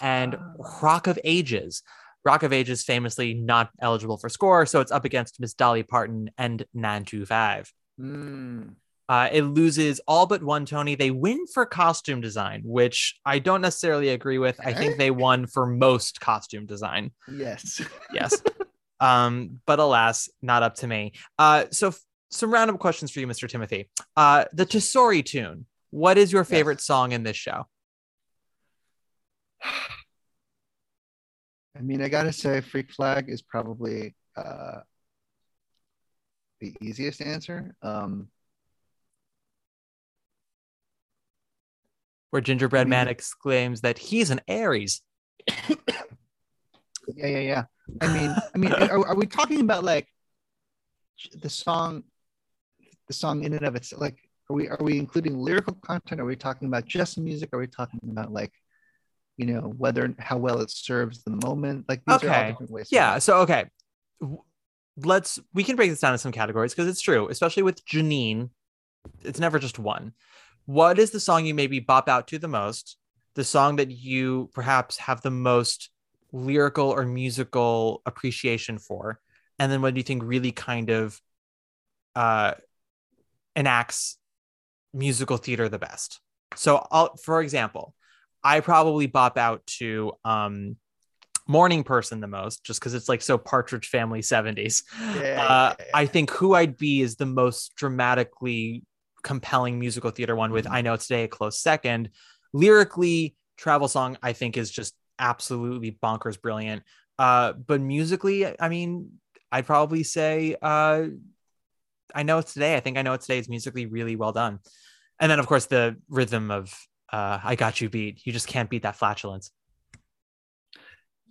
and 0.00 0.34
Ah. 0.36 0.52
Rock 0.82 1.06
of 1.06 1.18
Ages. 1.24 1.82
Rock 2.24 2.42
of 2.44 2.52
Ages 2.52 2.84
famously 2.84 3.34
not 3.34 3.70
eligible 3.80 4.16
for 4.16 4.28
score, 4.28 4.64
so 4.64 4.80
it's 4.80 4.92
up 4.92 5.04
against 5.04 5.40
Miss 5.40 5.54
Dolly 5.54 5.82
Parton 5.82 6.30
and 6.38 6.64
9 6.72 7.04
to 7.06 7.26
5. 7.26 7.72
Mm. 8.00 8.74
Uh, 9.08 9.28
it 9.32 9.42
loses 9.42 10.00
all 10.06 10.26
but 10.26 10.42
one 10.42 10.64
Tony. 10.64 10.94
They 10.94 11.10
win 11.10 11.46
for 11.52 11.66
costume 11.66 12.20
design, 12.20 12.62
which 12.64 13.18
I 13.24 13.38
don't 13.38 13.60
necessarily 13.60 14.10
agree 14.10 14.38
with. 14.38 14.58
I 14.64 14.72
think 14.72 14.96
they 14.96 15.10
won 15.10 15.46
for 15.46 15.66
most 15.66 16.20
costume 16.20 16.66
design. 16.66 17.10
Yes. 17.30 17.82
Yes. 18.12 18.42
um, 19.00 19.60
but 19.66 19.78
alas, 19.78 20.30
not 20.40 20.62
up 20.62 20.76
to 20.76 20.86
me. 20.86 21.12
Uh, 21.38 21.64
so 21.70 21.88
f- 21.88 22.00
some 22.30 22.52
random 22.52 22.78
questions 22.78 23.10
for 23.10 23.20
you, 23.20 23.26
Mr. 23.26 23.48
Timothy. 23.48 23.90
Uh, 24.16 24.44
the 24.52 24.64
Tesori 24.64 25.24
tune. 25.24 25.66
What 25.90 26.16
is 26.16 26.32
your 26.32 26.44
favorite 26.44 26.80
song 26.80 27.12
in 27.12 27.22
this 27.22 27.36
show? 27.36 27.66
I 31.76 31.80
mean, 31.80 32.00
I 32.02 32.08
gotta 32.08 32.32
say, 32.32 32.60
Freak 32.60 32.92
Flag 32.92 33.28
is 33.28 33.42
probably 33.42 34.14
uh, 34.36 34.80
the 36.60 36.74
easiest 36.80 37.20
answer. 37.20 37.74
Um, 37.82 38.28
Where 42.32 42.40
Gingerbread 42.40 42.88
Man 42.88 43.04
mm-hmm. 43.04 43.10
exclaims 43.10 43.82
that 43.82 43.98
he's 43.98 44.30
an 44.30 44.40
Aries. 44.48 45.02
yeah, 45.68 45.76
yeah, 47.26 47.38
yeah. 47.38 47.64
I 48.00 48.08
mean, 48.08 48.34
I 48.54 48.58
mean, 48.58 48.72
are, 48.72 49.06
are 49.08 49.14
we 49.14 49.26
talking 49.26 49.60
about 49.60 49.84
like 49.84 50.08
the 51.34 51.50
song, 51.50 52.04
the 53.06 53.12
song 53.12 53.44
in 53.44 53.52
and 53.52 53.66
of 53.66 53.76
itself? 53.76 54.00
Like, 54.00 54.16
are 54.48 54.56
we 54.56 54.66
are 54.66 54.78
we 54.80 54.98
including 54.98 55.36
lyrical 55.36 55.74
content? 55.74 56.22
Are 56.22 56.24
we 56.24 56.34
talking 56.34 56.68
about 56.68 56.86
just 56.86 57.18
music? 57.18 57.50
Are 57.52 57.58
we 57.58 57.66
talking 57.66 58.00
about 58.10 58.32
like, 58.32 58.52
you 59.36 59.44
know, 59.44 59.74
whether 59.76 60.14
how 60.18 60.38
well 60.38 60.60
it 60.60 60.70
serves 60.70 61.22
the 61.24 61.38
moment? 61.44 61.84
Like, 61.86 62.00
these 62.06 62.22
are 62.22 62.30
all 62.30 62.34
Okay. 62.34 62.48
different 62.48 62.72
ways. 62.72 62.88
Yeah. 62.90 63.18
So 63.18 63.40
okay, 63.40 63.66
let's 64.96 65.38
we 65.52 65.64
can 65.64 65.76
break 65.76 65.90
this 65.90 66.00
down 66.00 66.14
in 66.14 66.18
some 66.18 66.32
categories 66.32 66.72
because 66.72 66.88
it's 66.88 67.02
true, 67.02 67.28
especially 67.28 67.62
with 67.62 67.84
Jeanine. 67.84 68.48
It's 69.22 69.38
never 69.38 69.58
just 69.58 69.78
one. 69.78 70.14
What 70.72 70.98
is 70.98 71.10
the 71.10 71.20
song 71.20 71.44
you 71.44 71.52
maybe 71.52 71.80
bop 71.80 72.08
out 72.08 72.28
to 72.28 72.38
the 72.38 72.48
most? 72.48 72.96
The 73.34 73.44
song 73.44 73.76
that 73.76 73.90
you 73.90 74.48
perhaps 74.54 74.96
have 74.96 75.20
the 75.20 75.30
most 75.30 75.90
lyrical 76.32 76.88
or 76.88 77.04
musical 77.04 78.00
appreciation 78.06 78.78
for, 78.78 79.20
and 79.58 79.70
then 79.70 79.82
what 79.82 79.92
do 79.92 79.98
you 80.00 80.02
think 80.02 80.22
really 80.24 80.50
kind 80.50 80.88
of 80.88 81.20
uh, 82.16 82.54
enacts 83.54 84.16
musical 84.94 85.36
theater 85.36 85.68
the 85.68 85.78
best? 85.78 86.20
So, 86.56 86.86
I'll, 86.90 87.16
for 87.18 87.42
example, 87.42 87.94
I 88.42 88.60
probably 88.60 89.06
bop 89.06 89.36
out 89.36 89.66
to 89.78 90.12
um, 90.24 90.76
morning 91.46 91.84
person 91.84 92.20
the 92.20 92.28
most 92.28 92.64
just 92.64 92.80
because 92.80 92.94
it's 92.94 93.10
like 93.10 93.20
so 93.20 93.36
partridge 93.36 93.88
family 93.88 94.22
70s 94.22 94.84
Yeah, 95.16 95.20
uh, 95.20 95.20
yeah, 95.20 95.74
yeah. 95.78 95.84
i 95.92 96.06
think 96.06 96.30
who 96.30 96.54
i'd 96.54 96.78
be 96.78 97.00
is 97.02 97.16
the 97.16 97.26
most 97.26 97.74
dramatically 97.74 98.84
compelling 99.22 99.78
musical 99.78 100.10
theater 100.10 100.34
one 100.34 100.50
with 100.52 100.64
Mhm. 100.66 100.72
i 100.72 100.80
know 100.82 100.94
it's 100.94 101.06
today 101.06 101.24
a 101.24 101.28
close 101.28 101.58
second. 101.60 102.10
Lyrically 102.52 103.36
travel 103.56 103.88
song 103.88 104.16
i 104.22 104.32
think 104.32 104.56
is 104.56 104.70
just 104.70 104.94
absolutely 105.18 105.92
bonkers 106.02 106.40
brilliant. 106.40 106.82
Uh 107.18 107.52
but 107.52 107.80
musically 107.80 108.58
i 108.60 108.68
mean 108.68 109.12
i'd 109.52 109.66
probably 109.66 110.02
say 110.02 110.56
uh 110.60 111.06
i 112.14 112.22
know 112.22 112.38
it's 112.38 112.52
today. 112.52 112.74
I 112.76 112.80
think 112.80 112.98
i 112.98 113.02
know 113.02 113.12
it's 113.14 113.26
today 113.26 113.38
is 113.38 113.48
musically 113.48 113.86
really 113.86 114.16
well 114.16 114.32
done. 114.32 114.58
And 115.20 115.30
then 115.30 115.38
of 115.38 115.46
course 115.46 115.66
the 115.66 115.96
rhythm 116.08 116.50
of 116.50 116.74
uh 117.12 117.38
i 117.44 117.54
got 117.54 117.80
you 117.80 117.88
beat. 117.88 118.26
You 118.26 118.32
just 118.32 118.48
can't 118.48 118.68
beat 118.70 118.82
that 118.82 118.96
flatulence. 118.96 119.50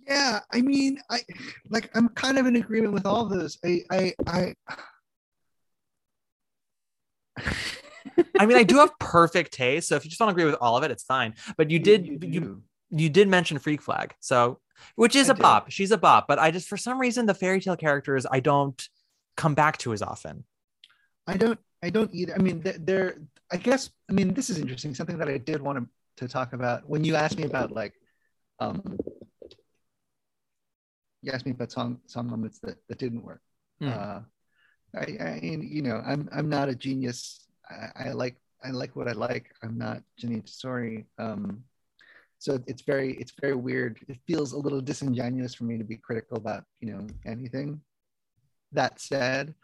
Yeah, 0.08 0.40
I 0.52 0.62
mean, 0.62 0.98
I 1.10 1.20
like 1.68 1.88
I'm 1.94 2.08
kind 2.08 2.36
of 2.38 2.46
in 2.46 2.56
agreement 2.56 2.92
with 2.92 3.06
all 3.06 3.26
those. 3.26 3.56
I 3.64 3.82
I 3.90 4.14
I 4.26 4.54
I 8.38 8.46
mean, 8.46 8.56
I 8.56 8.62
do 8.62 8.76
have 8.76 8.98
perfect 8.98 9.52
taste, 9.52 9.88
so 9.88 9.96
if 9.96 10.04
you 10.04 10.10
just 10.10 10.18
don't 10.18 10.28
agree 10.28 10.44
with 10.44 10.56
all 10.60 10.76
of 10.76 10.84
it, 10.84 10.90
it's 10.90 11.04
fine. 11.04 11.34
But 11.56 11.70
you 11.70 11.78
did 11.78 12.06
you 12.06 12.18
you, 12.22 12.62
do. 12.94 13.08
did 13.08 13.28
mention 13.28 13.58
Freak 13.58 13.82
Flag, 13.82 14.14
so 14.20 14.60
which 14.96 15.16
is 15.16 15.28
I 15.28 15.32
a 15.32 15.36
did. 15.36 15.42
bop. 15.42 15.70
She's 15.70 15.90
a 15.90 15.98
bop, 15.98 16.26
but 16.28 16.38
I 16.38 16.50
just 16.50 16.68
for 16.68 16.76
some 16.76 17.00
reason 17.00 17.26
the 17.26 17.34
fairy 17.34 17.60
tale 17.60 17.76
characters 17.76 18.26
I 18.30 18.40
don't 18.40 18.88
come 19.36 19.54
back 19.54 19.78
to 19.78 19.92
as 19.92 20.02
often. 20.02 20.44
I 21.26 21.36
don't 21.36 21.58
I 21.82 21.90
don't 21.90 22.14
either. 22.14 22.34
I 22.34 22.38
mean, 22.38 22.62
th- 22.62 22.76
there. 22.80 23.16
I 23.50 23.56
guess. 23.56 23.90
I 24.08 24.12
mean, 24.12 24.34
this 24.34 24.48
is 24.48 24.58
interesting. 24.58 24.94
Something 24.94 25.18
that 25.18 25.28
I 25.28 25.38
did 25.38 25.60
want 25.60 25.78
to, 25.78 26.24
to 26.24 26.32
talk 26.32 26.52
about 26.52 26.88
when 26.88 27.04
you 27.04 27.16
asked 27.16 27.36
me 27.36 27.44
about 27.44 27.72
like, 27.72 27.94
um, 28.60 28.98
you 31.22 31.32
asked 31.32 31.44
me 31.44 31.52
about 31.52 31.72
song 31.72 31.98
song 32.06 32.28
moments 32.28 32.60
that 32.60 32.76
that 32.88 32.98
didn't 32.98 33.24
work. 33.24 33.42
Hmm. 33.80 33.88
Uh, 33.88 34.20
I, 34.94 35.06
I 35.20 35.40
you 35.42 35.82
know 35.82 36.00
I'm 36.04 36.28
I'm 36.32 36.48
not 36.48 36.68
a 36.68 36.74
genius. 36.74 37.41
I, 37.70 38.08
I 38.08 38.12
like 38.12 38.36
I 38.64 38.70
like 38.70 38.96
what 38.96 39.08
I 39.08 39.12
like. 39.12 39.54
I'm 39.62 39.78
not 39.78 40.02
Jeanine 40.20 40.44
Tesori. 40.44 41.04
Um, 41.18 41.64
so 42.38 42.58
it's 42.66 42.82
very 42.82 43.14
it's 43.14 43.32
very 43.40 43.54
weird. 43.54 43.98
It 44.08 44.18
feels 44.26 44.52
a 44.52 44.58
little 44.58 44.80
disingenuous 44.80 45.54
for 45.54 45.64
me 45.64 45.78
to 45.78 45.84
be 45.84 45.96
critical 45.96 46.36
about 46.36 46.64
you 46.80 46.92
know 46.92 47.06
anything. 47.26 47.80
That 48.72 49.00
said, 49.00 49.54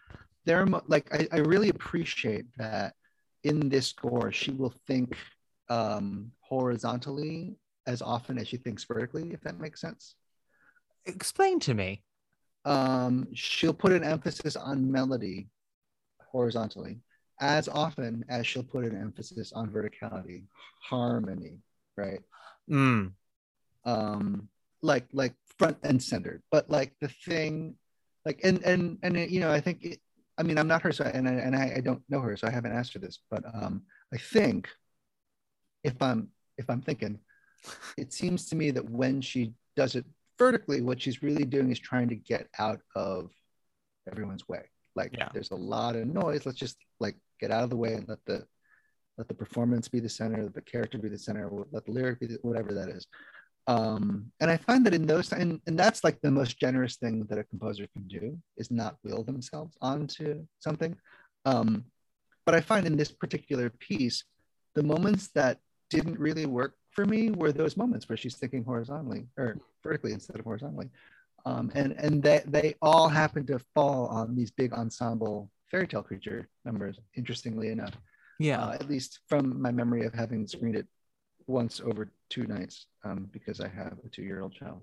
there 0.45 0.61
are 0.63 0.83
like 0.87 1.13
I, 1.15 1.29
I 1.33 1.39
really 1.39 1.69
appreciate 1.71 2.47
that 2.59 2.95
in 3.45 3.69
this 3.69 3.89
score 3.89 4.33
she 4.33 4.51
will 4.53 4.75
think 4.87 5.17
um, 5.69 6.33
horizontally 6.41 7.57
as 7.87 8.03
often 8.03 8.39
as 8.39 8.49
she 8.49 8.57
thinks 8.59 8.85
vertically. 8.85 9.31
If 9.33 9.41
that 9.43 9.61
makes 9.61 9.81
sense. 9.81 10.15
Explain 11.07 11.61
to 11.61 11.75
me. 11.75 12.03
um, 12.65 13.29
she'll 13.35 13.75
put 13.75 13.93
an 13.93 14.05
emphasis 14.05 14.57
on 14.57 14.91
melody 14.91 15.49
horizontally 16.31 17.01
as 17.41 17.69
often 17.69 18.25
as 18.29 18.47
she'll 18.47 18.63
put 18.63 18.85
an 18.85 18.97
emphasis 19.01 19.53
on 19.53 19.71
verticality, 19.71 20.45
harmony, 20.83 21.59
right? 21.97 22.21
Mm. 22.71 23.13
Um, 23.85 24.49
like 24.83 25.07
like 25.13 25.35
front 25.59 25.79
and 25.83 26.03
center. 26.03 26.43
But 26.51 26.71
like 26.71 26.95
the 27.01 27.09
thing, 27.09 27.77
like 28.25 28.41
and 28.45 28.63
and 28.65 28.99
and 29.03 29.17
you 29.31 29.41
know, 29.41 29.51
I 29.51 29.61
think 29.61 29.85
it, 29.85 30.01
I 30.37 30.43
mean 30.43 30.59
I'm 30.59 30.69
not 30.69 30.83
her, 30.83 30.93
so 30.93 31.05
and 31.05 31.29
I, 31.29 31.33
and 31.33 31.57
I, 31.57 31.75
I 31.77 31.81
don't 31.81 32.03
know 32.09 32.21
her, 32.21 32.37
so 32.37 32.47
I 32.47 32.51
haven't 32.51 32.73
asked 32.73 32.93
her 32.95 33.01
this, 33.01 33.21
but 33.31 33.45
um, 33.55 33.83
I 34.13 34.19
think 34.19 34.69
if 35.85 36.01
I'm 36.03 36.29
if 36.57 36.69
I'm 36.69 36.83
thinking, 36.83 37.19
it 37.97 38.13
seems 38.13 38.47
to 38.47 38.57
me 38.57 38.71
that 38.73 38.89
when 38.89 39.21
she 39.21 39.55
does 39.77 39.95
it 39.95 40.05
vertically, 40.39 40.81
what 40.81 41.01
she's 41.01 41.23
really 41.23 41.45
doing 41.45 41.71
is 41.71 41.79
trying 41.79 42.09
to 42.09 42.17
get 42.17 42.49
out 42.59 42.81
of 42.95 43.31
everyone's 44.11 44.49
way. 44.49 44.63
Like 44.99 45.15
Yeah. 45.17 45.29
there's 45.33 45.53
a 45.53 45.63
lot 45.75 45.95
of 45.95 46.07
noise. 46.07 46.45
Let's 46.45 46.59
just 46.59 46.77
like 46.99 47.17
get 47.41 47.53
out 47.53 47.63
of 47.63 47.71
the 47.71 47.77
way 47.77 47.95
and 47.95 48.07
let 48.09 48.19
the 48.27 48.39
let 49.17 49.29
the 49.29 49.35
performance 49.45 49.87
be 49.89 50.01
the 50.01 50.09
center, 50.09 50.43
let 50.43 50.55
the 50.55 50.61
character 50.75 50.99
be 50.99 51.09
the 51.09 51.19
center, 51.19 51.45
let 51.73 51.85
the 51.87 51.93
lyric 51.93 52.21
be 52.21 52.27
the, 52.27 52.39
whatever 52.43 52.73
that 52.75 52.89
is. 52.89 53.07
Um, 53.67 54.33
and 54.41 54.49
I 54.51 54.57
find 54.57 54.85
that 54.87 54.95
in 54.95 55.07
those 55.07 55.33
and, 55.33 55.61
and 55.67 55.79
that's 55.83 56.03
like 56.03 56.21
the 56.21 56.31
most 56.41 56.59
generous 56.59 56.97
thing 56.97 57.15
that 57.29 57.39
a 57.39 57.45
composer 57.45 57.87
can 57.95 58.05
do 58.09 58.25
is 58.57 58.71
not 58.71 58.97
will 59.05 59.23
themselves 59.23 59.77
onto 59.81 60.45
something. 60.59 60.97
Um, 61.45 61.85
but 62.47 62.55
I 62.57 62.61
find 62.61 62.87
in 62.87 62.97
this 62.97 63.13
particular 63.13 63.71
piece, 63.71 64.25
the 64.75 64.83
moments 64.83 65.29
that 65.39 65.59
didn't 65.91 66.19
really 66.19 66.47
work 66.47 66.75
for 66.91 67.05
me 67.05 67.31
were 67.31 67.53
those 67.53 67.77
moments 67.77 68.09
where 68.09 68.17
she's 68.17 68.37
thinking 68.37 68.65
horizontally 68.65 69.27
or 69.37 69.49
vertically 69.85 70.13
instead 70.13 70.39
of 70.41 70.45
horizontally. 70.45 70.91
Um, 71.49 71.73
and 71.75 71.93
and 71.93 72.23
they, 72.23 72.43
they 72.47 72.75
all 72.83 73.09
happen 73.09 73.47
to 73.47 73.59
fall 73.75 74.07
on 74.09 74.37
these 74.37 74.51
big 74.51 74.73
ensemble 74.73 75.51
fairy 75.71 75.87
tale 75.89 76.03
creature 76.03 76.49
numbers, 76.65 76.99
interestingly 77.17 77.69
enough, 77.69 77.95
Yeah. 78.39 78.63
uh, 78.63 78.73
at 78.75 78.89
least 78.89 79.21
from 79.29 79.61
my 79.61 79.71
memory 79.71 80.05
of 80.05 80.13
having 80.13 80.47
screened 80.47 80.77
it 80.77 80.87
once 81.47 81.81
over 81.81 82.13
two 82.29 82.47
nights 82.47 82.87
um, 83.05 83.29
because 83.33 83.61
I 83.61 83.69
have 83.69 83.97
a 84.05 84.09
two 84.11 84.23
year 84.23 84.43
old 84.43 84.53
child. 84.53 84.83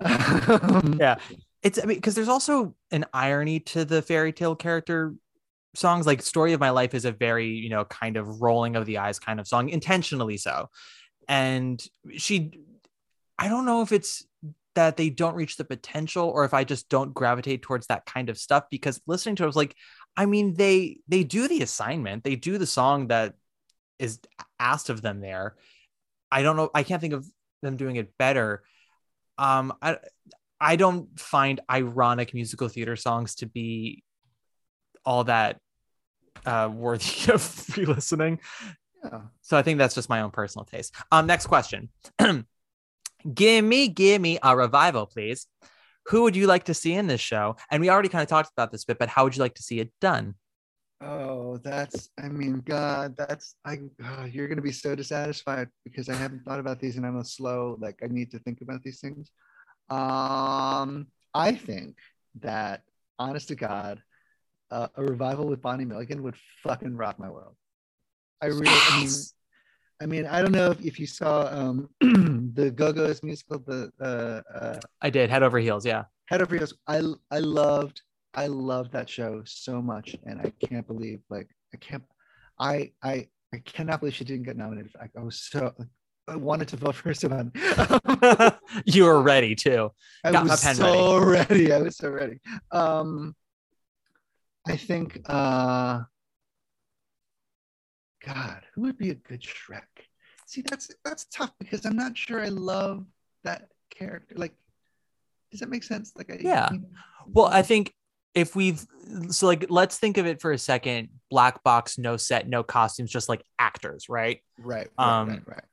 Um, 0.00 0.98
Yeah. 1.00 1.16
it's 1.62 1.78
I 1.82 1.86
mean 1.86 1.96
because 1.98 2.14
there's 2.14 2.28
also 2.28 2.74
an 2.90 3.04
irony 3.12 3.58
to 3.60 3.84
the 3.84 4.02
fairy 4.02 4.32
tale 4.32 4.54
character 4.54 5.14
songs 5.74 6.06
like 6.06 6.22
story 6.22 6.52
of 6.52 6.60
my 6.60 6.70
life 6.70 6.94
is 6.94 7.04
a 7.04 7.12
very 7.12 7.48
you 7.48 7.70
know 7.70 7.84
kind 7.86 8.16
of 8.16 8.40
rolling 8.42 8.76
of 8.76 8.84
the 8.86 8.98
eyes 8.98 9.18
kind 9.18 9.40
of 9.40 9.46
song 9.48 9.68
intentionally 9.70 10.36
so 10.36 10.68
and 11.28 11.82
she 12.16 12.52
i 13.38 13.48
don't 13.48 13.64
know 13.64 13.80
if 13.80 13.90
it's 13.92 14.26
that 14.74 14.96
they 14.96 15.10
don't 15.10 15.34
reach 15.34 15.56
the 15.56 15.64
potential 15.64 16.28
or 16.28 16.44
if 16.44 16.54
i 16.54 16.64
just 16.64 16.88
don't 16.88 17.14
gravitate 17.14 17.62
towards 17.62 17.86
that 17.86 18.06
kind 18.06 18.28
of 18.28 18.38
stuff 18.38 18.64
because 18.70 19.00
listening 19.06 19.36
to 19.36 19.42
it 19.42 19.46
I 19.46 19.46
was 19.46 19.56
like 19.56 19.76
i 20.16 20.26
mean 20.26 20.54
they 20.54 20.98
they 21.08 21.24
do 21.24 21.48
the 21.48 21.62
assignment 21.62 22.24
they 22.24 22.36
do 22.36 22.58
the 22.58 22.66
song 22.66 23.08
that 23.08 23.34
is 23.98 24.20
asked 24.58 24.90
of 24.90 25.02
them 25.02 25.20
there 25.20 25.56
i 26.30 26.42
don't 26.42 26.56
know 26.56 26.70
i 26.74 26.82
can't 26.82 27.00
think 27.00 27.14
of 27.14 27.26
them 27.62 27.76
doing 27.76 27.96
it 27.96 28.16
better 28.18 28.62
um 29.38 29.72
i 29.80 29.96
I 30.62 30.76
don't 30.76 31.18
find 31.18 31.60
ironic 31.68 32.32
musical 32.34 32.68
theater 32.68 32.94
songs 32.94 33.34
to 33.36 33.46
be 33.46 34.04
all 35.04 35.24
that 35.24 35.58
uh, 36.46 36.70
worthy 36.72 37.32
of 37.32 37.76
re-listening. 37.76 38.38
yeah. 39.04 39.22
So 39.40 39.56
I 39.56 39.62
think 39.62 39.78
that's 39.78 39.96
just 39.96 40.08
my 40.08 40.20
own 40.20 40.30
personal 40.30 40.64
taste. 40.64 40.94
Um, 41.10 41.26
next 41.26 41.48
question. 41.48 41.88
Gimme, 43.22 43.88
gimme 43.88 44.38
a 44.42 44.56
revival, 44.56 45.06
please. 45.06 45.46
Who 46.06 46.22
would 46.22 46.34
you 46.34 46.46
like 46.46 46.64
to 46.64 46.74
see 46.74 46.94
in 46.94 47.06
this 47.06 47.20
show? 47.20 47.56
And 47.70 47.80
we 47.80 47.90
already 47.90 48.08
kind 48.08 48.22
of 48.22 48.28
talked 48.28 48.50
about 48.56 48.72
this 48.72 48.84
bit, 48.84 48.98
but 48.98 49.08
how 49.08 49.24
would 49.24 49.36
you 49.36 49.42
like 49.42 49.54
to 49.54 49.62
see 49.62 49.78
it 49.78 49.92
done? 50.00 50.34
Oh, 51.00 51.58
that's, 51.58 52.10
I 52.18 52.28
mean, 52.28 52.62
God, 52.64 53.16
that's, 53.16 53.56
I, 53.64 53.78
oh, 54.04 54.24
you're 54.24 54.46
going 54.46 54.56
to 54.56 54.62
be 54.62 54.72
so 54.72 54.94
dissatisfied 54.94 55.68
because 55.84 56.08
I 56.08 56.14
haven't 56.14 56.44
thought 56.44 56.60
about 56.60 56.80
these 56.80 56.96
and 56.96 57.04
I'm 57.04 57.18
a 57.18 57.24
slow, 57.24 57.76
like, 57.80 57.98
I 58.02 58.06
need 58.06 58.30
to 58.32 58.38
think 58.40 58.60
about 58.60 58.82
these 58.82 59.00
things. 59.00 59.30
Um, 59.90 61.08
I 61.34 61.52
think 61.54 61.96
that, 62.40 62.82
honest 63.18 63.48
to 63.48 63.56
God, 63.56 64.00
uh, 64.70 64.88
a 64.94 65.02
revival 65.02 65.46
with 65.46 65.60
Bonnie 65.60 65.84
Milligan 65.84 66.22
would 66.22 66.36
fucking 66.62 66.96
rock 66.96 67.18
my 67.18 67.30
world. 67.30 67.56
I 68.40 68.46
really, 68.46 68.68
I 68.68 68.96
mean, 68.96 69.02
Yes. 69.02 69.34
I 70.02 70.06
mean, 70.06 70.26
I 70.26 70.42
don't 70.42 70.50
know 70.50 70.72
if, 70.72 70.84
if 70.84 70.98
you 70.98 71.06
saw 71.06 71.46
um, 71.46 71.88
the 72.00 72.72
Go 72.74 72.92
Go's 72.92 73.22
musical, 73.22 73.60
the 73.60 73.90
uh, 74.00 74.40
uh, 74.52 74.80
I 75.00 75.10
did 75.10 75.30
head 75.30 75.44
over 75.44 75.60
heels. 75.60 75.86
Yeah. 75.86 76.04
Head 76.26 76.42
Over 76.42 76.56
Heels. 76.56 76.74
I 76.88 77.02
I 77.30 77.38
loved 77.38 78.02
I 78.34 78.46
loved 78.46 78.92
that 78.92 79.08
show 79.08 79.42
so 79.44 79.80
much, 79.80 80.16
and 80.24 80.40
I 80.40 80.52
can't 80.66 80.86
believe 80.86 81.20
like 81.30 81.48
I 81.72 81.76
can't 81.76 82.02
I 82.58 82.90
I 83.02 83.28
I 83.54 83.58
cannot 83.58 84.00
believe 84.00 84.14
she 84.14 84.24
didn't 84.24 84.44
get 84.44 84.56
nominated. 84.56 84.92
I, 85.00 85.06
I 85.16 85.22
was 85.22 85.40
so 85.40 85.72
I 86.26 86.36
wanted 86.36 86.68
to 86.68 86.76
vote 86.76 86.94
for 86.94 87.14
so 87.14 87.28
you 88.86 89.04
were 89.04 89.22
ready 89.22 89.54
too. 89.54 89.90
I 90.24 90.32
Got 90.32 90.46
my 90.46 90.52
was 90.52 90.76
so 90.76 91.18
ready. 91.18 91.72
I 91.72 91.82
was 91.82 91.96
so 91.96 92.10
ready. 92.10 92.40
Um, 92.70 93.36
I 94.66 94.76
think 94.76 95.20
uh, 95.26 96.00
God, 98.24 98.62
who 98.74 98.82
would 98.82 98.98
be 98.98 99.10
a 99.10 99.14
good 99.14 99.42
Shrek? 99.42 99.82
See, 100.46 100.62
that's 100.62 100.90
that's 101.04 101.24
tough 101.26 101.52
because 101.58 101.84
I'm 101.84 101.96
not 101.96 102.16
sure 102.16 102.40
I 102.40 102.48
love 102.48 103.04
that 103.44 103.68
character. 103.90 104.34
Like, 104.36 104.54
does 105.50 105.60
that 105.60 105.68
make 105.68 105.82
sense? 105.82 106.12
Like, 106.16 106.30
I, 106.30 106.38
Yeah. 106.40 106.68
Well, 107.26 107.46
I 107.46 107.62
think 107.62 107.94
if 108.34 108.56
we've 108.56 108.84
so 109.30 109.46
like 109.46 109.66
let's 109.68 109.98
think 109.98 110.18
of 110.18 110.26
it 110.26 110.40
for 110.40 110.52
a 110.52 110.58
second. 110.58 111.08
Black 111.30 111.62
box, 111.62 111.96
no 111.96 112.18
set, 112.18 112.48
no 112.48 112.62
costumes, 112.62 113.10
just 113.10 113.28
like 113.28 113.42
actors, 113.58 114.08
right? 114.08 114.40
right, 114.58 114.88
right, 114.98 115.20
um, 115.20 115.28
right, 115.28 115.42
right. 115.46 115.64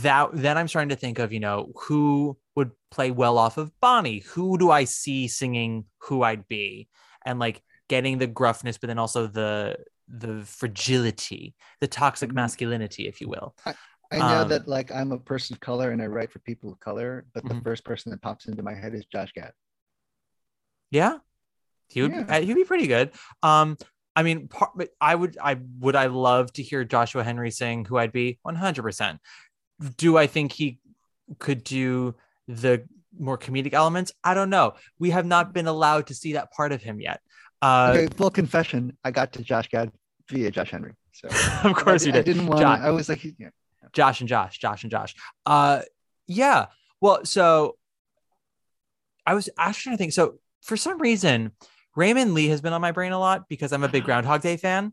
That 0.00 0.30
then 0.32 0.58
I'm 0.58 0.68
starting 0.68 0.88
to 0.88 0.96
think 0.96 1.18
of, 1.18 1.32
you 1.32 1.40
know, 1.40 1.72
who 1.76 2.36
would 2.56 2.72
play 2.90 3.10
well 3.10 3.38
off 3.38 3.58
of 3.58 3.72
Bonnie? 3.80 4.20
Who 4.20 4.58
do 4.58 4.70
I 4.70 4.84
see 4.84 5.28
singing 5.28 5.84
who 5.98 6.22
I'd 6.22 6.48
be? 6.48 6.88
And 7.24 7.38
like 7.38 7.62
getting 7.88 8.18
the 8.18 8.26
gruffness, 8.26 8.78
but 8.78 8.88
then 8.88 8.98
also 8.98 9.26
the 9.26 9.76
the 10.12 10.44
fragility, 10.44 11.54
the 11.80 11.88
toxic 11.88 12.30
Mhm. 12.30 12.34
masculinity, 12.34 13.08
if 13.08 13.20
you 13.20 13.28
will. 13.28 13.56
I 13.66 14.18
know 14.18 14.42
um, 14.42 14.48
that 14.50 14.68
like 14.68 14.92
I'm 14.92 15.10
a 15.10 15.18
person 15.18 15.54
of 15.54 15.60
color 15.60 15.90
and 15.90 16.02
I 16.02 16.06
write 16.06 16.30
for 16.30 16.38
people 16.40 16.70
of 16.70 16.78
color, 16.80 17.24
but 17.32 17.44
the 17.48 17.54
Mhm. 17.54 17.64
first 17.64 17.82
person 17.82 18.10
that 18.10 18.20
pops 18.20 18.46
into 18.46 18.62
my 18.62 18.74
head 18.74 18.94
is 18.94 19.06
Josh 19.06 19.32
Gad. 19.32 19.52
Yeah, 20.90 21.18
he 21.88 22.02
would. 22.02 22.12
Yeah. 22.12 22.26
uh, 22.28 22.40
He'd 22.42 22.54
be 22.54 22.64
pretty 22.64 22.86
good. 22.86 23.12
Um, 23.42 23.78
I 24.14 24.22
mean, 24.22 24.48
part, 24.48 24.72
but 24.76 24.90
I 25.00 25.14
would. 25.14 25.38
I 25.38 25.54
would. 25.80 25.96
I 25.96 26.06
love 26.06 26.52
to 26.54 26.62
hear 26.62 26.84
Joshua 26.84 27.24
Henry 27.24 27.50
sing 27.50 27.86
"Who 27.86 27.96
I'd 27.96 28.12
Be." 28.12 28.38
One 28.42 28.56
hundred 28.56 28.82
percent. 28.82 29.20
Do 29.96 30.18
I 30.18 30.26
think 30.26 30.52
he 30.52 30.78
could 31.38 31.64
do 31.64 32.14
the 32.46 32.86
more 33.18 33.38
comedic 33.38 33.72
elements? 33.72 34.12
I 34.22 34.34
don't 34.34 34.50
know. 34.50 34.74
We 34.98 35.08
have 35.10 35.24
not 35.24 35.54
been 35.54 35.66
allowed 35.66 36.08
to 36.08 36.14
see 36.14 36.34
that 36.34 36.52
part 36.52 36.72
of 36.72 36.82
him 36.82 37.00
yet. 37.00 37.22
Uh, 37.62 37.94
okay, 37.96 38.14
full 38.16 38.30
confession, 38.30 38.98
I 39.02 39.10
got 39.12 39.32
to 39.34 39.42
Josh 39.42 39.68
Gad 39.68 39.90
via 40.28 40.50
Josh 40.50 40.70
Henry. 40.70 40.94
So 41.12 41.28
of 41.68 41.76
course 41.76 42.02
I, 42.02 42.06
you 42.06 42.12
I 42.12 42.16
did. 42.16 42.24
didn't 42.24 42.46
want. 42.46 42.60
Josh. 42.60 42.80
I 42.80 42.90
was 42.90 43.08
like, 43.08 43.24
yeah. 43.38 43.50
Josh 43.92 44.20
and 44.20 44.28
Josh, 44.28 44.58
Josh 44.58 44.84
and 44.84 44.90
Josh. 44.90 45.14
Uh, 45.44 45.82
yeah. 46.26 46.66
Well, 47.00 47.24
so 47.24 47.76
I 49.26 49.34
was 49.34 49.48
actually 49.58 49.82
trying 49.82 49.96
to 49.96 49.98
think. 49.98 50.12
So 50.12 50.38
for 50.62 50.76
some 50.76 50.98
reason, 50.98 51.52
Raymond 51.96 52.34
Lee 52.34 52.48
has 52.48 52.60
been 52.60 52.72
on 52.72 52.80
my 52.80 52.92
brain 52.92 53.12
a 53.12 53.18
lot 53.18 53.48
because 53.48 53.72
I'm 53.72 53.84
a 53.84 53.88
big 53.88 54.04
Groundhog 54.04 54.40
Day 54.40 54.56
fan, 54.56 54.92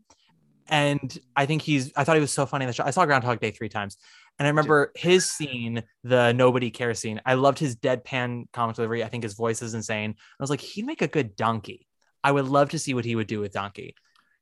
and 0.68 1.16
I 1.34 1.46
think 1.46 1.62
he's. 1.62 1.92
I 1.96 2.04
thought 2.04 2.16
he 2.16 2.20
was 2.20 2.32
so 2.32 2.46
funny 2.46 2.64
in 2.64 2.66
the 2.66 2.72
show. 2.72 2.84
I 2.84 2.90
saw 2.90 3.06
Groundhog 3.06 3.40
Day 3.40 3.52
three 3.52 3.68
times, 3.68 3.96
and 4.38 4.46
I 4.46 4.50
remember 4.50 4.92
his 4.96 5.30
scene, 5.30 5.82
the 6.04 6.32
nobody 6.32 6.70
cares 6.70 6.98
scene. 6.98 7.20
I 7.24 7.34
loved 7.34 7.58
his 7.58 7.76
deadpan 7.76 8.46
comic 8.52 8.76
delivery. 8.76 9.02
I 9.02 9.08
think 9.08 9.22
his 9.22 9.34
voice 9.34 9.62
is 9.62 9.74
insane. 9.74 10.14
I 10.18 10.42
was 10.42 10.50
like, 10.50 10.60
he'd 10.60 10.86
make 10.86 11.02
a 11.02 11.08
good 11.08 11.36
donkey. 11.36 11.86
I 12.22 12.32
would 12.32 12.46
love 12.46 12.70
to 12.70 12.78
see 12.78 12.94
what 12.94 13.04
he 13.04 13.16
would 13.16 13.26
do 13.26 13.40
with 13.40 13.52
Donkey. 13.52 13.94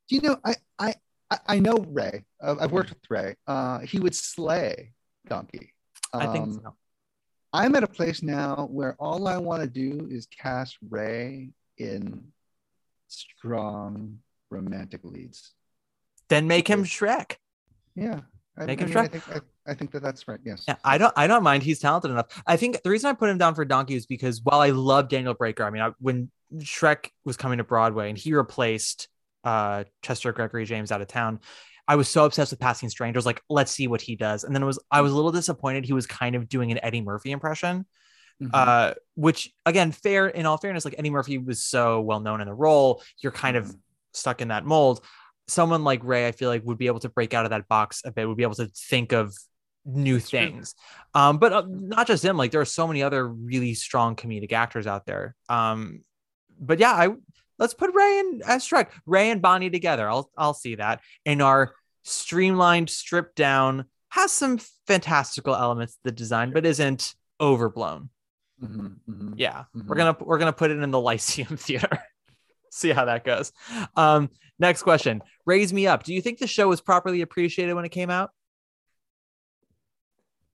Do 0.08 0.14
you 0.16 0.22
know? 0.22 0.36
I 0.44 0.54
I 0.78 0.94
I- 1.30 1.38
I 1.46 1.58
know 1.58 1.76
Ray. 1.88 2.24
Uh, 2.42 2.56
I've 2.60 2.72
worked 2.72 2.88
with 2.90 2.98
Ray. 3.10 3.34
Uh, 3.46 3.80
he 3.80 3.98
would 4.00 4.14
slay 4.14 4.92
Donkey. 5.28 5.74
I 6.14 6.26
think 6.32 6.44
Um, 6.46 6.60
so. 6.64 6.76
I'm 7.52 7.74
at 7.76 7.82
a 7.82 7.88
place 7.88 8.22
now 8.22 8.66
where 8.70 8.94
all 8.98 9.28
I 9.28 9.36
want 9.36 9.62
to 9.62 9.68
do 9.68 10.06
is 10.10 10.26
cast 10.26 10.78
Ray 10.88 11.50
in 11.76 12.32
strong 13.08 14.18
romantic 14.50 15.00
leads. 15.04 15.52
Then 16.28 16.46
make 16.46 16.68
him 16.68 16.84
Shrek. 16.84 17.36
Yeah. 17.94 18.20
I, 18.56 18.64
Make 18.66 18.80
I 18.80 18.84
him 18.84 18.88
mean, 18.90 18.98
I 18.98 19.06
Shrek. 19.06 19.10
think, 19.12 19.28
I, 19.66 19.70
I 19.70 19.74
think 19.74 19.90
that 19.92 20.02
that's 20.02 20.26
right. 20.26 20.40
Yes. 20.44 20.64
Yeah, 20.66 20.76
I 20.84 20.98
don't 20.98 21.12
I 21.16 21.26
don't 21.26 21.42
mind. 21.44 21.62
He's 21.62 21.78
talented 21.78 22.10
enough. 22.10 22.42
I 22.46 22.56
think 22.56 22.82
the 22.82 22.90
reason 22.90 23.08
I 23.08 23.12
put 23.12 23.28
him 23.30 23.38
down 23.38 23.54
for 23.54 23.64
Donkey 23.64 23.94
is 23.94 24.06
because 24.06 24.40
while 24.42 24.60
I 24.60 24.70
love 24.70 25.08
Daniel 25.08 25.34
Breaker, 25.34 25.62
I 25.64 25.70
mean, 25.70 25.82
I, 25.82 25.90
when 26.00 26.30
Shrek 26.56 27.10
was 27.24 27.36
coming 27.36 27.58
to 27.58 27.64
Broadway 27.64 28.08
and 28.08 28.18
he 28.18 28.34
replaced 28.34 29.08
uh, 29.44 29.84
Chester 30.02 30.32
Gregory 30.32 30.64
James 30.64 30.92
out 30.92 31.00
of 31.00 31.08
town, 31.08 31.40
I 31.86 31.96
was 31.96 32.08
so 32.08 32.24
obsessed 32.24 32.52
with 32.52 32.60
Passing 32.60 32.90
Strangers. 32.90 33.24
Like, 33.24 33.40
let's 33.48 33.72
see 33.72 33.88
what 33.88 34.00
he 34.00 34.14
does. 34.14 34.44
And 34.44 34.54
then 34.54 34.62
it 34.62 34.66
was 34.66 34.78
I 34.90 35.00
was 35.00 35.12
a 35.12 35.16
little 35.16 35.32
disappointed 35.32 35.84
he 35.84 35.92
was 35.92 36.06
kind 36.06 36.34
of 36.34 36.48
doing 36.48 36.70
an 36.70 36.78
Eddie 36.82 37.00
Murphy 37.00 37.30
impression. 37.30 37.86
Mhm. 38.42 38.50
Uh, 38.52 38.94
which 39.16 39.50
again, 39.66 39.90
fair 39.90 40.28
in 40.28 40.46
all 40.46 40.58
fairness, 40.58 40.84
like 40.84 40.94
Eddie 40.96 41.10
Murphy 41.10 41.38
was 41.38 41.64
so 41.64 42.00
well 42.00 42.20
known 42.20 42.40
in 42.40 42.46
the 42.46 42.54
role, 42.54 43.02
you're 43.20 43.32
kind 43.32 43.56
of 43.56 43.66
Mhm. 43.66 43.80
stuck 44.12 44.40
in 44.40 44.48
that 44.48 44.64
mold. 44.64 45.04
Someone 45.48 45.82
like 45.82 46.04
Ray, 46.04 46.28
I 46.28 46.32
feel 46.32 46.48
like 46.50 46.62
would 46.64 46.78
be 46.78 46.86
able 46.86 47.00
to 47.00 47.08
break 47.08 47.34
out 47.34 47.46
of 47.46 47.50
that 47.50 47.66
box 47.68 48.02
a 48.04 48.12
bit, 48.12 48.28
would 48.28 48.36
be 48.36 48.42
able 48.42 48.54
to 48.56 48.66
think 48.66 49.12
of 49.12 49.34
new 49.84 50.20
things. 50.20 50.74
Um, 51.14 51.38
but 51.38 51.52
uh, 51.52 51.64
not 51.66 52.06
just 52.06 52.22
him, 52.24 52.36
like 52.36 52.50
there 52.50 52.60
are 52.60 52.66
so 52.66 52.86
many 52.86 53.02
other 53.02 53.26
really 53.26 53.72
strong 53.74 54.14
comedic 54.14 54.52
actors 54.52 54.86
out 54.86 55.06
there. 55.06 55.34
Um, 55.48 56.04
but 56.60 56.78
yeah, 56.78 56.92
I 56.92 57.08
let's 57.58 57.74
put 57.74 57.94
Ray 57.94 58.20
and 58.20 58.42
as 58.42 58.66
Shrek, 58.66 58.88
Ray 59.06 59.30
and 59.30 59.42
Bonnie 59.42 59.70
together. 59.70 60.08
I'll 60.08 60.30
I'll 60.36 60.54
see 60.54 60.76
that 60.76 61.00
in 61.24 61.40
our 61.40 61.74
streamlined, 62.04 62.90
stripped 62.90 63.36
down, 63.36 63.84
has 64.10 64.32
some 64.32 64.58
fantastical 64.86 65.54
elements 65.54 65.94
to 65.94 66.00
the 66.04 66.12
design, 66.12 66.52
but 66.52 66.64
isn't 66.66 67.14
overblown. 67.40 68.10
Mhm, 68.62 68.96
mhm. 69.08 69.34
Yeah, 69.36 69.64
we're 69.74 69.82
Mhm. 69.82 69.96
gonna 69.96 70.16
we're 70.20 70.38
gonna 70.38 70.52
put 70.52 70.70
it 70.70 70.78
in 70.78 70.90
the 70.90 71.00
Lyceum 71.00 71.56
Theater. 71.56 71.98
See 72.70 72.90
how 72.90 73.04
that 73.06 73.24
goes. 73.24 73.52
Um, 73.96 74.30
next 74.58 74.82
question: 74.82 75.22
Raise 75.46 75.72
me 75.72 75.86
up. 75.86 76.02
Do 76.02 76.12
you 76.14 76.20
think 76.20 76.38
the 76.38 76.46
show 76.46 76.68
was 76.68 76.80
properly 76.80 77.20
appreciated 77.22 77.74
when 77.74 77.84
it 77.84 77.90
came 77.90 78.10
out? 78.10 78.30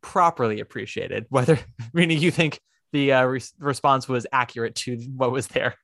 Properly 0.02 0.60
appreciated, 0.60 1.26
whether 1.30 1.58
meaning 1.94 2.18
you 2.20 2.30
think 2.30 2.60
the 2.92 3.12
uh, 3.12 3.24
re- 3.24 3.40
response 3.58 4.06
was 4.08 4.26
accurate 4.32 4.74
to 4.76 4.96
what 5.16 5.32
was 5.32 5.48
there. 5.48 5.74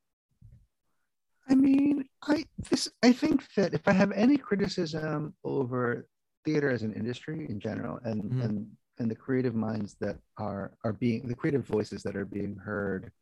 I 1.50 1.54
mean, 1.54 2.08
I 2.22 2.44
this 2.68 2.88
I 3.02 3.12
think 3.12 3.42
that 3.56 3.74
if 3.74 3.86
I 3.88 3.92
have 3.92 4.12
any 4.12 4.36
criticism 4.36 5.34
over 5.44 6.06
theater 6.44 6.70
as 6.70 6.82
an 6.82 6.92
industry 6.94 7.46
in 7.48 7.58
general, 7.60 7.98
and 8.04 8.22
Mhm. 8.22 8.44
and 8.44 8.76
and 8.98 9.10
the 9.10 9.16
creative 9.16 9.54
minds 9.54 9.96
that 10.00 10.18
are 10.36 10.72
are 10.84 10.92
being 10.92 11.26
the 11.26 11.34
creative 11.34 11.66
voices 11.66 12.02
that 12.04 12.16
are 12.16 12.24
being 12.38 12.54
heard 12.56 13.12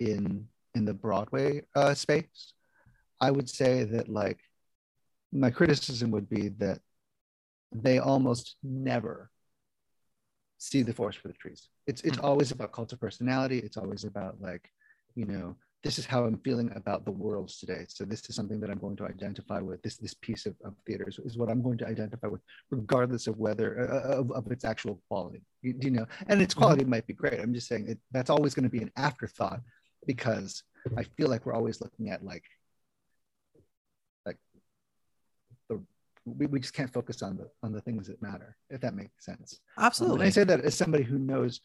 in 0.00 0.48
in 0.74 0.84
the 0.84 0.94
Broadway 0.94 1.62
uh, 1.74 1.94
space, 1.94 2.54
I 3.20 3.30
would 3.30 3.48
say 3.48 3.84
that 3.84 4.08
like 4.08 4.40
my 5.32 5.50
criticism 5.50 6.10
would 6.10 6.28
be 6.28 6.48
that 6.64 6.80
they 7.70 7.98
almost 7.98 8.56
never 8.62 9.30
see 10.58 10.82
the 10.82 10.92
forest 10.92 11.18
for 11.20 11.28
the 11.28 11.34
trees. 11.34 11.68
It's 11.86 12.02
it's 12.02 12.18
always 12.18 12.50
about 12.50 12.72
cult 12.72 12.92
of 12.92 13.00
personality. 13.00 13.58
It's 13.58 13.76
always 13.76 14.04
about 14.04 14.40
like, 14.40 14.70
you 15.14 15.26
know, 15.26 15.56
this 15.84 15.98
is 15.98 16.06
how 16.06 16.24
I'm 16.24 16.38
feeling 16.38 16.72
about 16.74 17.04
the 17.04 17.12
world 17.12 17.48
today. 17.48 17.86
So 17.88 18.04
this 18.04 18.28
is 18.28 18.34
something 18.34 18.58
that 18.60 18.70
I'm 18.70 18.78
going 18.78 18.96
to 18.96 19.04
identify 19.04 19.60
with. 19.60 19.80
This 19.82 19.96
this 19.96 20.14
piece 20.14 20.44
of, 20.44 20.54
of 20.64 20.74
theater 20.86 21.08
is, 21.08 21.18
is 21.20 21.38
what 21.38 21.48
I'm 21.48 21.62
going 21.62 21.78
to 21.78 21.86
identify 21.86 22.26
with, 22.26 22.40
regardless 22.70 23.28
of 23.28 23.38
whether 23.38 23.88
uh, 23.88 24.18
of, 24.18 24.32
of 24.32 24.50
its 24.50 24.64
actual 24.64 25.00
quality. 25.08 25.42
You, 25.62 25.74
you 25.80 25.90
know, 25.90 26.06
and 26.26 26.42
its 26.42 26.54
quality 26.54 26.84
might 26.84 27.06
be 27.06 27.12
great. 27.12 27.38
I'm 27.38 27.54
just 27.54 27.68
saying 27.68 27.88
it, 27.88 27.98
that's 28.10 28.30
always 28.30 28.54
going 28.54 28.64
to 28.64 28.70
be 28.70 28.82
an 28.82 28.90
afterthought 28.96 29.60
because 30.06 30.64
I 30.96 31.04
feel 31.16 31.28
like 31.28 31.46
we're 31.46 31.54
always 31.54 31.80
looking 31.80 32.10
at 32.10 32.24
like 32.24 32.44
like 34.26 34.36
the 35.68 35.80
we, 36.24 36.46
we 36.46 36.58
just 36.58 36.74
can't 36.74 36.92
focus 36.92 37.22
on 37.22 37.36
the 37.36 37.48
on 37.62 37.72
the 37.72 37.80
things 37.80 38.08
that 38.08 38.20
matter 38.20 38.56
if 38.70 38.80
that 38.80 38.94
makes 38.94 39.24
sense 39.24 39.60
um, 39.76 39.84
and 39.84 39.86
Absolutely. 39.86 40.26
I 40.26 40.30
say 40.30 40.44
that 40.44 40.60
as 40.60 40.74
somebody 40.74 41.04
who 41.04 41.18
knows 41.18 41.60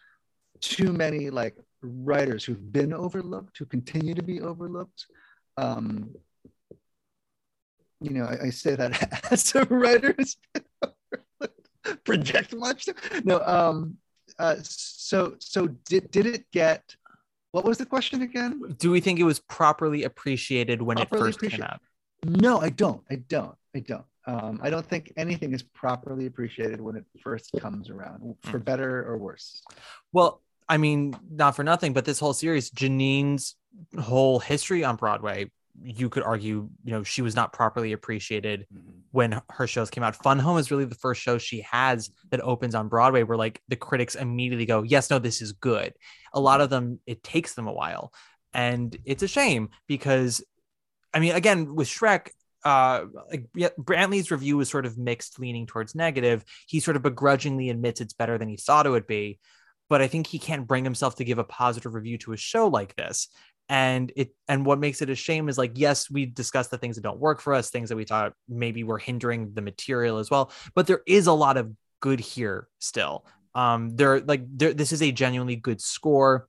too 0.59 0.93
many 0.93 1.29
like 1.29 1.55
writers 1.81 2.43
who've 2.45 2.71
been 2.71 2.93
overlooked, 2.93 3.57
who 3.57 3.65
continue 3.65 4.13
to 4.13 4.23
be 4.23 4.41
overlooked. 4.41 5.05
Um, 5.57 6.15
you 8.01 8.11
know, 8.11 8.25
I, 8.25 8.47
I 8.47 8.49
say 8.49 8.75
that 8.75 9.27
as 9.31 9.55
a 9.55 9.65
writer 9.65 10.15
project 12.03 12.55
much. 12.55 12.89
No, 13.23 13.41
um, 13.41 13.97
uh, 14.39 14.55
so 14.61 15.35
so 15.39 15.67
did 15.67 16.11
did 16.11 16.25
it 16.25 16.45
get? 16.51 16.95
What 17.51 17.65
was 17.65 17.77
the 17.77 17.85
question 17.85 18.23
again? 18.23 18.61
Do 18.79 18.89
we 18.89 18.99
think 18.99 19.19
it 19.19 19.23
was 19.23 19.39
properly 19.39 20.03
appreciated 20.03 20.81
when 20.81 20.97
Properly 20.97 21.29
it 21.29 21.35
first 21.37 21.39
came 21.41 21.61
out? 21.61 21.79
No, 22.25 22.59
I 22.59 22.69
don't. 22.69 23.03
I 23.11 23.15
don't. 23.15 23.55
I 23.75 23.79
don't. 23.79 24.05
Um, 24.25 24.59
I 24.63 24.69
don't 24.69 24.85
think 24.85 25.11
anything 25.17 25.53
is 25.53 25.61
properly 25.61 26.25
appreciated 26.25 26.79
when 26.79 26.95
it 26.95 27.05
first 27.21 27.51
comes 27.59 27.89
around, 27.89 28.35
for 28.43 28.57
Hmm. 28.57 28.63
better 28.63 29.05
or 29.05 29.17
worse. 29.17 29.61
Well, 30.13 30.41
I 30.67 30.77
mean, 30.77 31.15
not 31.29 31.55
for 31.55 31.63
nothing, 31.63 31.93
but 31.93 32.05
this 32.05 32.19
whole 32.19 32.33
series, 32.33 32.71
Jeanine's 32.71 33.55
whole 33.99 34.39
history 34.39 34.83
on 34.83 34.95
Broadway, 34.95 35.51
you 35.83 36.09
could 36.09 36.23
argue, 36.23 36.69
you 36.83 36.91
know, 36.91 37.03
she 37.03 37.21
was 37.21 37.35
not 37.35 37.51
properly 37.51 37.93
appreciated 37.93 38.67
when 39.11 39.41
her 39.49 39.67
shows 39.67 39.89
came 39.89 40.03
out. 40.03 40.15
Fun 40.15 40.39
Home 40.39 40.57
is 40.57 40.69
really 40.69 40.85
the 40.85 40.95
first 40.95 41.21
show 41.21 41.37
she 41.37 41.61
has 41.61 42.11
that 42.29 42.41
opens 42.41 42.75
on 42.75 42.89
Broadway 42.89 43.23
where 43.23 43.37
like 43.37 43.61
the 43.67 43.75
critics 43.75 44.15
immediately 44.15 44.65
go, 44.65 44.83
yes, 44.83 45.09
no, 45.09 45.19
this 45.19 45.41
is 45.41 45.53
good. 45.53 45.93
A 46.33 46.39
lot 46.39 46.61
of 46.61 46.69
them, 46.69 46.99
it 47.05 47.23
takes 47.23 47.55
them 47.55 47.67
a 47.67 47.73
while. 47.73 48.13
And 48.53 48.95
it's 49.03 49.23
a 49.23 49.27
shame 49.27 49.69
because, 49.87 50.43
I 51.13 51.19
mean, 51.19 51.33
again, 51.33 51.73
with 51.73 51.87
Shrek, 51.87 52.29
uh, 52.63 53.05
like 53.29 53.47
yeah, 53.55 53.69
Brantley's 53.79 54.31
review 54.31 54.57
was 54.57 54.69
sort 54.69 54.85
of 54.85 54.97
mixed, 54.97 55.39
leaning 55.39 55.65
towards 55.65 55.95
negative. 55.95 56.45
He 56.67 56.79
sort 56.79 56.95
of 56.95 57.03
begrudgingly 57.03 57.69
admits 57.69 57.99
it's 57.99 58.13
better 58.13 58.37
than 58.37 58.47
he 58.47 58.57
thought 58.57 58.85
it 58.85 58.91
would 58.91 59.07
be, 59.07 59.39
but 59.93 60.01
I 60.01 60.07
think 60.07 60.25
he 60.25 60.39
can't 60.39 60.65
bring 60.65 60.83
himself 60.83 61.17
to 61.17 61.23
give 61.23 61.37
a 61.37 61.43
positive 61.43 61.93
review 61.93 62.17
to 62.17 62.33
a 62.33 62.37
show 62.37 62.67
like 62.67 62.95
this. 62.95 63.27
And 63.69 64.11
it 64.15 64.33
and 64.47 64.65
what 64.65 64.79
makes 64.79 65.03
it 65.03 65.11
a 65.11 65.15
shame 65.15 65.49
is 65.49 65.57
like, 65.59 65.73
yes, 65.75 66.09
we 66.09 66.25
discussed 66.25 66.71
the 66.71 66.79
things 66.79 66.95
that 66.95 67.03
don't 67.03 67.19
work 67.19 67.41
for 67.41 67.53
us, 67.53 67.69
things 67.69 67.89
that 67.89 67.95
we 67.95 68.03
thought 68.03 68.33
maybe 68.49 68.83
were 68.83 68.97
hindering 68.97 69.53
the 69.53 69.61
material 69.61 70.17
as 70.17 70.31
well, 70.31 70.51
but 70.73 70.87
there 70.87 71.03
is 71.05 71.27
a 71.27 71.31
lot 71.31 71.57
of 71.57 71.71
good 71.99 72.19
here 72.19 72.69
still. 72.79 73.27
Um, 73.53 73.95
there 73.95 74.21
like 74.21 74.41
there, 74.47 74.73
this 74.73 74.93
is 74.93 75.03
a 75.03 75.11
genuinely 75.11 75.57
good 75.57 75.79
score 75.79 76.47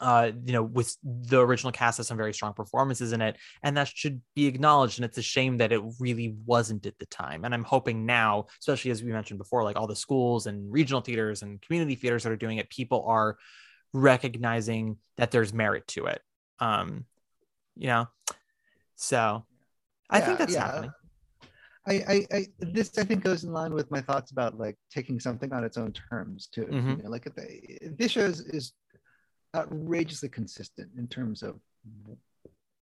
uh, 0.00 0.30
you 0.44 0.52
know, 0.52 0.62
with 0.62 0.96
the 1.02 1.38
original 1.40 1.72
cast 1.72 1.98
has 1.98 2.08
some 2.08 2.16
very 2.16 2.32
strong 2.32 2.54
performances 2.54 3.12
in 3.12 3.20
it, 3.20 3.36
and 3.62 3.76
that 3.76 3.88
should 3.88 4.22
be 4.34 4.46
acknowledged. 4.46 4.98
And 4.98 5.04
it's 5.04 5.18
a 5.18 5.22
shame 5.22 5.58
that 5.58 5.72
it 5.72 5.82
really 5.98 6.34
wasn't 6.46 6.86
at 6.86 6.98
the 6.98 7.06
time. 7.06 7.44
And 7.44 7.54
I'm 7.54 7.64
hoping 7.64 8.06
now, 8.06 8.46
especially 8.60 8.90
as 8.90 9.02
we 9.02 9.12
mentioned 9.12 9.38
before, 9.38 9.62
like 9.62 9.76
all 9.76 9.86
the 9.86 9.96
schools 9.96 10.46
and 10.46 10.72
regional 10.72 11.02
theaters 11.02 11.42
and 11.42 11.60
community 11.60 11.94
theaters 11.94 12.22
that 12.22 12.32
are 12.32 12.36
doing 12.36 12.58
it, 12.58 12.70
people 12.70 13.04
are 13.06 13.36
recognizing 13.92 14.96
that 15.16 15.30
there's 15.30 15.52
merit 15.52 15.86
to 15.88 16.06
it. 16.06 16.22
Um, 16.60 17.04
you 17.76 17.88
know, 17.88 18.08
so 18.96 19.44
I 20.08 20.18
Yeah, 20.18 20.26
think 20.26 20.38
that's 20.38 20.54
yeah. 20.54 20.66
happening. 20.66 20.90
I, 21.86 21.94
I, 21.94 22.26
I, 22.32 22.46
this 22.60 22.98
I 22.98 23.04
think 23.04 23.24
goes 23.24 23.44
in 23.44 23.52
line 23.52 23.72
with 23.72 23.90
my 23.90 24.00
thoughts 24.02 24.32
about 24.32 24.58
like 24.58 24.76
taking 24.90 25.18
something 25.18 25.52
on 25.52 25.64
its 25.64 25.78
own 25.78 25.92
terms 25.92 26.46
too. 26.46 26.66
You 26.70 26.76
Mhm. 26.76 27.04
know, 27.04 27.10
like 27.10 27.26
if 27.26 27.34
they, 27.34 27.78
this 27.98 28.12
show 28.12 28.20
is, 28.20 28.40
is 28.40 28.74
outrageously 29.54 30.28
consistent 30.28 30.90
in 30.96 31.06
terms 31.08 31.42
of 31.42 31.60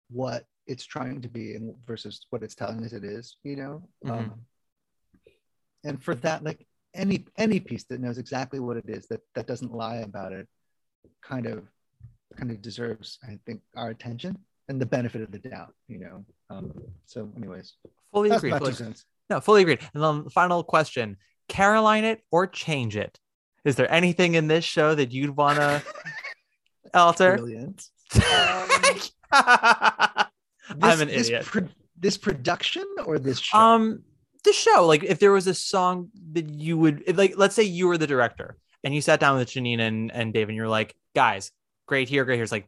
what 0.09 0.45
it's 0.67 0.85
trying 0.85 1.21
to 1.21 1.27
be 1.29 1.55
and 1.55 1.75
versus 1.85 2.25
what 2.29 2.43
it's 2.43 2.55
telling 2.55 2.83
us 2.85 2.93
it 2.93 3.03
is. 3.03 3.37
You 3.43 3.55
know, 3.57 3.89
Mhm. 4.05 4.11
um, 4.11 4.45
and 5.83 6.01
for 6.01 6.15
that, 6.15 6.43
like 6.43 6.65
any 6.93 7.25
any 7.37 7.59
piece 7.59 7.83
that 7.85 7.99
knows 7.99 8.17
exactly 8.17 8.59
what 8.59 8.77
it 8.77 8.87
is 8.87 9.07
that 9.07 9.21
that 9.35 9.47
doesn't 9.47 9.73
lie 9.73 9.97
about 9.97 10.31
it, 10.31 10.47
kind 11.21 11.45
of 11.47 11.67
kind 12.37 12.51
of 12.51 12.61
deserves, 12.61 13.19
I 13.27 13.39
think, 13.45 13.61
our 13.75 13.89
attention 13.89 14.37
and 14.69 14.79
the 14.81 14.85
benefit 14.85 15.21
of 15.21 15.31
the 15.31 15.39
doubt. 15.39 15.73
You 15.87 15.99
know, 15.99 16.25
um, 16.49 16.71
so 17.05 17.31
anyways. 17.35 17.73
Fully 18.11 18.29
agree 18.29 18.51
fully-. 18.51 18.93
No, 19.29 19.41
fully 19.41 19.61
agreed. 19.63 19.79
And 19.93 20.03
then 20.03 20.23
the 20.25 20.29
final 20.29 20.63
question: 20.63 21.17
Caroline 21.47 22.03
it 22.05 22.21
or 22.31 22.47
change 22.47 22.95
it? 22.95 23.19
Is 23.65 23.75
there 23.75 23.91
anything 23.91 24.35
in 24.35 24.47
this 24.47 24.65
show 24.65 24.93
that 24.93 25.11
you'd 25.11 25.35
want 25.35 25.57
to 25.57 25.81
alter? 26.93 27.37
Brilliant. 27.37 27.83
I'm 29.31 31.01
an 31.01 31.07
this 31.07 31.27
idiot. 31.27 31.45
pro- 31.45 31.67
this 31.97 32.17
production 32.17 32.85
or 33.05 33.19
this 33.19 33.39
show? 33.39 33.57
Um, 33.57 34.03
the 34.43 34.53
show, 34.53 34.85
like 34.85 35.03
if 35.03 35.19
there 35.19 35.31
was 35.31 35.47
a 35.47 35.53
song 35.53 36.09
that 36.33 36.49
you 36.49 36.77
would 36.77 37.03
if, 37.07 37.17
like, 37.17 37.33
let's 37.37 37.55
say 37.55 37.63
you 37.63 37.87
were 37.87 37.97
the 37.97 38.07
director 38.07 38.57
and 38.83 38.93
you 38.93 39.01
sat 39.01 39.19
down 39.19 39.37
with 39.37 39.49
Jeanine 39.49 39.79
and 39.79 40.11
and 40.11 40.33
Dave 40.33 40.49
and 40.49 40.55
you're 40.55 40.67
like, 40.67 40.95
guys, 41.15 41.51
great 41.87 42.09
here, 42.09 42.25
great 42.25 42.35
here. 42.35 42.43
It's 42.43 42.51
like, 42.51 42.67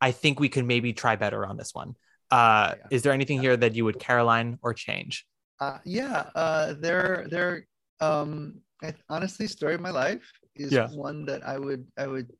I 0.00 0.12
think 0.12 0.38
we 0.40 0.48
could 0.48 0.64
maybe 0.64 0.92
try 0.92 1.16
better 1.16 1.44
on 1.46 1.56
this 1.56 1.74
one. 1.74 1.94
Uh, 2.30 2.74
Yeah. 2.76 2.86
is 2.90 3.02
there 3.02 3.12
anything 3.12 3.40
here 3.40 3.56
that 3.56 3.74
you 3.74 3.84
would 3.84 3.98
Caroline 3.98 4.58
or 4.62 4.74
change? 4.74 5.26
uh, 5.60 5.78
yeah, 5.84 6.26
uh, 6.34 6.74
they're 6.78 7.26
they're 7.30 7.66
um, 8.00 8.60
I, 8.82 8.92
honestly, 9.08 9.46
story 9.46 9.74
of 9.74 9.80
my 9.80 9.90
life 9.90 10.30
is 10.54 10.70
Yeah. 10.72 10.88
one 10.88 11.24
that 11.26 11.46
I 11.46 11.58
would 11.58 11.86
I 11.96 12.06
would 12.06 12.30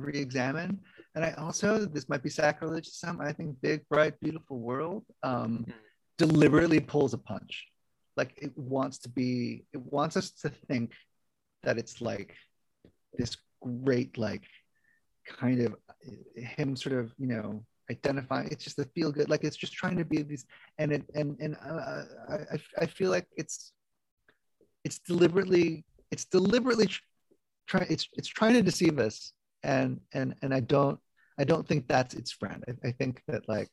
re-examine. 0.00 0.80
And 1.14 1.24
I 1.24 1.32
also, 1.32 1.84
this 1.86 2.08
might 2.08 2.22
be 2.22 2.30
sacrilege 2.30 2.86
to 2.86 2.94
some, 2.94 3.20
I 3.20 3.32
think 3.32 3.60
Big 3.60 3.80
Bright 3.88 4.18
Beautiful 4.20 4.58
World 4.58 5.04
um, 5.22 5.64
Mm. 5.68 5.72
deliberately 6.18 6.80
pulls 6.80 7.14
a 7.14 7.18
punch. 7.18 7.66
Like 8.16 8.32
it 8.42 8.56
wants 8.56 8.98
to 9.00 9.08
be, 9.08 9.64
it 9.72 9.80
wants 9.80 10.16
us 10.16 10.30
to 10.42 10.48
think 10.68 10.92
that 11.62 11.78
it's 11.78 12.00
like 12.00 12.34
this 13.18 13.36
great, 13.62 14.18
like 14.18 14.44
kind 15.26 15.60
of 15.60 15.74
him 16.36 16.76
sort 16.76 16.96
of, 17.00 17.12
you 17.18 17.26
know, 17.26 17.64
identifying. 17.90 18.48
It's 18.50 18.64
just 18.64 18.78
a 18.78 18.84
feel 18.94 19.10
good, 19.12 19.28
like 19.28 19.44
it's 19.44 19.56
just 19.56 19.72
trying 19.72 19.96
to 19.98 20.04
be 20.04 20.22
these, 20.22 20.44
and 20.78 20.92
it, 20.92 21.04
and 21.14 21.36
and 21.40 21.56
uh, 21.56 22.02
I 22.28 22.58
I- 22.82 22.86
feel 22.86 23.10
like 23.10 23.26
it's 23.36 23.72
it's 24.84 24.98
deliberately 25.00 25.84
it's 26.12 26.24
deliberately 26.24 26.86
tr- 26.86 27.00
trying 27.66 27.86
it's 27.90 28.08
it's 28.18 28.28
trying 28.28 28.54
to 28.54 28.62
deceive 28.62 28.98
us 28.98 29.32
and 29.62 30.00
and 30.12 30.34
and 30.42 30.52
i 30.54 30.60
don't 30.60 30.98
i 31.38 31.44
don't 31.44 31.66
think 31.68 31.86
that's 31.88 32.14
its 32.14 32.32
friend. 32.32 32.64
I, 32.68 32.88
I 32.88 32.92
think 32.92 33.22
that 33.28 33.48
like 33.48 33.70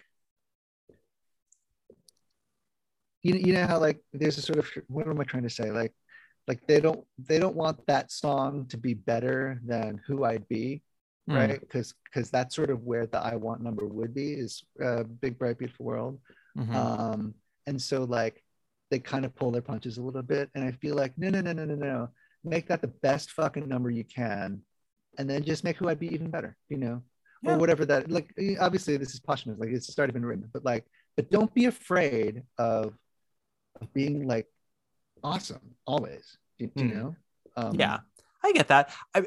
you, 3.24 3.36
you 3.36 3.54
know 3.54 3.66
how 3.66 3.80
like 3.80 4.00
there's 4.14 4.38
a 4.38 4.42
sort 4.42 4.60
of 4.60 4.70
what 4.88 5.08
am 5.08 5.20
i 5.20 5.24
trying 5.24 5.44
to 5.44 5.50
say? 5.50 5.72
Like 5.72 5.94
like 6.48 6.66
they 6.68 6.80
don't 6.80 7.06
they 7.18 7.40
don't 7.40 7.56
want 7.56 7.86
that 7.88 8.12
song 8.12 8.68
to 8.70 8.78
be 8.78 8.94
better 8.94 9.60
than 9.66 10.00
who 10.06 10.24
i'd 10.24 10.48
be 10.48 10.82
Mm. 11.30 11.36
right? 11.36 11.60
Because 11.60 11.94
because 12.06 12.32
that's 12.32 12.56
sort 12.56 12.70
of 12.70 12.84
where 12.84 13.06
the 13.06 13.20
i 13.20 13.36
want 13.36 13.62
number 13.62 13.86
would 13.86 14.14
be 14.14 14.32
is 14.32 14.64
uh, 14.82 15.04
big 15.04 15.38
bright 15.38 15.58
beautiful 15.58 15.86
world. 15.86 16.22
Mhm. 16.58 16.74
um 16.74 17.34
and 17.66 17.82
so 17.82 18.06
like 18.06 18.42
they 18.92 19.00
kind 19.00 19.26
of 19.26 19.36
pull 19.36 19.52
their 19.52 19.62
punches 19.62 19.98
a 19.98 20.02
little 20.02 20.22
bit 20.22 20.50
and 20.56 20.64
i 20.64 20.72
feel 20.72 20.96
like 20.96 21.12
no 21.18 21.30
no 21.30 21.42
no 21.42 21.52
no 21.52 21.66
no 21.66 21.76
no. 21.76 22.10
Make 22.46 22.68
that 22.70 22.80
the 22.80 22.88
best 22.88 23.32
fucking 23.32 23.68
number 23.68 23.90
you 23.90 24.06
can 24.06 24.62
and 25.18 25.30
then 25.30 25.44
just 25.44 25.64
make 25.64 25.78
who 25.78 25.90
i'd 25.90 26.00
be 26.00 26.14
even 26.14 26.30
better 26.30 26.56
you 26.70 26.78
know? 26.78 27.02
Yeah. 27.44 27.54
or 27.54 27.58
whatever 27.60 27.86
that 27.86 28.10
like 28.10 28.34
obviously 28.60 28.98
this 28.98 29.14
is 29.14 29.20
posthumous 29.20 29.60
like 29.60 29.70
it's 29.70 29.98
already 29.98 30.14
been 30.14 30.26
written 30.26 30.50
but 30.52 30.66
like 30.66 30.86
but 31.16 31.30
don't 31.32 31.54
be 31.54 31.66
afraid 31.66 32.44
of, 32.58 32.94
of 33.82 33.94
being 33.94 34.28
like 34.28 34.48
awesome 35.24 35.76
always 35.86 36.38
you, 36.58 36.72
you 36.76 36.84
Mm. 36.86 36.96
know? 36.96 37.16
Um, 37.56 37.76
yeah 37.76 38.00
i 38.44 38.52
get 38.54 38.68
that. 38.70 38.94
I, 39.16 39.26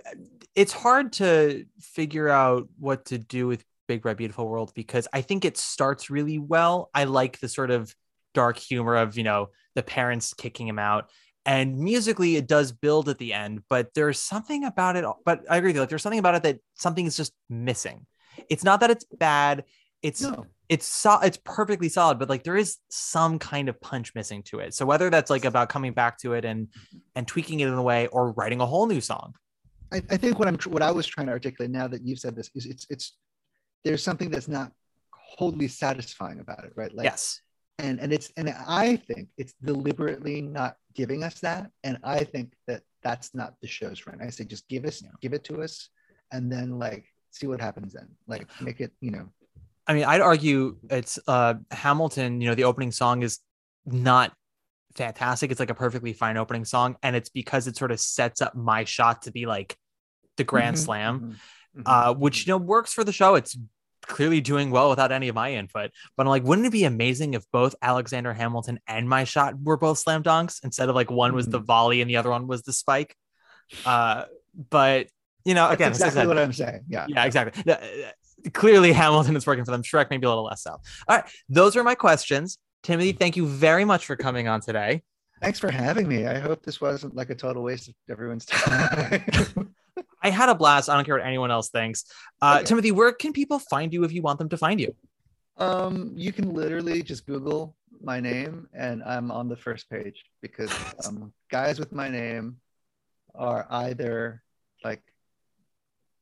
it's 0.54 0.72
hard 0.72 1.12
to 1.14 1.66
figure 1.80 2.28
out 2.28 2.68
what 2.78 3.06
to 3.06 3.18
do 3.18 3.46
with 3.48 3.64
big 3.88 4.02
bright 4.02 4.16
beautiful 4.16 4.48
world 4.48 4.72
because 4.74 5.08
i 5.12 5.20
think 5.20 5.44
it 5.44 5.56
starts 5.58 6.10
really 6.10 6.38
well. 6.38 6.90
I 6.94 7.04
like 7.04 7.38
the 7.40 7.48
sort 7.48 7.70
of 7.72 7.94
dark 8.34 8.56
humor 8.56 8.94
of 8.96 9.16
you 9.18 9.24
know 9.24 9.50
the 9.74 9.82
parents 9.82 10.32
kicking 10.32 10.66
him 10.68 10.78
out 10.78 11.10
and 11.46 11.78
musically 11.78 12.36
it 12.36 12.46
does 12.46 12.72
build 12.72 13.08
at 13.08 13.18
the 13.18 13.32
end 13.32 13.62
but 13.68 13.92
there's 13.94 14.18
something 14.18 14.64
about 14.64 14.96
it 14.96 15.04
but 15.24 15.40
i 15.48 15.56
agree 15.56 15.68
with 15.68 15.76
you 15.76 15.80
like 15.80 15.88
there's 15.88 16.02
something 16.02 16.18
about 16.18 16.34
it 16.34 16.42
that 16.42 16.58
something 16.74 17.06
is 17.06 17.16
just 17.16 17.32
missing. 17.48 18.06
It's 18.48 18.64
not 18.64 18.80
that 18.80 18.90
it's 18.90 19.04
bad 19.04 19.64
it's 20.02 20.22
no. 20.22 20.46
it's 20.68 20.86
so, 20.86 21.18
it's 21.20 21.38
perfectly 21.44 21.88
solid 21.88 22.18
but 22.18 22.28
like 22.28 22.42
there 22.42 22.56
is 22.56 22.78
some 22.90 23.38
kind 23.38 23.68
of 23.68 23.80
punch 23.80 24.14
missing 24.14 24.42
to 24.44 24.60
it. 24.60 24.74
So 24.74 24.86
whether 24.86 25.10
that's 25.10 25.30
like 25.30 25.44
about 25.44 25.68
coming 25.68 25.92
back 25.92 26.18
to 26.18 26.34
it 26.34 26.44
and 26.44 26.68
mm-hmm. 26.68 26.98
and 27.16 27.26
tweaking 27.26 27.60
it 27.60 27.68
in 27.68 27.74
a 27.74 27.82
way 27.82 28.06
or 28.08 28.32
writing 28.32 28.60
a 28.60 28.66
whole 28.66 28.86
new 28.86 29.00
song. 29.00 29.34
I, 29.92 29.96
I 30.10 30.16
think 30.16 30.38
what 30.38 30.48
I'm 30.48 30.56
what 30.70 30.82
I 30.82 30.90
was 30.90 31.06
trying 31.06 31.26
to 31.26 31.32
articulate 31.32 31.70
now 31.70 31.88
that 31.88 32.02
you've 32.02 32.18
said 32.18 32.36
this 32.36 32.50
is 32.54 32.66
it's 32.66 32.86
it's 32.88 33.16
there's 33.84 34.02
something 34.02 34.30
that's 34.30 34.48
not 34.48 34.72
wholly 35.12 35.68
satisfying 35.68 36.40
about 36.40 36.64
it, 36.64 36.72
right? 36.76 36.94
Like 36.94 37.04
yes 37.04 37.40
and 37.80 38.00
and 38.00 38.12
it's 38.12 38.32
and 38.36 38.48
I 38.66 38.96
think 38.96 39.28
it's 39.36 39.54
deliberately 39.64 40.40
not 40.42 40.76
giving 40.94 41.22
us 41.24 41.40
that, 41.40 41.70
and 41.84 41.98
I 42.04 42.24
think 42.24 42.52
that 42.66 42.82
that's 43.02 43.34
not 43.34 43.54
the 43.60 43.68
show's 43.68 43.98
friend. 43.98 44.20
I 44.22 44.30
say 44.30 44.44
just 44.44 44.68
give 44.68 44.84
us 44.84 45.02
give 45.20 45.32
it 45.32 45.44
to 45.44 45.62
us, 45.62 45.88
and 46.32 46.50
then 46.52 46.78
like 46.78 47.06
see 47.30 47.46
what 47.46 47.60
happens 47.60 47.92
then. 47.92 48.08
Like 48.26 48.48
make 48.60 48.80
it 48.80 48.92
you 49.00 49.10
know 49.10 49.28
i 49.86 49.94
mean 49.94 50.04
i'd 50.04 50.20
argue 50.20 50.76
it's 50.90 51.18
uh 51.26 51.54
hamilton 51.70 52.40
you 52.40 52.48
know 52.48 52.54
the 52.54 52.64
opening 52.64 52.92
song 52.92 53.22
is 53.22 53.38
not 53.86 54.32
fantastic 54.94 55.50
it's 55.50 55.58
like 55.58 55.70
a 55.70 55.74
perfectly 55.74 56.12
fine 56.12 56.36
opening 56.36 56.64
song 56.64 56.96
and 57.02 57.16
it's 57.16 57.30
because 57.30 57.66
it 57.66 57.76
sort 57.76 57.90
of 57.90 57.98
sets 57.98 58.42
up 58.42 58.54
my 58.54 58.84
shot 58.84 59.22
to 59.22 59.32
be 59.32 59.46
like 59.46 59.76
the 60.36 60.44
grand 60.44 60.76
Mhm, 60.76 60.80
slam 60.80 61.20
mhm, 61.20 61.36
mhm. 61.76 61.82
uh, 61.86 62.14
which 62.14 62.46
you 62.46 62.52
know 62.52 62.58
works 62.58 62.92
for 62.92 63.04
the 63.04 63.12
show. 63.12 63.34
It's 63.34 63.56
clearly 64.10 64.40
doing 64.40 64.70
well 64.70 64.90
without 64.90 65.12
any 65.12 65.28
of 65.28 65.34
my 65.34 65.54
input. 65.54 65.90
But 66.16 66.26
I'm 66.26 66.30
like, 66.30 66.44
wouldn't 66.44 66.66
it 66.66 66.72
be 66.72 66.84
amazing 66.84 67.34
if 67.34 67.44
both 67.52 67.74
Alexander 67.80 68.34
Hamilton 68.34 68.80
and 68.86 69.08
my 69.08 69.24
shot 69.24 69.54
were 69.62 69.76
both 69.76 69.98
slam 69.98 70.22
dunks 70.22 70.62
instead 70.64 70.88
of 70.88 70.94
like 70.94 71.10
one 71.10 71.34
was 71.34 71.46
the 71.46 71.60
volley 71.60 72.00
and 72.00 72.10
the 72.10 72.16
other 72.16 72.30
one 72.30 72.46
was 72.46 72.62
the 72.62 72.72
spike? 72.72 73.16
Uh, 73.86 74.24
but 74.68 75.06
you 75.44 75.54
know, 75.54 75.68
again, 75.68 75.92
I 75.92 75.94
exactly 75.94 76.26
what 76.26 76.38
I'm 76.38 76.52
saying. 76.52 76.82
Yeah. 76.88 77.06
yeah, 77.08 77.24
exactly. 77.24 77.72
Uh, 77.72 77.76
Clearly, 78.54 78.92
Hamilton 78.92 79.36
is 79.36 79.46
working 79.46 79.64
for 79.66 79.70
them. 79.70 79.82
Shrek 79.82 80.08
maybe 80.08 80.24
a 80.24 80.28
little 80.28 80.44
less 80.44 80.62
so. 80.62 80.70
All 80.70 80.80
right, 81.08 81.24
those 81.48 81.76
are 81.76 81.84
my 81.84 81.94
questions. 81.94 82.58
Timothy, 82.82 83.12
thank 83.12 83.36
you 83.36 83.46
very 83.46 83.84
much 83.84 84.06
for 84.06 84.16
coming 84.16 84.48
on 84.48 84.62
today. 84.62 85.02
Thanks 85.42 85.58
for 85.58 85.70
having 85.70 86.08
me. 86.08 86.26
I 86.26 86.38
hope 86.38 86.62
this 86.62 86.80
wasn't 86.80 87.14
like 87.14 87.28
a 87.30 87.34
total 87.34 87.62
waste 87.62 87.88
of 87.88 87.94
everyone's 88.10 88.46
time. 88.46 89.24
I 90.22 90.30
had 90.30 90.48
a 90.48 90.54
blast. 90.54 90.88
I 90.88 90.94
don't 90.94 91.04
care 91.04 91.16
what 91.16 91.24
anyone 91.26 91.50
else 91.50 91.68
thinks. 91.70 92.04
Uh, 92.42 92.56
Okay. 92.58 92.64
Timothy, 92.66 92.92
where 92.92 93.12
can 93.12 93.32
people 93.32 93.58
find 93.58 93.92
you 93.92 94.04
if 94.04 94.12
you 94.12 94.22
want 94.22 94.38
them 94.38 94.48
to 94.50 94.56
find 94.56 94.80
you? 94.80 94.94
um, 95.56 96.12
you 96.14 96.32
can 96.32 96.54
literally 96.54 97.02
just 97.02 97.26
Google 97.26 97.76
my 98.02 98.18
name 98.18 98.66
and 98.72 99.02
I'm 99.04 99.30
on 99.30 99.46
the 99.48 99.56
first 99.56 99.90
page 99.90 100.24
because 100.40 100.70
um, 101.06 101.32
guys 101.50 101.78
with 101.78 101.92
my 101.92 102.08
name 102.08 102.56
are 103.34 103.66
either 103.70 104.42
like 104.82 105.02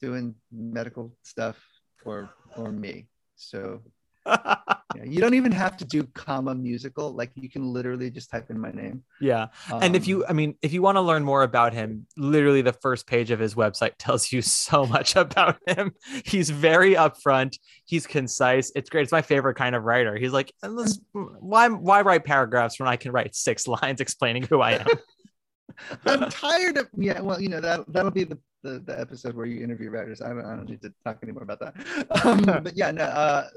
doing 0.00 0.34
medical 0.50 1.12
stuff 1.22 1.56
or 2.04 2.30
or 2.56 2.72
me. 2.72 3.06
So 3.36 3.80
yeah, 4.28 5.04
you 5.04 5.20
don't 5.20 5.34
even 5.34 5.52
have 5.52 5.76
to 5.78 5.84
do 5.84 6.02
comma 6.14 6.54
musical. 6.54 7.12
Like 7.12 7.30
you 7.34 7.48
can 7.48 7.62
literally 7.72 8.10
just 8.10 8.30
type 8.30 8.50
in 8.50 8.58
my 8.58 8.70
name. 8.70 9.02
yeah. 9.20 9.48
and 9.70 9.94
if 9.96 10.02
Um, 10.04 10.08
you, 10.08 10.26
I 10.26 10.32
mean, 10.32 10.54
if 10.62 10.72
you 10.72 10.82
want 10.82 10.96
to 10.96 11.00
learn 11.00 11.24
more 11.24 11.42
about 11.42 11.72
him, 11.72 12.06
literally 12.16 12.62
the 12.62 12.72
first 12.72 13.06
page 13.06 13.30
of 13.30 13.38
his 13.38 13.54
website 13.54 13.92
tells 13.98 14.30
you 14.32 14.42
so 14.42 14.86
much 14.94 15.16
about 15.16 15.56
him. 15.66 15.92
He's 16.24 16.50
very 16.50 16.94
upfront. 16.94 17.58
He's 17.84 18.06
concise. 18.06 18.72
It's 18.74 18.90
great. 18.90 19.02
It's 19.02 19.12
my 19.12 19.22
favorite 19.22 19.54
kind 19.56 19.74
of 19.74 19.84
writer. 19.84 20.16
He's 20.16 20.32
like, 20.32 20.52
this- 20.62 21.00
why, 21.12 21.68
why 21.68 22.02
write 22.02 22.24
paragraphs 22.24 22.78
when 22.80 22.88
I 22.88 22.96
can 22.96 23.12
write 23.12 23.34
six 23.34 23.66
lines 23.68 24.00
explaining 24.00 24.44
who 24.44 24.60
I 24.60 24.72
am? 24.72 24.86
I'm 26.06 26.28
tired 26.28 26.76
of 26.76 26.88
yeah. 26.96 27.20
Well, 27.20 27.40
you 27.40 27.48
know 27.48 27.60
that 27.60 27.84
that'll 27.92 28.10
be 28.10 28.24
the, 28.24 28.36
the 28.62 28.80
the 28.80 28.98
episode 28.98 29.34
where 29.34 29.46
you 29.46 29.62
interview 29.62 29.90
writers. 29.90 30.20
I 30.20 30.28
don't, 30.28 30.44
I 30.44 30.56
don't 30.56 30.68
need 30.68 30.82
to 30.82 30.92
talk 31.04 31.18
anymore 31.22 31.42
about 31.44 31.60
that. 31.60 31.74
Um, 32.24 32.42
but 32.62 32.76
yeah, 32.76 32.90
no. 32.90 33.04
Uh, 33.04 33.48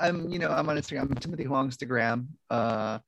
I'm 0.00 0.28
you 0.30 0.38
know 0.38 0.50
I'm 0.50 0.68
on 0.68 0.76
Instagram. 0.76 1.02
I'm 1.02 1.14
Timothy 1.14 1.44
Huang 1.44 1.68
Instagram. 1.68 2.26
Uh, 2.50 2.98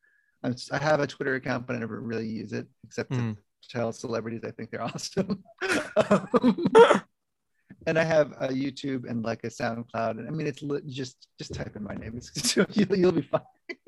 I'm, 0.42 0.54
I 0.72 0.78
have 0.78 1.00
a 1.00 1.06
Twitter 1.06 1.34
account, 1.34 1.66
but 1.66 1.76
I 1.76 1.78
never 1.78 2.00
really 2.00 2.26
use 2.28 2.52
it 2.52 2.66
except 2.84 3.12
to 3.12 3.18
Mm. 3.18 3.36
tell 3.70 3.92
celebrities 3.92 4.42
I 4.44 4.50
think 4.52 4.70
they're 4.70 4.82
awesome. 4.90 5.42
Um, 5.96 6.28
and 7.86 7.98
I 7.98 8.04
have 8.04 8.32
a 8.40 8.48
YouTube 8.48 9.08
and 9.08 9.22
like 9.22 9.42
a 9.44 9.48
SoundCloud. 9.48 10.18
And 10.18 10.28
I 10.28 10.30
mean, 10.30 10.46
it's 10.46 10.62
li- 10.62 10.82
just 10.88 11.28
just 11.38 11.54
type 11.54 11.74
in 11.76 11.82
my 11.84 11.94
name. 11.94 12.14
It's, 12.16 12.56
you'll, 12.56 12.66
you'll 12.96 13.12
be 13.12 13.22
fine. 13.22 13.40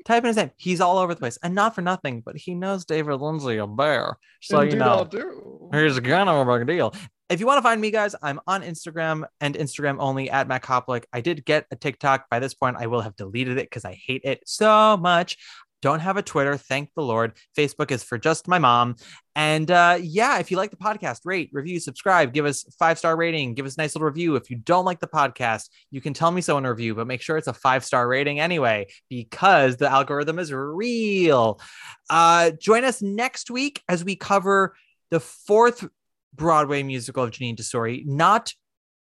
Type 0.05 0.23
in 0.23 0.27
his 0.27 0.37
name. 0.37 0.51
He's 0.57 0.81
all 0.81 0.97
over 0.97 1.13
the 1.13 1.19
place, 1.19 1.37
and 1.43 1.53
not 1.53 1.75
for 1.75 1.81
nothing, 1.81 2.21
but 2.21 2.35
he 2.35 2.55
knows 2.55 2.85
David 2.85 3.21
Lindsay-Abaire. 3.21 4.15
So 4.41 4.61
you 4.61 4.71
Indeed, 4.71 4.81
I'll 4.81 5.05
know, 5.05 5.09
do. 5.09 5.69
here's 5.71 5.99
kind 5.99 6.29
of 6.29 6.47
a 6.47 6.57
big 6.57 6.67
deal. 6.67 6.93
If 7.29 7.39
you 7.39 7.45
want 7.45 7.59
to 7.59 7.61
find 7.61 7.79
me, 7.79 7.91
guys, 7.91 8.15
I'm 8.23 8.39
on 8.47 8.63
Instagram 8.63 9.23
and 9.39 9.53
Instagram 9.55 9.97
only 9.99 10.31
at 10.31 10.47
Matt 10.47 10.63
Koplik. 10.63 11.03
I 11.13 11.21
did 11.21 11.45
get 11.45 11.67
a 11.69 11.75
TikTok. 11.75 12.27
By 12.31 12.39
this 12.39 12.55
point, 12.55 12.77
I 12.79 12.87
will 12.87 13.01
have 13.01 13.15
deleted 13.15 13.59
it 13.59 13.69
because 13.69 13.85
I 13.85 13.93
hate 13.93 14.21
it 14.23 14.41
so 14.45 14.97
much. 14.97 15.37
Don't 15.81 15.99
have 15.99 16.17
a 16.17 16.21
Twitter, 16.21 16.57
thank 16.57 16.89
the 16.95 17.01
Lord. 17.01 17.33
Facebook 17.57 17.91
is 17.91 18.03
for 18.03 18.17
just 18.17 18.47
my 18.47 18.59
mom. 18.59 18.95
And 19.35 19.71
uh, 19.71 19.97
yeah, 20.01 20.39
if 20.39 20.51
you 20.51 20.57
like 20.57 20.71
the 20.71 20.77
podcast, 20.77 21.21
rate, 21.23 21.49
review, 21.53 21.79
subscribe, 21.79 22.33
give 22.33 22.45
us 22.45 22.63
five 22.77 22.97
star 22.97 23.15
rating, 23.15 23.53
give 23.53 23.65
us 23.65 23.75
a 23.75 23.81
nice 23.81 23.95
little 23.95 24.07
review. 24.07 24.35
If 24.35 24.49
you 24.49 24.57
don't 24.57 24.85
like 24.85 24.99
the 24.99 25.07
podcast, 25.07 25.69
you 25.91 26.01
can 26.01 26.13
tell 26.13 26.31
me 26.31 26.41
so 26.41 26.57
in 26.57 26.65
a 26.65 26.69
review, 26.69 26.95
but 26.95 27.07
make 27.07 27.21
sure 27.21 27.37
it's 27.37 27.47
a 27.47 27.53
five 27.53 27.85
star 27.85 28.07
rating 28.07 28.39
anyway, 28.39 28.87
because 29.09 29.77
the 29.77 29.89
algorithm 29.89 30.39
is 30.39 30.51
real. 30.51 31.61
Uh, 32.09 32.51
join 32.59 32.83
us 32.83 33.01
next 33.01 33.49
week 33.49 33.81
as 33.87 34.03
we 34.03 34.15
cover 34.15 34.75
the 35.11 35.19
fourth 35.19 35.87
Broadway 36.33 36.83
musical 36.83 37.23
of 37.23 37.31
Jeanine 37.31 37.55
Tesori, 37.55 38.05
not 38.05 38.53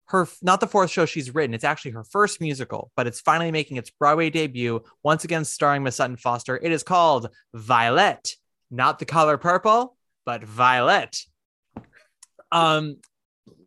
her 0.07 0.27
not 0.41 0.59
the 0.59 0.67
fourth 0.67 0.89
show 0.89 1.05
she's 1.05 1.33
written. 1.33 1.53
It's 1.53 1.63
actually 1.63 1.91
her 1.91 2.03
first 2.03 2.41
musical, 2.41 2.91
but 2.95 3.07
it's 3.07 3.19
finally 3.21 3.51
making 3.51 3.77
its 3.77 3.89
Broadway 3.89 4.29
debut, 4.29 4.83
once 5.03 5.23
again 5.23 5.45
starring 5.45 5.83
Miss 5.83 5.95
Sutton 5.97 6.17
Foster. 6.17 6.57
It 6.57 6.71
is 6.71 6.83
called 6.83 7.29
Violet, 7.53 8.35
not 8.71 8.99
the 8.99 9.05
color 9.05 9.37
purple, 9.37 9.97
but 10.25 10.43
Violet. 10.43 11.19
Um, 12.51 12.97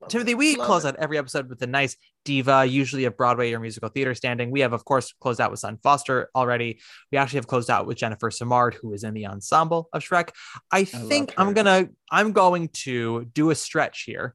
Timothy, 0.09 0.35
we 0.35 0.57
Love 0.57 0.67
close 0.67 0.85
it. 0.85 0.89
out 0.89 0.97
every 0.97 1.19
episode 1.19 1.49
with 1.49 1.61
a 1.63 1.67
nice 1.67 1.97
diva, 2.25 2.65
usually 2.65 3.05
of 3.05 3.17
Broadway 3.17 3.53
or 3.53 3.61
musical 3.61 3.89
theater 3.89 4.15
standing. 4.15 4.51
We 4.51 4.61
have, 4.61 4.73
of 4.73 4.85
course, 4.85 5.13
closed 5.21 5.41
out 5.41 5.51
with 5.51 5.61
Sutton 5.61 5.79
Foster 5.83 6.31
already. 6.35 6.81
We 7.13 7.19
actually 7.19 7.39
have 7.39 7.47
closed 7.47 7.71
out 7.71 7.87
with 7.87 7.99
Jennifer 7.99 8.31
Simard, 8.31 8.75
who 8.75 8.93
is 8.93 9.05
in 9.05 9.15
the 9.15 9.27
ensemble 9.27 9.89
of 9.93 10.03
Shrek. 10.03 10.31
I 10.71 10.85
think 10.85 11.35
I'm 11.37 11.53
gonna 11.53 11.89
I'm 12.11 12.33
going 12.33 12.69
to 12.85 13.27
do 13.27 13.51
a 13.51 13.55
stretch 13.55 14.05
here, 14.05 14.35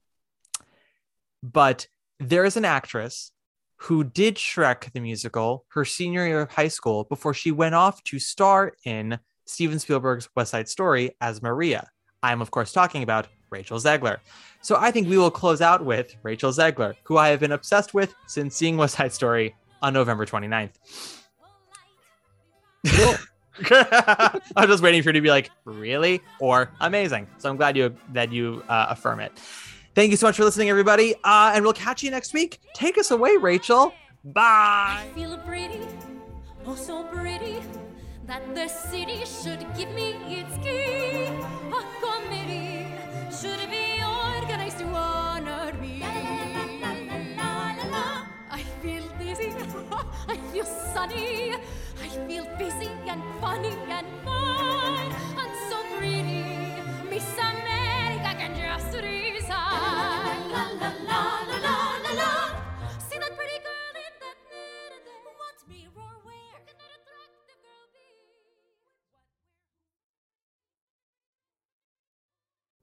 but 1.42 1.88
there 2.20 2.46
is 2.46 2.58
an 2.58 2.66
actress 2.66 3.32
who 3.78 4.04
did 4.04 4.36
Shrek 4.36 4.92
the 4.94 5.00
musical 5.00 5.66
her 5.70 5.84
senior 5.84 6.26
year 6.26 6.42
of 6.42 6.52
high 6.52 6.70
school 6.70 7.04
before 7.04 7.34
she 7.34 7.52
went 7.52 7.76
off 7.76 8.04
to 8.06 8.20
star 8.20 8.74
in 8.86 9.20
Steven 9.46 9.80
Spielberg's 9.80 10.30
West 10.36 10.52
Side 10.52 10.70
Story 10.70 11.12
as 11.22 11.42
Maria. 11.42 11.90
I'm 12.24 12.42
of 12.42 12.52
course 12.52 12.72
talking 12.72 13.04
about 13.04 13.28
Rachel 13.50 13.78
Zegler. 13.80 14.18
So 14.62 14.76
I 14.78 14.92
think 14.92 15.08
we 15.10 15.18
will 15.18 15.32
close 15.32 15.62
out 15.62 15.86
with 15.86 16.16
Rachel 16.24 16.52
Zegler, 16.52 16.96
who 17.04 17.18
I 17.18 17.30
have 17.30 17.40
been 17.40 17.52
obsessed 17.52 17.94
with 17.94 18.14
since 18.28 18.56
seeing 18.56 18.78
West 18.78 18.96
Side 18.96 19.14
Story 19.14 19.56
on 19.82 19.94
November 19.94 20.26
29th. 20.26 20.72
I'm 24.56 24.68
just 24.68 24.84
waiting 24.84 25.02
for 25.02 25.10
you 25.10 25.14
to 25.14 25.22
be 25.22 25.30
like, 25.30 25.50
really? 25.64 26.22
Or 26.40 26.72
amazing. 26.82 27.28
So 27.38 27.50
I'm 27.50 27.58
glad 27.58 27.78
you 27.78 27.96
that 28.14 28.32
you 28.32 28.64
uh, 28.68 28.88
affirm 28.90 29.20
it. 29.20 29.32
Thank 29.96 30.12
you 30.12 30.18
so 30.18 30.28
much 30.28 30.36
for 30.36 30.44
listening, 30.44 30.70
everybody. 30.70 31.16
Uh, 31.24 31.54
and 31.56 31.64
we'll 31.64 31.72
catch 31.72 32.04
you 32.04 32.12
next 32.12 32.34
week. 32.34 32.60
Take 32.74 32.98
us 32.98 33.12
away, 33.12 33.38
Rachel. 33.38 33.94
Bye. 34.26 35.06
I 35.06 35.08
feel 35.16 35.38
pretty, 35.38 35.80
oh 36.66 36.76
so 36.76 37.06
pretty, 37.06 37.62
that 38.26 38.44
the 38.54 38.68
city 38.68 39.24
should 39.24 39.66
give 39.78 39.90
me 39.92 40.18
its 40.28 40.58
key. 40.58 41.32
A 41.72 41.82
committee 42.04 42.88
should 43.32 43.70
be 43.72 44.02
organized 44.04 44.80
to 44.80 44.86
honor 44.88 45.72
me. 45.80 46.04
I 48.52 48.64
feel 48.82 49.04
dizzy, 49.18 49.54
I 50.28 50.38
feel 50.52 50.66
sunny, 50.66 51.54
I 52.02 52.08
feel 52.28 52.46
busy 52.58 52.90
and 53.08 53.22
funny 53.40 53.74
and 53.90 54.08
fine, 54.24 54.35